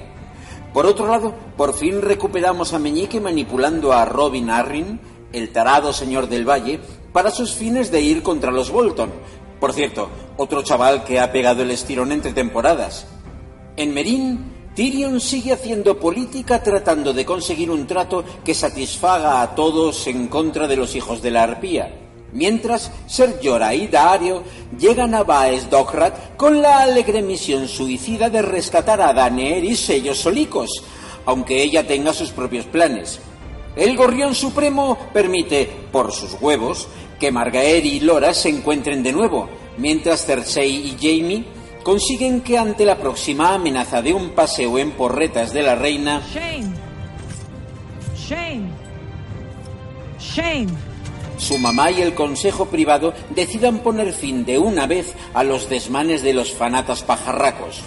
Por 0.73 0.85
otro 0.85 1.07
lado, 1.07 1.33
por 1.55 1.73
fin 1.73 2.01
recuperamos 2.01 2.73
a 2.73 2.79
Meñique 2.79 3.21
manipulando 3.21 3.93
a 3.93 4.03
Robin 4.03 4.49
Arryn, 4.49 4.99
el 5.31 5.53
tarado 5.53 5.93
señor 5.93 6.27
del 6.27 6.43
valle, 6.43 6.81
para 7.13 7.31
sus 7.31 7.53
fines 7.53 7.89
de 7.89 8.01
ir 8.01 8.21
contra 8.21 8.51
los 8.51 8.69
Bolton. 8.69 9.13
Por 9.61 9.71
cierto, 9.71 10.09
otro 10.35 10.61
chaval 10.61 11.05
que 11.05 11.21
ha 11.21 11.31
pegado 11.31 11.61
el 11.61 11.71
estirón 11.71 12.11
entre 12.11 12.33
temporadas. 12.33 13.07
En 13.77 13.93
Merín, 13.93 14.51
Tyrion 14.75 15.19
sigue 15.19 15.53
haciendo 15.53 15.99
política 15.99 16.61
tratando 16.63 17.13
de 17.13 17.25
conseguir 17.25 17.69
un 17.69 17.85
trato 17.85 18.23
que 18.43 18.53
satisfaga 18.53 19.41
a 19.41 19.53
todos 19.53 20.07
en 20.07 20.27
contra 20.27 20.67
de 20.67 20.75
los 20.75 20.95
hijos 20.95 21.21
de 21.21 21.31
la 21.31 21.43
arpía 21.43 21.99
mientras 22.33 22.91
Ser 23.07 23.39
y 23.41 23.87
Daario 23.87 24.43
llegan 24.77 25.13
a 25.13 25.23
Baes 25.23 25.69
Dockrat 25.69 26.35
con 26.35 26.61
la 26.61 26.79
alegre 26.83 27.21
misión 27.21 27.67
suicida 27.67 28.29
de 28.29 28.41
rescatar 28.41 29.01
a 29.01 29.13
Daenerys 29.13 29.89
ellos 29.89 30.17
solicos, 30.17 30.83
aunque 31.25 31.61
ella 31.61 31.87
tenga 31.87 32.13
sus 32.13 32.31
propios 32.31 32.65
planes. 32.65 33.19
El 33.75 33.95
Gorrión 33.95 34.35
Supremo 34.35 34.97
permite, 35.13 35.69
por 35.91 36.11
sus 36.11 36.35
huevos, 36.39 36.87
que 37.19 37.31
Margaery 37.31 37.89
y 37.89 37.99
Lora 38.01 38.33
se 38.33 38.49
encuentren 38.49 39.01
de 39.01 39.13
nuevo, 39.13 39.49
mientras 39.77 40.25
Cersei 40.25 40.87
y 40.87 40.97
Jaime 40.99 41.45
consiguen 41.83 42.41
que 42.41 42.57
ante 42.57 42.85
la 42.85 42.97
próxima 42.97 43.53
amenaza 43.53 44.01
de 44.01 44.13
un 44.13 44.29
paseo 44.29 44.79
en 44.79 44.91
porretas 44.91 45.53
de 45.53 45.63
la 45.63 45.75
reina... 45.75 46.21
Shame. 46.33 46.73
Shame. 48.15 48.69
Shame 50.19 50.93
su 51.43 51.57
mamá 51.57 51.91
y 51.91 52.01
el 52.01 52.13
consejo 52.13 52.67
privado 52.67 53.13
decidan 53.31 53.79
poner 53.79 54.13
fin 54.13 54.45
de 54.45 54.57
una 54.57 54.87
vez 54.87 55.13
a 55.33 55.43
los 55.43 55.69
desmanes 55.69 56.23
de 56.23 56.33
los 56.33 56.53
fanatas 56.53 57.03
pajarracos. 57.03 57.81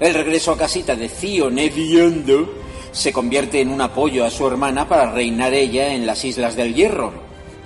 El 0.00 0.12
regreso 0.12 0.52
a 0.52 0.58
casita 0.58 0.96
de 0.96 1.08
Cío 1.08 1.50
Neviondo 1.50 2.52
se 2.90 3.12
convierte 3.12 3.60
en 3.60 3.70
un 3.70 3.80
apoyo 3.80 4.24
a 4.24 4.30
su 4.30 4.46
hermana 4.46 4.88
para 4.88 5.12
reinar 5.12 5.54
ella 5.54 5.94
en 5.94 6.04
las 6.04 6.24
Islas 6.24 6.56
del 6.56 6.74
Hierro. 6.74 7.12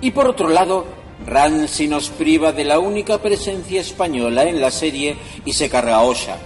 Y 0.01 0.11
por 0.11 0.27
otro 0.27 0.49
lado, 0.49 0.85
Ramsay 1.27 1.87
nos 1.87 2.09
priva 2.11 2.53
de 2.53 2.65
la 2.65 2.79
única 2.79 3.19
presencia 3.19 3.81
española 3.81 4.45
en 4.45 4.61
la 4.61 4.71
serie 4.71 5.17
y 5.45 5.53
se 5.53 5.69
carga 5.69 5.97
a 5.97 6.03
Osha. 6.03 6.37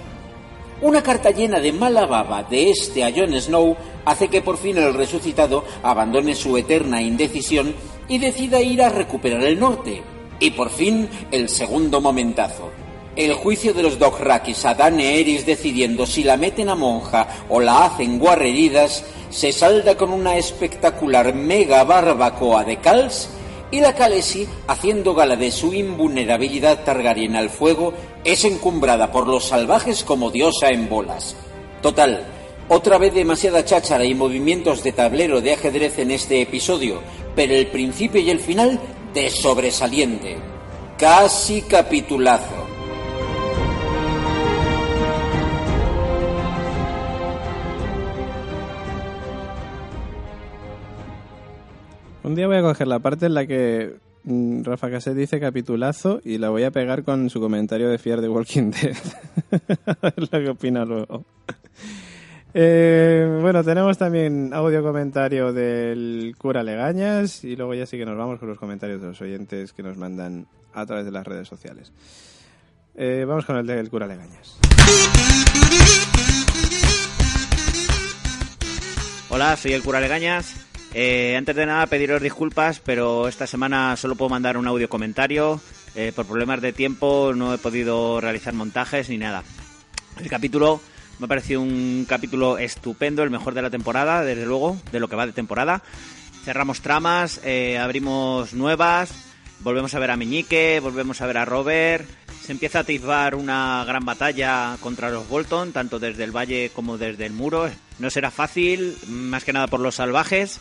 Una 0.82 1.02
carta 1.02 1.30
llena 1.30 1.60
de 1.60 1.72
mala 1.72 2.06
baba 2.06 2.42
de 2.42 2.70
este 2.70 3.04
a 3.04 3.12
Jon 3.14 3.40
Snow 3.40 3.76
hace 4.04 4.28
que 4.28 4.42
por 4.42 4.58
fin 4.58 4.76
el 4.76 4.92
resucitado 4.92 5.64
abandone 5.82 6.34
su 6.34 6.56
eterna 6.58 7.00
indecisión 7.00 7.74
y 8.08 8.18
decida 8.18 8.60
ir 8.60 8.82
a 8.82 8.88
recuperar 8.88 9.42
el 9.44 9.58
norte. 9.58 10.02
Y 10.40 10.50
por 10.50 10.70
fin 10.70 11.08
el 11.30 11.48
segundo 11.48 12.00
momentazo. 12.00 12.70
El 13.16 13.34
juicio 13.34 13.72
de 13.72 13.84
los 13.84 13.98
Doghrakis 14.00 14.64
a 14.64 14.74
Daenerys 14.74 15.46
decidiendo 15.46 16.04
si 16.04 16.24
la 16.24 16.36
meten 16.36 16.68
a 16.68 16.74
monja 16.74 17.28
o 17.48 17.60
la 17.60 17.86
hacen 17.86 18.18
guarreridas 18.18 19.04
se 19.30 19.52
salda 19.52 19.96
con 19.96 20.12
una 20.12 20.36
espectacular 20.36 21.32
mega 21.32 21.84
barbacoa 21.84 22.64
de 22.64 22.78
Kals 22.78 23.28
y 23.74 23.80
la 23.80 23.92
Khaleesi, 23.92 24.46
haciendo 24.68 25.14
gala 25.14 25.34
de 25.34 25.50
su 25.50 25.74
invulnerabilidad 25.74 26.84
Targaryen 26.84 27.34
al 27.34 27.50
fuego, 27.50 27.92
es 28.22 28.44
encumbrada 28.44 29.10
por 29.10 29.26
los 29.26 29.46
salvajes 29.46 30.04
como 30.04 30.30
diosa 30.30 30.68
en 30.68 30.88
bolas. 30.88 31.34
Total, 31.82 32.24
otra 32.68 32.98
vez 32.98 33.12
demasiada 33.14 33.64
cháchara 33.64 34.04
y 34.04 34.14
movimientos 34.14 34.84
de 34.84 34.92
tablero 34.92 35.40
de 35.40 35.54
ajedrez 35.54 35.98
en 35.98 36.12
este 36.12 36.40
episodio, 36.40 37.00
pero 37.34 37.52
el 37.52 37.66
principio 37.66 38.20
y 38.20 38.30
el 38.30 38.38
final 38.38 38.78
de 39.12 39.28
sobresaliente. 39.28 40.36
Casi 40.96 41.62
capitulazo. 41.62 42.73
Un 52.24 52.34
día 52.34 52.46
voy 52.46 52.56
a 52.56 52.62
coger 52.62 52.88
la 52.88 53.00
parte 53.00 53.26
en 53.26 53.34
la 53.34 53.46
que 53.46 53.96
mm, 54.24 54.62
Rafa 54.64 54.90
Caset 54.90 55.14
dice 55.14 55.38
capitulazo 55.38 56.22
y 56.24 56.38
la 56.38 56.48
voy 56.48 56.62
a 56.62 56.70
pegar 56.70 57.04
con 57.04 57.28
su 57.28 57.38
comentario 57.38 57.90
de 57.90 57.98
Fear 57.98 58.22
de 58.22 58.30
Walking 58.30 58.70
Dead. 58.70 58.96
a 59.86 59.96
ver 60.00 60.14
lo 60.16 60.40
que 60.40 60.48
opina 60.48 60.86
luego. 60.86 61.26
Eh, 62.54 63.40
bueno, 63.42 63.62
tenemos 63.62 63.98
también 63.98 64.54
audio 64.54 64.82
comentario 64.82 65.52
del 65.52 66.34
cura 66.38 66.62
Legañas 66.62 67.44
y 67.44 67.56
luego 67.56 67.74
ya 67.74 67.84
sí 67.84 67.98
que 67.98 68.06
nos 68.06 68.16
vamos 68.16 68.38
con 68.38 68.48
los 68.48 68.58
comentarios 68.58 69.02
de 69.02 69.08
los 69.08 69.20
oyentes 69.20 69.74
que 69.74 69.82
nos 69.82 69.98
mandan 69.98 70.46
a 70.72 70.86
través 70.86 71.04
de 71.04 71.10
las 71.10 71.26
redes 71.26 71.46
sociales. 71.46 71.92
Eh, 72.94 73.26
vamos 73.28 73.44
con 73.44 73.56
el 73.56 73.66
del 73.66 73.90
cura 73.90 74.06
Legañas. 74.06 74.58
Hola, 79.28 79.56
soy 79.58 79.74
el 79.74 79.82
cura 79.82 80.00
Legañas. 80.00 80.63
Eh, 80.94 81.34
antes 81.36 81.56
de 81.56 81.66
nada, 81.66 81.86
pediros 81.86 82.22
disculpas, 82.22 82.80
pero 82.80 83.28
esta 83.28 83.46
semana 83.46 83.96
solo 83.96 84.14
puedo 84.14 84.30
mandar 84.30 84.56
un 84.56 84.66
audio 84.66 84.88
comentario. 84.88 85.60
por 86.14 86.26
problemas 86.26 86.60
de 86.60 86.72
tiempo 86.72 87.32
no 87.34 87.54
he 87.54 87.58
podido 87.58 88.20
realizar 88.20 88.54
montajes 88.54 89.08
ni 89.08 89.18
nada. 89.18 89.44
El 90.20 90.28
capítulo 90.28 90.80
me 91.18 91.26
ha 91.26 91.28
parecido 91.28 91.60
un 91.60 92.06
capítulo 92.08 92.58
estupendo, 92.58 93.22
el 93.22 93.30
mejor 93.30 93.54
de 93.54 93.62
la 93.62 93.70
temporada, 93.70 94.22
desde 94.22 94.46
luego, 94.46 94.76
de 94.92 95.00
lo 95.00 95.08
que 95.08 95.16
va 95.16 95.26
de 95.26 95.32
temporada. 95.32 95.82
Cerramos 96.44 96.80
tramas, 96.80 97.40
eh, 97.44 97.78
abrimos 97.78 98.52
nuevas, 98.52 99.12
volvemos 99.60 99.94
a 99.94 99.98
ver 99.98 100.10
a 100.10 100.16
Meñique, 100.16 100.80
volvemos 100.80 101.20
a 101.20 101.26
ver 101.26 101.38
a 101.38 101.44
Robert. 101.44 102.06
Se 102.44 102.52
empieza 102.52 102.76
a 102.76 102.82
atisbar 102.82 103.36
una 103.36 103.82
gran 103.86 104.04
batalla 104.04 104.76
contra 104.80 105.08
los 105.08 105.26
Bolton, 105.26 105.72
tanto 105.72 105.98
desde 105.98 106.24
el 106.24 106.36
valle 106.36 106.70
como 106.74 106.98
desde 106.98 107.24
el 107.24 107.32
muro. 107.32 107.70
No 107.98 108.10
será 108.10 108.30
fácil, 108.30 108.98
más 109.08 109.44
que 109.44 109.54
nada 109.54 109.66
por 109.66 109.80
los 109.80 109.94
salvajes, 109.94 110.60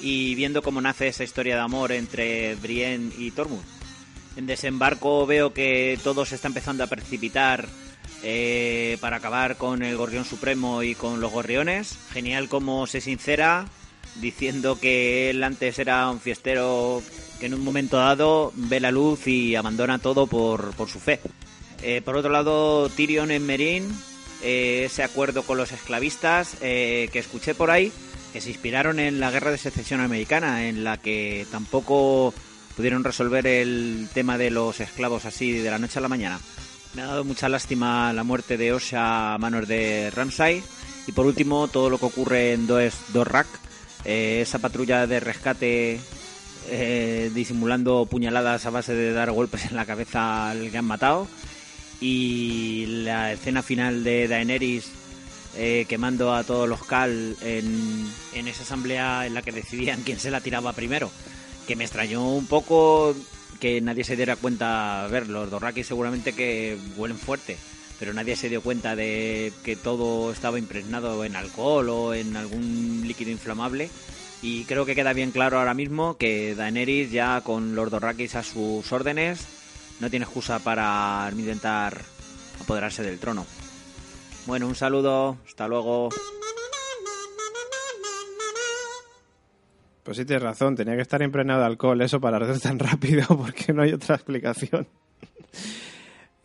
y 0.00 0.34
viendo 0.36 0.62
cómo 0.62 0.80
nace 0.80 1.08
esa 1.08 1.24
historia 1.24 1.56
de 1.56 1.60
amor 1.60 1.92
entre 1.92 2.54
Brienne 2.54 3.12
y 3.18 3.30
Tormund. 3.30 3.62
En 4.36 4.46
desembarco 4.46 5.26
veo 5.26 5.52
que 5.52 5.98
todo 6.02 6.24
se 6.24 6.36
está 6.36 6.48
empezando 6.48 6.82
a 6.82 6.86
precipitar 6.86 7.68
eh, 8.22 8.96
para 9.02 9.18
acabar 9.18 9.58
con 9.58 9.82
el 9.82 9.98
Gorrión 9.98 10.24
Supremo 10.24 10.82
y 10.82 10.94
con 10.94 11.20
los 11.20 11.30
Gorriones. 11.30 11.98
Genial 12.10 12.48
como 12.48 12.86
se 12.86 13.02
sincera 13.02 13.66
diciendo 14.20 14.78
que 14.78 15.30
él 15.30 15.42
antes 15.42 15.78
era 15.78 16.10
un 16.10 16.20
fiestero 16.20 17.02
que 17.40 17.46
en 17.46 17.54
un 17.54 17.62
momento 17.62 17.96
dado 17.96 18.52
ve 18.54 18.80
la 18.80 18.90
luz 18.90 19.26
y 19.26 19.54
abandona 19.54 19.98
todo 19.98 20.26
por, 20.26 20.74
su 20.88 20.98
fe. 20.98 21.20
Eh, 21.82 22.02
por 22.04 22.16
otro 22.16 22.30
lado, 22.30 22.88
Tyrion 22.88 23.30
en 23.30 23.46
Merín, 23.46 23.88
eh, 24.42 24.82
ese 24.84 25.02
acuerdo 25.02 25.42
con 25.42 25.56
los 25.56 25.72
esclavistas 25.72 26.56
que 26.60 27.10
escuché 27.12 27.54
por 27.54 27.70
ahí, 27.70 27.92
que 28.32 28.40
se 28.40 28.50
inspiraron 28.50 28.98
en 28.98 29.20
la 29.20 29.30
guerra 29.30 29.50
de 29.50 29.58
secesión 29.58 30.00
americana, 30.00 30.68
en 30.68 30.84
la 30.84 30.96
que 30.96 31.46
tampoco 31.50 32.34
pudieron 32.78 33.02
resolver 33.02 33.44
el 33.46 34.08
tema 34.14 34.38
de 34.38 34.50
los 34.50 34.78
esclavos 34.78 35.24
así 35.24 35.52
de 35.52 35.68
la 35.68 35.80
noche 35.80 35.98
a 35.98 36.02
la 36.02 36.08
mañana. 36.08 36.38
Me 36.94 37.02
ha 37.02 37.06
dado 37.06 37.24
mucha 37.24 37.48
lástima 37.48 38.12
la 38.12 38.24
muerte 38.24 38.56
de 38.56 38.72
Osha 38.72 39.34
a 39.34 39.38
manos 39.38 39.66
de 39.68 40.10
Ramsay. 40.10 40.62
Y 41.06 41.12
por 41.12 41.26
último, 41.26 41.68
todo 41.68 41.90
lo 41.90 41.98
que 41.98 42.06
ocurre 42.06 42.52
en 42.52 42.66
Does 42.66 42.94
Dorrak, 43.12 43.46
eh, 44.04 44.40
esa 44.42 44.58
patrulla 44.58 45.06
de 45.06 45.20
rescate 45.20 46.00
eh, 46.70 47.30
disimulando 47.34 48.06
puñaladas 48.06 48.66
a 48.66 48.70
base 48.70 48.94
de 48.94 49.12
dar 49.12 49.30
golpes 49.30 49.66
en 49.66 49.76
la 49.76 49.86
cabeza 49.86 50.50
al 50.50 50.70
que 50.70 50.78
han 50.78 50.84
matado. 50.84 51.26
Y 52.00 52.86
la 53.04 53.32
escena 53.32 53.62
final 53.62 54.04
de 54.04 54.28
Daenerys 54.28 54.90
eh, 55.56 55.86
quemando 55.88 56.34
a 56.34 56.44
todos 56.44 56.68
los 56.68 56.84
Cal 56.84 57.36
en, 57.42 58.08
en 58.34 58.48
esa 58.48 58.62
asamblea 58.62 59.26
en 59.26 59.34
la 59.34 59.42
que 59.42 59.50
decidían 59.50 60.02
quién 60.04 60.20
se 60.20 60.30
la 60.30 60.40
tiraba 60.40 60.72
primero. 60.72 61.10
Que 61.66 61.76
me 61.76 61.84
extrañó 61.84 62.34
un 62.34 62.46
poco 62.46 63.14
que 63.58 63.80
nadie 63.80 64.04
se 64.04 64.16
diera 64.16 64.36
cuenta, 64.36 65.04
a 65.04 65.08
ver, 65.08 65.28
los 65.28 65.50
Dorrakis 65.50 65.86
seguramente 65.86 66.32
que 66.32 66.78
huelen 66.96 67.18
fuerte, 67.18 67.56
pero 67.98 68.12
nadie 68.12 68.36
se 68.36 68.48
dio 68.48 68.62
cuenta 68.62 68.94
de 68.94 69.52
que 69.64 69.76
todo 69.76 70.32
estaba 70.32 70.58
impregnado 70.58 71.24
en 71.24 71.36
alcohol 71.36 71.88
o 71.88 72.14
en 72.14 72.36
algún 72.36 73.02
líquido 73.06 73.30
inflamable. 73.30 73.90
Y 74.40 74.64
creo 74.64 74.86
que 74.86 74.94
queda 74.94 75.12
bien 75.12 75.32
claro 75.32 75.58
ahora 75.58 75.74
mismo 75.74 76.16
que 76.16 76.54
Daenerys 76.54 77.10
ya 77.10 77.40
con 77.40 77.74
los 77.74 77.90
Dorrakis 77.90 78.36
a 78.36 78.44
sus 78.44 78.92
órdenes 78.92 79.46
no 79.98 80.10
tiene 80.10 80.24
excusa 80.24 80.60
para 80.60 81.28
intentar 81.36 82.02
apoderarse 82.60 83.02
del 83.02 83.18
trono. 83.18 83.46
Bueno, 84.46 84.68
un 84.68 84.76
saludo, 84.76 85.36
hasta 85.46 85.66
luego. 85.66 86.08
Pues 90.04 90.16
sí 90.16 90.24
tienes 90.24 90.42
razón, 90.42 90.74
tenía 90.74 90.94
que 90.94 91.02
estar 91.02 91.20
impregnado 91.20 91.60
de 91.60 91.66
alcohol 91.66 92.00
eso 92.00 92.20
para 92.20 92.38
arder 92.38 92.58
tan 92.60 92.78
rápido 92.78 93.26
porque 93.36 93.72
no 93.72 93.82
hay 93.82 93.92
otra 93.92 94.14
explicación. 94.14 94.86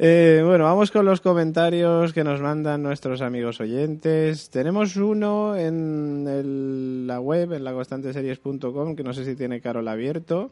Eh, 0.06 0.42
bueno, 0.44 0.66
vamos 0.66 0.92
con 0.92 1.06
los 1.06 1.22
comentarios 1.22 2.12
que 2.12 2.26
nos 2.26 2.42
mandan 2.42 2.84
nuestros 2.84 3.22
amigos 3.22 3.62
oyentes. 3.62 4.50
Tenemos 4.50 4.98
uno 4.98 5.56
en 5.56 7.08
la 7.08 7.22
web, 7.22 7.54
en 7.54 7.64
laconstanteseries.com, 7.64 8.98
que 8.98 9.04
no 9.04 9.14
sé 9.14 9.24
si 9.24 9.38
tiene 9.38 9.62
Carol 9.62 9.88
abierto. 9.88 10.52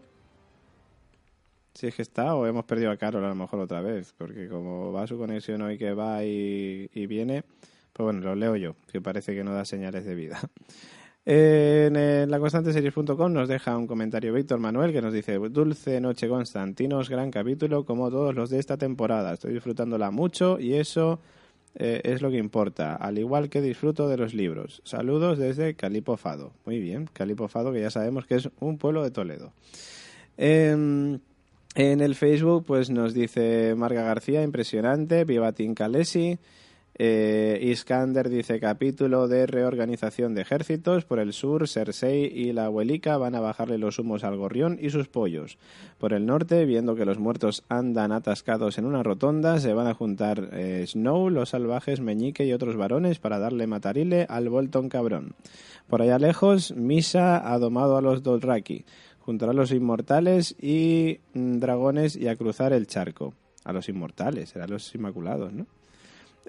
Si 1.74 1.88
es 1.88 1.96
que 1.96 2.02
está 2.02 2.34
o 2.36 2.46
hemos 2.46 2.64
perdido 2.64 2.92
a 2.92 2.96
Carol 2.96 3.26
a 3.26 3.28
lo 3.28 3.36
mejor 3.36 3.60
otra 3.60 3.82
vez, 3.82 4.14
porque 4.18 4.48
como 4.48 4.94
va 4.94 5.06
su 5.06 5.18
conexión 5.18 5.62
hoy 5.64 5.78
que 5.78 5.92
va 5.94 6.24
y, 6.24 6.88
viene, 7.08 7.44
pues 7.92 8.06
bueno, 8.06 8.22
lo 8.22 8.36
leo 8.36 8.56
yo, 8.56 8.78
que 8.90 9.02
parece 9.02 9.36
que 9.36 9.44
no 9.44 9.54
da 9.54 9.66
señales 9.66 10.06
de 10.06 10.16
vida. 10.16 10.40
En 11.24 12.32
la 12.32 12.50
series.com 12.50 13.32
nos 13.32 13.48
deja 13.48 13.78
un 13.78 13.86
comentario 13.86 14.34
Víctor 14.34 14.60
Manuel 14.60 14.92
que 14.92 15.04
nos 15.04 15.14
dice 15.14 15.38
Dulce 15.38 16.02
Noche 16.02 16.28
Constantinos, 16.28 17.10
gran 17.12 17.30
capítulo 17.30 17.86
como 17.86 18.10
todos 18.10 18.34
los 18.34 18.50
de 18.50 18.58
esta 18.58 18.78
temporada. 18.78 19.34
Estoy 19.34 19.54
disfrutándola 19.54 20.10
mucho 20.10 20.60
y 20.60 20.74
eso 20.74 21.20
eh, 21.76 22.02
es 22.04 22.24
lo 22.24 22.32
que 22.32 22.38
importa, 22.38 22.96
al 22.96 23.20
igual 23.20 23.50
que 23.50 23.62
disfruto 23.62 24.10
de 24.10 24.18
los 24.18 24.34
libros. 24.34 24.82
Saludos 24.84 25.38
desde 25.38 25.76
Calipofado. 25.76 26.54
Muy 26.66 26.80
bien, 26.80 27.08
Calipofado 27.14 27.72
que 27.72 27.82
ya 27.82 27.92
sabemos 27.92 28.26
que 28.26 28.36
es 28.36 28.50
un 28.60 28.80
pueblo 28.80 29.04
de 29.04 29.12
Toledo. 29.12 29.54
Em, 30.38 31.20
en 31.76 32.02
el 32.02 32.16
Facebook 32.16 32.66
pues 32.66 32.90
nos 32.90 33.14
dice 33.14 33.76
Marga 33.76 34.02
García, 34.02 34.42
impresionante, 34.42 35.24
viva 35.26 35.54
Calesi. 35.76 36.40
Eh, 36.96 37.60
Iskander 37.64 38.30
dice 38.30 38.60
capítulo 38.60 39.28
de 39.28 39.48
reorganización 39.48 40.36
de 40.36 40.42
ejércitos. 40.42 41.06
Por 41.06 41.20
el 41.20 41.34
sur, 41.34 41.68
Cersei 41.68 42.26
y 42.26 42.54
la 42.54 42.66
abuelica 42.66 43.18
van 43.18 43.36
a 43.36 43.40
bajarle 43.40 43.78
los 43.78 43.98
humos 43.98 44.24
al 44.24 44.38
gorrión 44.38 44.78
y 44.80 44.90
sus 44.90 45.08
pollos. 45.08 45.58
Por 45.98 46.14
el 46.14 46.26
norte, 46.26 46.66
viendo 46.66 46.96
que 46.96 47.06
los 47.06 47.18
muertos 47.18 47.64
andan 47.70 48.12
atascados 48.12 48.78
en 48.78 48.86
una 48.86 49.04
rotonda, 49.04 49.60
se 49.60 49.74
van 49.74 49.88
a 49.88 49.94
juntar 49.94 50.50
eh, 50.54 50.86
Snow, 50.86 51.30
los 51.30 51.50
salvajes, 51.50 52.02
Meñique 52.02 52.46
y 52.46 52.54
otros 52.54 52.76
varones 52.76 53.20
para 53.20 53.40
darle 53.40 53.68
matarile 53.68 54.26
al 54.30 54.50
Bolton 54.50 54.90
cabrón. 54.90 55.34
Por 55.88 56.02
allá 56.02 56.20
lejos, 56.20 56.76
Misa 56.76 57.52
ha 57.52 57.58
domado 57.58 57.98
a 57.98 58.02
los 58.02 58.24
Dothraki 58.24 58.86
juntar 59.22 59.50
a 59.50 59.54
los 59.54 59.72
inmortales 59.72 60.56
y 60.60 61.20
mm, 61.34 61.60
dragones 61.60 62.16
y 62.16 62.28
a 62.28 62.36
cruzar 62.36 62.74
el 62.74 62.88
charco. 62.88 63.34
A 63.64 63.74
los 63.74 63.88
inmortales, 63.90 64.56
eran 64.56 64.72
los 64.72 64.94
inmaculados, 64.96 65.54
¿no? 65.54 65.68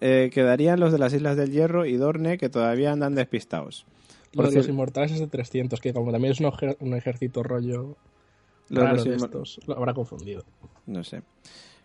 Eh, 0.00 0.30
quedarían 0.32 0.80
los 0.80 0.92
de 0.92 0.98
las 0.98 1.12
Islas 1.12 1.36
del 1.36 1.50
Hierro 1.50 1.86
y 1.86 1.96
Dorne 1.96 2.38
que 2.38 2.48
todavía 2.48 2.92
andan 2.92 3.14
despistados. 3.14 3.86
Por 4.34 4.52
los 4.52 4.68
inmortales 4.68 5.12
es 5.12 5.20
de 5.20 5.26
300, 5.26 5.80
que 5.80 5.92
como 5.92 6.10
también 6.10 6.32
es 6.32 6.40
un, 6.40 6.94
ejército 6.94 7.42
rollo 7.42 7.96
raro 8.70 9.04
de 9.04 9.16
estos, 9.16 9.60
lo 9.66 9.76
habrá 9.76 9.92
confundido. 9.92 10.44
No 10.86 11.04
sé. 11.04 11.22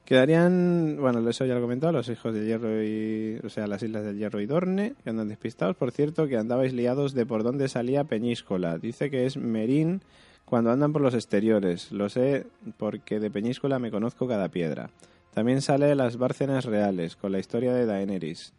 Quedarían, 0.05 0.95
bueno, 1.01 1.27
eso 1.29 1.45
ya 1.45 1.53
lo 1.53 1.59
he 1.59 1.61
comentado, 1.63 1.91
los 1.91 2.07
hijos 2.07 2.33
del 2.33 2.45
hierro 2.45 2.81
y, 2.81 3.41
o 3.43 3.49
sea, 3.49 3.67
las 3.67 3.83
islas 3.83 4.05
del 4.05 4.17
hierro 4.17 4.39
y 4.39 4.45
Dorne, 4.45 4.93
que 5.03 5.09
andan 5.09 5.27
despistados. 5.27 5.75
Por 5.75 5.91
cierto, 5.91 6.27
que 6.27 6.37
andabais 6.37 6.71
liados 6.71 7.13
de 7.13 7.25
por 7.25 7.43
dónde 7.43 7.67
salía 7.67 8.05
Peñíscola. 8.05 8.77
Dice 8.77 9.11
que 9.11 9.25
es 9.25 9.35
Merín 9.35 10.01
cuando 10.45 10.71
andan 10.71 10.93
por 10.93 11.01
los 11.01 11.13
exteriores. 11.13 11.91
Lo 11.91 12.07
sé 12.07 12.47
porque 12.77 13.19
de 13.19 13.29
Peñíscola 13.29 13.79
me 13.79 13.91
conozco 13.91 14.29
cada 14.29 14.47
piedra. 14.47 14.91
También 15.33 15.61
sale 15.61 15.93
Las 15.95 16.17
Bárcenas 16.17 16.65
Reales, 16.65 17.15
con 17.15 17.31
la 17.31 17.39
historia 17.39 17.73
de 17.73 17.85
Daenerys. 17.85 18.53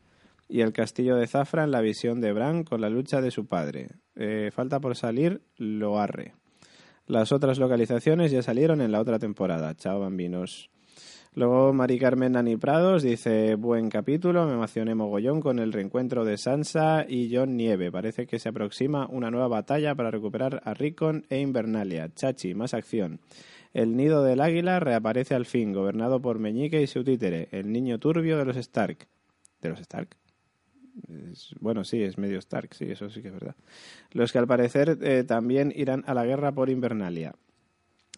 Y 0.49 0.61
el 0.61 0.73
castillo 0.73 1.17
de 1.17 1.27
Zafra 1.27 1.65
en 1.65 1.71
la 1.71 1.81
visión 1.81 2.21
de 2.21 2.33
Bran 2.33 2.65
con 2.65 2.81
la 2.81 2.89
lucha 2.89 3.21
de 3.21 3.31
su 3.31 3.47
padre. 3.47 3.89
Eh, 4.17 4.51
falta 4.53 4.81
por 4.81 4.97
salir 4.97 5.43
Loarre. 5.57 6.35
Las 7.07 7.33
otras 7.33 7.59
localizaciones 7.59 8.31
ya 8.31 8.43
salieron 8.43 8.81
en 8.81 8.93
la 8.93 9.01
otra 9.01 9.19
temporada. 9.19 9.75
Chao, 9.75 10.01
bambinos. 10.01 10.71
Luego 11.35 11.73
Mari 11.73 11.99
Carmen 11.99 12.33
Nani 12.33 12.57
Prados 12.57 13.03
dice, 13.03 13.55
buen 13.55 13.91
capítulo, 13.91 14.45
me 14.47 14.55
emocioné 14.55 14.95
mogollón 14.95 15.41
con 15.41 15.59
el 15.59 15.73
reencuentro 15.73 16.25
de 16.25 16.37
Sansa 16.37 17.05
y 17.09 17.35
John 17.35 17.57
Nieve. 17.57 17.93
Parece 17.93 18.27
que 18.27 18.39
se 18.39 18.49
aproxima 18.49 19.07
una 19.09 19.31
nueva 19.31 19.47
batalla 19.47 19.95
para 19.95 20.11
recuperar 20.11 20.61
a 20.65 20.75
Rickon 20.75 21.27
e 21.29 21.39
Invernalia. 21.39 22.13
Chachi, 22.13 22.55
más 22.55 22.75
acción. 22.75 23.21
El 23.79 23.97
nido 23.97 24.25
del 24.25 24.41
águila 24.41 24.81
reaparece 24.81 25.37
al 25.37 25.47
fin, 25.47 25.73
gobernado 25.73 26.21
por 26.21 26.41
Meñique 26.41 26.83
y 26.83 26.89
su 26.89 27.05
títere, 27.05 27.47
el 27.53 27.73
niño 27.73 28.01
turbio 28.01 28.37
de 28.37 28.45
los 28.45 28.57
Stark. 28.57 29.07
¿De 29.63 29.69
los 29.69 29.79
Stark? 29.79 30.17
bueno, 31.61 31.85
sí, 31.85 32.03
es 32.03 32.19
medio 32.19 32.41
Stark, 32.41 32.75
sí, 32.75 32.87
eso 32.91 33.09
sí 33.09 33.23
que 33.23 33.29
es 33.29 33.35
verdad. 33.35 33.55
Los 34.11 34.33
que 34.33 34.39
al 34.39 34.49
parecer 34.49 34.99
eh, 35.01 35.23
también 35.23 35.73
irán 35.77 36.03
a 36.09 36.15
la 36.15 36.27
guerra 36.27 36.51
por 36.51 36.71
Invernalia. 36.71 37.37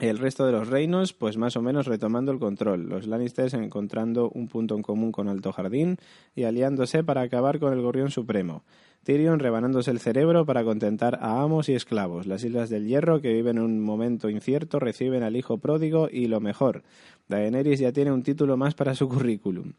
El 0.01 0.17
resto 0.17 0.47
de 0.47 0.53
los 0.53 0.69
reinos, 0.69 1.13
pues 1.13 1.37
más 1.37 1.59
o 1.59 1.61
menos 1.61 1.87
retomando 1.87 2.33
el 2.33 2.39
control. 2.39 2.89
Los 2.89 3.07
Lannisters 3.07 3.53
encontrando 3.53 4.31
un 4.31 4.49
punto 4.49 4.75
en 4.75 4.81
común 4.81 5.13
con 5.13 5.29
Alto 5.29 5.53
Jardín 5.53 5.99
y 6.35 6.45
aliándose 6.45 7.05
para 7.05 7.21
acabar 7.21 7.59
con 7.59 7.75
el 7.75 7.83
Gorrión 7.83 8.11
Supremo. 8.11 8.65
Tyrion 9.05 9.39
rebanándose 9.39 9.91
el 9.91 9.99
cerebro 9.99 10.45
para 10.45 10.63
contentar 10.63 11.19
a 11.23 11.41
amos 11.43 11.69
y 11.69 11.75
esclavos. 11.75 12.27
Las 12.27 12.45
Islas 12.45 12.69
del 12.69 12.87
Hierro, 12.87 13.21
que 13.21 13.33
viven 13.33 13.59
un 13.59 13.81
momento 13.81 14.29
incierto, 14.29 14.79
reciben 14.79 15.23
al 15.23 15.37
hijo 15.37 15.59
pródigo 15.59 16.09
y 16.11 16.27
lo 16.27 16.41
mejor. 16.41 16.83
Daenerys 17.29 17.81
ya 17.81 17.93
tiene 17.93 18.13
un 18.13 18.23
título 18.23 18.57
más 18.57 18.75
para 18.75 18.95
su 18.95 19.09
currículum. 19.09 19.73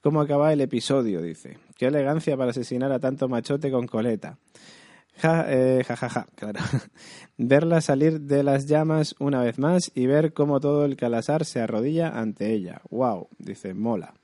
¿Cómo 0.00 0.20
acaba 0.20 0.52
el 0.52 0.60
episodio? 0.60 1.20
Dice. 1.20 1.58
Qué 1.76 1.86
elegancia 1.86 2.36
para 2.36 2.52
asesinar 2.52 2.92
a 2.92 2.98
tanto 2.98 3.28
machote 3.28 3.70
con 3.70 3.86
coleta. 3.86 4.38
Ja, 5.16 5.44
eh, 5.48 5.84
ja, 5.86 5.96
ja, 5.96 6.08
ja, 6.08 6.26
claro. 6.34 6.60
Verla 7.36 7.80
salir 7.80 8.22
de 8.22 8.42
las 8.42 8.66
llamas 8.66 9.14
una 9.18 9.42
vez 9.42 9.58
más 9.58 9.92
y 9.94 10.06
ver 10.06 10.32
cómo 10.32 10.60
todo 10.60 10.84
el 10.84 10.96
calazar 10.96 11.44
se 11.44 11.60
arrodilla 11.60 12.08
ante 12.08 12.52
ella. 12.52 12.80
Wow, 12.90 13.28
dice, 13.38 13.74
mola. 13.74 14.14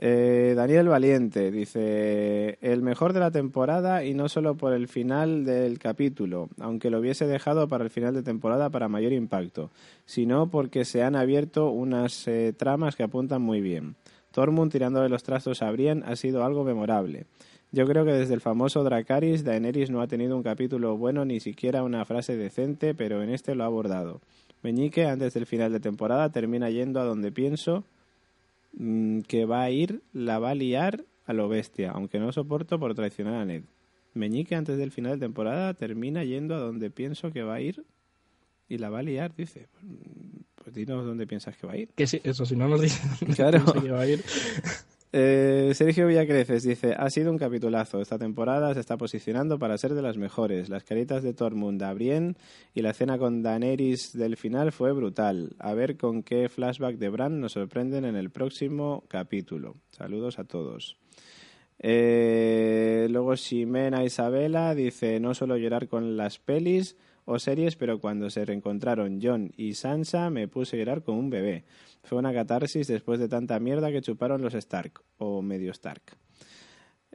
Eh, 0.00 0.54
Daniel 0.56 0.86
Valiente 0.88 1.50
dice, 1.50 2.56
el 2.60 2.82
mejor 2.82 3.12
de 3.12 3.18
la 3.18 3.32
temporada 3.32 4.04
y 4.04 4.14
no 4.14 4.28
solo 4.28 4.56
por 4.56 4.72
el 4.72 4.86
final 4.86 5.44
del 5.44 5.80
capítulo, 5.80 6.48
aunque 6.60 6.88
lo 6.88 7.00
hubiese 7.00 7.26
dejado 7.26 7.66
para 7.66 7.82
el 7.82 7.90
final 7.90 8.14
de 8.14 8.22
temporada 8.22 8.70
para 8.70 8.88
mayor 8.88 9.12
impacto, 9.12 9.72
sino 10.04 10.50
porque 10.50 10.84
se 10.84 11.02
han 11.02 11.16
abierto 11.16 11.70
unas 11.70 12.28
eh, 12.28 12.54
tramas 12.56 12.94
que 12.94 13.02
apuntan 13.02 13.42
muy 13.42 13.60
bien. 13.60 13.96
Tormund 14.30 14.70
tirando 14.70 15.00
de 15.00 15.08
los 15.08 15.24
trastos 15.24 15.62
a 15.62 15.70
Brienne 15.72 16.04
ha 16.06 16.14
sido 16.14 16.44
algo 16.44 16.62
memorable. 16.62 17.26
Yo 17.72 17.84
creo 17.84 18.04
que 18.04 18.12
desde 18.12 18.34
el 18.34 18.40
famoso 18.40 18.84
Dracaris, 18.84 19.42
Daenerys 19.42 19.90
no 19.90 20.00
ha 20.00 20.06
tenido 20.06 20.36
un 20.36 20.44
capítulo 20.44 20.96
bueno, 20.96 21.24
ni 21.24 21.40
siquiera 21.40 21.82
una 21.82 22.04
frase 22.04 22.36
decente, 22.36 22.94
pero 22.94 23.22
en 23.22 23.30
este 23.30 23.54
lo 23.56 23.64
ha 23.64 23.66
abordado. 23.66 24.20
Meñique, 24.62 25.06
antes 25.06 25.34
del 25.34 25.44
final 25.44 25.72
de 25.72 25.80
temporada, 25.80 26.30
termina 26.30 26.70
yendo 26.70 27.00
a 27.00 27.04
donde 27.04 27.32
pienso 27.32 27.84
Mm, 28.72 29.20
que 29.20 29.44
va 29.44 29.62
a 29.62 29.70
ir, 29.70 30.02
la 30.12 30.38
va 30.38 30.50
a 30.50 30.54
liar 30.54 31.04
a 31.26 31.32
lo 31.32 31.48
bestia, 31.48 31.90
aunque 31.90 32.18
no 32.18 32.32
soporto 32.32 32.78
por 32.78 32.94
traicionar 32.94 33.34
a 33.34 33.44
Ned. 33.44 33.64
Meñique 34.14 34.54
antes 34.54 34.78
del 34.78 34.90
final 34.90 35.12
de 35.12 35.26
temporada 35.26 35.74
termina 35.74 36.24
yendo 36.24 36.54
a 36.54 36.58
donde 36.58 36.90
pienso 36.90 37.30
que 37.30 37.42
va 37.42 37.54
a 37.54 37.60
ir 37.60 37.84
y 38.68 38.78
la 38.78 38.90
va 38.90 39.00
a 39.00 39.02
liar, 39.02 39.34
dice. 39.34 39.68
Pues 40.54 40.74
dinos 40.74 41.04
dónde 41.04 41.26
piensas 41.26 41.56
que 41.56 41.66
va 41.66 41.74
a 41.74 41.76
ir. 41.76 41.88
Que 41.94 42.06
sí, 42.06 42.20
eso, 42.24 42.44
si 42.44 42.56
no 42.56 42.68
nos 42.68 42.80
dice 42.80 43.00
claro. 43.34 43.64
que 43.80 43.90
va 43.90 44.00
a 44.00 44.06
ir. 44.06 44.24
Eh, 45.10 45.72
Sergio 45.74 46.06
Villacreces 46.06 46.64
dice, 46.64 46.94
ha 46.96 47.08
sido 47.08 47.30
un 47.30 47.38
capitulazo. 47.38 48.00
Esta 48.00 48.18
temporada 48.18 48.74
se 48.74 48.80
está 48.80 48.96
posicionando 48.96 49.58
para 49.58 49.78
ser 49.78 49.94
de 49.94 50.02
las 50.02 50.18
mejores. 50.18 50.68
Las 50.68 50.84
caritas 50.84 51.22
de 51.22 51.32
Tormund 51.32 51.82
a 51.82 51.94
Brienne 51.94 52.34
y 52.74 52.82
la 52.82 52.92
cena 52.92 53.16
con 53.16 53.42
Daenerys 53.42 54.12
del 54.12 54.36
final 54.36 54.70
fue 54.72 54.92
brutal. 54.92 55.56
A 55.58 55.72
ver 55.72 55.96
con 55.96 56.22
qué 56.22 56.48
flashback 56.48 56.96
de 56.96 57.08
Bran 57.08 57.40
nos 57.40 57.52
sorprenden 57.52 58.04
en 58.04 58.16
el 58.16 58.30
próximo 58.30 59.04
capítulo. 59.08 59.76
Saludos 59.90 60.38
a 60.38 60.44
todos. 60.44 60.98
Eh, 61.80 63.06
luego 63.08 63.36
Ximena 63.36 64.04
Isabela 64.04 64.74
dice, 64.74 65.20
no 65.20 65.32
suelo 65.34 65.56
llorar 65.56 65.88
con 65.88 66.16
las 66.16 66.38
pelis 66.38 66.96
o 67.24 67.38
series, 67.38 67.76
pero 67.76 68.00
cuando 68.00 68.30
se 68.30 68.44
reencontraron 68.44 69.20
John 69.22 69.52
y 69.56 69.74
Sansa 69.74 70.28
me 70.30 70.48
puse 70.48 70.76
a 70.76 70.78
llorar 70.80 71.02
como 71.02 71.18
un 71.18 71.30
bebé. 71.30 71.64
Fue 72.08 72.16
una 72.16 72.32
catarsis 72.32 72.86
después 72.86 73.20
de 73.20 73.28
tanta 73.28 73.60
mierda 73.60 73.92
que 73.92 74.00
chuparon 74.00 74.40
los 74.40 74.54
Stark, 74.54 75.02
o 75.18 75.42
medio 75.42 75.72
Stark. 75.72 76.16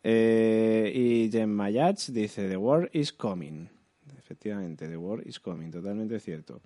Eh, 0.03 0.91
y 0.93 1.31
Jen 1.31 1.49
Mayach 1.49 2.09
dice, 2.09 2.47
The 2.47 2.57
War 2.57 2.91
is 2.93 3.11
coming. 3.11 3.69
Efectivamente, 4.19 4.87
The 4.87 4.97
War 4.97 5.27
is 5.27 5.39
coming, 5.39 5.71
totalmente 5.71 6.19
cierto. 6.19 6.61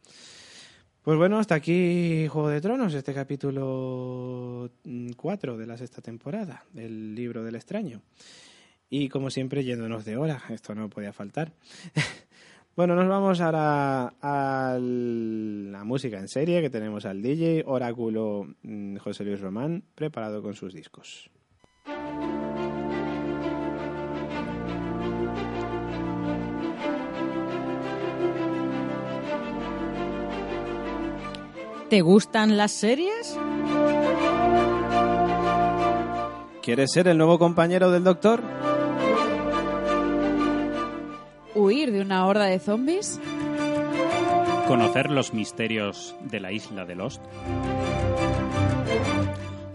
Pues 1.04 1.18
bueno, 1.18 1.40
hasta 1.40 1.56
aquí 1.56 2.28
Juego 2.28 2.50
de 2.50 2.60
Tronos, 2.60 2.94
este 2.94 3.14
capítulo 3.14 4.72
4 5.16 5.58
de 5.58 5.66
la 5.66 5.78
sexta 5.78 6.02
temporada 6.02 6.66
del 6.74 7.16
libro 7.16 7.46
del 7.46 7.56
extraño. 7.56 8.02
Y 8.90 9.08
como 9.08 9.30
siempre, 9.30 9.64
yéndonos 9.64 10.04
de 10.04 10.18
hora, 10.18 10.44
esto 10.50 10.76
no 10.76 10.90
podía 10.90 11.14
faltar. 11.14 11.54
Bueno, 12.78 12.94
nos 12.94 13.08
vamos 13.08 13.42
ahora 13.42 14.14
a 14.22 14.78
la 14.80 15.84
música 15.84 16.20
en 16.20 16.28
serie, 16.28 16.62
que 16.62 16.70
tenemos 16.70 17.08
al 17.08 17.24
DJ 17.24 17.64
Oráculo 17.66 18.46
mm, 18.62 18.98
José 18.98 19.24
Luis 19.24 19.42
Román 19.42 19.84
preparado 19.96 20.44
con 20.44 20.54
sus 20.54 20.76
discos. 20.76 21.32
¿Te 31.90 32.02
gustan 32.02 32.58
las 32.58 32.74
series? 32.74 33.40
¿Quieres 36.62 36.92
ser 36.92 37.08
el 37.08 37.18
nuevo 37.18 37.40
compañero 37.40 37.90
del 37.90 38.04
doctor? 38.04 38.44
Huir 41.58 41.92
de 41.92 42.02
una 42.02 42.26
horda 42.26 42.46
de 42.46 42.60
zombies? 42.60 43.20
conocer 44.68 45.10
los 45.10 45.34
misterios 45.34 46.14
de 46.20 46.42
la 46.42 46.52
isla 46.52 46.86
de 46.86 46.96
Lost. 46.96 47.22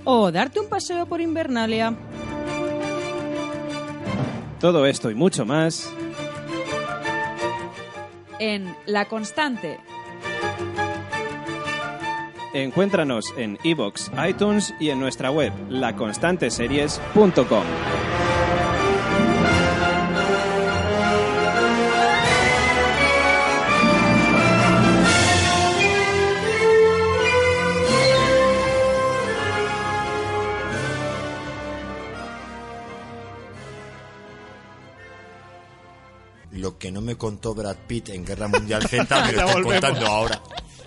O 0.05 0.31
darte 0.31 0.61
un 0.61 0.69
paseo 0.69 1.07
por 1.07 1.21
Invernalia. 1.21 1.95
Todo 4.61 4.87
esto 4.87 5.11
y 5.11 5.15
mucho 5.15 5.47
más 5.47 5.91
en 8.39 8.77
La 8.87 9.07
Constante. 9.09 9.79
Encuéntranos 12.53 13.33
en 13.39 13.59
iBox, 13.63 14.11
iTunes 14.29 14.75
y 14.79 14.91
en 14.91 15.01
nuestra 15.01 15.31
web 15.31 15.53
laconstanteseries.com. 15.71 17.65
que 36.83 36.91
no 36.91 37.01
me 37.01 37.15
contó 37.15 37.55
Brad 37.55 37.77
Pitt 37.87 38.09
en 38.09 38.25
Guerra 38.25 38.49
Mundial 38.49 38.83
Z 38.89 39.27
me 39.27 39.33
lo 39.35 39.43
estoy 39.47 39.63
contando 39.63 40.05
ahora. 40.05 40.43